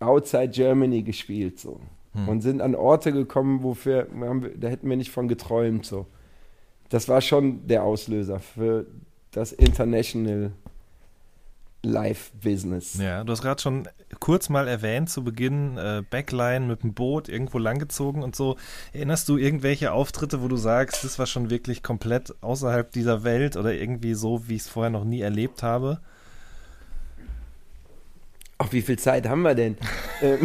outside 0.00 0.48
Germany 0.48 1.02
gespielt 1.02 1.58
so 1.58 1.80
Hm. 2.14 2.28
und 2.28 2.40
sind 2.40 2.60
an 2.60 2.74
Orte 2.74 3.12
gekommen, 3.12 3.62
wofür 3.62 4.06
wir, 4.12 4.52
da 4.56 4.68
hätten 4.68 4.88
wir 4.88 4.96
nicht 4.96 5.10
von 5.10 5.28
geträumt 5.28 5.84
so. 5.84 6.06
Das 6.88 7.08
war 7.08 7.20
schon 7.20 7.66
der 7.66 7.82
Auslöser 7.82 8.38
für 8.38 8.86
das 9.32 9.52
International 9.52 10.52
Live 11.82 12.30
Business. 12.42 12.94
Ja, 12.94 13.24
du 13.24 13.32
hast 13.32 13.42
gerade 13.42 13.60
schon 13.60 13.88
kurz 14.20 14.48
mal 14.48 14.68
erwähnt 14.68 15.10
zu 15.10 15.24
Beginn, 15.24 15.76
äh, 15.76 16.02
Backline 16.08 16.66
mit 16.66 16.82
dem 16.82 16.94
Boot 16.94 17.28
irgendwo 17.28 17.58
langgezogen 17.58 18.22
und 18.22 18.36
so. 18.36 18.56
Erinnerst 18.92 19.28
du 19.28 19.36
irgendwelche 19.36 19.92
Auftritte, 19.92 20.40
wo 20.40 20.48
du 20.48 20.56
sagst, 20.56 21.04
das 21.04 21.18
war 21.18 21.26
schon 21.26 21.50
wirklich 21.50 21.82
komplett 21.82 22.34
außerhalb 22.42 22.90
dieser 22.92 23.24
Welt 23.24 23.56
oder 23.56 23.74
irgendwie 23.74 24.14
so, 24.14 24.48
wie 24.48 24.54
ich 24.54 24.62
es 24.62 24.68
vorher 24.68 24.90
noch 24.90 25.04
nie 25.04 25.20
erlebt 25.20 25.62
habe? 25.62 26.00
Ach, 28.64 28.72
wie 28.72 28.80
viel 28.80 28.98
Zeit 28.98 29.28
haben 29.28 29.42
wir 29.42 29.54
denn? 29.54 29.76
Ähm, 30.22 30.38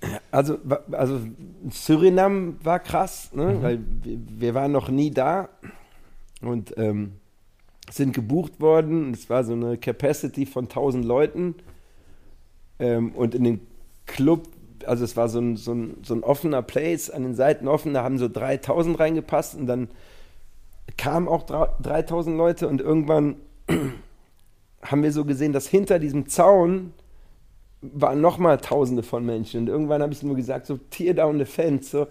also, 0.30 0.58
also 0.92 1.20
Surinam 1.70 2.56
war 2.62 2.78
krass, 2.78 3.30
ne? 3.34 3.58
weil 3.60 3.80
wir, 4.02 4.18
wir 4.28 4.54
waren 4.54 4.72
noch 4.72 4.88
nie 4.88 5.10
da. 5.10 5.50
Und 6.40 6.76
ähm, 6.78 7.12
sind 7.90 8.14
gebucht 8.14 8.60
worden. 8.60 9.12
Es 9.12 9.28
war 9.28 9.44
so 9.44 9.52
eine 9.52 9.76
Capacity 9.76 10.46
von 10.46 10.64
1000 10.64 11.04
Leuten. 11.04 11.54
Ähm, 12.78 13.12
und 13.12 13.34
in 13.34 13.44
den 13.44 13.60
Club, 14.06 14.48
also 14.86 15.04
es 15.04 15.18
war 15.18 15.28
so 15.28 15.38
ein, 15.38 15.56
so, 15.56 15.74
ein, 15.74 15.98
so 16.02 16.14
ein 16.14 16.24
offener 16.24 16.62
Place, 16.62 17.10
an 17.10 17.24
den 17.24 17.34
Seiten 17.34 17.68
offen, 17.68 17.92
da 17.92 18.02
haben 18.02 18.16
so 18.16 18.28
3000 18.28 18.98
reingepasst 18.98 19.54
und 19.54 19.66
dann 19.66 19.88
kamen 20.96 21.28
auch 21.28 21.44
3000 21.44 22.36
Leute 22.36 22.68
und 22.68 22.80
irgendwann 22.80 23.36
haben 24.82 25.02
wir 25.02 25.12
so 25.12 25.24
gesehen, 25.24 25.52
dass 25.52 25.68
hinter 25.68 25.98
diesem 25.98 26.28
Zaun 26.28 26.92
waren 27.80 28.20
nochmal 28.20 28.58
Tausende 28.58 29.02
von 29.02 29.24
Menschen. 29.24 29.62
Und 29.62 29.68
irgendwann 29.68 30.02
habe 30.02 30.12
ich 30.12 30.22
nur 30.22 30.36
gesagt, 30.36 30.66
so 30.66 30.78
tear 30.90 31.14
down 31.14 31.38
the 31.38 31.44
fence. 31.44 31.90
So. 31.90 32.06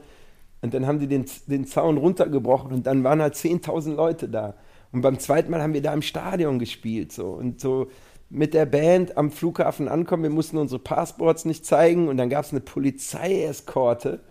Und 0.61 0.73
dann 0.73 0.85
haben 0.85 0.99
die 0.99 1.07
den, 1.07 1.25
den 1.47 1.65
Zaun 1.65 1.97
runtergebrochen 1.97 2.71
und 2.71 2.85
dann 2.85 3.03
waren 3.03 3.21
halt 3.21 3.35
10.000 3.35 3.95
Leute 3.95 4.29
da. 4.29 4.55
Und 4.91 5.01
beim 5.01 5.19
zweiten 5.19 5.49
Mal 5.49 5.61
haben 5.61 5.73
wir 5.73 5.81
da 5.81 5.93
im 5.93 6.01
Stadion 6.01 6.59
gespielt. 6.59 7.11
So. 7.11 7.29
Und 7.31 7.59
so 7.61 7.87
mit 8.29 8.53
der 8.53 8.65
Band 8.65 9.17
am 9.17 9.31
Flughafen 9.31 9.87
ankommen, 9.87 10.23
wir 10.23 10.29
mussten 10.29 10.57
unsere 10.57 10.79
Passports 10.79 11.45
nicht 11.45 11.65
zeigen 11.65 12.07
und 12.07 12.17
dann 12.17 12.29
gab 12.29 12.45
es 12.45 12.51
eine 12.51 12.61
Polizeieskorte. 12.61 14.21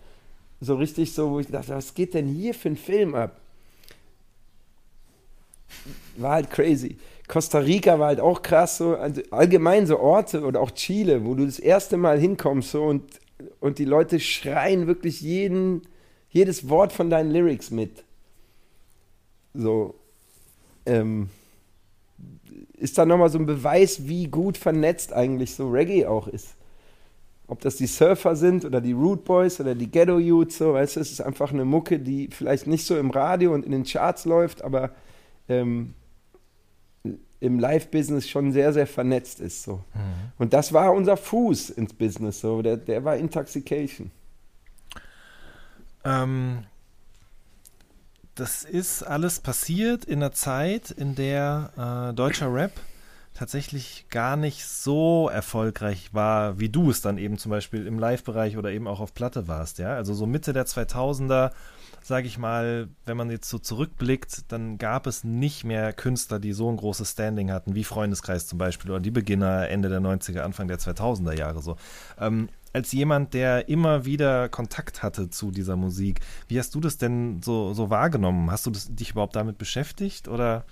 So 0.60 0.76
richtig 0.76 1.12
so, 1.12 1.30
wo 1.30 1.40
ich 1.40 1.48
dachte, 1.48 1.74
was 1.74 1.94
geht 1.94 2.14
denn 2.14 2.26
hier 2.26 2.54
für 2.54 2.70
ein 2.70 2.76
Film 2.76 3.14
ab? 3.14 3.40
War 6.16 6.32
halt 6.32 6.50
crazy. 6.50 6.96
Costa 7.30 7.60
Rica 7.60 8.00
war 8.00 8.08
halt 8.08 8.18
auch 8.18 8.42
krass, 8.42 8.78
so 8.78 8.96
also 8.96 9.22
allgemein 9.30 9.86
so 9.86 10.00
Orte 10.00 10.42
oder 10.42 10.60
auch 10.60 10.72
Chile, 10.72 11.24
wo 11.24 11.34
du 11.34 11.46
das 11.46 11.60
erste 11.60 11.96
Mal 11.96 12.18
hinkommst 12.18 12.72
so 12.72 12.82
und, 12.82 13.04
und 13.60 13.78
die 13.78 13.84
Leute 13.84 14.18
schreien 14.18 14.88
wirklich 14.88 15.20
jeden, 15.20 15.82
jedes 16.30 16.68
Wort 16.68 16.92
von 16.92 17.08
deinen 17.08 17.30
Lyrics 17.30 17.70
mit. 17.70 18.02
So, 19.54 19.94
ähm, 20.84 21.30
ist 22.76 22.98
da 22.98 23.06
nochmal 23.06 23.30
so 23.30 23.38
ein 23.38 23.46
Beweis, 23.46 24.08
wie 24.08 24.26
gut 24.26 24.56
vernetzt 24.56 25.12
eigentlich 25.12 25.54
so 25.54 25.70
Reggae 25.70 26.06
auch 26.06 26.26
ist. 26.26 26.56
Ob 27.46 27.60
das 27.60 27.76
die 27.76 27.86
Surfer 27.86 28.34
sind 28.34 28.64
oder 28.64 28.80
die 28.80 28.92
Root 28.92 29.24
Boys 29.24 29.60
oder 29.60 29.76
die 29.76 29.88
Ghetto 29.88 30.18
Youths, 30.18 30.58
so, 30.58 30.72
weißt 30.74 30.96
du, 30.96 31.00
es 31.00 31.12
ist 31.12 31.20
einfach 31.20 31.52
eine 31.52 31.64
Mucke, 31.64 32.00
die 32.00 32.28
vielleicht 32.32 32.66
nicht 32.66 32.84
so 32.84 32.98
im 32.98 33.10
Radio 33.10 33.54
und 33.54 33.64
in 33.64 33.70
den 33.70 33.84
Charts 33.84 34.24
läuft, 34.24 34.62
aber 34.62 34.90
ähm, 35.48 35.94
im 37.40 37.58
Live-Business 37.58 38.28
schon 38.28 38.52
sehr, 38.52 38.72
sehr 38.72 38.86
vernetzt 38.86 39.40
ist. 39.40 39.62
So. 39.62 39.82
Mhm. 39.94 40.32
Und 40.38 40.52
das 40.52 40.72
war 40.72 40.92
unser 40.92 41.16
Fuß 41.16 41.70
ins 41.70 41.94
Business, 41.94 42.40
so. 42.40 42.62
der, 42.62 42.76
der 42.76 43.04
war 43.04 43.16
Intoxication. 43.16 44.10
Ähm, 46.04 46.64
das 48.34 48.64
ist 48.64 49.02
alles 49.02 49.40
passiert 49.40 50.04
in 50.04 50.20
einer 50.20 50.32
Zeit, 50.32 50.90
in 50.90 51.14
der 51.14 52.10
äh, 52.10 52.14
deutscher 52.14 52.52
Rap 52.52 52.72
tatsächlich 53.34 54.06
gar 54.10 54.36
nicht 54.36 54.66
so 54.66 55.30
erfolgreich 55.32 56.12
war, 56.12 56.58
wie 56.58 56.68
du 56.68 56.90
es 56.90 57.00
dann 57.00 57.16
eben 57.16 57.38
zum 57.38 57.50
Beispiel 57.50 57.86
im 57.86 57.98
Live-Bereich 57.98 58.56
oder 58.56 58.70
eben 58.70 58.86
auch 58.86 59.00
auf 59.00 59.14
Platte 59.14 59.48
warst. 59.48 59.78
Ja? 59.78 59.94
Also 59.94 60.12
so 60.12 60.26
Mitte 60.26 60.52
der 60.52 60.66
2000er 60.66 61.52
sage 62.02 62.26
ich 62.26 62.38
mal, 62.38 62.88
wenn 63.06 63.16
man 63.16 63.30
jetzt 63.30 63.48
so 63.48 63.58
zurückblickt, 63.58 64.52
dann 64.52 64.78
gab 64.78 65.06
es 65.06 65.24
nicht 65.24 65.64
mehr 65.64 65.92
Künstler, 65.92 66.38
die 66.38 66.52
so 66.52 66.70
ein 66.70 66.76
großes 66.76 67.12
Standing 67.12 67.50
hatten, 67.50 67.74
wie 67.74 67.84
Freundeskreis 67.84 68.46
zum 68.46 68.58
Beispiel 68.58 68.90
oder 68.90 69.00
die 69.00 69.10
Beginner 69.10 69.68
Ende 69.68 69.88
der 69.88 70.00
90er, 70.00 70.40
Anfang 70.40 70.68
der 70.68 70.78
2000er 70.78 71.36
Jahre 71.36 71.62
so. 71.62 71.76
Ähm, 72.18 72.48
als 72.72 72.92
jemand, 72.92 73.34
der 73.34 73.68
immer 73.68 74.04
wieder 74.04 74.48
Kontakt 74.48 75.02
hatte 75.02 75.30
zu 75.30 75.50
dieser 75.50 75.76
Musik, 75.76 76.20
wie 76.48 76.58
hast 76.58 76.74
du 76.74 76.80
das 76.80 76.98
denn 76.98 77.42
so, 77.42 77.74
so 77.74 77.90
wahrgenommen? 77.90 78.50
Hast 78.50 78.66
du 78.66 78.70
das, 78.70 78.94
dich 78.94 79.10
überhaupt 79.10 79.36
damit 79.36 79.58
beschäftigt 79.58 80.28
oder? 80.28 80.64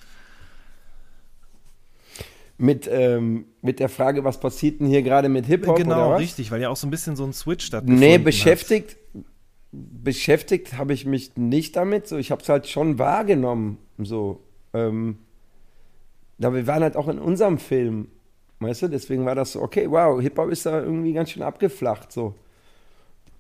mit, 2.59 2.89
ähm, 2.93 3.47
mit 3.63 3.79
der 3.79 3.89
Frage, 3.89 4.25
was 4.25 4.39
passiert 4.41 4.81
denn 4.81 4.89
hier 4.89 5.03
gerade 5.03 5.29
mit 5.29 5.47
Hip-Hop? 5.47 5.77
Genau, 5.77 6.17
richtig, 6.17 6.51
weil 6.51 6.61
ja 6.61 6.69
auch 6.69 6.77
so 6.77 6.87
ein 6.87 6.91
bisschen 6.91 7.15
so 7.15 7.25
ein 7.25 7.33
Switch 7.33 7.65
stattgefunden 7.65 8.01
Nee, 8.01 8.19
beschäftigt, 8.19 8.97
hat 9.15 9.25
beschäftigt 9.73 10.79
habe 10.79 10.93
ich 10.93 11.05
mich 11.05 11.37
nicht 11.37 11.77
damit. 11.77 12.07
So, 12.07 12.17
ich 12.17 12.31
habe 12.31 12.43
es 12.43 12.49
halt 12.49 12.67
schon 12.67 12.99
wahrgenommen. 12.99 13.79
So, 13.99 14.41
ähm, 14.73 15.19
da 16.39 16.55
wir 16.55 16.67
waren 16.67 16.83
halt 16.83 16.97
auch 16.97 17.09
in 17.09 17.19
unserem 17.19 17.59
Film, 17.59 18.09
weißt 18.61 18.83
du, 18.83 18.89
deswegen 18.89 19.27
war 19.27 19.35
das 19.35 19.53
so, 19.53 19.63
okay, 19.63 19.91
wow, 19.91 20.21
Hip-Hop 20.21 20.51
ist 20.51 20.67
da 20.67 20.83
irgendwie 20.83 21.13
ganz 21.13 21.31
schön 21.31 21.43
abgeflacht, 21.43 22.13
so. 22.13 22.35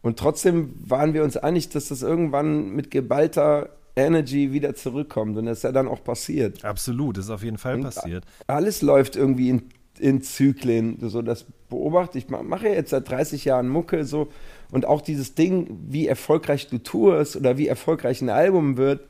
Und 0.01 0.19
trotzdem 0.19 0.75
waren 0.79 1.13
wir 1.13 1.25
uns 1.25 1.37
einig, 1.37 1.71
dass 1.71 1.89
das 1.89 2.03
irgendwann 2.03 2.71
mit 2.71 2.91
geballter 2.91 3.71
Energy 3.97 4.53
wieder 4.53 4.75
zurückkommt. 4.75 5.37
Und 5.37 5.47
das 5.47 5.59
ist 5.59 5.65
ja 5.65 5.73
dann 5.73 5.89
auch 5.89 6.05
passiert. 6.05 6.65
Absolut, 6.65 7.19
das 7.19 7.27
ist 7.27 7.31
auf 7.31 7.43
jeden 7.43 7.59
Fall 7.59 7.75
und 7.75 7.83
passiert. 7.83 8.25
Alles 8.47 8.81
läuft 8.81 9.17
irgendwie 9.17 9.51
in, 9.51 9.63
in 9.99 10.23
Zyklen. 10.23 10.99
So, 11.01 11.21
das 11.21 11.47
beobachte 11.69 12.19
ich. 12.19 12.29
mache 12.29 12.69
jetzt 12.69 12.91
seit 12.91 13.09
30 13.09 13.45
Jahren 13.45 13.69
Mucke 13.69 14.05
so 14.05 14.29
und 14.71 14.87
auch 14.87 15.01
dieses 15.01 15.35
Ding, 15.35 15.79
wie 15.89 16.07
erfolgreich 16.07 16.69
du 16.69 16.79
tourst 16.79 17.37
oder 17.37 17.59
wie 17.59 17.69
erfolgreich 17.69 18.21
ein 18.21 18.31
Album 18.31 18.77
wird, 18.77 19.01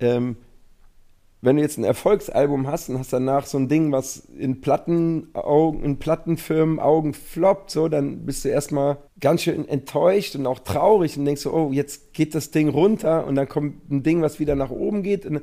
ähm, 0.00 0.36
wenn 1.40 1.56
du 1.56 1.62
jetzt 1.62 1.78
ein 1.78 1.84
Erfolgsalbum 1.84 2.66
hast 2.66 2.88
und 2.88 2.98
hast 2.98 3.12
danach 3.12 3.46
so 3.46 3.58
ein 3.58 3.68
Ding, 3.68 3.92
was 3.92 4.16
in 4.16 4.60
Plattenaugen, 4.60 5.84
in 5.84 5.98
Plattenfirmen 5.98 6.80
Augen 6.80 7.14
floppt, 7.14 7.70
so, 7.70 7.88
dann 7.88 8.26
bist 8.26 8.44
du 8.44 8.48
erstmal 8.48 8.98
ganz 9.20 9.42
schön 9.42 9.68
enttäuscht 9.68 10.34
und 10.34 10.46
auch 10.46 10.58
traurig 10.58 11.16
und 11.16 11.24
denkst 11.24 11.42
so, 11.42 11.52
oh, 11.52 11.70
jetzt 11.72 12.12
geht 12.12 12.34
das 12.34 12.50
Ding 12.50 12.68
runter 12.68 13.24
und 13.26 13.36
dann 13.36 13.48
kommt 13.48 13.88
ein 13.88 14.02
Ding, 14.02 14.20
was 14.20 14.40
wieder 14.40 14.56
nach 14.56 14.70
oben 14.70 15.04
geht. 15.04 15.26
Und 15.26 15.42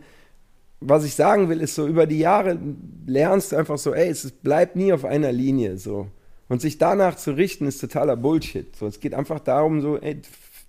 was 0.81 1.05
ich 1.05 1.15
sagen 1.15 1.47
will, 1.47 1.61
ist 1.61 1.75
so, 1.75 1.87
über 1.87 2.07
die 2.07 2.19
Jahre 2.19 2.59
lernst 3.05 3.53
du 3.53 3.55
einfach 3.55 3.77
so, 3.77 3.93
ey, 3.93 4.09
es 4.09 4.29
bleibt 4.31 4.75
nie 4.75 4.91
auf 4.91 5.05
einer 5.05 5.31
Linie, 5.31 5.77
so. 5.77 6.07
Und 6.47 6.61
sich 6.61 6.77
danach 6.77 7.15
zu 7.15 7.31
richten, 7.31 7.65
ist 7.65 7.79
totaler 7.79 8.15
Bullshit. 8.15 8.75
So, 8.75 8.85
es 8.85 8.99
geht 8.99 9.13
einfach 9.13 9.39
darum, 9.39 9.81
so, 9.81 9.97
ey, 9.97 10.21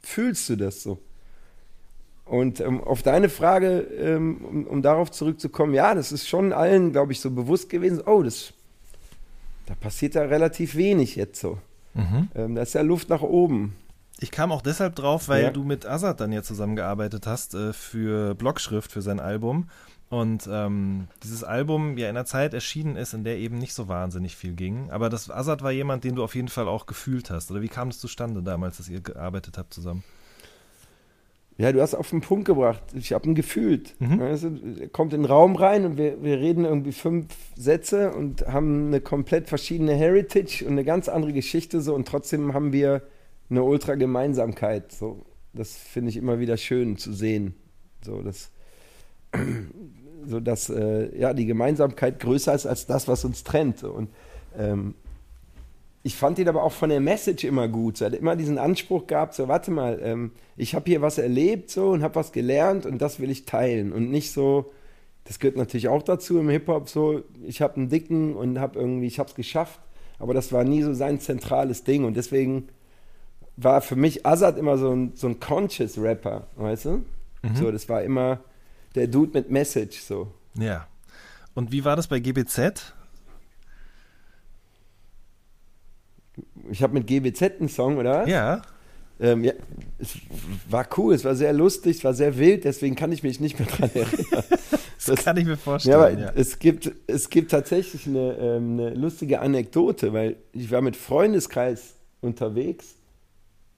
fühlst 0.03 0.49
du 0.49 0.57
das 0.57 0.83
so? 0.83 0.99
Und 2.25 2.61
ähm, 2.61 2.83
auf 2.83 3.03
deine 3.03 3.29
Frage, 3.29 3.81
ähm, 3.99 4.45
um, 4.45 4.67
um, 4.67 4.83
darauf 4.83 5.13
zurückzukommen, 5.13 5.75
ja, 5.75 5.95
das 5.95 6.11
ist 6.11 6.29
schon 6.29 6.53
allen, 6.53 6.93
glaube 6.93 7.13
ich, 7.13 7.21
so 7.21 7.31
bewusst 7.31 7.69
gewesen, 7.71 8.03
oh, 8.05 8.23
das, 8.23 8.53
da 9.67 9.75
passiert 9.75 10.17
ja 10.17 10.23
relativ 10.23 10.75
wenig 10.75 11.15
jetzt 11.15 11.41
so. 11.41 11.59
Mhm. 11.95 12.29
Ähm, 12.35 12.55
da 12.57 12.63
ist 12.63 12.75
ja 12.75 12.83
Luft 12.83 13.09
nach 13.11 13.23
oben. 13.23 13.77
Ich 14.19 14.31
kam 14.31 14.51
auch 14.51 14.63
deshalb 14.63 14.97
drauf, 14.97 15.29
weil 15.29 15.45
ja. 15.45 15.51
du 15.51 15.63
mit 15.63 15.87
Azad 15.87 16.21
dann 16.21 16.33
ja 16.33 16.43
zusammengearbeitet 16.43 17.27
hast 17.27 17.55
äh, 17.55 17.73
für 17.73 18.35
Blockschrift, 18.35 18.91
für 18.91 19.03
sein 19.03 19.21
Album. 19.21 19.69
Und 20.09 20.49
ähm, 20.51 21.09
dieses 21.25 21.43
Album 21.43 21.99
ja 21.99 22.09
in 22.09 22.17
einer 22.17 22.25
Zeit 22.25 22.55
erschienen 22.55 22.97
ist, 22.97 23.13
in 23.13 23.25
der 23.25 23.39
eben 23.39 23.59
nicht 23.59 23.75
so 23.75 23.89
wahnsinnig 23.89 24.37
viel 24.37 24.53
ging. 24.53 24.91
Aber 24.91 25.09
das 25.09 25.31
Azad 25.31 25.63
war 25.63 25.73
jemand, 25.73 26.05
den 26.05 26.15
du 26.15 26.23
auf 26.23 26.37
jeden 26.37 26.49
Fall 26.49 26.69
auch 26.69 26.87
gefühlt 26.87 27.31
hast. 27.31 27.51
Oder 27.51 27.61
wie 27.61 27.69
kam 27.69 27.89
es 27.89 27.99
zustande 27.99 28.43
damals, 28.43 28.77
dass 28.77 28.89
ihr 28.89 29.01
gearbeitet 29.01 29.59
habt 29.59 29.75
zusammen? 29.75 30.05
Ja, 31.59 31.73
du 31.73 31.81
hast 31.81 31.95
auf 31.95 32.11
den 32.11 32.21
Punkt 32.21 32.45
gebracht. 32.45 32.83
Ich 32.95 33.13
habe 33.13 33.27
ihn 33.27 33.35
gefühlt. 33.35 33.95
Mhm. 33.99 34.21
Also, 34.21 34.51
er 34.79 34.89
kommt 34.89 35.15
in 35.15 35.23
den 35.23 35.31
Raum 35.31 35.57
rein 35.57 35.87
und 35.87 35.97
wir, 35.97 36.23
wir 36.23 36.39
reden 36.39 36.65
irgendwie 36.65 36.93
fünf 36.93 37.27
Sätze 37.57 38.13
und 38.13 38.47
haben 38.47 38.89
eine 38.89 39.01
komplett 39.01 39.49
verschiedene 39.49 39.95
Heritage 39.95 40.65
und 40.67 40.73
eine 40.73 40.85
ganz 40.85 41.09
andere 41.09 41.33
Geschichte 41.33 41.81
so 41.81 41.95
und 41.95 42.07
trotzdem 42.07 42.53
haben 42.53 42.73
wir 42.73 43.03
eine 43.49 43.63
ultra 43.63 43.95
Gemeinsamkeit. 43.95 44.93
So, 44.93 45.25
das 45.55 45.77
finde 45.77 46.11
ich 46.11 46.19
immer 46.19 46.39
wieder 46.39 46.59
schön 46.59 46.99
zu 46.99 47.15
sehen. 47.15 47.55
So, 48.05 48.21
das 48.21 48.51
so 50.27 50.41
dass 50.41 50.69
äh, 50.69 51.17
ja, 51.19 51.33
die 51.33 51.47
Gemeinsamkeit 51.47 52.21
größer 52.21 52.55
ist 52.55 52.67
als 52.67 52.87
das, 52.87 53.09
was 53.09 53.25
uns 53.25 53.45
trennt. 53.45 53.85
Und 53.85 54.09
ähm, 54.59 54.95
ich 56.03 56.17
fand 56.17 56.39
ihn 56.39 56.49
aber 56.49 56.63
auch 56.63 56.73
von 56.73 56.91
der 56.91 57.01
Message 57.01 57.45
immer 57.45 57.67
gut. 57.67 58.01
Er 58.01 58.07
hat 58.07 58.15
immer 58.15 58.37
diesen 58.37 58.59
Anspruch 58.59 59.07
gehabt, 59.07 59.35
so 59.35 59.49
warte 59.49 59.71
mal, 59.71 59.99
ähm, 60.03 60.31
ich 60.57 60.75
habe 60.75 60.85
hier 60.89 61.03
was 61.03 61.19
erlebt 61.19 61.71
so 61.71 61.91
und 61.91 62.03
habe 62.03 62.15
was 62.15 62.31
gelernt 62.31 62.87
und 62.87 63.03
das 63.03 63.19
will 63.19 63.29
ich 63.31 63.45
teilen 63.45 63.93
und 63.93 64.11
nicht 64.11 64.33
so, 64.33 64.71
das 65.25 65.41
gehört 65.41 65.57
natürlich 65.57 65.89
auch 65.89 66.03
dazu 66.03 66.39
im 66.39 66.49
Hip-Hop 66.49 66.89
so, 66.89 67.23
ich 67.45 67.61
habe 67.61 67.77
einen 67.77 67.89
dicken 67.89 68.37
und 68.37 68.61
habe 68.61 68.79
irgendwie, 68.79 69.09
ich 69.09 69.19
habe 69.19 69.29
es 69.29 69.35
geschafft, 69.35 69.81
aber 70.21 70.33
das 70.33 70.53
war 70.53 70.63
nie 70.63 70.83
so 70.83 70.95
sein 70.95 71.19
zentrales 71.19 71.83
Ding 71.83 72.05
und 72.05 72.17
deswegen 72.17 72.69
war 73.57 73.81
für 73.81 73.97
mich 73.97 74.25
Azad 74.25 74.59
immer 74.59 74.79
so 74.79 74.93
ein, 74.93 75.13
so 75.15 75.27
ein 75.27 75.41
Conscious 75.41 75.99
Rapper, 75.99 76.47
weißt 76.57 76.85
du? 76.85 76.91
Mhm. 77.43 77.57
So, 77.57 77.73
das 77.73 77.89
war 77.89 78.03
immer, 78.03 78.39
der 78.97 79.07
Dude 79.07 79.33
mit 79.35 79.51
Message 79.51 80.01
so. 80.01 80.33
Ja. 80.59 80.87
Und 81.55 81.73
wie 81.73 81.85
war 81.85 81.97
das 81.97 82.09
bei 82.09 82.19
GBZ? 82.19 82.95
Ich 86.71 86.83
habe 86.83 86.95
mit 86.95 87.07
GBZ 87.07 87.61
einen 87.61 87.69
Song, 87.69 87.99
oder? 87.99 88.27
Ja. 88.27 88.63
Ähm, 89.19 89.45
ja, 89.45 89.53
es 89.99 90.19
war 90.69 90.87
cool, 90.99 91.15
es 91.15 91.25
war 91.25 91.35
sehr 91.35 91.55
lustig, 91.55 91.99
es 91.99 92.05
war 92.05 92.13
sehr 92.13 92.37
wild, 92.37 92.65
deswegen 92.65 92.97
kann 92.97 93.13
ich 93.13 93.23
mich 93.23 93.41
nicht 93.41 93.59
mehr 93.59 93.67
dran 93.67 93.91
erinnern. 93.95 94.25
das, 94.51 95.05
das, 95.07 95.25
kann 95.25 95.39
ich 95.39 95.47
mir 95.47 95.57
vorstellen. 95.57 95.99
Ja, 95.99 96.07
aber 96.07 96.19
ja. 96.19 96.33
Es, 96.35 96.59
gibt, 96.59 96.93
es 97.07 97.31
gibt 97.31 97.51
tatsächlich 97.51 98.07
eine, 98.07 98.35
ähm, 98.35 98.73
eine 98.73 98.91
lustige 98.91 99.41
Anekdote, 99.41 100.13
weil 100.13 100.37
ich 100.53 100.71
war 100.71 100.83
mit 100.83 100.97
Freundeskreis 100.97 101.95
unterwegs 102.21 102.97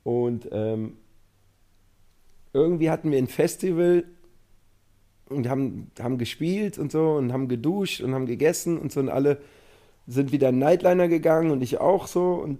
und 0.02 0.48
ähm, 0.50 0.96
irgendwie 2.52 2.90
hatten 2.90 3.12
wir 3.12 3.18
ein 3.18 3.28
Festival 3.28 4.04
und 5.28 5.48
haben, 5.48 5.90
haben 6.00 6.18
gespielt 6.18 6.78
und 6.78 6.92
so 6.92 7.12
und 7.12 7.32
haben 7.32 7.48
geduscht 7.48 8.00
und 8.00 8.14
haben 8.14 8.26
gegessen 8.26 8.78
und 8.78 8.92
so 8.92 9.00
und 9.00 9.08
alle 9.08 9.38
sind 10.06 10.32
wieder 10.32 10.48
in 10.48 10.58
Nightliner 10.58 11.08
gegangen 11.08 11.50
und 11.50 11.62
ich 11.62 11.80
auch 11.80 12.06
so 12.06 12.34
und 12.34 12.58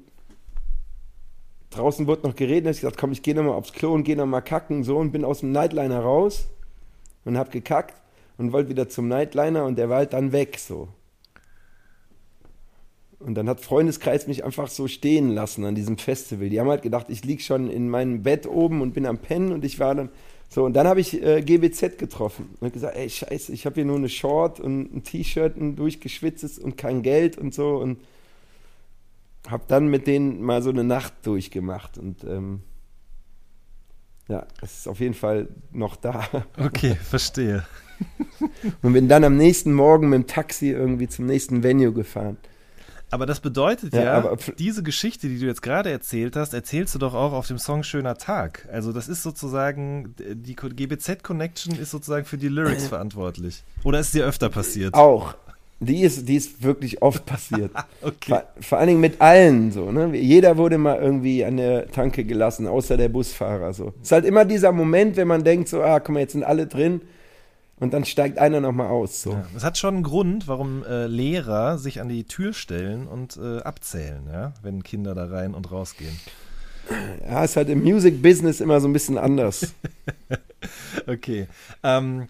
draußen 1.71 2.07
wurde 2.07 2.27
noch 2.27 2.37
geredet 2.37 2.75
ich 2.75 2.81
gesagt, 2.81 2.99
komm, 2.99 3.13
ich 3.13 3.23
gehe 3.23 3.35
nochmal 3.35 3.55
aufs 3.55 3.73
Klo 3.73 3.93
und 3.93 4.05
gehe 4.05 4.17
nochmal 4.17 4.43
kacken 4.43 4.85
so 4.85 4.99
und 4.99 5.13
bin 5.13 5.25
aus 5.25 5.41
dem 5.41 5.53
Nightliner 5.53 6.01
raus 6.01 6.49
und 7.25 7.39
hab 7.39 7.51
gekackt 7.51 7.95
und 8.37 8.53
wollte 8.53 8.71
wieder 8.71 8.89
zum 8.89 9.09
Nightliner 9.09 9.65
und 9.65 9.77
der 9.79 9.89
war 9.89 9.99
halt 9.99 10.13
dann 10.13 10.33
weg 10.33 10.59
so. 10.59 10.89
Und 13.21 13.35
dann 13.35 13.49
hat 13.49 13.61
Freundeskreis 13.61 14.29
mich 14.29 14.45
einfach 14.45 14.69
so 14.69 14.87
stehen 14.87 15.31
lassen 15.31 15.65
an 15.65 15.75
diesem 15.75 15.99
Festival. 15.99 16.51
Die 16.51 16.61
haben 16.61 16.69
halt 16.69 16.83
gedacht, 16.83 17.07
ich 17.09 17.25
lieg 17.25 17.43
schon 17.43 17.69
in 17.69 17.89
meinem 17.89 18.23
Bett 18.23 18.47
oben 18.47 18.81
und 18.81 18.95
bin 18.95 19.07
am 19.07 19.19
Pennen 19.19 19.51
und 19.51 19.65
ich 19.65 19.81
war 19.81 19.95
dann 19.95 20.11
so. 20.49 20.65
Und 20.65 20.75
dann 20.75 20.87
habe 20.87 21.01
ich 21.01 21.23
äh, 21.23 21.43
GBZ 21.43 21.99
getroffen 21.99 22.51
und 22.61 22.73
gesagt, 22.73 22.97
ey 22.97 23.09
Scheiße, 23.09 23.53
ich 23.53 23.67
habe 23.67 23.75
hier 23.77 23.85
nur 23.85 23.97
eine 23.97 24.09
Short 24.09 24.61
und 24.61 24.95
ein 24.95 25.03
T-Shirt, 25.03 25.57
ein 25.57 25.77
durchgeschwitztes 25.77 26.59
und 26.59 26.77
kein 26.77 27.03
Geld 27.03 27.39
und 27.39 27.55
so 27.55 27.77
und 27.77 27.99
habe 29.49 29.65
dann 29.69 29.89
mit 29.89 30.07
denen 30.07 30.43
mal 30.43 30.63
so 30.63 30.71
eine 30.71 30.85
Nacht 30.85 31.15
durchgemacht 31.23 31.99
und 31.99 32.25
ähm, 32.25 32.61
ja, 34.29 34.47
es 34.61 34.81
ist 34.81 34.89
auf 34.89 35.01
jeden 35.01 35.15
Fall 35.15 35.49
noch 35.73 35.97
da. 35.97 36.29
Okay, 36.59 36.95
verstehe. 36.97 37.65
und 38.83 38.93
bin 38.93 39.09
dann 39.09 39.25
am 39.25 39.37
nächsten 39.37 39.73
Morgen 39.73 40.11
mit 40.11 40.19
dem 40.19 40.27
Taxi 40.27 40.71
irgendwie 40.71 41.09
zum 41.09 41.27
nächsten 41.27 41.63
Venue 41.63 41.93
gefahren. 41.93 42.37
Aber 43.11 43.27
das 43.27 43.41
bedeutet 43.41 43.93
Ja, 43.95 44.03
ja, 44.03 44.37
diese 44.59 44.83
Geschichte, 44.83 45.29
die 45.29 45.39
du 45.39 45.47
jetzt 45.47 45.63
gerade 45.63 45.91
erzählt 45.91 46.37
hast, 46.37 46.53
erzählst 46.53 46.95
du 46.95 46.99
doch 46.99 47.15
auch 47.15 47.33
auf 47.33 47.47
dem 47.47 47.59
Song 47.59 47.83
Schöner 47.83 48.17
Tag. 48.17 48.69
Also 48.71 48.93
das 48.93 49.09
ist 49.09 49.23
sozusagen, 49.23 50.15
die 50.19 50.55
GBZ-Connection 50.55 51.77
ist 51.77 51.91
sozusagen 51.91 52.27
für 52.27 52.39
die 52.39 52.49
Lyrics 52.49 52.89
verantwortlich. 52.89 53.65
Oder 53.85 54.01
ist 54.01 54.15
dir 54.15 54.27
öfter 54.27 54.49
passiert? 54.51 54.95
Auch. 54.95 55.35
Die 55.81 56.03
ist, 56.03 56.29
die 56.29 56.35
ist 56.35 56.63
wirklich 56.63 57.03
oft 57.03 57.25
passiert. 57.25 57.71
Okay. 58.01 58.29
Vor, 58.29 58.45
vor 58.61 58.79
allen 58.79 58.89
Dingen 58.89 59.01
mit 59.01 59.21
allen 59.21 59.73
so, 59.73 59.91
ne? 59.91 60.17
Jeder 60.17 60.57
wurde 60.57 60.79
mal 60.79 60.99
irgendwie 60.99 61.45
an 61.45 61.57
der 61.57 61.91
Tanke 61.91 62.25
gelassen, 62.25 62.67
außer 62.67 62.97
der 62.97 63.09
Busfahrer 63.09 63.73
so. 63.73 63.93
Es 64.01 64.09
ist 64.09 64.13
halt 64.13 64.25
immer 64.25 64.45
dieser 64.45 64.71
Moment, 64.73 65.17
wenn 65.17 65.27
man 65.27 65.43
denkt 65.43 65.69
so, 65.69 65.83
ah, 65.83 65.99
guck 65.99 66.15
mal, 66.15 66.21
jetzt 66.21 66.33
sind 66.33 66.45
alle 66.45 66.67
drin 66.67 67.01
und 67.81 67.93
dann 67.93 68.05
steigt 68.05 68.39
einer 68.39 68.61
nochmal 68.61 68.89
aus 68.89 69.23
so. 69.23 69.33
Ja, 69.33 69.47
das 69.55 69.65
hat 69.65 69.79
schon 69.79 69.95
einen 69.95 70.03
Grund, 70.03 70.49
warum 70.49 70.85
äh, 70.85 71.07
Lehrer 71.07 71.79
sich 71.79 72.01
an 72.01 72.09
die 72.09 72.25
Tür 72.25 72.53
stellen 72.53 73.07
und 73.07 73.37
äh, 73.37 73.59
abzählen, 73.59 74.29
ja, 74.31 74.53
wenn 74.63 74.83
Kinder 74.83 75.15
da 75.15 75.27
rein 75.27 75.55
und 75.55 75.71
rausgehen. 75.71 76.19
Ja, 77.27 77.45
ist 77.45 77.57
halt 77.57 77.69
im 77.69 77.83
Music 77.83 78.23
Business 78.23 78.61
immer 78.61 78.81
so 78.81 78.89
ein 78.89 78.93
bisschen 78.93 79.19
anders. 79.19 79.75
Okay. 81.07 81.47
Ähm, 81.83 82.29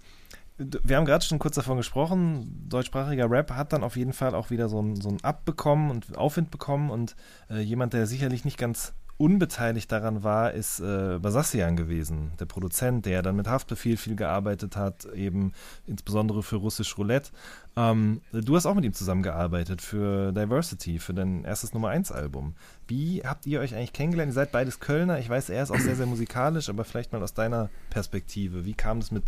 wir 0.59 0.97
haben 0.97 1.05
gerade 1.05 1.25
schon 1.25 1.39
kurz 1.39 1.55
davon 1.55 1.77
gesprochen, 1.77 2.67
deutschsprachiger 2.69 3.31
Rap 3.31 3.53
hat 3.53 3.73
dann 3.73 3.85
auf 3.85 3.97
jeden 3.97 4.13
Fall 4.13 4.35
auch 4.35 4.51
wieder 4.51 4.69
so 4.69 4.83
ein, 4.83 4.97
so 4.97 5.17
Up 5.23 5.45
bekommen 5.45 5.91
und 5.91 6.19
Aufwind 6.19 6.51
bekommen 6.51 6.91
und 6.91 7.15
äh, 7.49 7.61
jemand, 7.61 7.93
der 7.93 8.07
sicherlich 8.07 8.45
nicht 8.45 8.59
ganz 8.59 8.93
unbeteiligt 9.19 9.93
daran 9.93 10.23
war, 10.23 10.53
ist 10.53 10.81
äh, 10.81 11.19
Basassian 11.21 11.77
gewesen, 11.77 12.33
der 12.41 12.47
Produzent, 12.47 13.05
der 13.05 13.23
dann 13.23 13.37
mit 13.37 13.49
Haftbefehl 13.49 13.97
viel 13.97 14.17
gearbeitet 14.17 14.77
hat, 14.77 15.05
eben 15.15 15.53
insbesondere 15.87 16.43
für 16.43 16.57
Russisch 16.57 16.97
Roulette. 16.97 17.31
Ähm, 17.77 18.23
du 18.33 18.57
hast 18.57 18.65
auch 18.65 18.75
mit 18.75 18.85
ihm 18.85 18.95
zusammengearbeitet 18.95 19.83
für 19.83 20.33
Diversity, 20.33 20.99
für 20.99 21.15
dein 21.15 21.45
erstes 21.45 21.75
Nummer 21.75 21.91
1 21.91 22.13
Album. 22.13 22.55
Wie 22.87 23.23
habt 23.25 23.47
ihr 23.47 23.61
euch 23.61 23.75
eigentlich 23.75 23.93
kennengelernt? 23.93 24.31
Ihr 24.31 24.35
seid 24.35 24.53
beides 24.53 24.81
Kölner. 24.81 25.19
Ich 25.19 25.29
weiß, 25.29 25.51
er 25.51 25.63
ist 25.63 25.71
auch 25.71 25.79
sehr, 25.79 25.97
sehr 25.97 26.07
musikalisch, 26.07 26.69
aber 26.69 26.85
vielleicht 26.85 27.13
mal 27.13 27.23
aus 27.23 27.35
deiner 27.35 27.69
Perspektive. 27.91 28.65
Wie 28.65 28.75
kam 28.75 28.99
es 28.99 29.11
mit 29.11 29.25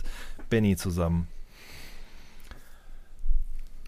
Benny 0.48 0.76
zusammen? 0.76 1.28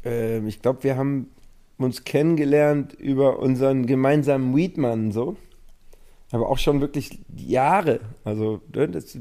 ähm, 0.04 0.46
ich 0.46 0.62
glaube, 0.62 0.84
wir 0.84 0.96
haben 0.96 1.30
uns 1.78 2.04
kennengelernt 2.04 2.94
über 2.94 3.38
unseren 3.38 3.86
gemeinsamen 3.86 4.54
Weedmann 4.56 5.12
so. 5.12 5.36
Aber 6.32 6.48
auch 6.48 6.59
schon 6.59 6.80
wirklich 6.80 7.20
Jahre. 7.36 8.00
Also 8.24 8.60
ne, 8.74 8.88
das, 8.88 9.16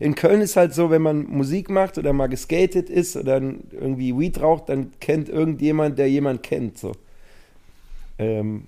in 0.00 0.14
Köln 0.14 0.40
ist 0.40 0.56
halt 0.56 0.74
so, 0.74 0.90
wenn 0.90 1.02
man 1.02 1.26
Musik 1.26 1.68
macht 1.68 1.98
oder 1.98 2.12
mal 2.12 2.28
geskatet 2.28 2.88
ist 2.88 3.16
oder 3.16 3.36
irgendwie 3.36 4.18
Weed 4.18 4.40
raucht, 4.40 4.70
dann 4.70 4.92
kennt 4.98 5.28
irgendjemand, 5.28 5.98
der 5.98 6.08
jemand 6.10 6.42
kennt. 6.42 6.78
So, 6.78 6.92
ähm, 8.18 8.66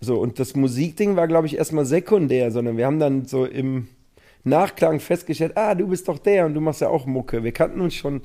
so 0.00 0.20
und 0.20 0.38
das 0.38 0.54
Musikding 0.54 1.16
war, 1.16 1.26
glaube 1.26 1.46
ich, 1.46 1.56
erstmal 1.56 1.86
sekundär, 1.86 2.50
sondern 2.50 2.76
wir 2.76 2.84
haben 2.84 3.00
dann 3.00 3.24
so 3.24 3.46
im 3.46 3.88
Nachklang 4.44 5.00
festgestellt, 5.00 5.56
ah, 5.56 5.74
du 5.74 5.88
bist 5.88 6.06
doch 6.06 6.18
der 6.18 6.44
und 6.44 6.52
du 6.52 6.60
machst 6.60 6.82
ja 6.82 6.88
auch 6.88 7.06
Mucke. 7.06 7.42
Wir 7.42 7.52
kannten 7.52 7.80
uns 7.80 7.94
schon 7.94 8.20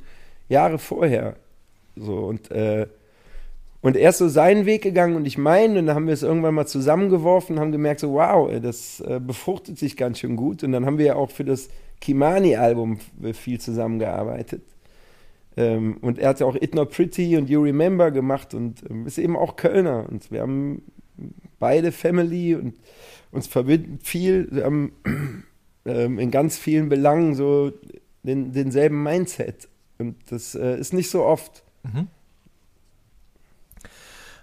Jahre 0.50 0.78
vorher. 0.78 1.38
So 1.96 2.18
und 2.18 2.52
äh, 2.52 2.88
und 3.82 3.96
er 3.96 4.10
ist 4.10 4.18
so 4.18 4.28
seinen 4.28 4.66
Weg 4.66 4.82
gegangen 4.82 5.16
und 5.16 5.26
ich 5.26 5.38
meinen, 5.38 5.78
und 5.78 5.86
dann 5.86 5.96
haben 5.96 6.08
wir 6.08 6.14
es 6.14 6.24
irgendwann 6.24 6.54
mal 6.54 6.68
zusammengeworfen 6.68 7.56
und 7.56 7.62
haben 7.62 7.72
gemerkt, 7.72 8.02
so 8.02 8.14
wow, 8.14 8.50
das 8.62 9.00
äh, 9.02 9.22
befruchtet 9.26 9.78
sich 9.78 9.96
ganz 9.96 10.20
schön 10.20 10.36
gut. 10.36 10.64
Und 10.64 10.74
dann 10.74 10.86
haben 10.86 10.98
wir 10.98 11.06
ja 11.06 11.16
auch 11.16 11.32
für 11.32 11.46
das 11.46 11.70
Kimani-Album 12.02 13.00
viel 13.34 13.60
zusammengearbeitet. 13.62 14.64
Ähm, 15.56 15.98
und 16.02 16.20
er 16.20 16.30
hat 16.30 16.42
ja 16.42 16.46
auch 16.46 16.56
It 16.56 16.76
Not 16.76 16.92
Pretty 16.92 17.38
und 17.38 17.50
You 17.50 17.62
Remember 17.62 18.12
gemacht 18.12 18.54
und 18.54 18.84
ähm, 18.90 19.08
ist 19.08 19.18
eben 19.18 19.38
auch 19.38 19.56
Kölner. 19.56 20.06
Und 20.10 20.30
wir 20.30 20.42
haben 20.42 20.84
beide 21.60 21.94
Family 21.94 22.56
und 22.56 22.76
uns 23.32 23.48
verbindet 23.48 24.04
viel. 24.04 24.50
Wir 24.52 24.66
haben 24.66 24.94
ähm, 25.86 26.20
in 26.20 26.32
ganz 26.32 26.58
vielen 26.58 26.90
Belangen 26.90 27.34
so 27.34 27.72
den, 28.24 28.52
denselben 28.52 29.02
Mindset. 29.04 29.70
Und 29.98 30.18
das 30.30 30.54
äh, 30.56 30.78
ist 30.78 30.94
nicht 30.94 31.10
so 31.10 31.24
oft. 31.24 31.64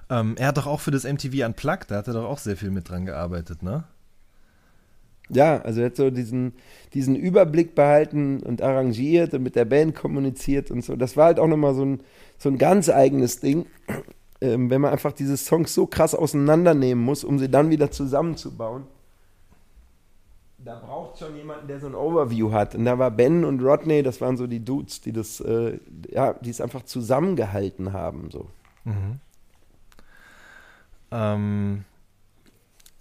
Ähm, 0.08 0.36
er 0.38 0.48
hat 0.48 0.56
doch 0.56 0.66
auch 0.66 0.80
für 0.80 0.90
das 0.90 1.04
MTV 1.04 1.44
Unplugged, 1.46 1.90
da 1.90 1.96
hat 1.96 2.06
er 2.06 2.14
doch 2.14 2.24
auch 2.24 2.38
sehr 2.38 2.56
viel 2.56 2.70
mit 2.70 2.88
dran 2.88 3.06
gearbeitet, 3.06 3.62
ne? 3.62 3.84
Ja, 5.28 5.60
also 5.62 5.80
er 5.80 5.86
hat 5.86 5.96
so 5.96 6.10
diesen, 6.10 6.52
diesen 6.94 7.16
Überblick 7.16 7.74
behalten 7.74 8.40
und 8.42 8.62
arrangiert 8.62 9.34
und 9.34 9.42
mit 9.42 9.56
der 9.56 9.64
Band 9.64 9.96
kommuniziert 9.96 10.70
und 10.70 10.84
so. 10.84 10.94
Das 10.94 11.16
war 11.16 11.26
halt 11.26 11.40
auch 11.40 11.48
nochmal 11.48 11.74
so 11.74 11.84
ein, 11.84 12.00
so 12.38 12.48
ein 12.48 12.58
ganz 12.58 12.88
eigenes 12.88 13.40
Ding, 13.40 13.66
ähm, 14.40 14.70
wenn 14.70 14.80
man 14.80 14.92
einfach 14.92 15.12
diese 15.12 15.36
Songs 15.36 15.74
so 15.74 15.86
krass 15.86 16.14
auseinandernehmen 16.14 17.02
muss, 17.04 17.24
um 17.24 17.40
sie 17.40 17.48
dann 17.48 17.70
wieder 17.70 17.90
zusammenzubauen. 17.90 18.84
Da 20.58 20.78
braucht 20.78 21.18
schon 21.18 21.36
jemanden, 21.36 21.66
der 21.68 21.80
so 21.80 21.86
ein 21.86 21.94
Overview 21.94 22.52
hat. 22.52 22.74
Und 22.74 22.84
da 22.84 22.98
war 22.98 23.10
Ben 23.10 23.44
und 23.44 23.62
Rodney, 23.62 24.02
das 24.02 24.20
waren 24.20 24.36
so 24.36 24.46
die 24.46 24.64
Dudes, 24.64 25.00
die 25.00 25.12
das, 25.12 25.40
äh, 25.40 25.78
ja, 26.08 26.34
die 26.34 26.50
es 26.50 26.60
einfach 26.60 26.84
zusammengehalten 26.84 27.92
haben. 27.92 28.30
So. 28.30 28.46
Ähm, 31.10 31.84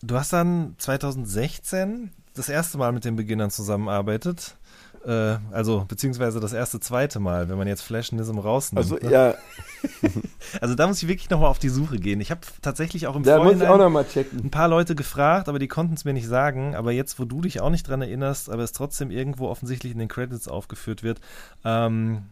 du 0.01 0.15
hast 0.15 0.33
dann 0.33 0.75
2016 0.77 2.11
das 2.33 2.49
erste 2.49 2.77
Mal 2.77 2.91
mit 2.91 3.05
den 3.05 3.15
Beginnern 3.15 3.49
zusammenarbeitet. 3.49 4.57
Äh, 5.05 5.37
also, 5.51 5.85
beziehungsweise 5.87 6.39
das 6.39 6.53
erste, 6.53 6.79
zweite 6.79 7.19
Mal, 7.19 7.47
wenn 7.47 7.57
man 7.57 7.67
jetzt 7.67 7.81
Flashism 7.81 8.39
rausnimmt. 8.39 8.83
Also, 8.83 8.95
ne? 8.95 9.11
ja, 9.11 9.35
also 10.61 10.73
da 10.73 10.87
muss 10.87 11.01
ich 11.01 11.07
wirklich 11.07 11.29
nochmal 11.29 11.49
auf 11.49 11.59
die 11.59 11.69
Suche 11.69 11.97
gehen. 11.99 12.19
Ich 12.21 12.31
habe 12.31 12.41
tatsächlich 12.61 13.05
auch 13.05 13.15
im 13.15 13.23
da 13.23 13.43
muss 13.43 13.55
ich 13.55 13.61
auch 13.61 13.77
Vorhinein 13.77 14.07
checken. 14.07 14.45
ein 14.45 14.51
paar 14.51 14.67
Leute 14.67 14.95
gefragt, 14.95 15.47
aber 15.47 15.59
die 15.59 15.67
konnten 15.67 15.93
es 15.93 16.05
mir 16.05 16.13
nicht 16.13 16.27
sagen. 16.27 16.75
Aber 16.75 16.91
jetzt, 16.91 17.19
wo 17.19 17.25
du 17.25 17.41
dich 17.41 17.61
auch 17.61 17.69
nicht 17.69 17.87
dran 17.87 18.01
erinnerst, 18.01 18.49
aber 18.49 18.63
es 18.63 18.71
trotzdem 18.71 19.11
irgendwo 19.11 19.47
offensichtlich 19.47 19.93
in 19.93 19.99
den 19.99 20.07
Credits 20.07 20.47
aufgeführt 20.47 21.03
wird, 21.03 21.21
ähm, 21.63 22.23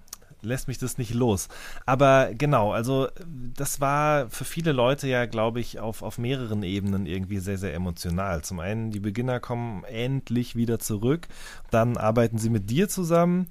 lässt 0.43 0.67
mich 0.67 0.77
das 0.77 0.97
nicht 0.97 1.13
los. 1.13 1.47
Aber 1.85 2.33
genau, 2.33 2.71
also 2.71 3.07
das 3.55 3.81
war 3.81 4.29
für 4.29 4.45
viele 4.45 4.71
Leute 4.71 5.07
ja, 5.07 5.25
glaube 5.25 5.59
ich, 5.59 5.79
auf, 5.79 6.01
auf 6.01 6.17
mehreren 6.17 6.63
Ebenen 6.63 7.05
irgendwie 7.05 7.39
sehr, 7.39 7.57
sehr 7.57 7.73
emotional. 7.73 8.43
Zum 8.43 8.59
einen, 8.59 8.91
die 8.91 8.99
Beginner 8.99 9.39
kommen 9.39 9.83
endlich 9.83 10.55
wieder 10.55 10.79
zurück, 10.79 11.27
dann 11.71 11.97
arbeiten 11.97 12.37
sie 12.37 12.49
mit 12.49 12.69
dir 12.69 12.89
zusammen. 12.89 13.47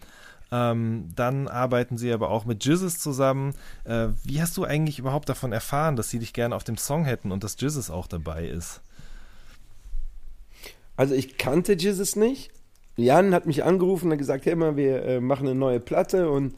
Ähm, 0.52 1.08
dann 1.16 1.48
arbeiten 1.48 1.96
sie 1.96 2.12
aber 2.12 2.28
auch 2.28 2.44
mit 2.44 2.62
Jizzes 2.62 2.98
zusammen. 2.98 3.54
Äh, 3.84 4.08
wie 4.22 4.42
hast 4.42 4.54
du 4.58 4.64
eigentlich 4.64 4.98
überhaupt 4.98 5.30
davon 5.30 5.50
erfahren, 5.50 5.96
dass 5.96 6.10
sie 6.10 6.18
dich 6.18 6.34
gerne 6.34 6.54
auf 6.54 6.62
dem 6.62 6.76
Song 6.76 7.06
hätten 7.06 7.32
und 7.32 7.42
dass 7.42 7.58
Jizzes 7.58 7.90
auch 7.90 8.06
dabei 8.06 8.46
ist? 8.46 8.82
Also 10.94 11.14
ich 11.14 11.38
kannte 11.38 11.72
Jesus 11.72 12.16
nicht. 12.16 12.50
Jan 12.96 13.34
hat 13.34 13.46
mich 13.46 13.64
angerufen 13.64 14.12
und 14.12 14.18
gesagt, 14.18 14.44
hey 14.44 14.54
mal, 14.54 14.76
wir 14.76 15.02
äh, 15.04 15.20
machen 15.20 15.46
eine 15.46 15.58
neue 15.58 15.80
Platte 15.80 16.30
und 16.30 16.54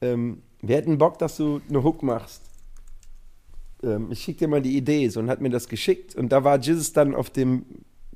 ähm, 0.00 0.42
wir 0.60 0.76
hätten 0.76 0.98
Bock, 0.98 1.18
dass 1.18 1.36
du 1.36 1.60
eine 1.68 1.82
Hook 1.82 2.02
machst. 2.02 2.42
Ähm, 3.82 4.10
ich 4.10 4.20
schicke 4.20 4.40
dir 4.40 4.48
mal 4.48 4.62
die 4.62 4.76
Idee 4.76 5.08
so 5.08 5.20
und 5.20 5.30
hat 5.30 5.40
mir 5.40 5.50
das 5.50 5.68
geschickt 5.68 6.14
und 6.16 6.30
da 6.30 6.44
war 6.44 6.58
Jesus 6.58 6.92
dann 6.92 7.14
auf 7.14 7.30
dem 7.30 7.64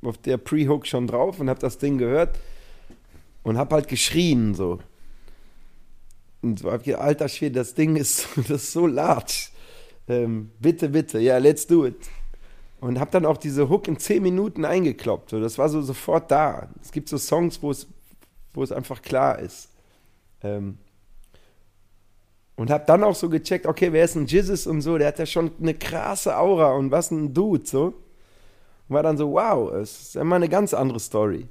auf 0.05 0.17
der 0.17 0.37
Pre-Hook 0.37 0.85
schon 0.85 1.07
drauf 1.07 1.39
und 1.39 1.49
hab 1.49 1.59
das 1.59 1.77
Ding 1.77 1.97
gehört 1.97 2.37
und 3.43 3.57
hab 3.57 3.71
halt 3.71 3.87
geschrien 3.87 4.53
so. 4.53 4.79
Und 6.41 6.59
so 6.59 6.71
hab 6.71 6.85
ich, 6.85 6.97
alter 6.97 7.29
Schwede, 7.29 7.55
das 7.55 7.73
Ding 7.73 7.95
ist, 7.95 8.27
das 8.35 8.49
ist 8.49 8.73
so 8.73 8.85
large. 8.85 9.47
Ähm, 10.07 10.51
bitte, 10.59 10.89
bitte, 10.89 11.19
ja, 11.19 11.37
let's 11.37 11.65
do 11.65 11.85
it. 11.85 11.95
Und 12.81 12.99
habe 12.99 13.11
dann 13.11 13.25
auch 13.25 13.37
diese 13.37 13.69
Hook 13.69 13.87
in 13.87 13.97
10 13.97 14.21
Minuten 14.21 14.65
eingekloppt. 14.65 15.29
So, 15.29 15.39
das 15.39 15.57
war 15.57 15.69
so 15.69 15.81
sofort 15.81 16.29
da. 16.29 16.67
Es 16.81 16.91
gibt 16.91 17.07
so 17.07 17.17
Songs, 17.17 17.63
wo 17.63 17.71
es, 17.71 17.87
wo 18.53 18.61
es 18.61 18.73
einfach 18.73 19.01
klar 19.01 19.39
ist. 19.39 19.69
Ähm, 20.41 20.77
Und 22.55 22.69
hab 22.69 22.85
dann 22.85 23.03
auch 23.03 23.15
so 23.15 23.29
gecheckt, 23.29 23.65
okay, 23.65 23.91
wer 23.91 24.05
ist 24.05 24.15
ein 24.15 24.27
Jizzes 24.27 24.67
und 24.67 24.81
so, 24.81 24.97
der 24.97 25.07
hat 25.07 25.19
ja 25.19 25.25
schon 25.25 25.51
eine 25.59 25.73
krasse 25.73 26.37
Aura 26.37 26.73
und 26.73 26.91
was 26.91 27.09
ein 27.09 27.33
Dude, 27.33 27.65
so. 27.65 27.93
Und 28.87 28.95
war 28.95 29.03
dann 29.03 29.17
so, 29.17 29.31
wow, 29.31 29.71
es 29.73 30.01
ist 30.01 30.15
immer 30.15 30.35
eine 30.35 30.49
ganz 30.49 30.73
andere 30.73 30.99
Story. 30.99 31.47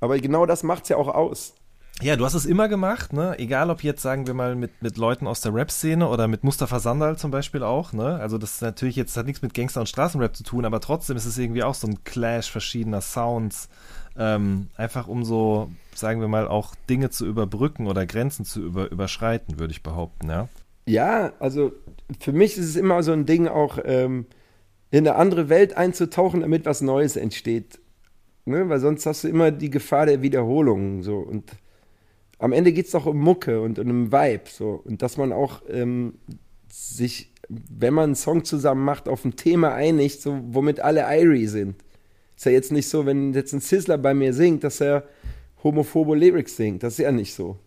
Aber 0.00 0.18
genau 0.18 0.46
das 0.46 0.62
macht's 0.62 0.88
ja 0.88 0.96
auch 0.96 1.08
aus. 1.08 1.54
Ja, 2.02 2.14
du 2.16 2.26
hast 2.26 2.34
es 2.34 2.44
immer 2.44 2.68
gemacht, 2.68 3.14
ne? 3.14 3.38
Egal 3.38 3.70
ob 3.70 3.82
jetzt, 3.82 4.02
sagen 4.02 4.26
wir 4.26 4.34
mal, 4.34 4.54
mit, 4.54 4.82
mit 4.82 4.98
Leuten 4.98 5.26
aus 5.26 5.40
der 5.40 5.54
Rap-Szene 5.54 6.06
oder 6.06 6.28
mit 6.28 6.44
Mustafa 6.44 6.78
Sandal 6.78 7.16
zum 7.16 7.30
Beispiel 7.30 7.62
auch, 7.62 7.94
ne? 7.94 8.16
Also 8.16 8.36
das 8.36 8.56
ist 8.56 8.62
natürlich 8.62 8.96
jetzt, 8.96 9.16
hat 9.16 9.24
nichts 9.24 9.40
mit 9.40 9.54
Gangster- 9.54 9.80
und 9.80 9.88
Straßenrap 9.88 10.36
zu 10.36 10.42
tun, 10.42 10.66
aber 10.66 10.80
trotzdem 10.80 11.16
ist 11.16 11.24
es 11.24 11.38
irgendwie 11.38 11.62
auch 11.62 11.74
so 11.74 11.86
ein 11.86 12.04
Clash 12.04 12.50
verschiedener 12.50 13.00
Sounds. 13.00 13.70
Ähm, 14.18 14.68
einfach 14.76 15.08
um 15.08 15.24
so, 15.24 15.70
sagen 15.94 16.20
wir 16.20 16.28
mal, 16.28 16.48
auch 16.48 16.74
Dinge 16.88 17.10
zu 17.10 17.26
überbrücken 17.26 17.86
oder 17.86 18.06
Grenzen 18.06 18.44
zu 18.44 18.62
über, 18.62 18.90
überschreiten, 18.90 19.58
würde 19.58 19.72
ich 19.72 19.82
behaupten, 19.82 20.28
ja. 20.28 20.48
Ja, 20.86 21.32
also 21.40 21.72
für 22.20 22.32
mich 22.32 22.56
ist 22.56 22.66
es 22.66 22.76
immer 22.76 23.02
so 23.02 23.12
ein 23.12 23.26
Ding, 23.26 23.48
auch 23.48 23.78
ähm, 23.84 24.26
in 24.90 25.06
eine 25.06 25.16
andere 25.16 25.48
Welt 25.48 25.76
einzutauchen, 25.76 26.40
damit 26.40 26.64
was 26.64 26.80
Neues 26.80 27.16
entsteht. 27.16 27.80
Ne? 28.44 28.68
Weil 28.68 28.78
sonst 28.78 29.04
hast 29.06 29.24
du 29.24 29.28
immer 29.28 29.50
die 29.50 29.70
Gefahr 29.70 30.06
der 30.06 30.22
Wiederholung. 30.22 31.02
So. 31.02 31.18
Und 31.18 31.50
am 32.38 32.52
Ende 32.52 32.72
geht 32.72 32.86
es 32.86 32.92
doch 32.92 33.06
um 33.06 33.18
Mucke 33.18 33.60
und 33.60 33.78
um 33.78 33.88
einen 33.88 34.12
Vibe. 34.12 34.48
So. 34.48 34.80
Und 34.84 35.02
dass 35.02 35.16
man 35.16 35.32
auch 35.32 35.62
ähm, 35.68 36.14
sich, 36.68 37.32
wenn 37.48 37.94
man 37.94 38.04
einen 38.04 38.14
Song 38.14 38.44
zusammen 38.44 38.84
macht, 38.84 39.08
auf 39.08 39.24
ein 39.24 39.34
Thema 39.34 39.74
einigt, 39.74 40.22
so, 40.22 40.38
womit 40.46 40.80
alle 40.80 41.02
Irie 41.02 41.46
sind. 41.46 41.74
Ist 42.36 42.44
ja 42.44 42.52
jetzt 42.52 42.72
nicht 42.72 42.88
so, 42.88 43.06
wenn 43.06 43.32
jetzt 43.32 43.52
ein 43.52 43.60
Sizzler 43.60 43.98
bei 43.98 44.14
mir 44.14 44.32
singt, 44.34 44.62
dass 44.64 44.80
er 44.80 45.04
homophobe 45.64 46.14
Lyrics 46.16 46.56
singt. 46.56 46.82
Das 46.82 46.94
ist 46.94 46.98
ja 46.98 47.12
nicht 47.12 47.34
so. 47.34 47.58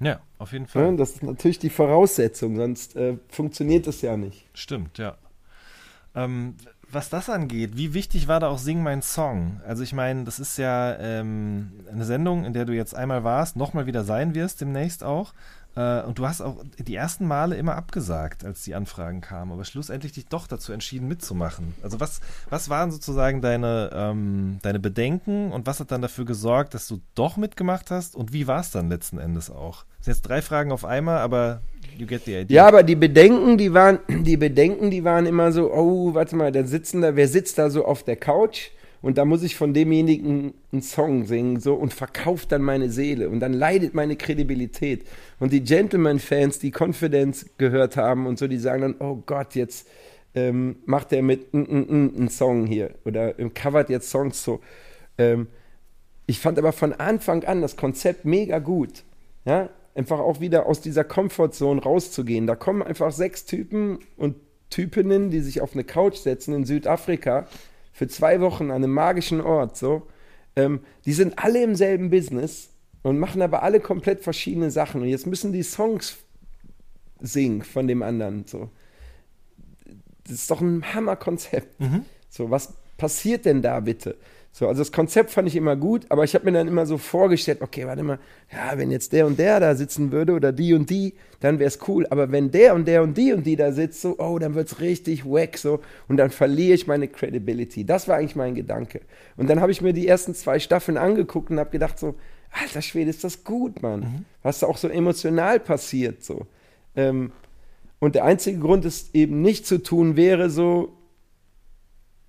Ja, 0.00 0.20
auf 0.38 0.52
jeden 0.52 0.64
Ja, 0.64 0.70
Fall. 0.70 0.96
das 0.96 1.10
ist 1.10 1.22
natürlich 1.22 1.58
die 1.58 1.68
Voraussetzung, 1.70 2.56
sonst 2.56 2.96
äh, 2.96 3.16
funktioniert 3.28 3.86
das 3.86 4.00
ja 4.02 4.16
nicht. 4.16 4.46
Stimmt, 4.54 4.96
ja. 4.98 5.16
Ähm, 6.14 6.54
was 6.92 7.08
das 7.08 7.28
angeht, 7.30 7.76
wie 7.76 7.94
wichtig 7.94 8.26
war 8.26 8.40
da 8.40 8.48
auch 8.48 8.58
Sing 8.58 8.82
mein 8.82 9.02
Song? 9.02 9.60
Also 9.66 9.82
ich 9.84 9.92
meine, 9.92 10.24
das 10.24 10.40
ist 10.40 10.56
ja 10.58 10.96
ähm, 10.98 11.70
eine 11.92 12.04
Sendung, 12.04 12.44
in 12.44 12.52
der 12.52 12.64
du 12.64 12.72
jetzt 12.74 12.94
einmal 12.96 13.22
warst, 13.22 13.56
nochmal 13.56 13.86
wieder 13.86 14.02
sein 14.02 14.34
wirst, 14.34 14.60
demnächst 14.60 15.04
auch. 15.04 15.32
Äh, 15.80 16.02
und 16.02 16.18
du 16.18 16.26
hast 16.26 16.40
auch 16.40 16.56
die 16.78 16.94
ersten 16.94 17.26
Male 17.26 17.56
immer 17.56 17.76
abgesagt, 17.76 18.44
als 18.44 18.62
die 18.62 18.74
Anfragen 18.74 19.20
kamen, 19.20 19.52
aber 19.52 19.64
schlussendlich 19.64 20.12
dich 20.12 20.26
doch 20.26 20.46
dazu 20.46 20.72
entschieden 20.72 21.08
mitzumachen. 21.08 21.74
Also 21.82 22.00
was, 22.00 22.20
was 22.50 22.68
waren 22.68 22.90
sozusagen 22.90 23.40
deine, 23.40 23.90
ähm, 23.94 24.58
deine 24.62 24.78
Bedenken 24.78 25.52
und 25.52 25.66
was 25.66 25.80
hat 25.80 25.90
dann 25.90 26.02
dafür 26.02 26.24
gesorgt, 26.24 26.74
dass 26.74 26.86
du 26.86 27.00
doch 27.14 27.36
mitgemacht 27.36 27.90
hast 27.90 28.14
und 28.14 28.32
wie 28.32 28.46
war 28.46 28.60
es 28.60 28.70
dann 28.70 28.88
letzten 28.88 29.18
Endes 29.18 29.50
auch? 29.50 29.84
Das 29.98 30.06
sind 30.06 30.14
jetzt 30.14 30.22
drei 30.22 30.42
Fragen 30.42 30.72
auf 30.72 30.84
einmal, 30.84 31.18
aber 31.18 31.62
you 31.96 32.06
get 32.06 32.24
the 32.24 32.34
idea. 32.36 32.56
Ja, 32.56 32.68
aber 32.68 32.82
die 32.82 32.96
Bedenken, 32.96 33.56
die 33.56 33.72
waren, 33.72 34.00
die 34.08 34.36
Bedenken, 34.36 34.90
die 34.90 35.04
waren 35.04 35.26
immer 35.26 35.52
so, 35.52 35.72
oh, 35.72 36.14
warte 36.14 36.36
mal, 36.36 36.52
da 36.52 36.64
sitzen 36.64 37.00
da, 37.00 37.16
wer 37.16 37.28
sitzt 37.28 37.58
da 37.58 37.70
so 37.70 37.84
auf 37.84 38.02
der 38.02 38.16
Couch? 38.16 38.70
Und 39.02 39.16
da 39.16 39.24
muss 39.24 39.42
ich 39.42 39.56
von 39.56 39.72
demjenigen 39.72 40.54
einen 40.72 40.82
Song 40.82 41.24
singen, 41.24 41.58
so, 41.58 41.74
und 41.74 41.94
verkauft 41.94 42.52
dann 42.52 42.62
meine 42.62 42.90
Seele. 42.90 43.30
Und 43.30 43.40
dann 43.40 43.54
leidet 43.54 43.94
meine 43.94 44.16
Kredibilität. 44.16 45.06
Und 45.38 45.52
die 45.52 45.64
Gentleman-Fans, 45.64 46.58
die 46.58 46.70
Confidence 46.70 47.46
gehört 47.56 47.96
haben 47.96 48.26
und 48.26 48.38
so, 48.38 48.46
die 48.46 48.58
sagen 48.58 48.82
dann, 48.82 48.94
oh 48.98 49.22
Gott, 49.24 49.54
jetzt 49.54 49.88
ähm, 50.34 50.76
macht 50.84 51.12
er 51.12 51.22
mit 51.22 51.54
einen 51.54 52.28
Song 52.28 52.66
hier. 52.66 52.90
Oder 53.04 53.38
ähm, 53.38 53.54
covert 53.54 53.88
jetzt 53.88 54.10
Songs 54.10 54.44
so. 54.44 54.60
Ähm, 55.16 55.48
ich 56.26 56.38
fand 56.38 56.58
aber 56.58 56.72
von 56.72 56.92
Anfang 56.92 57.44
an 57.44 57.62
das 57.62 57.76
Konzept 57.76 58.24
mega 58.24 58.58
gut. 58.58 59.02
Ja, 59.46 59.70
einfach 59.94 60.20
auch 60.20 60.40
wieder 60.40 60.66
aus 60.66 60.80
dieser 60.80 61.04
Comfortzone 61.04 61.82
rauszugehen. 61.82 62.46
Da 62.46 62.54
kommen 62.54 62.82
einfach 62.82 63.12
sechs 63.12 63.46
Typen 63.46 63.98
und 64.16 64.36
Typinnen, 64.68 65.30
die 65.30 65.40
sich 65.40 65.60
auf 65.60 65.72
eine 65.72 65.84
Couch 65.84 66.16
setzen 66.16 66.54
in 66.54 66.64
Südafrika 66.64 67.48
für 67.92 68.08
zwei 68.08 68.40
Wochen 68.40 68.64
an 68.64 68.82
einem 68.82 68.92
magischen 68.92 69.40
Ort. 69.40 69.76
So, 69.76 70.06
ähm, 70.56 70.80
die 71.04 71.12
sind 71.12 71.38
alle 71.38 71.62
im 71.62 71.74
selben 71.74 72.10
Business 72.10 72.70
und 73.02 73.18
machen 73.18 73.42
aber 73.42 73.62
alle 73.62 73.80
komplett 73.80 74.20
verschiedene 74.20 74.70
Sachen. 74.70 75.02
Und 75.02 75.08
jetzt 75.08 75.26
müssen 75.26 75.52
die 75.52 75.62
Songs 75.62 76.18
singen 77.20 77.62
von 77.62 77.86
dem 77.86 78.02
anderen. 78.02 78.46
So, 78.46 78.70
das 80.24 80.32
ist 80.34 80.50
doch 80.50 80.60
ein 80.60 80.94
Hammerkonzept. 80.94 81.80
So, 82.28 82.50
was 82.50 82.74
passiert 82.96 83.44
denn 83.44 83.62
da 83.62 83.80
bitte? 83.80 84.16
So, 84.52 84.66
also 84.66 84.80
das 84.80 84.90
Konzept 84.90 85.30
fand 85.30 85.46
ich 85.46 85.54
immer 85.54 85.76
gut, 85.76 86.06
aber 86.08 86.24
ich 86.24 86.34
habe 86.34 86.44
mir 86.44 86.52
dann 86.52 86.66
immer 86.66 86.84
so 86.84 86.98
vorgestellt, 86.98 87.62
okay, 87.62 87.86
warte 87.86 88.02
mal, 88.02 88.18
ja, 88.52 88.76
wenn 88.76 88.90
jetzt 88.90 89.12
der 89.12 89.26
und 89.26 89.38
der 89.38 89.60
da 89.60 89.76
sitzen 89.76 90.10
würde 90.10 90.32
oder 90.32 90.50
die 90.50 90.74
und 90.74 90.90
die, 90.90 91.14
dann 91.38 91.60
wäre 91.60 91.68
es 91.68 91.78
cool. 91.86 92.06
Aber 92.10 92.32
wenn 92.32 92.50
der 92.50 92.74
und 92.74 92.88
der 92.88 93.02
und 93.02 93.16
die 93.16 93.32
und 93.32 93.46
die 93.46 93.54
da 93.54 93.70
sitzt, 93.70 94.00
so, 94.00 94.18
oh, 94.18 94.40
dann 94.40 94.56
wird's 94.56 94.80
richtig 94.80 95.24
wack, 95.24 95.56
so, 95.56 95.80
und 96.08 96.16
dann 96.16 96.30
verliere 96.30 96.74
ich 96.74 96.88
meine 96.88 97.06
Credibility. 97.06 97.84
Das 97.84 98.08
war 98.08 98.16
eigentlich 98.16 98.34
mein 98.34 98.56
Gedanke. 98.56 99.02
Und 99.36 99.48
dann 99.48 99.60
habe 99.60 99.70
ich 99.70 99.82
mir 99.82 99.92
die 99.92 100.08
ersten 100.08 100.34
zwei 100.34 100.58
Staffeln 100.58 100.98
angeguckt 100.98 101.50
und 101.50 101.60
habe 101.60 101.70
gedacht 101.70 101.98
so, 101.98 102.16
alter 102.50 102.82
Schwede, 102.82 103.10
ist 103.10 103.22
das 103.22 103.44
gut, 103.44 103.82
Mann. 103.82 104.26
Was 104.42 104.58
da 104.58 104.66
auch 104.66 104.78
so 104.78 104.88
emotional 104.88 105.60
passiert, 105.60 106.24
so. 106.24 106.46
Ähm, 106.96 107.30
und 108.00 108.16
der 108.16 108.24
einzige 108.24 108.58
Grund, 108.58 108.84
es 108.84 109.10
eben 109.14 109.42
nicht 109.42 109.64
zu 109.64 109.80
tun, 109.80 110.16
wäre 110.16 110.50
so, 110.50 110.96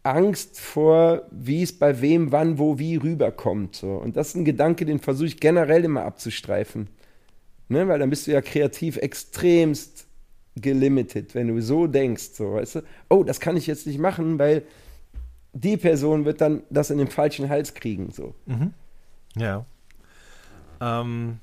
Angst 0.03 0.59
vor, 0.59 1.27
wie 1.31 1.61
es 1.61 1.77
bei 1.77 2.01
wem, 2.01 2.31
wann, 2.31 2.57
wo, 2.57 2.79
wie 2.79 2.95
rüberkommt. 2.95 3.75
So. 3.75 3.95
Und 3.95 4.15
das 4.17 4.29
ist 4.29 4.35
ein 4.35 4.45
Gedanke, 4.45 4.85
den 4.85 4.99
versuche 4.99 5.27
ich 5.27 5.39
generell 5.39 5.83
immer 5.83 6.03
abzustreifen. 6.03 6.87
Ne? 7.69 7.87
Weil 7.87 7.99
dann 7.99 8.09
bist 8.09 8.27
du 8.27 8.31
ja 8.31 8.41
kreativ 8.41 8.97
extremst 8.97 10.07
gelimited, 10.55 11.35
wenn 11.35 11.47
du 11.47 11.61
so 11.61 11.87
denkst. 11.87 12.31
So, 12.33 12.53
weißt 12.53 12.75
du? 12.75 12.81
Oh, 13.09 13.23
das 13.23 13.39
kann 13.39 13.55
ich 13.57 13.67
jetzt 13.67 13.87
nicht 13.87 13.99
machen, 13.99 14.39
weil 14.39 14.63
die 15.53 15.77
Person 15.77 16.25
wird 16.25 16.41
dann 16.41 16.63
das 16.69 16.89
in 16.89 16.97
den 16.97 17.07
falschen 17.07 17.49
Hals 17.49 17.73
kriegen. 17.73 18.11
So. 18.11 18.33
Ja. 19.35 19.65
Ähm, 20.79 21.39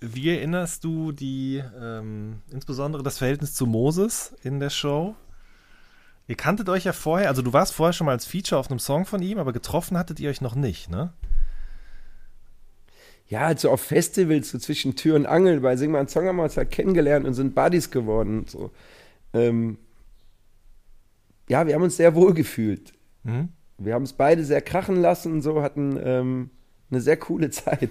wie 0.00 0.30
erinnerst 0.30 0.84
du 0.84 1.12
die, 1.12 1.62
ähm, 1.80 2.40
insbesondere 2.52 3.02
das 3.02 3.18
Verhältnis 3.18 3.54
zu 3.54 3.66
Moses 3.66 4.34
in 4.44 4.60
der 4.60 4.70
Show? 4.70 5.16
Ihr 6.28 6.36
kanntet 6.36 6.68
euch 6.68 6.84
ja 6.84 6.92
vorher, 6.92 7.28
also 7.28 7.42
du 7.42 7.52
warst 7.52 7.72
vorher 7.72 7.92
schon 7.92 8.06
mal 8.06 8.12
als 8.12 8.26
Feature 8.26 8.58
auf 8.58 8.68
einem 8.68 8.80
Song 8.80 9.06
von 9.06 9.22
ihm, 9.22 9.38
aber 9.38 9.52
getroffen 9.52 9.96
hattet 9.96 10.18
ihr 10.18 10.28
euch 10.28 10.40
noch 10.40 10.56
nicht, 10.56 10.90
ne? 10.90 11.12
Ja, 13.28 13.46
also 13.46 13.70
auf 13.70 13.80
Festivals, 13.80 14.50
so 14.50 14.58
zwischen 14.58 14.94
Tür 14.94 15.16
und 15.16 15.26
Angel, 15.26 15.60
bei 15.60 15.76
Sing 15.76 15.90
mal 15.90 15.98
einen 15.98 16.08
Song 16.08 16.26
haben 16.26 16.36
wir 16.36 16.44
uns 16.44 16.56
halt 16.56 16.70
kennengelernt 16.70 17.26
und 17.26 17.34
sind 17.34 17.54
Buddies 17.54 17.90
geworden. 17.90 18.40
Und 18.40 18.50
so. 18.50 18.70
Ähm, 19.32 19.78
ja, 21.48 21.66
wir 21.66 21.74
haben 21.74 21.82
uns 21.82 21.96
sehr 21.96 22.14
wohl 22.14 22.34
gefühlt. 22.34 22.92
Mhm. 23.24 23.48
Wir 23.78 23.94
haben 23.94 24.04
es 24.04 24.12
beide 24.12 24.44
sehr 24.44 24.62
krachen 24.62 24.96
lassen 24.96 25.32
und 25.32 25.42
so, 25.42 25.60
hatten 25.60 25.98
ähm, 26.02 26.50
eine 26.90 27.00
sehr 27.00 27.16
coole 27.16 27.50
Zeit. 27.50 27.90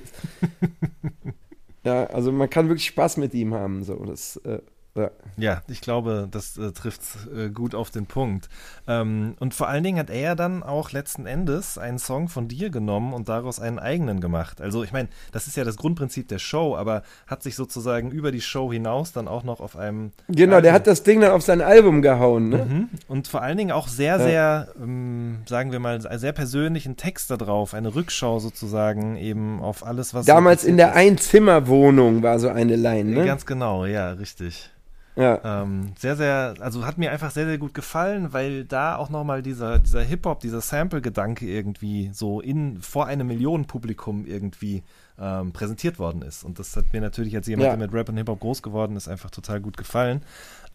ja, 1.83 2.05
also 2.05 2.31
man 2.31 2.49
kann 2.49 2.69
wirklich 2.69 2.87
Spaß 2.87 3.17
mit 3.17 3.33
ihm 3.33 3.53
haben. 3.53 3.83
So. 3.83 3.95
Das, 4.05 4.37
äh, 4.37 4.61
ja. 4.95 5.11
Ja, 5.37 5.61
ich 5.67 5.81
glaube, 5.81 6.29
das 6.31 6.57
äh, 6.57 6.71
trifft 6.71 7.01
äh, 7.35 7.49
gut 7.49 7.75
auf 7.75 7.91
den 7.91 8.05
Punkt. 8.05 8.47
Ähm, 8.87 9.35
und 9.39 9.53
vor 9.53 9.67
allen 9.67 9.83
Dingen 9.83 9.99
hat 9.99 10.09
er 10.09 10.19
ja 10.19 10.35
dann 10.35 10.63
auch 10.63 10.93
letzten 10.93 11.25
Endes 11.25 11.77
einen 11.77 11.99
Song 11.99 12.29
von 12.29 12.47
dir 12.47 12.69
genommen 12.69 13.13
und 13.13 13.27
daraus 13.27 13.59
einen 13.59 13.77
eigenen 13.77 14.21
gemacht. 14.21 14.61
Also 14.61 14.83
ich 14.83 14.93
meine, 14.93 15.09
das 15.33 15.47
ist 15.47 15.57
ja 15.57 15.65
das 15.65 15.75
Grundprinzip 15.75 16.29
der 16.29 16.39
Show, 16.39 16.77
aber 16.77 17.03
hat 17.27 17.43
sich 17.43 17.55
sozusagen 17.55 18.11
über 18.11 18.31
die 18.31 18.39
Show 18.39 18.71
hinaus 18.71 19.11
dann 19.11 19.27
auch 19.27 19.43
noch 19.43 19.59
auf 19.59 19.75
einem 19.75 20.11
Genau, 20.29 20.61
der 20.61 20.71
Album- 20.71 20.73
hat 20.73 20.87
das 20.87 21.03
Ding 21.03 21.19
dann 21.19 21.31
auf 21.31 21.41
sein 21.41 21.61
Album 21.61 22.01
gehauen. 22.01 22.47
Ne? 22.47 22.65
Mhm. 22.65 22.89
Und 23.09 23.27
vor 23.27 23.41
allen 23.41 23.57
Dingen 23.57 23.71
auch 23.71 23.89
sehr, 23.89 24.19
sehr, 24.19 24.69
ähm, 24.81 25.39
sagen 25.47 25.73
wir 25.73 25.79
mal, 25.79 25.99
sehr 26.17 26.31
persönlichen 26.31 26.95
Text 26.95 27.29
da 27.29 27.35
drauf, 27.35 27.73
eine 27.73 27.93
Rückschau 27.93 28.39
sozusagen 28.39 29.17
eben 29.17 29.59
auf 29.61 29.85
alles, 29.85 30.13
was. 30.13 30.25
Damals 30.25 30.63
in 30.63 30.77
der 30.77 30.95
Einzimmerwohnung 30.95 32.23
war 32.23 32.39
so 32.39 32.47
eine 32.47 32.77
Line. 32.77 33.11
Ne? 33.11 33.25
Ganz 33.25 33.45
genau, 33.45 33.85
ja, 33.85 34.11
richtig. 34.11 34.71
Ja. 35.15 35.39
Ähm, 35.63 35.93
sehr, 35.97 36.15
sehr, 36.17 36.55
also 36.59 36.85
hat 36.85 36.97
mir 36.97 37.11
einfach 37.11 37.31
sehr, 37.31 37.45
sehr 37.45 37.57
gut 37.57 37.73
gefallen, 37.73 38.33
weil 38.33 38.65
da 38.65 38.97
auch 38.97 39.09
nochmal 39.09 39.41
dieser, 39.41 39.79
dieser 39.79 40.01
Hip-Hop, 40.01 40.41
dieser 40.41 40.59
Sample-Gedanke 40.61 41.45
irgendwie 41.47 42.09
so 42.13 42.41
in, 42.41 42.81
vor 42.81 43.05
einem 43.05 43.27
Millionenpublikum 43.27 44.25
irgendwie 44.25 44.83
ähm, 45.17 45.53
präsentiert 45.53 45.99
worden 45.99 46.21
ist. 46.21 46.43
Und 46.43 46.59
das 46.59 46.75
hat 46.75 46.91
mir 46.91 46.99
natürlich 46.99 47.33
als 47.35 47.47
jemand, 47.47 47.65
Ja. 47.67 47.75
der 47.77 47.87
mit 47.87 47.93
Rap 47.93 48.09
und 48.09 48.17
Hip-Hop 48.17 48.41
groß 48.41 48.61
geworden 48.61 48.97
ist, 48.97 49.07
einfach 49.07 49.31
total 49.31 49.61
gut 49.61 49.77
gefallen. 49.77 50.21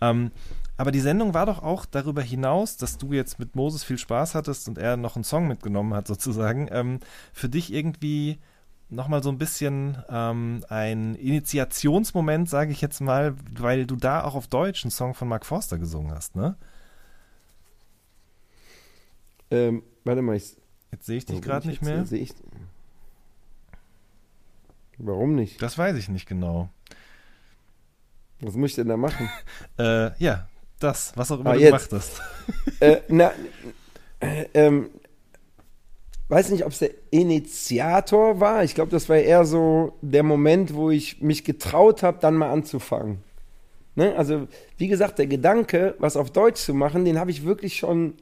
Ähm, 0.00 0.30
aber 0.78 0.92
die 0.92 1.00
Sendung 1.00 1.34
war 1.34 1.44
doch 1.44 1.62
auch 1.62 1.84
darüber 1.84 2.22
hinaus, 2.22 2.78
dass 2.78 2.96
du 2.96 3.12
jetzt 3.12 3.38
mit 3.38 3.54
Moses 3.54 3.84
viel 3.84 3.98
Spaß 3.98 4.34
hattest 4.34 4.66
und 4.66 4.78
er 4.78 4.96
noch 4.96 5.16
einen 5.16 5.24
Song 5.24 5.46
mitgenommen 5.48 5.92
hat, 5.92 6.06
sozusagen, 6.08 6.68
ähm, 6.72 7.00
für 7.34 7.50
dich 7.50 7.70
irgendwie 7.74 8.38
nochmal 8.90 9.22
so 9.22 9.30
ein 9.30 9.38
bisschen 9.38 9.96
ähm, 10.08 10.64
ein 10.68 11.14
Initiationsmoment, 11.14 12.48
sage 12.48 12.72
ich 12.72 12.80
jetzt 12.80 13.00
mal, 13.00 13.34
weil 13.58 13.86
du 13.86 13.96
da 13.96 14.24
auch 14.24 14.34
auf 14.34 14.46
Deutsch 14.48 14.84
einen 14.84 14.90
Song 14.90 15.14
von 15.14 15.28
Mark 15.28 15.46
Forster 15.46 15.78
gesungen 15.78 16.12
hast, 16.12 16.36
ne? 16.36 16.56
Ähm, 19.50 19.82
warte 20.04 20.22
mal, 20.22 20.36
ich. 20.36 20.56
Jetzt 20.92 21.06
sehe 21.06 21.18
ich 21.18 21.26
dich 21.26 21.40
gerade 21.40 21.64
ich 21.64 21.80
nicht 21.80 21.82
mehr. 21.82 22.04
Sehe 22.04 22.20
ich, 22.20 22.32
warum 24.98 25.34
nicht? 25.34 25.60
Das 25.62 25.78
weiß 25.78 25.96
ich 25.96 26.08
nicht 26.08 26.26
genau. 26.26 26.68
Was 28.40 28.54
muss 28.54 28.70
ich 28.70 28.76
denn 28.76 28.88
da 28.88 28.96
machen? 28.96 29.28
Äh, 29.78 30.10
ja, 30.22 30.48
das, 30.78 31.12
was 31.16 31.30
auch 31.30 31.40
immer 31.40 31.50
Ah, 31.50 31.54
du 31.54 31.60
jetzt. 31.60 31.90
gemacht 31.90 31.92
hast. 31.92 32.20
äh, 32.80 33.00
na, 33.08 33.32
äh, 34.20 34.46
ähm, 34.54 34.90
weiß 36.30 36.50
nicht, 36.50 36.64
ob 36.64 36.72
es 36.72 36.78
der 36.78 36.90
Initiator 37.10 38.40
war. 38.40 38.62
Ich 38.62 38.74
glaube, 38.74 38.90
das 38.90 39.08
war 39.08 39.16
eher 39.16 39.44
so 39.44 39.94
der 40.00 40.22
Moment, 40.22 40.74
wo 40.74 40.90
ich 40.90 41.20
mich 41.20 41.44
getraut 41.44 42.02
habe, 42.02 42.18
dann 42.20 42.36
mal 42.36 42.50
anzufangen. 42.50 43.18
Ne? 43.96 44.14
Also, 44.16 44.46
wie 44.78 44.88
gesagt, 44.88 45.18
der 45.18 45.26
Gedanke, 45.26 45.94
was 45.98 46.16
auf 46.16 46.30
Deutsch 46.30 46.60
zu 46.60 46.72
machen, 46.72 47.04
den 47.04 47.18
habe 47.18 47.30
ich 47.30 47.44
wirklich 47.44 47.76
schon 47.76 48.14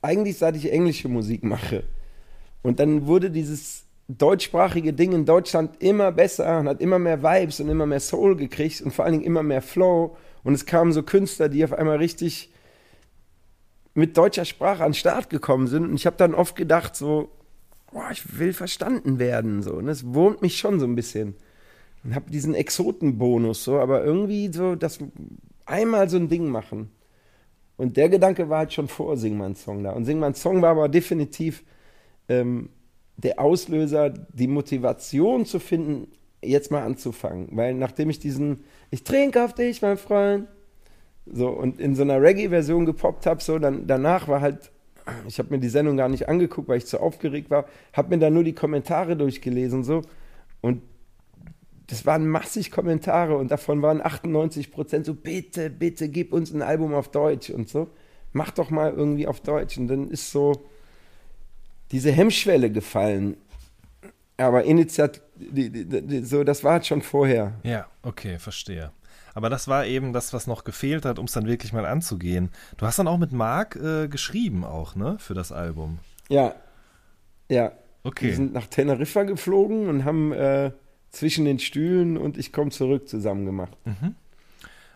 eigentlich 0.00 0.38
seit 0.38 0.56
ich 0.56 0.72
englische 0.72 1.08
Musik 1.08 1.44
mache. 1.44 1.84
Und 2.62 2.80
dann 2.80 3.06
wurde 3.06 3.30
dieses 3.30 3.84
deutschsprachige 4.08 4.94
Ding 4.94 5.12
in 5.12 5.26
Deutschland 5.26 5.82
immer 5.82 6.12
besser 6.12 6.60
und 6.60 6.68
hat 6.68 6.80
immer 6.80 6.98
mehr 6.98 7.22
Vibes 7.22 7.60
und 7.60 7.68
immer 7.68 7.84
mehr 7.84 8.00
Soul 8.00 8.36
gekriegt 8.36 8.80
und 8.80 8.92
vor 8.92 9.04
allen 9.04 9.12
Dingen 9.12 9.24
immer 9.24 9.42
mehr 9.42 9.60
Flow. 9.60 10.16
Und 10.44 10.54
es 10.54 10.64
kamen 10.64 10.92
so 10.92 11.02
Künstler, 11.02 11.48
die 11.48 11.62
auf 11.64 11.72
einmal 11.72 11.98
richtig 11.98 12.50
mit 13.94 14.16
deutscher 14.16 14.44
Sprache 14.44 14.84
an 14.84 14.90
den 14.90 14.94
Start 14.94 15.30
gekommen 15.30 15.66
sind. 15.66 15.84
Und 15.84 15.94
ich 15.94 16.06
habe 16.06 16.16
dann 16.16 16.34
oft 16.34 16.56
gedacht, 16.56 16.96
so, 16.96 17.30
boah, 17.92 18.08
ich 18.10 18.38
will 18.38 18.52
verstanden 18.52 19.18
werden. 19.18 19.62
So. 19.62 19.74
Und 19.74 19.86
das 19.86 20.04
wurmt 20.04 20.42
mich 20.42 20.58
schon 20.58 20.78
so 20.80 20.86
ein 20.86 20.94
bisschen. 20.94 21.34
Und 22.04 22.14
habe 22.14 22.30
diesen 22.30 22.54
Exotenbonus, 22.54 23.64
so, 23.64 23.78
aber 23.78 24.04
irgendwie 24.04 24.52
so, 24.52 24.76
das 24.76 24.98
einmal 25.66 26.08
so 26.08 26.16
ein 26.16 26.28
Ding 26.28 26.48
machen. 26.48 26.90
Und 27.76 27.96
der 27.96 28.08
Gedanke 28.08 28.48
war 28.48 28.58
halt 28.58 28.72
schon 28.72 28.88
vor 28.88 29.16
Singmann 29.16 29.54
Song 29.54 29.84
da. 29.84 29.92
Und 29.92 30.04
Singmann 30.04 30.34
Song 30.34 30.62
war 30.62 30.70
aber 30.70 30.88
definitiv 30.88 31.64
ähm, 32.28 32.70
der 33.16 33.40
Auslöser, 33.40 34.10
die 34.10 34.46
Motivation 34.46 35.44
zu 35.44 35.58
finden, 35.58 36.08
jetzt 36.42 36.70
mal 36.70 36.82
anzufangen. 36.82 37.48
Weil 37.52 37.74
nachdem 37.74 38.10
ich 38.10 38.18
diesen, 38.18 38.64
ich 38.90 39.04
trinke 39.04 39.44
auf 39.44 39.54
dich, 39.54 39.82
mein 39.82 39.96
Freund, 39.96 40.48
so 41.32 41.48
und 41.48 41.80
in 41.80 41.94
so 41.94 42.02
einer 42.02 42.20
Reggae-Version 42.20 42.86
gepoppt 42.86 43.26
habe, 43.26 43.42
so 43.42 43.58
dann 43.58 43.86
danach 43.86 44.28
war 44.28 44.40
halt, 44.40 44.70
ich 45.26 45.38
habe 45.38 45.50
mir 45.50 45.58
die 45.58 45.68
Sendung 45.68 45.96
gar 45.96 46.08
nicht 46.08 46.28
angeguckt, 46.28 46.68
weil 46.68 46.78
ich 46.78 46.86
zu 46.86 47.00
aufgeregt 47.00 47.50
war, 47.50 47.66
habe 47.92 48.10
mir 48.10 48.18
dann 48.18 48.34
nur 48.34 48.44
die 48.44 48.54
Kommentare 48.54 49.16
durchgelesen 49.16 49.84
so 49.84 50.02
und 50.60 50.82
das 51.88 52.04
waren 52.04 52.28
massig 52.28 52.70
Kommentare 52.70 53.36
und 53.36 53.50
davon 53.50 53.80
waren 53.82 54.00
98 54.02 54.70
Prozent 54.70 55.06
so, 55.06 55.14
bitte, 55.14 55.70
bitte, 55.70 56.08
gib 56.08 56.32
uns 56.32 56.52
ein 56.52 56.62
Album 56.62 56.94
auf 56.94 57.10
Deutsch 57.10 57.50
und 57.50 57.68
so. 57.68 57.88
Mach 58.32 58.50
doch 58.50 58.70
mal 58.70 58.92
irgendwie 58.92 59.26
auf 59.26 59.40
Deutsch. 59.40 59.78
Und 59.78 59.88
dann 59.88 60.10
ist 60.10 60.30
so 60.30 60.66
diese 61.90 62.12
Hemmschwelle 62.12 62.70
gefallen. 62.70 63.38
Aber 64.36 64.62
die, 64.64 66.22
so, 66.24 66.44
das 66.44 66.62
war 66.62 66.72
halt 66.72 66.86
schon 66.86 67.00
vorher. 67.00 67.54
Ja, 67.62 67.86
okay, 68.02 68.38
verstehe. 68.38 68.92
Aber 69.38 69.50
das 69.50 69.68
war 69.68 69.86
eben 69.86 70.12
das, 70.12 70.32
was 70.32 70.48
noch 70.48 70.64
gefehlt 70.64 71.04
hat, 71.04 71.20
um 71.20 71.26
es 71.26 71.32
dann 71.32 71.46
wirklich 71.46 71.72
mal 71.72 71.86
anzugehen. 71.86 72.50
Du 72.76 72.86
hast 72.86 72.98
dann 72.98 73.06
auch 73.06 73.18
mit 73.18 73.30
Marc 73.30 73.76
äh, 73.76 74.08
geschrieben, 74.08 74.64
auch, 74.64 74.96
ne, 74.96 75.16
für 75.20 75.34
das 75.34 75.52
Album. 75.52 76.00
Ja, 76.28 76.56
ja. 77.48 77.70
Okay. 78.02 78.26
Wir 78.26 78.34
sind 78.34 78.52
nach 78.52 78.66
Teneriffa 78.66 79.22
geflogen 79.22 79.88
und 79.88 80.04
haben 80.04 80.32
äh, 80.32 80.72
zwischen 81.10 81.44
den 81.44 81.60
Stühlen 81.60 82.16
und 82.16 82.36
ich 82.36 82.52
komme 82.52 82.72
zurück 82.72 83.08
zusammen 83.08 83.46
gemacht. 83.46 83.76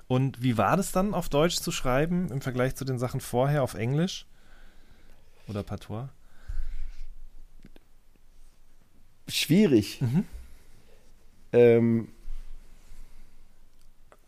Und 0.08 0.42
wie 0.42 0.58
war 0.58 0.76
das 0.76 0.90
dann 0.90 1.14
auf 1.14 1.28
Deutsch 1.28 1.58
zu 1.58 1.70
schreiben 1.70 2.28
im 2.32 2.40
Vergleich 2.40 2.74
zu 2.74 2.84
den 2.84 2.98
Sachen 2.98 3.20
vorher 3.20 3.62
auf 3.62 3.74
Englisch? 3.74 4.26
Oder 5.46 5.62
Patois? 5.62 6.08
schwierig. 9.28 10.00
Ähm, 11.52 12.08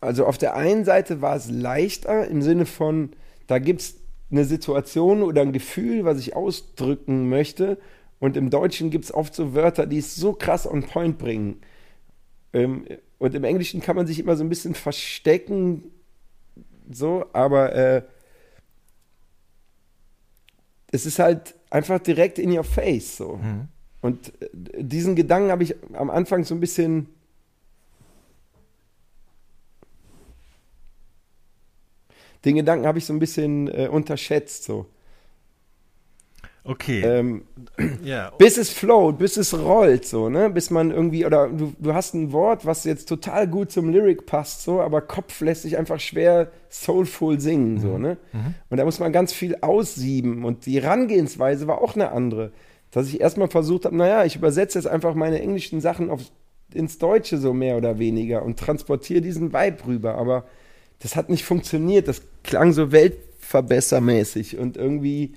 also 0.05 0.27
auf 0.27 0.39
der 0.39 0.55
einen 0.55 0.85
Seite 0.85 1.23
war 1.23 1.37
es 1.37 1.51
leichter 1.51 2.29
im 2.29 2.43
Sinne 2.43 2.67
von, 2.67 3.11
da 3.47 3.59
gibt 3.59 3.81
es 3.81 3.97
eine 4.31 4.45
Situation 4.45 5.23
oder 5.23 5.43
ein 5.43 5.53
Gefühl, 5.53 6.05
was 6.05 6.19
ich 6.19 6.37
ausdrücken 6.37 7.29
möchte. 7.29 7.79
Und 8.19 8.37
im 8.37 8.51
Deutschen 8.51 8.91
gibt 8.91 9.05
es 9.05 9.15
oft 9.15 9.35
so 9.35 9.55
Wörter, 9.55 9.87
die 9.87 9.99
es 9.99 10.15
so 10.15 10.33
krass 10.33 10.67
on 10.67 10.83
point 10.85 11.19
bringen. 11.19 11.61
Ähm, 12.53 12.87
und 13.19 13.35
im 13.35 13.45
Englischen 13.45 13.81
kann 13.81 13.97
man 13.97 14.07
sich 14.07 14.19
immer 14.19 14.37
so 14.37 14.45
ein 14.45 14.49
bisschen 14.49 14.75
verstecken, 14.75 15.85
so, 16.91 17.27
aber 17.33 17.75
äh, 17.75 18.03
es 20.93 21.07
ist 21.07 21.19
halt 21.19 21.55
einfach 21.71 21.99
direkt 21.99 22.39
in 22.39 22.57
your 22.57 22.65
face, 22.65 23.17
so. 23.17 23.39
Und 24.01 24.33
äh, 24.43 24.49
diesen 24.83 25.17
Gedanken 25.17 25.51
habe 25.51 25.63
ich 25.63 25.75
am 25.95 26.11
Anfang 26.11 26.45
so 26.45 26.55
ein 26.55 26.61
bisschen. 26.61 27.09
Den 32.45 32.57
Gedanken 32.57 32.87
habe 32.87 32.99
ich 32.99 33.07
so 33.07 33.13
ein 33.13 33.19
bisschen 33.19 33.69
äh, 33.69 33.89
unterschätzt, 33.89 34.65
so. 34.65 34.87
Okay. 36.67 37.03
Ähm, 37.03 37.45
ja. 38.03 38.31
bis 38.39 38.57
es 38.57 38.71
float, 38.71 39.19
bis 39.19 39.37
es 39.37 39.57
rollt, 39.57 40.07
so, 40.07 40.31
ne? 40.31 40.49
Bis 40.49 40.71
man 40.71 40.91
irgendwie, 40.91 41.27
oder 41.27 41.49
du, 41.49 41.75
du 41.79 41.93
hast 41.93 42.15
ein 42.15 42.33
Wort, 42.33 42.65
was 42.65 42.85
jetzt 42.85 43.07
total 43.07 43.47
gut 43.47 43.71
zum 43.71 43.91
Lyric 43.91 44.25
passt, 44.25 44.63
so, 44.63 44.81
aber 44.81 45.03
Kopf 45.03 45.41
lässt 45.43 45.63
sich 45.63 45.77
einfach 45.77 46.01
schwer 46.01 46.51
soulful 46.71 47.39
singen, 47.39 47.81
so, 47.81 47.99
ne? 47.99 48.17
Und 48.71 48.79
da 48.79 48.85
muss 48.87 48.99
man 48.99 49.13
ganz 49.13 49.35
viel 49.35 49.59
aussieben 49.61 50.45
und 50.45 50.65
die 50.65 50.81
Herangehensweise 50.81 51.67
war 51.67 51.83
auch 51.83 51.95
eine 51.95 52.13
andere. 52.13 52.51
Dass 52.91 53.09
ich 53.09 53.21
erstmal 53.21 53.49
versucht 53.49 53.85
habe, 53.85 53.97
naja, 53.97 54.25
ich 54.25 54.37
übersetze 54.37 54.79
jetzt 54.79 54.87
einfach 54.87 55.15
meine 55.15 55.41
englischen 55.41 55.83
Sachen 55.83 56.11
auf, 56.11 56.23
ins 56.73 56.97
Deutsche 56.97 57.37
so 57.37 57.53
mehr 57.53 57.77
oder 57.77 57.99
weniger 57.99 58.43
und 58.43 58.59
transportiere 58.59 59.21
diesen 59.21 59.53
Vibe 59.53 59.87
rüber, 59.87 60.15
aber 60.15 60.45
das 61.05 61.17
hat 61.17 61.29
nicht 61.29 61.45
funktioniert, 61.45 62.09
das 62.09 62.23
klang 62.45 62.73
so 62.73 62.91
weltverbessermäßig 62.91 64.57
und 64.57 64.79
irgendwie 64.79 65.35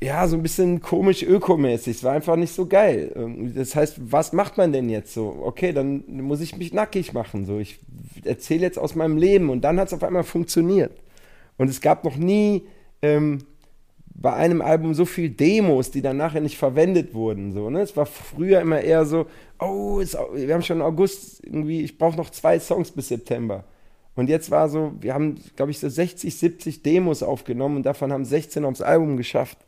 ja, 0.00 0.28
so 0.28 0.36
ein 0.36 0.42
bisschen 0.42 0.80
komisch 0.80 1.24
ökomäßig. 1.24 1.96
Es 1.96 2.04
war 2.04 2.12
einfach 2.12 2.36
nicht 2.36 2.54
so 2.54 2.66
geil. 2.66 3.10
Irgendwie. 3.12 3.52
Das 3.52 3.74
heißt, 3.74 3.96
was 4.12 4.32
macht 4.32 4.56
man 4.56 4.72
denn 4.72 4.88
jetzt 4.88 5.12
so? 5.12 5.36
Okay, 5.42 5.72
dann 5.72 6.04
muss 6.06 6.40
ich 6.40 6.56
mich 6.56 6.72
nackig 6.72 7.12
machen. 7.12 7.44
So, 7.44 7.58
ich 7.58 7.80
erzähle 8.24 8.62
jetzt 8.62 8.78
aus 8.78 8.94
meinem 8.94 9.16
Leben 9.16 9.50
und 9.50 9.62
dann 9.62 9.80
hat 9.80 9.88
es 9.88 9.94
auf 9.94 10.04
einmal 10.04 10.22
funktioniert. 10.22 10.92
Und 11.58 11.68
es 11.68 11.80
gab 11.80 12.04
noch 12.04 12.16
nie 12.16 12.62
ähm, 13.02 13.38
bei 14.14 14.32
einem 14.32 14.62
Album 14.62 14.94
so 14.94 15.06
viel 15.06 15.30
Demos, 15.30 15.90
die 15.90 16.02
dann 16.02 16.18
nachher 16.18 16.40
nicht 16.40 16.56
verwendet 16.56 17.14
wurden. 17.14 17.52
So, 17.52 17.68
ne? 17.68 17.80
Es 17.80 17.96
war 17.96 18.06
früher 18.06 18.60
immer 18.60 18.80
eher 18.80 19.06
so, 19.06 19.26
oh, 19.58 19.98
ist, 19.98 20.16
wir 20.34 20.54
haben 20.54 20.62
schon 20.62 20.82
August, 20.82 21.44
irgendwie, 21.44 21.82
ich 21.82 21.98
brauche 21.98 22.16
noch 22.16 22.30
zwei 22.30 22.60
Songs 22.60 22.92
bis 22.92 23.08
September. 23.08 23.64
Und 24.16 24.28
jetzt 24.28 24.50
war 24.50 24.68
so, 24.68 24.92
wir 25.00 25.14
haben, 25.14 25.36
glaube 25.56 25.70
ich, 25.70 25.80
so 25.80 25.88
60, 25.88 26.36
70 26.36 26.82
Demos 26.82 27.22
aufgenommen 27.22 27.76
und 27.76 27.86
davon 27.86 28.12
haben 28.12 28.24
16 28.24 28.64
aufs 28.64 28.80
Album 28.80 29.16
geschafft. 29.16 29.58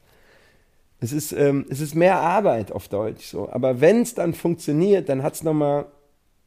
Es 1.00 1.12
ist, 1.12 1.32
ähm, 1.32 1.66
es 1.68 1.80
ist 1.80 1.94
mehr 1.94 2.20
Arbeit 2.20 2.72
auf 2.72 2.88
Deutsch 2.88 3.26
so. 3.26 3.50
Aber 3.50 3.80
wenn 3.80 4.02
es 4.02 4.14
dann 4.14 4.34
funktioniert, 4.34 5.08
dann 5.08 5.22
hat 5.22 5.34
es 5.34 5.42
nochmal, 5.42 5.86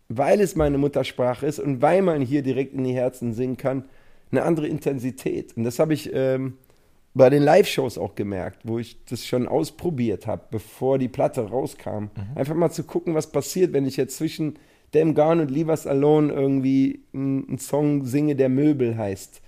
weil 0.07 0.41
es 0.41 0.55
meine 0.55 0.77
Muttersprache 0.77 1.45
ist 1.45 1.59
und 1.59 1.81
weil 1.81 2.01
man 2.01 2.21
hier 2.21 2.41
direkt 2.41 2.73
in 2.73 2.83
die 2.83 2.93
Herzen 2.93 3.33
singen 3.33 3.57
kann, 3.57 3.85
eine 4.31 4.43
andere 4.43 4.67
Intensität. 4.67 5.55
Und 5.57 5.65
das 5.65 5.77
habe 5.77 5.93
ich 5.93 6.11
ähm, 6.13 6.57
bei 7.13 7.29
den 7.29 7.43
Live-Shows 7.43 7.97
auch 7.97 8.15
gemerkt, 8.15 8.61
wo 8.63 8.79
ich 8.79 9.03
das 9.05 9.25
schon 9.25 9.47
ausprobiert 9.47 10.25
habe, 10.25 10.43
bevor 10.51 10.97
die 10.97 11.07
Platte 11.07 11.41
rauskam. 11.41 12.05
Einfach 12.35 12.55
mal 12.55 12.69
zu 12.69 12.83
gucken, 12.83 13.13
was 13.13 13.31
passiert, 13.31 13.73
wenn 13.73 13.85
ich 13.85 13.97
jetzt 13.97 14.17
zwischen 14.17 14.57
Damn 14.91 15.13
Gone 15.13 15.41
und 15.41 15.51
Leave 15.51 15.69
Us 15.69 15.85
Alone 15.85 16.33
irgendwie 16.33 17.03
einen 17.13 17.59
Song 17.59 18.05
singe, 18.05 18.35
der 18.35 18.49
Möbel 18.49 18.97
heißt. 18.97 19.41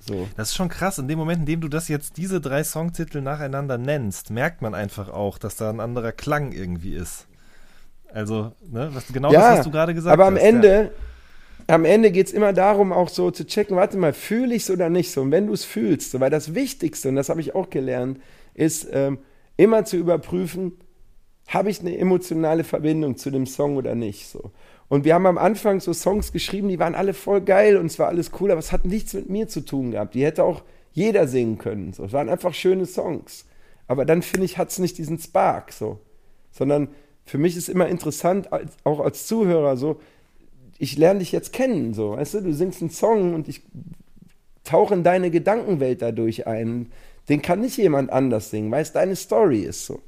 So. 0.00 0.28
Das 0.36 0.50
ist 0.50 0.54
schon 0.54 0.68
krass. 0.68 0.98
In 0.98 1.08
dem 1.08 1.18
Moment, 1.18 1.40
in 1.40 1.46
dem 1.46 1.60
du 1.60 1.68
das 1.68 1.88
jetzt, 1.88 2.16
diese 2.16 2.40
drei 2.40 2.62
Songtitel 2.64 3.20
nacheinander 3.20 3.78
nennst, 3.78 4.30
merkt 4.30 4.62
man 4.62 4.74
einfach 4.74 5.08
auch, 5.08 5.38
dass 5.38 5.56
da 5.56 5.70
ein 5.70 5.80
anderer 5.80 6.12
Klang 6.12 6.52
irgendwie 6.52 6.94
ist. 6.94 7.26
Also, 8.12 8.52
ne, 8.70 8.88
was, 8.92 9.08
genau 9.08 9.30
das, 9.30 9.58
was 9.58 9.64
du 9.64 9.70
gerade 9.70 9.94
gesagt 9.94 10.12
aber 10.12 10.24
hast. 10.24 10.32
am 10.32 10.36
Ende, 10.38 10.92
am 11.66 11.84
Ende 11.84 12.10
geht 12.10 12.28
es 12.28 12.32
immer 12.32 12.52
darum, 12.52 12.92
auch 12.92 13.10
so 13.10 13.30
zu 13.30 13.46
checken, 13.46 13.76
warte 13.76 13.98
mal, 13.98 14.14
fühle 14.14 14.54
ich 14.54 14.62
es 14.62 14.70
oder 14.70 14.88
nicht 14.88 15.12
so? 15.12 15.20
Und 15.20 15.30
wenn 15.30 15.46
du 15.46 15.52
es 15.52 15.64
fühlst, 15.64 16.12
so, 16.12 16.20
weil 16.20 16.30
das 16.30 16.54
Wichtigste, 16.54 17.10
und 17.10 17.16
das 17.16 17.28
habe 17.28 17.40
ich 17.40 17.54
auch 17.54 17.68
gelernt, 17.68 18.18
ist 18.54 18.88
ähm, 18.92 19.18
immer 19.56 19.84
zu 19.84 19.96
überprüfen, 19.98 20.72
habe 21.48 21.70
ich 21.70 21.80
eine 21.80 21.96
emotionale 21.96 22.62
Verbindung 22.62 23.16
zu 23.16 23.30
dem 23.30 23.46
Song 23.46 23.76
oder 23.76 23.94
nicht 23.94 24.28
so. 24.28 24.52
Und 24.88 25.04
wir 25.04 25.14
haben 25.14 25.26
am 25.26 25.38
Anfang 25.38 25.80
so 25.80 25.92
Songs 25.92 26.32
geschrieben, 26.32 26.68
die 26.68 26.78
waren 26.78 26.94
alle 26.94 27.14
voll 27.14 27.40
geil 27.40 27.76
und 27.76 27.86
es 27.86 27.98
war 27.98 28.08
alles 28.08 28.30
cool, 28.38 28.50
aber 28.50 28.58
es 28.58 28.70
hat 28.70 28.84
nichts 28.84 29.14
mit 29.14 29.28
mir 29.28 29.48
zu 29.48 29.62
tun 29.62 29.90
gehabt. 29.90 30.14
Die 30.14 30.24
hätte 30.24 30.44
auch 30.44 30.62
jeder 30.92 31.26
singen 31.26 31.58
können. 31.58 31.92
So. 31.92 32.04
Es 32.04 32.12
waren 32.12 32.28
einfach 32.28 32.54
schöne 32.54 32.86
Songs. 32.86 33.46
Aber 33.86 34.04
dann 34.04 34.22
finde 34.22 34.44
ich, 34.44 34.58
hat 34.58 34.70
es 34.70 34.78
nicht 34.78 34.98
diesen 34.98 35.18
Spark 35.18 35.72
so. 35.72 35.98
Sondern 36.50 36.88
für 37.24 37.38
mich 37.38 37.56
ist 37.56 37.68
immer 37.68 37.88
interessant, 37.88 38.52
als, 38.52 38.76
auch 38.84 39.00
als 39.00 39.26
Zuhörer 39.26 39.76
so, 39.76 40.00
ich 40.78 40.96
lerne 40.96 41.20
dich 41.20 41.32
jetzt 41.32 41.52
kennen, 41.52 41.92
so, 41.92 42.12
weißt 42.12 42.34
du, 42.34 42.40
du 42.42 42.54
singst 42.54 42.80
einen 42.80 42.90
Song 42.90 43.34
und 43.34 43.48
ich 43.48 43.62
tauche 44.64 44.94
in 44.94 45.02
deine 45.02 45.30
Gedankenwelt 45.30 46.02
dadurch 46.02 46.46
ein. 46.46 46.92
Den 47.28 47.42
kann 47.42 47.60
nicht 47.60 47.76
jemand 47.78 48.10
anders 48.10 48.50
singen, 48.50 48.70
weil 48.70 48.82
es 48.82 48.92
deine 48.92 49.16
Story 49.16 49.62
ist 49.62 49.86
so. 49.86 50.00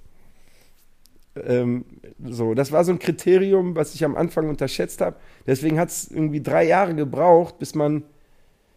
Ähm, 1.46 1.84
so, 2.24 2.54
das 2.54 2.72
war 2.72 2.84
so 2.84 2.92
ein 2.92 2.98
Kriterium, 2.98 3.76
was 3.76 3.94
ich 3.94 4.04
am 4.04 4.16
Anfang 4.16 4.48
unterschätzt 4.48 5.00
habe. 5.00 5.16
Deswegen 5.46 5.78
hat 5.78 5.88
es 5.88 6.10
irgendwie 6.10 6.42
drei 6.42 6.64
Jahre 6.64 6.94
gebraucht, 6.94 7.58
bis 7.58 7.74
man 7.74 8.04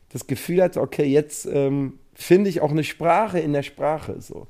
das 0.09 0.27
Gefühl 0.27 0.61
hatte, 0.61 0.81
okay, 0.81 1.05
jetzt 1.05 1.45
ähm, 1.45 1.99
finde 2.13 2.49
ich 2.49 2.61
auch 2.61 2.71
eine 2.71 2.83
Sprache 2.83 3.39
in 3.39 3.53
der 3.53 3.63
Sprache. 3.63 4.21
So. 4.21 4.47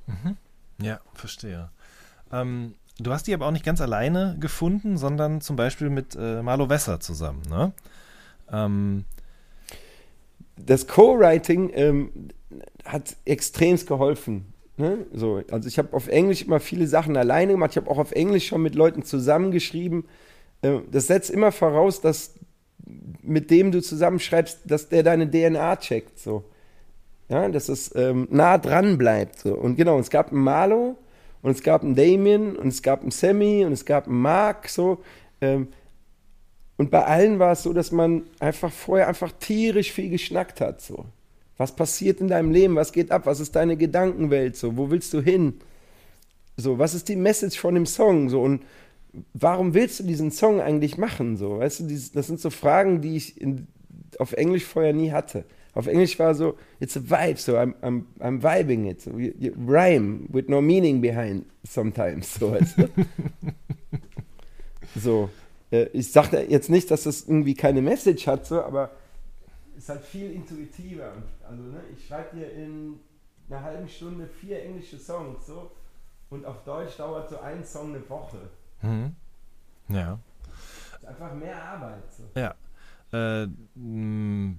Ja, 0.81 0.99
verstehe. 1.13 1.69
Ähm, 2.31 2.75
du 2.99 3.11
hast 3.11 3.27
die 3.27 3.33
aber 3.33 3.47
auch 3.47 3.51
nicht 3.51 3.65
ganz 3.65 3.81
alleine 3.81 4.37
gefunden, 4.39 4.97
sondern 4.97 5.41
zum 5.41 5.55
Beispiel 5.55 5.89
mit 5.89 6.15
äh, 6.15 6.41
Marlo 6.41 6.69
Wesser 6.69 6.99
zusammen, 6.99 7.41
ne? 7.49 7.71
Ähm, 8.51 9.05
das 10.57 10.87
Co-Writing 10.87 11.71
ähm, 11.73 12.29
hat 12.85 13.15
extremst 13.25 13.87
geholfen. 13.87 14.52
Ne? 14.77 15.05
So, 15.13 15.41
also 15.51 15.67
ich 15.67 15.77
habe 15.77 15.93
auf 15.93 16.07
Englisch 16.07 16.41
immer 16.41 16.59
viele 16.59 16.87
Sachen 16.87 17.15
alleine 17.15 17.53
gemacht. 17.53 17.71
Ich 17.71 17.77
habe 17.77 17.89
auch 17.89 17.99
auf 17.99 18.11
Englisch 18.11 18.47
schon 18.47 18.61
mit 18.61 18.75
Leuten 18.75 19.03
zusammengeschrieben. 19.03 20.05
Äh, 20.61 20.79
das 20.91 21.07
setzt 21.07 21.29
immer 21.29 21.51
voraus, 21.51 22.01
dass 22.01 22.35
mit 23.21 23.49
dem 23.51 23.71
du 23.71 23.81
zusammenschreibst, 23.81 24.61
dass 24.65 24.89
der 24.89 25.03
deine 25.03 25.29
DNA 25.29 25.77
checkt. 25.77 26.19
So. 26.19 26.43
Ja, 27.29 27.47
dass 27.47 27.69
es 27.69 27.95
ähm, 27.95 28.27
nah 28.31 28.57
dran 28.57 28.97
bleibt. 28.97 29.39
So. 29.39 29.53
Und 29.55 29.75
genau, 29.75 29.99
es 29.99 30.09
gab 30.09 30.31
einen 30.31 30.41
Marlo 30.41 30.97
und 31.41 31.51
es 31.51 31.63
gab 31.63 31.83
einen 31.83 31.95
Damien 31.95 32.55
und 32.55 32.67
es 32.67 32.81
gab 32.81 33.01
einen 33.01 33.11
Sammy 33.11 33.63
und 33.65 33.71
es 33.71 33.85
gab 33.85 34.07
einen 34.07 34.21
Mark. 34.21 34.67
So. 34.67 35.03
Ähm, 35.39 35.69
und 36.77 36.91
bei 36.91 37.05
allen 37.05 37.39
war 37.39 37.53
es 37.53 37.63
so, 37.63 37.71
dass 37.71 37.91
man 37.91 38.23
einfach 38.39 38.71
vorher 38.71 39.07
einfach 39.07 39.31
tierisch 39.39 39.91
viel 39.91 40.09
geschnackt 40.09 40.59
hat. 40.59 40.81
So. 40.81 41.05
Was 41.57 41.75
passiert 41.75 42.19
in 42.19 42.27
deinem 42.27 42.51
Leben? 42.51 42.75
Was 42.75 42.91
geht 42.91 43.11
ab? 43.11 43.25
Was 43.25 43.39
ist 43.39 43.55
deine 43.55 43.77
Gedankenwelt? 43.77 44.55
So, 44.55 44.77
wo 44.77 44.89
willst 44.89 45.13
du 45.13 45.21
hin? 45.21 45.55
So, 46.57 46.79
was 46.79 46.93
ist 46.93 47.09
die 47.09 47.15
Message 47.15 47.59
von 47.59 47.75
dem 47.75 47.85
Song? 47.85 48.29
So, 48.29 48.41
und 48.41 48.63
warum 49.33 49.73
willst 49.73 49.99
du 49.99 50.03
diesen 50.03 50.31
Song 50.31 50.61
eigentlich 50.61 50.97
machen? 50.97 51.37
So, 51.37 51.59
weißt 51.59 51.81
du, 51.81 51.99
das 52.13 52.27
sind 52.27 52.39
so 52.39 52.49
Fragen, 52.49 53.01
die 53.01 53.15
ich 53.15 53.39
in, 53.39 53.67
auf 54.19 54.33
Englisch 54.33 54.65
vorher 54.65 54.93
nie 54.93 55.11
hatte. 55.11 55.45
Auf 55.73 55.87
Englisch 55.87 56.19
war 56.19 56.35
so, 56.35 56.55
it's 56.79 56.95
a 56.95 57.01
vibe, 57.01 57.39
so 57.39 57.57
I'm, 57.57 57.73
I'm, 57.81 58.03
I'm 58.19 58.43
vibing 58.43 58.85
it. 58.87 59.01
So, 59.01 59.11
you, 59.11 59.33
you 59.39 59.53
rhyme 59.57 60.27
with 60.29 60.47
no 60.47 60.61
meaning 60.61 61.01
behind 61.01 61.45
sometimes. 61.63 62.35
So, 62.35 62.51
weißt 62.51 62.77
du? 62.77 62.89
so 64.99 65.29
äh, 65.73 65.87
ich 65.93 66.11
sage 66.11 66.45
jetzt 66.47 66.69
nicht, 66.69 66.91
dass 66.91 67.03
das 67.03 67.23
irgendwie 67.23 67.55
keine 67.55 67.81
Message 67.81 68.27
hat, 68.27 68.45
so, 68.45 68.61
aber 68.61 68.91
ist 69.83 69.89
halt 69.89 70.01
viel 70.01 70.31
intuitiver. 70.31 71.11
Also 71.47 71.61
ne, 71.63 71.81
ich 71.95 72.07
schreibe 72.07 72.37
dir 72.37 72.51
in 72.53 72.99
einer 73.49 73.61
halben 73.61 73.87
Stunde 73.89 74.27
vier 74.27 74.63
englische 74.63 74.97
Songs 74.97 75.45
so 75.45 75.71
und 76.29 76.45
auf 76.45 76.63
Deutsch 76.63 76.95
dauert 76.97 77.29
so 77.29 77.39
ein 77.39 77.63
Song 77.65 77.93
eine 77.93 78.09
Woche. 78.09 78.37
mhm. 78.81 79.15
Ja. 79.89 80.17
Ist 80.95 81.05
einfach 81.05 81.33
mehr 81.33 81.61
Arbeit. 81.61 82.03
So. 82.17 82.23
Ja. 82.39 82.55
Äh, 83.11 83.47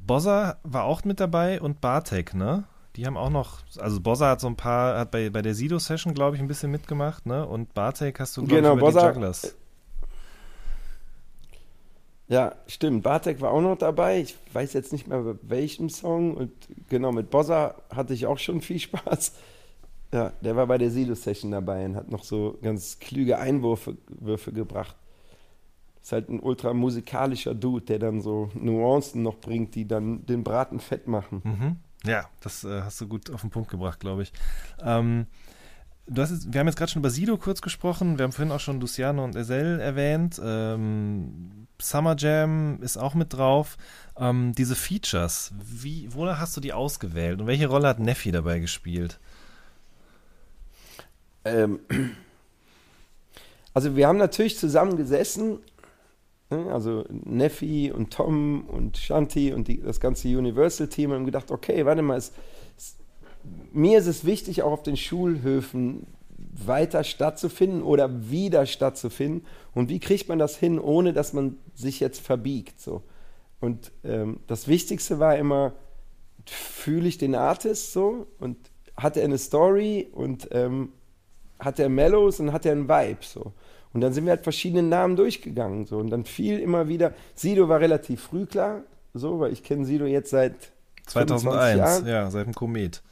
Bozza 0.07 0.59
war 0.63 0.85
auch 0.85 1.05
mit 1.05 1.19
dabei 1.21 1.61
und 1.61 1.81
Bartek, 1.81 2.35
ne? 2.35 2.65
Die 2.97 3.07
haben 3.07 3.17
auch 3.17 3.31
noch, 3.31 3.61
also 3.79 4.01
Bozza 4.01 4.29
hat 4.31 4.41
so 4.41 4.47
ein 4.47 4.57
paar, 4.57 4.99
hat 4.99 5.11
bei, 5.11 5.31
bei 5.31 5.43
der 5.43 5.55
Sido-Session, 5.55 6.15
glaube 6.15 6.37
ich, 6.37 6.43
ein 6.43 6.47
bisschen 6.49 6.71
mitgemacht, 6.71 7.27
ne? 7.27 7.47
Und 7.47 7.73
Bartek 7.75 8.21
hast 8.21 8.37
du, 8.37 8.43
glaube 8.45 8.57
Genau, 8.63 8.75
ich, 8.75 8.79
über 8.81 8.89
Bozza- 8.89 9.01
die 9.01 9.07
Jugglers. 9.15 9.57
Ja, 12.35 12.57
stimmt. 12.67 13.05
Bartek 13.05 13.41
war 13.41 13.53
auch 13.53 13.61
noch 13.61 13.79
dabei. 13.79 14.21
Ich 14.21 14.37
weiß 14.53 14.73
jetzt 14.73 14.93
nicht 14.93 15.07
mehr 15.07 15.37
welchem 15.43 15.89
Song. 15.89 16.35
Und 16.35 16.51
genau, 16.89 17.13
mit 17.13 17.31
Bossa 17.31 17.77
hatte 17.95 18.13
ich 18.13 18.27
auch 18.27 18.39
schon 18.39 18.61
viel 18.61 18.81
Spaß. 18.81 19.35
Ja, 20.13 20.33
der 20.41 20.57
war 20.57 20.67
bei 20.67 20.77
der 20.77 20.91
Silo-Session 20.91 21.53
dabei 21.53 21.85
und 21.85 21.95
hat 21.95 22.11
noch 22.11 22.25
so 22.25 22.59
ganz 22.61 22.99
klüge 22.99 23.39
Einwürfe 23.39 23.97
Würfe 24.09 24.53
gebracht. 24.53 24.97
Ist 26.03 26.11
halt 26.11 26.29
ein 26.29 26.41
ultra 26.41 26.75
musikalischer 26.75 27.55
Dude, 27.55 27.85
der 27.85 28.01
dann 28.01 28.21
so 28.21 28.51
Nuancen 28.55 29.23
noch 29.23 29.37
bringt, 29.37 29.77
die 29.77 29.87
dann 29.87 30.27
den 30.27 30.43
Braten 30.43 30.81
fett 30.81 31.07
machen. 31.07 31.41
Mhm. 31.45 31.77
Ja, 32.05 32.29
das 32.41 32.65
äh, 32.65 32.83
hast 32.83 33.01
du 33.01 33.07
gut 33.07 33.31
auf 33.31 33.43
den 33.43 33.51
Punkt 33.51 33.71
gebracht, 33.71 34.01
glaube 34.01 34.23
ich. 34.25 34.33
Ähm, 34.83 35.27
jetzt, 36.13 36.53
wir 36.53 36.59
haben 36.59 36.67
jetzt 36.67 36.77
gerade 36.77 36.91
schon 36.91 37.01
über 37.01 37.11
Sido 37.11 37.39
kurz 37.39 37.63
gesprochen. 37.63 38.19
Wir 38.19 38.25
haben 38.25 38.33
vorhin 38.33 38.53
auch 38.53 38.61
schon 38.61 38.81
Luciano 38.81 39.23
und 39.23 39.37
Ezel 39.37 39.79
erwähnt. 39.79 40.41
Ähm, 40.45 41.64
Summer 41.89 42.17
Jam 42.17 42.79
ist 42.83 42.97
auch 42.97 43.15
mit 43.15 43.33
drauf. 43.33 43.77
Ähm, 44.19 44.53
diese 44.57 44.75
Features, 44.75 45.53
wie, 45.63 46.09
wonach 46.15 46.39
hast 46.39 46.57
du 46.57 46.61
die 46.61 46.73
ausgewählt 46.73 47.41
und 47.41 47.47
welche 47.47 47.67
Rolle 47.67 47.89
hat 47.89 47.99
Neffi 47.99 48.33
dabei 48.33 48.59
gespielt? 48.59 49.19
Ähm, 51.45 51.81
also 53.75 53.97
wir 53.97 54.09
haben 54.09 54.19
natürlich 54.19 54.57
zusammen 54.57 54.97
gesessen, 54.97 55.59
ne, 56.49 56.73
also 56.73 57.05
Neffi 57.11 57.93
und 57.95 58.13
Tom 58.13 58.67
und 58.69 58.97
Shanti 58.97 59.53
und 59.53 59.69
die, 59.69 59.83
das 59.83 60.01
ganze 60.01 60.29
Universal-Team 60.29 61.13
haben 61.13 61.27
gedacht, 61.27 61.51
okay, 61.51 61.85
warte 61.85 62.03
mal, 62.03 62.17
es, 62.17 62.33
es, 62.79 62.97
mir 63.73 63.99
ist 63.99 64.07
es 64.07 64.25
wichtig, 64.25 64.63
auch 64.63 64.73
auf 64.73 64.83
den 64.83 64.97
Schulhöfen 64.97 66.07
weiter 66.53 67.05
stattzufinden 67.05 67.83
oder 67.83 68.31
wieder 68.31 68.67
stattzufinden. 68.67 69.47
Und 69.75 69.89
wie 69.89 69.99
kriegt 69.99 70.29
man 70.29 70.39
das 70.39 70.57
hin, 70.57 70.79
ohne 70.79 71.13
dass 71.13 71.33
man 71.33 71.57
sich 71.75 72.01
jetzt 72.01 72.21
verbiegt? 72.21 72.81
So. 72.81 73.03
Und 73.61 73.93
ähm, 74.05 74.41
das 74.47 74.69
Wichtigste 74.69 75.19
war 75.19 75.37
immer, 75.37 75.73
fühle 76.47 77.09
ich 77.09 77.19
den 77.19 77.35
Artist 77.35 77.93
so 77.93 78.27
und 78.39 78.57
hat 78.97 79.17
er 79.17 79.25
eine 79.25 79.39
Story 79.39 80.09
und 80.13 80.49
ähm, 80.53 80.93
hat 81.59 81.79
er 81.79 81.89
Mellows 81.89 82.41
und 82.41 82.53
hat 82.53 82.67
er 82.67 82.73
einen 82.73 82.89
Vibe 82.89 83.23
so. 83.23 83.53
Und 83.93 84.01
dann 84.01 84.13
sind 84.13 84.25
wir 84.25 84.33
halt 84.33 84.43
verschiedene 84.43 84.83
Namen 84.83 85.17
durchgegangen 85.17 85.87
so 85.87 85.99
und 85.99 86.11
dann 86.11 86.25
fiel 86.25 86.59
immer 86.59 86.89
wieder. 86.89 87.15
Sido 87.35 87.69
war 87.69 87.81
relativ 87.81 88.23
früh 88.23 88.45
klar, 88.45 88.83
so, 89.15 89.41
weil 89.41 89.53
ich 89.53 89.63
kenne 89.63 89.85
Sido 89.85 90.05
jetzt 90.05 90.31
seit 90.31 90.55
25 91.09 91.49
2001, 91.49 91.79
Jahren. 91.79 92.07
ja, 92.07 92.31
seit 92.31 92.47
dem 92.47 92.55
Komet. 92.55 93.03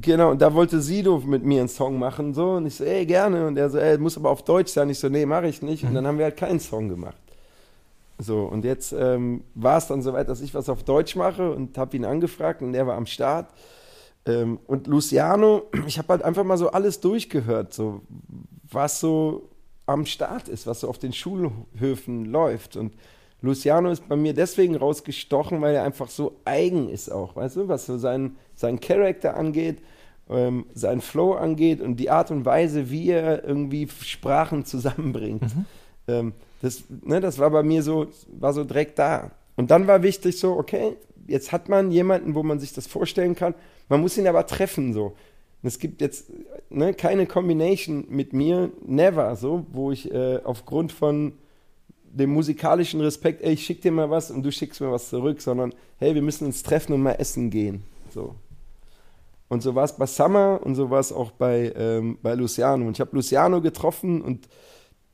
Genau, 0.00 0.30
und 0.30 0.42
da 0.42 0.52
wollte 0.54 0.80
Sido 0.80 1.18
mit 1.18 1.44
mir 1.44 1.60
einen 1.60 1.68
Song 1.68 1.98
machen 1.98 2.34
so 2.34 2.52
und 2.52 2.66
ich 2.66 2.76
so, 2.76 2.84
ey, 2.84 3.06
gerne 3.06 3.46
und 3.46 3.56
er 3.56 3.70
so, 3.70 3.78
ey, 3.78 3.98
muss 3.98 4.16
aber 4.16 4.30
auf 4.30 4.42
Deutsch 4.42 4.72
sein. 4.72 4.90
Ich 4.90 4.98
so, 4.98 5.08
nee, 5.08 5.26
mache 5.26 5.48
ich 5.48 5.62
nicht 5.62 5.84
und 5.84 5.94
dann 5.94 6.06
haben 6.06 6.18
wir 6.18 6.26
halt 6.26 6.36
keinen 6.36 6.60
Song 6.60 6.88
gemacht. 6.88 7.16
So, 8.18 8.44
und 8.44 8.64
jetzt 8.64 8.92
ähm, 8.92 9.44
war 9.54 9.78
es 9.78 9.86
dann 9.86 10.02
soweit, 10.02 10.28
dass 10.28 10.40
ich 10.40 10.52
was 10.52 10.68
auf 10.68 10.82
Deutsch 10.82 11.14
mache 11.16 11.52
und 11.52 11.78
habe 11.78 11.96
ihn 11.96 12.04
angefragt 12.04 12.62
und 12.62 12.72
der 12.72 12.86
war 12.86 12.96
am 12.96 13.06
Start. 13.06 13.48
Ähm, 14.26 14.58
und 14.66 14.86
Luciano, 14.88 15.62
ich 15.86 15.98
habe 15.98 16.08
halt 16.08 16.22
einfach 16.22 16.44
mal 16.44 16.58
so 16.58 16.70
alles 16.70 17.00
durchgehört, 17.00 17.72
so 17.72 18.02
was 18.70 19.00
so 19.00 19.48
am 19.86 20.04
Start 20.04 20.48
ist, 20.48 20.66
was 20.66 20.80
so 20.80 20.88
auf 20.88 20.98
den 20.98 21.12
Schulhöfen 21.12 22.26
läuft. 22.26 22.76
Und 22.76 22.92
Luciano 23.40 23.90
ist 23.90 24.08
bei 24.08 24.16
mir 24.16 24.34
deswegen 24.34 24.76
rausgestochen, 24.76 25.60
weil 25.60 25.74
er 25.74 25.84
einfach 25.84 26.08
so 26.08 26.36
eigen 26.44 26.88
ist 26.88 27.10
auch, 27.10 27.36
weißt 27.36 27.56
du, 27.56 27.68
was 27.68 27.86
so 27.86 27.96
seinen, 27.96 28.36
seinen 28.54 28.80
Charakter 28.80 29.36
angeht, 29.36 29.78
ähm, 30.28 30.66
seinen 30.74 31.00
Flow 31.00 31.34
angeht 31.34 31.80
und 31.80 31.96
die 31.96 32.10
Art 32.10 32.30
und 32.30 32.44
Weise, 32.44 32.90
wie 32.90 33.10
er 33.10 33.44
irgendwie 33.44 33.88
Sprachen 33.88 34.64
zusammenbringt. 34.64 35.44
Ähm, 36.08 36.32
das, 36.62 36.84
ne, 37.04 37.20
das 37.20 37.38
war 37.38 37.50
bei 37.50 37.62
mir 37.62 37.82
so, 37.82 38.08
war 38.32 38.52
so 38.52 38.64
direkt 38.64 38.98
da. 38.98 39.30
Und 39.56 39.70
dann 39.70 39.86
war 39.86 40.02
wichtig 40.02 40.38
so, 40.38 40.56
okay, 40.56 40.96
jetzt 41.26 41.52
hat 41.52 41.68
man 41.68 41.90
jemanden, 41.90 42.34
wo 42.34 42.42
man 42.42 42.58
sich 42.58 42.72
das 42.72 42.86
vorstellen 42.86 43.34
kann, 43.34 43.54
man 43.88 44.00
muss 44.00 44.18
ihn 44.18 44.26
aber 44.26 44.46
treffen 44.46 44.92
so. 44.92 45.14
Und 45.62 45.66
es 45.66 45.78
gibt 45.78 46.00
jetzt 46.00 46.30
ne, 46.70 46.94
keine 46.94 47.26
Combination 47.26 48.06
mit 48.08 48.32
mir, 48.32 48.70
never 48.86 49.34
so, 49.36 49.66
wo 49.72 49.92
ich 49.92 50.12
äh, 50.12 50.40
aufgrund 50.44 50.92
von 50.92 51.34
dem 52.12 52.30
musikalischen 52.30 53.00
Respekt, 53.00 53.42
ey, 53.42 53.52
ich 53.52 53.64
schick 53.64 53.82
dir 53.82 53.92
mal 53.92 54.10
was 54.10 54.30
und 54.30 54.42
du 54.42 54.52
schickst 54.52 54.80
mir 54.80 54.90
was 54.90 55.08
zurück, 55.08 55.40
sondern 55.40 55.74
hey, 55.98 56.14
wir 56.14 56.22
müssen 56.22 56.46
uns 56.46 56.62
treffen 56.62 56.92
und 56.92 57.02
mal 57.02 57.12
essen 57.12 57.50
gehen. 57.50 57.82
So. 58.10 58.34
Und 59.48 59.62
so 59.62 59.74
war 59.74 59.84
es 59.84 59.96
bei 59.96 60.06
Summer 60.06 60.60
und 60.62 60.74
so 60.74 60.90
war 60.90 61.00
es 61.00 61.12
auch 61.12 61.30
bei, 61.32 61.72
ähm, 61.76 62.18
bei 62.22 62.34
Luciano. 62.34 62.86
Und 62.86 62.96
ich 62.96 63.00
habe 63.00 63.16
Luciano 63.16 63.60
getroffen 63.60 64.20
und 64.20 64.48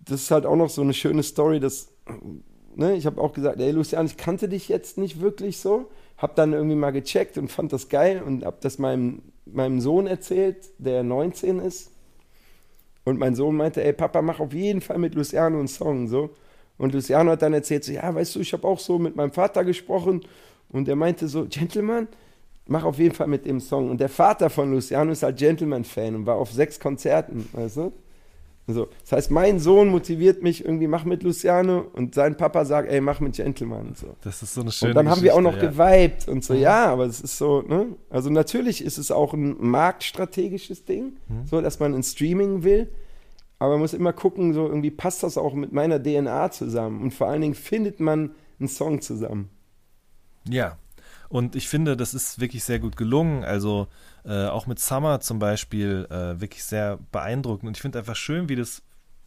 das 0.00 0.22
ist 0.22 0.30
halt 0.30 0.44
auch 0.44 0.56
noch 0.56 0.70
so 0.70 0.82
eine 0.82 0.92
schöne 0.92 1.22
Story, 1.22 1.60
dass, 1.60 1.88
ne, 2.74 2.96
ich 2.96 3.06
habe 3.06 3.20
auch 3.20 3.32
gesagt, 3.32 3.60
ey 3.60 3.70
Luciano, 3.70 4.06
ich 4.06 4.16
kannte 4.16 4.48
dich 4.48 4.68
jetzt 4.68 4.98
nicht 4.98 5.20
wirklich 5.20 5.58
so, 5.58 5.88
habe 6.16 6.34
dann 6.36 6.52
irgendwie 6.52 6.76
mal 6.76 6.90
gecheckt 6.90 7.38
und 7.38 7.48
fand 7.48 7.72
das 7.72 7.88
geil 7.88 8.22
und 8.24 8.44
habe 8.44 8.56
das 8.60 8.78
meinem, 8.78 9.22
meinem 9.46 9.80
Sohn 9.80 10.06
erzählt, 10.06 10.68
der 10.78 11.02
19 11.02 11.60
ist. 11.60 11.90
Und 13.04 13.18
mein 13.18 13.34
Sohn 13.34 13.56
meinte, 13.56 13.84
ey 13.84 13.92
Papa, 13.92 14.22
mach 14.22 14.40
auf 14.40 14.52
jeden 14.52 14.80
Fall 14.80 14.98
mit 14.98 15.14
Luciano 15.14 15.58
einen 15.58 15.68
Song, 15.68 16.08
so. 16.08 16.30
Und 16.76 16.92
Luciano 16.92 17.30
hat 17.32 17.42
dann 17.42 17.54
erzählt, 17.54 17.84
so, 17.84 17.92
ja, 17.92 18.14
weißt 18.14 18.34
du, 18.34 18.40
ich 18.40 18.52
habe 18.52 18.66
auch 18.66 18.78
so 18.80 18.98
mit 18.98 19.14
meinem 19.16 19.32
Vater 19.32 19.64
gesprochen 19.64 20.22
und 20.70 20.88
er 20.88 20.96
meinte 20.96 21.28
so, 21.28 21.46
Gentleman, 21.48 22.08
mach 22.66 22.84
auf 22.84 22.98
jeden 22.98 23.14
Fall 23.14 23.28
mit 23.28 23.46
dem 23.46 23.60
Song. 23.60 23.90
Und 23.90 24.00
der 24.00 24.08
Vater 24.08 24.50
von 24.50 24.72
Luciano 24.72 25.12
ist 25.12 25.22
halt 25.22 25.36
Gentleman-Fan 25.36 26.14
und 26.16 26.26
war 26.26 26.36
auf 26.36 26.50
sechs 26.52 26.80
Konzerten, 26.80 27.48
weißt 27.52 27.76
du? 27.76 27.92
So. 28.66 28.88
Das 29.02 29.12
heißt, 29.12 29.30
mein 29.30 29.60
Sohn 29.60 29.88
motiviert 29.88 30.42
mich 30.42 30.64
irgendwie, 30.64 30.86
mach 30.86 31.04
mit 31.04 31.22
Luciano 31.22 31.84
und 31.92 32.14
sein 32.14 32.34
Papa 32.38 32.64
sagt, 32.64 32.88
ey, 32.90 33.00
mach 33.02 33.20
mit 33.20 33.34
Gentleman. 33.34 33.92
So. 33.94 34.16
Das 34.24 34.42
ist 34.42 34.54
so 34.54 34.62
eine 34.62 34.72
schöne 34.72 34.92
Und 34.92 34.96
dann 34.96 35.10
haben 35.10 35.20
wir 35.20 35.34
auch 35.34 35.42
noch 35.42 35.56
ja. 35.56 35.68
geweibt 35.68 36.26
und 36.28 36.42
so, 36.42 36.54
ja, 36.54 36.86
aber 36.86 37.04
es 37.04 37.20
ist 37.20 37.36
so, 37.36 37.60
ne? 37.60 37.88
Also 38.08 38.30
natürlich 38.30 38.82
ist 38.82 38.96
es 38.96 39.10
auch 39.10 39.34
ein 39.34 39.56
marktstrategisches 39.60 40.86
Ding, 40.86 41.16
Mhm. 41.28 41.46
so, 41.46 41.60
dass 41.60 41.78
man 41.78 41.92
ins 41.94 42.12
Streaming 42.12 42.62
will. 42.64 42.88
Aber 43.58 43.72
man 43.72 43.80
muss 43.80 43.94
immer 43.94 44.12
gucken, 44.12 44.52
so 44.52 44.66
irgendwie 44.66 44.90
passt 44.90 45.22
das 45.22 45.38
auch 45.38 45.54
mit 45.54 45.72
meiner 45.72 46.02
DNA 46.02 46.50
zusammen. 46.50 47.02
Und 47.02 47.12
vor 47.12 47.28
allen 47.28 47.40
Dingen 47.40 47.54
findet 47.54 48.00
man 48.00 48.34
einen 48.58 48.68
Song 48.68 49.00
zusammen. 49.00 49.50
Ja. 50.48 50.78
Und 51.28 51.56
ich 51.56 51.68
finde, 51.68 51.96
das 51.96 52.14
ist 52.14 52.40
wirklich 52.40 52.64
sehr 52.64 52.78
gut 52.78 52.96
gelungen. 52.96 53.44
Also 53.44 53.88
äh, 54.24 54.46
auch 54.46 54.66
mit 54.66 54.78
Summer 54.78 55.20
zum 55.20 55.38
Beispiel 55.38 56.06
äh, 56.10 56.40
wirklich 56.40 56.64
sehr 56.64 56.98
beeindruckend. 57.12 57.68
Und 57.68 57.76
ich 57.76 57.82
finde 57.82 57.98
einfach 57.98 58.16
schön, 58.16 58.48
wie 58.48 58.56
das 58.56 58.82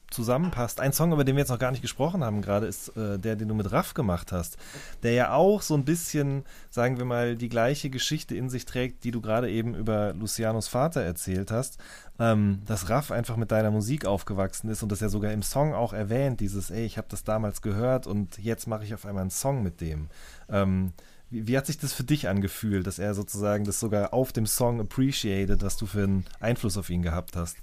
zusammenpasst. 0.10 0.80
Ein 0.80 0.94
Song, 0.94 1.12
über 1.12 1.24
den 1.24 1.36
wir 1.36 1.42
jetzt 1.42 1.50
noch 1.50 1.60
gar 1.60 1.72
nicht 1.72 1.82
gesprochen 1.82 2.24
haben 2.24 2.42
gerade, 2.42 2.66
ist 2.66 2.96
äh, 2.96 3.20
der, 3.20 3.36
den 3.36 3.48
du 3.48 3.56
mit 3.56 3.72
Raff 3.72 3.94
gemacht 3.94 4.32
hast, 4.32 4.58
der 5.04 5.14
ja 5.14 5.34
auch 5.34 5.62
so 5.62 5.76
ein 5.76 5.86
bisschen, 5.86 6.46
sagen 6.70 6.98
wir 6.98 7.06
mal, 7.06 7.36
die 7.36 7.50
gleiche 7.50 7.90
Geschichte 7.90 8.36
in 8.36 8.50
sich 8.50 8.66
trägt, 8.66 9.04
die 9.04 9.12
du 9.12 9.22
gerade 9.22 9.50
eben 9.50 9.76
über 9.76 10.14
Lucianos 10.14 10.68
Vater 10.68 11.02
erzählt 11.02 11.52
hast, 11.52 11.78
ähm, 12.20 12.62
dass 12.66 12.90
Raff 12.90 13.12
einfach 13.12 13.38
mit 13.38 13.52
deiner 13.52 13.72
Musik 13.72 14.06
aufgewachsen 14.06 14.70
ist 14.70 14.82
und 14.82 14.92
das 14.92 15.02
ja 15.02 15.10
sogar 15.10 15.32
im 15.32 15.44
Song 15.44 15.74
auch 15.74 15.94
erwähnt, 15.94 16.40
dieses, 16.40 16.72
ey, 16.72 16.86
ich 16.86 16.98
habe 16.98 17.08
das 17.10 17.24
damals 17.24 17.62
gehört 17.62 18.08
und 18.08 18.38
jetzt 18.38 18.68
mache 18.68 18.86
ich 18.86 18.94
auf 18.94 19.06
einmal 19.06 19.22
einen 19.22 19.30
Song 19.30 19.62
mit 19.62 19.82
dem. 19.82 20.08
Ähm, 20.50 20.94
wie, 21.30 21.48
wie, 21.48 21.58
hat 21.58 21.66
sich 21.66 21.78
das 21.78 21.92
für 21.92 22.06
dich 22.06 22.30
angefühlt, 22.30 22.88
dass 22.88 23.00
er 23.00 23.14
sozusagen 23.14 23.66
das 23.66 23.82
sogar 23.82 24.14
auf 24.14 24.32
dem 24.32 24.46
Song 24.46 24.80
appreciated, 24.80 25.62
was 25.62 25.76
du 25.76 25.86
für 25.86 26.04
einen 26.04 26.26
Einfluss 26.40 26.78
auf 26.78 26.90
ihn 26.90 27.02
gehabt 27.02 27.36
hast? 27.36 27.58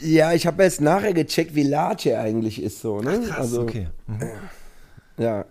Ja, 0.00 0.32
ich 0.32 0.46
habe 0.46 0.62
erst 0.62 0.80
nachher 0.80 1.14
gecheckt, 1.14 1.54
wie 1.54 1.62
large 1.62 2.10
er 2.10 2.20
eigentlich 2.20 2.62
ist, 2.62 2.80
so, 2.80 3.00
ne? 3.00 3.20
Ach, 3.22 3.28
krass, 3.28 3.38
also, 3.38 3.62
okay. 3.62 3.88
Mhm. 4.06 4.20
Ja. 5.18 5.44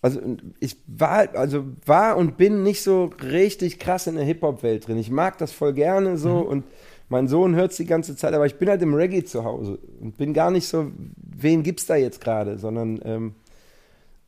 Also 0.00 0.20
ich 0.60 0.76
war, 0.86 1.34
also 1.34 1.64
war 1.84 2.16
und 2.16 2.36
bin 2.36 2.62
nicht 2.62 2.82
so 2.82 3.10
richtig 3.22 3.80
krass 3.80 4.06
in 4.06 4.14
der 4.14 4.24
Hip-Hop-Welt 4.24 4.86
drin. 4.86 4.96
Ich 4.96 5.10
mag 5.10 5.38
das 5.38 5.50
voll 5.50 5.72
gerne 5.72 6.16
so 6.16 6.36
mhm. 6.36 6.46
und 6.46 6.64
mein 7.08 7.26
Sohn 7.26 7.56
hört 7.56 7.72
es 7.72 7.78
die 7.78 7.86
ganze 7.86 8.14
Zeit, 8.16 8.34
aber 8.34 8.46
ich 8.46 8.56
bin 8.56 8.68
halt 8.68 8.82
im 8.82 8.94
Reggae 8.94 9.24
zu 9.24 9.44
Hause 9.44 9.78
und 10.00 10.16
bin 10.18 10.34
gar 10.34 10.50
nicht 10.50 10.68
so, 10.68 10.92
wen 11.16 11.62
gibt's 11.62 11.86
da 11.86 11.96
jetzt 11.96 12.20
gerade, 12.20 12.58
sondern 12.58 13.00
ähm, 13.04 13.34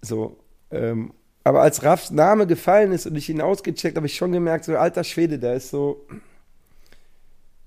so. 0.01 0.37
Ähm, 0.71 1.13
aber 1.45 1.63
als 1.63 1.83
Raffs 1.83 2.11
Name 2.11 2.47
gefallen 2.47 2.93
ist 2.93 3.07
und 3.07 3.17
ich 3.17 3.29
ihn 3.29 3.41
ausgecheckt, 3.41 3.97
habe 3.97 4.07
ich 4.07 4.17
schon 4.17 4.33
gemerkt, 4.33 4.65
so 4.65 4.77
alter 4.77 5.05
Schwede, 5.05 5.39
da 5.39 5.55
ist 5.55 5.71
so, 5.71 6.05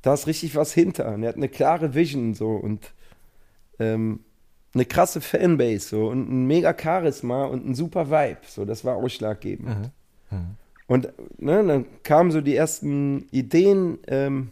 da 0.04 0.14
ist 0.14 0.28
richtig 0.28 0.56
was 0.56 0.74
hinter. 0.74 1.14
Und 1.16 1.24
er 1.24 1.30
hat 1.30 1.38
eine 1.38 1.50
klare 1.50 1.96
Vision 1.96 2.36
so 2.36 2.52
und 2.52 2.94
ähm, 3.80 4.20
eine 4.76 4.86
krasse 4.86 5.22
Fanbase 5.22 5.88
so 5.88 6.08
und 6.10 6.30
ein 6.30 6.46
mega 6.46 6.76
Charisma 6.80 7.46
und 7.46 7.66
ein 7.66 7.74
super 7.74 8.12
Vibe. 8.12 8.42
So, 8.48 8.66
das 8.66 8.86
war 8.86 8.98
ausschlaggebend. 8.98 9.92
Mhm. 10.30 10.38
Mhm. 10.38 10.56
Und 10.86 11.14
ne, 11.40 11.64
dann 11.64 11.86
kamen 12.04 12.32
so 12.32 12.42
die 12.42 12.56
ersten 12.56 13.28
Ideen 13.32 13.98
ähm, 14.08 14.50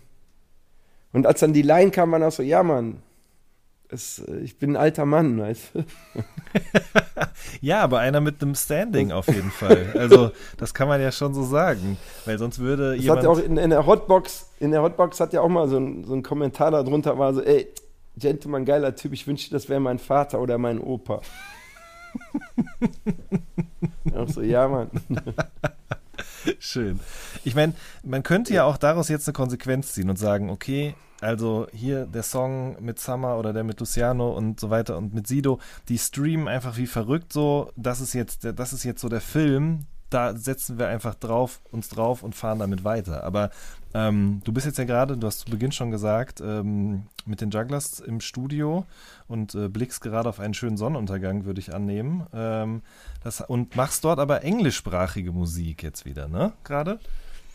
und 1.11 1.27
als 1.27 1.41
dann 1.41 1.53
die 1.53 1.61
Line 1.61 1.91
kam, 1.91 2.11
war 2.11 2.25
auch 2.25 2.31
so, 2.31 2.41
ja 2.41 2.63
Mann, 2.63 3.01
es, 3.91 4.19
äh, 4.19 4.37
ich 4.37 4.57
bin 4.57 4.71
ein 4.71 4.77
alter 4.77 5.05
Mann, 5.05 5.39
weißt 5.39 5.75
du? 5.75 5.83
ja, 7.61 7.81
aber 7.81 7.99
einer 7.99 8.21
mit 8.21 8.41
einem 8.41 8.55
Standing 8.55 9.11
auf 9.11 9.27
jeden 9.27 9.51
Fall. 9.51 9.93
Also, 9.97 10.31
das 10.57 10.73
kann 10.73 10.87
man 10.87 11.01
ja 11.01 11.11
schon 11.11 11.33
so 11.33 11.43
sagen. 11.43 11.97
Weil 12.25 12.37
sonst 12.37 12.59
würde 12.59 12.95
das 12.95 13.03
jemand. 13.03 13.19
Hat 13.19 13.23
ja 13.25 13.29
auch 13.29 13.39
in, 13.39 13.57
in, 13.57 13.69
der 13.69 13.85
Hotbox, 13.85 14.51
in 14.59 14.71
der 14.71 14.81
Hotbox 14.81 15.19
hat 15.19 15.33
ja 15.33 15.41
auch 15.41 15.49
mal 15.49 15.67
so 15.67 15.77
ein, 15.77 16.03
so 16.03 16.13
ein 16.13 16.23
Kommentar 16.23 16.71
darunter 16.71 17.17
war 17.17 17.33
so, 17.33 17.41
ey, 17.41 17.67
Gentleman, 18.17 18.65
geiler 18.65 18.95
Typ, 18.95 19.13
ich 19.13 19.27
wünschte, 19.27 19.51
das 19.51 19.69
wäre 19.69 19.79
mein 19.79 19.99
Vater 19.99 20.39
oder 20.39 20.57
mein 20.57 20.79
Opa. 20.79 21.21
auch 24.15 24.29
so, 24.29 24.41
ja, 24.41 24.67
Mann. 24.67 24.89
Schön. 26.59 26.99
Ich 27.43 27.55
meine, 27.55 27.73
man 28.03 28.23
könnte 28.23 28.53
ja 28.53 28.65
auch 28.65 28.77
daraus 28.77 29.09
jetzt 29.09 29.27
eine 29.27 29.33
Konsequenz 29.33 29.93
ziehen 29.93 30.09
und 30.09 30.17
sagen, 30.17 30.49
okay, 30.49 30.95
also 31.21 31.67
hier 31.71 32.07
der 32.07 32.23
Song 32.23 32.75
mit 32.83 32.99
Summer 32.99 33.37
oder 33.37 33.53
der 33.53 33.63
mit 33.63 33.79
Luciano 33.79 34.31
und 34.31 34.59
so 34.59 34.69
weiter 34.71 34.97
und 34.97 35.13
mit 35.13 35.27
Sido, 35.27 35.59
die 35.87 35.99
streamen 35.99 36.47
einfach 36.47 36.77
wie 36.77 36.87
verrückt 36.87 37.31
so. 37.31 37.71
Das 37.75 38.01
ist 38.01 38.13
jetzt, 38.13 38.47
das 38.55 38.73
ist 38.73 38.83
jetzt 38.83 39.01
so 39.01 39.07
der 39.07 39.21
Film. 39.21 39.85
Da 40.09 40.35
setzen 40.35 40.77
wir 40.77 40.87
einfach 40.89 41.15
drauf, 41.15 41.61
uns 41.71 41.87
drauf 41.87 42.21
und 42.21 42.35
fahren 42.35 42.59
damit 42.59 42.83
weiter. 42.83 43.23
Aber 43.23 43.49
ähm, 43.93 44.41
du 44.43 44.51
bist 44.51 44.65
jetzt 44.65 44.77
ja 44.77 44.83
gerade, 44.83 45.15
du 45.15 45.25
hast 45.27 45.39
zu 45.39 45.51
Beginn 45.51 45.71
schon 45.71 45.91
gesagt, 45.91 46.41
ähm, 46.41 47.03
mit 47.25 47.39
den 47.39 47.51
Jugglers 47.51 47.99
im 47.99 48.19
Studio 48.19 48.85
und 49.27 49.55
äh, 49.55 49.69
blickst 49.69 50.01
gerade 50.01 50.27
auf 50.27 50.39
einen 50.39 50.53
schönen 50.53 50.75
Sonnenuntergang, 50.75 51.45
würde 51.45 51.61
ich 51.61 51.73
annehmen. 51.73 52.25
Ähm, 52.33 52.81
das, 53.23 53.41
und 53.41 53.75
machst 53.75 54.03
dort 54.03 54.19
aber 54.19 54.43
englischsprachige 54.43 55.31
Musik 55.31 55.83
jetzt 55.83 56.03
wieder, 56.03 56.27
ne? 56.27 56.51
Gerade? 56.65 56.99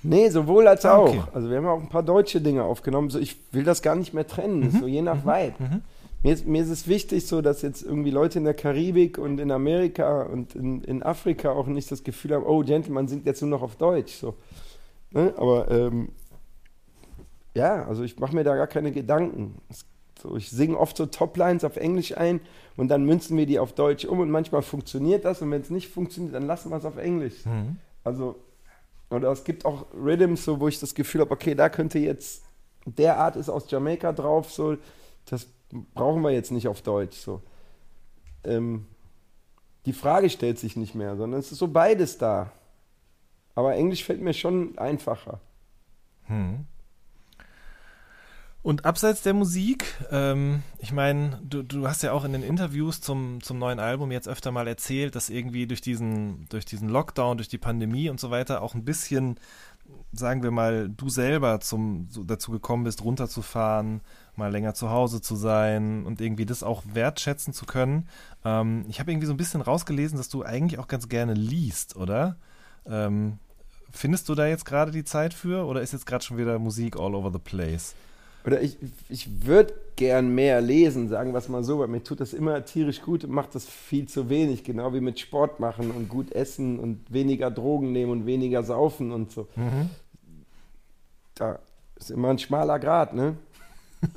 Nee, 0.08 0.28
sowohl 0.28 0.68
als 0.68 0.84
ah, 0.84 0.96
auch. 0.96 1.08
Okay. 1.08 1.22
Also 1.32 1.50
wir 1.50 1.56
haben 1.56 1.66
auch 1.66 1.80
ein 1.80 1.88
paar 1.88 2.02
deutsche 2.02 2.40
Dinge 2.40 2.62
aufgenommen. 2.64 3.10
So, 3.10 3.18
ich 3.18 3.36
will 3.52 3.64
das 3.64 3.82
gar 3.82 3.96
nicht 3.96 4.14
mehr 4.14 4.26
trennen, 4.26 4.60
mhm. 4.60 4.70
so 4.70 4.86
je 4.86 5.02
nach 5.02 5.24
mhm. 5.24 5.28
Vibe. 5.28 5.54
Mhm. 5.58 5.82
Mir, 6.22 6.32
ist, 6.32 6.46
mir 6.46 6.62
ist 6.62 6.70
es 6.70 6.88
wichtig, 6.88 7.26
so 7.26 7.40
dass 7.42 7.62
jetzt 7.62 7.82
irgendwie 7.82 8.10
Leute 8.10 8.38
in 8.38 8.44
der 8.44 8.54
Karibik 8.54 9.18
und 9.18 9.38
in 9.38 9.50
Amerika 9.50 10.22
und 10.22 10.54
in, 10.54 10.82
in 10.82 11.02
Afrika 11.02 11.50
auch 11.50 11.66
nicht 11.66 11.90
das 11.90 12.04
Gefühl 12.04 12.34
haben, 12.34 12.44
oh, 12.44 12.62
Gentleman 12.62 13.06
singt 13.08 13.26
jetzt 13.26 13.42
nur 13.42 13.50
noch 13.50 13.62
auf 13.62 13.76
Deutsch. 13.76 14.14
So. 14.14 14.34
Ne? 15.10 15.34
Aber 15.36 15.70
ähm, 15.70 16.08
ja, 17.54 17.84
also 17.86 18.02
ich 18.02 18.18
mache 18.18 18.34
mir 18.34 18.44
da 18.44 18.56
gar 18.56 18.66
keine 18.66 18.92
Gedanken. 18.92 19.56
So, 20.20 20.36
ich 20.36 20.50
singe 20.50 20.78
oft 20.78 20.96
so 20.96 21.06
Toplines 21.06 21.64
auf 21.64 21.76
Englisch 21.76 22.16
ein 22.16 22.40
und 22.76 22.88
dann 22.88 23.04
münzen 23.04 23.36
wir 23.36 23.46
die 23.46 23.58
auf 23.58 23.72
Deutsch 23.72 24.04
um 24.04 24.20
und 24.20 24.30
manchmal 24.30 24.62
funktioniert 24.62 25.24
das 25.24 25.42
und 25.42 25.50
wenn 25.50 25.60
es 25.60 25.70
nicht 25.70 25.88
funktioniert, 25.88 26.34
dann 26.34 26.46
lassen 26.46 26.70
wir 26.70 26.76
es 26.76 26.84
auf 26.84 26.96
Englisch. 26.96 27.44
Mhm. 27.44 27.76
Also 28.02 28.36
oder 29.10 29.30
es 29.30 29.44
gibt 29.44 29.64
auch 29.64 29.86
Rhythms, 29.94 30.44
so, 30.44 30.60
wo 30.60 30.68
ich 30.68 30.80
das 30.80 30.94
Gefühl 30.94 31.20
habe, 31.20 31.30
okay, 31.30 31.54
da 31.54 31.68
könnte 31.68 31.98
jetzt, 31.98 32.44
der 32.84 33.18
Art 33.18 33.36
ist 33.36 33.48
aus 33.48 33.70
Jamaika 33.70 34.12
drauf, 34.12 34.52
so, 34.52 34.76
das 35.26 35.46
brauchen 35.94 36.22
wir 36.22 36.30
jetzt 36.30 36.50
nicht 36.50 36.68
auf 36.68 36.82
Deutsch. 36.82 37.18
So. 37.18 37.42
Ähm, 38.44 38.86
die 39.84 39.92
Frage 39.92 40.30
stellt 40.30 40.58
sich 40.58 40.76
nicht 40.76 40.94
mehr, 40.94 41.16
sondern 41.16 41.40
es 41.40 41.52
ist 41.52 41.58
so 41.58 41.68
beides 41.68 42.18
da. 42.18 42.52
Aber 43.54 43.74
Englisch 43.74 44.04
fällt 44.04 44.20
mir 44.20 44.34
schon 44.34 44.76
einfacher. 44.78 45.40
Hm. 46.24 46.66
Und 48.66 48.84
abseits 48.84 49.22
der 49.22 49.32
Musik, 49.32 49.94
ähm, 50.10 50.64
ich 50.80 50.90
meine, 50.90 51.40
du, 51.44 51.62
du 51.62 51.86
hast 51.86 52.02
ja 52.02 52.10
auch 52.10 52.24
in 52.24 52.32
den 52.32 52.42
Interviews 52.42 53.00
zum, 53.00 53.40
zum 53.40 53.60
neuen 53.60 53.78
Album 53.78 54.10
jetzt 54.10 54.26
öfter 54.26 54.50
mal 54.50 54.66
erzählt, 54.66 55.14
dass 55.14 55.30
irgendwie 55.30 55.68
durch 55.68 55.80
diesen, 55.80 56.48
durch 56.48 56.64
diesen 56.64 56.88
Lockdown, 56.88 57.36
durch 57.36 57.46
die 57.46 57.58
Pandemie 57.58 58.10
und 58.10 58.18
so 58.18 58.32
weiter 58.32 58.62
auch 58.62 58.74
ein 58.74 58.84
bisschen, 58.84 59.38
sagen 60.10 60.42
wir 60.42 60.50
mal, 60.50 60.88
du 60.88 61.08
selber 61.08 61.60
zum, 61.60 62.08
so 62.10 62.24
dazu 62.24 62.50
gekommen 62.50 62.82
bist, 62.82 63.04
runterzufahren, 63.04 64.00
mal 64.34 64.50
länger 64.50 64.74
zu 64.74 64.90
Hause 64.90 65.20
zu 65.20 65.36
sein 65.36 66.04
und 66.04 66.20
irgendwie 66.20 66.44
das 66.44 66.64
auch 66.64 66.82
wertschätzen 66.92 67.52
zu 67.52 67.66
können. 67.66 68.08
Ähm, 68.44 68.84
ich 68.88 68.98
habe 68.98 69.12
irgendwie 69.12 69.28
so 69.28 69.32
ein 69.32 69.36
bisschen 69.36 69.60
rausgelesen, 69.60 70.18
dass 70.18 70.28
du 70.28 70.42
eigentlich 70.42 70.80
auch 70.80 70.88
ganz 70.88 71.08
gerne 71.08 71.34
liest, 71.34 71.94
oder? 71.94 72.34
Ähm, 72.84 73.38
findest 73.92 74.28
du 74.28 74.34
da 74.34 74.48
jetzt 74.48 74.64
gerade 74.64 74.90
die 74.90 75.04
Zeit 75.04 75.34
für 75.34 75.66
oder 75.66 75.82
ist 75.82 75.92
jetzt 75.92 76.06
gerade 76.06 76.24
schon 76.24 76.36
wieder 76.36 76.58
Musik 76.58 76.96
all 76.96 77.14
over 77.14 77.30
the 77.30 77.38
place? 77.38 77.94
Oder 78.46 78.62
ich, 78.62 78.78
ich 79.08 79.44
würde 79.44 79.74
gern 79.96 80.34
mehr 80.34 80.60
lesen, 80.60 81.08
sagen 81.08 81.32
wir 81.32 81.38
es 81.38 81.48
mal 81.48 81.64
so, 81.64 81.80
weil 81.80 81.88
mir 81.88 82.02
tut 82.02 82.20
das 82.20 82.32
immer 82.32 82.64
tierisch 82.64 83.02
gut 83.02 83.24
und 83.24 83.30
macht 83.30 83.54
das 83.56 83.66
viel 83.66 84.06
zu 84.06 84.28
wenig, 84.28 84.62
genau 84.62 84.94
wie 84.94 85.00
mit 85.00 85.18
Sport 85.18 85.58
machen 85.58 85.90
und 85.90 86.08
gut 86.08 86.32
essen 86.32 86.78
und 86.78 87.12
weniger 87.12 87.50
Drogen 87.50 87.90
nehmen 87.90 88.12
und 88.12 88.26
weniger 88.26 88.62
saufen 88.62 89.10
und 89.10 89.32
so. 89.32 89.48
Mhm. 89.56 89.90
Da 91.34 91.58
ist 91.96 92.10
immer 92.10 92.30
ein 92.30 92.38
schmaler 92.38 92.78
Grad, 92.78 93.14
ne? 93.14 93.36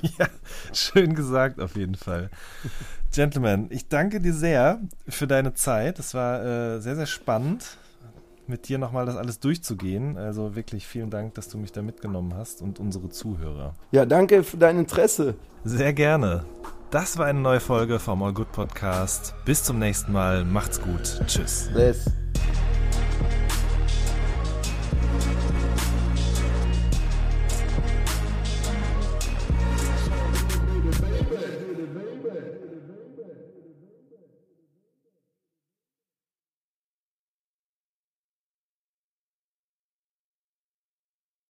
ja, 0.18 0.28
schön 0.72 1.14
gesagt 1.14 1.58
auf 1.58 1.76
jeden 1.76 1.96
Fall. 1.96 2.30
Gentlemen, 3.12 3.66
ich 3.70 3.88
danke 3.88 4.20
dir 4.20 4.32
sehr 4.32 4.80
für 5.08 5.26
deine 5.26 5.54
Zeit. 5.54 5.98
Es 5.98 6.14
war 6.14 6.44
äh, 6.76 6.80
sehr, 6.80 6.94
sehr 6.94 7.06
spannend 7.06 7.78
mit 8.50 8.68
dir 8.68 8.78
nochmal 8.78 9.06
das 9.06 9.16
alles 9.16 9.40
durchzugehen. 9.40 10.18
Also 10.18 10.54
wirklich 10.54 10.86
vielen 10.86 11.08
Dank, 11.08 11.34
dass 11.34 11.48
du 11.48 11.56
mich 11.56 11.72
da 11.72 11.80
mitgenommen 11.80 12.34
hast 12.36 12.60
und 12.60 12.78
unsere 12.78 13.08
Zuhörer. 13.08 13.74
Ja, 13.92 14.04
danke 14.04 14.42
für 14.42 14.58
dein 14.58 14.78
Interesse. 14.78 15.36
Sehr 15.64 15.92
gerne. 15.92 16.44
Das 16.90 17.16
war 17.18 17.26
eine 17.26 17.40
neue 17.40 17.60
Folge 17.60 17.98
vom 17.98 18.22
All 18.22 18.32
Good 18.32 18.52
Podcast. 18.52 19.34
Bis 19.44 19.62
zum 19.62 19.78
nächsten 19.78 20.12
Mal. 20.12 20.44
Macht's 20.44 20.82
gut. 20.82 21.22
Tschüss. 21.26 21.70
Bless. 21.72 22.10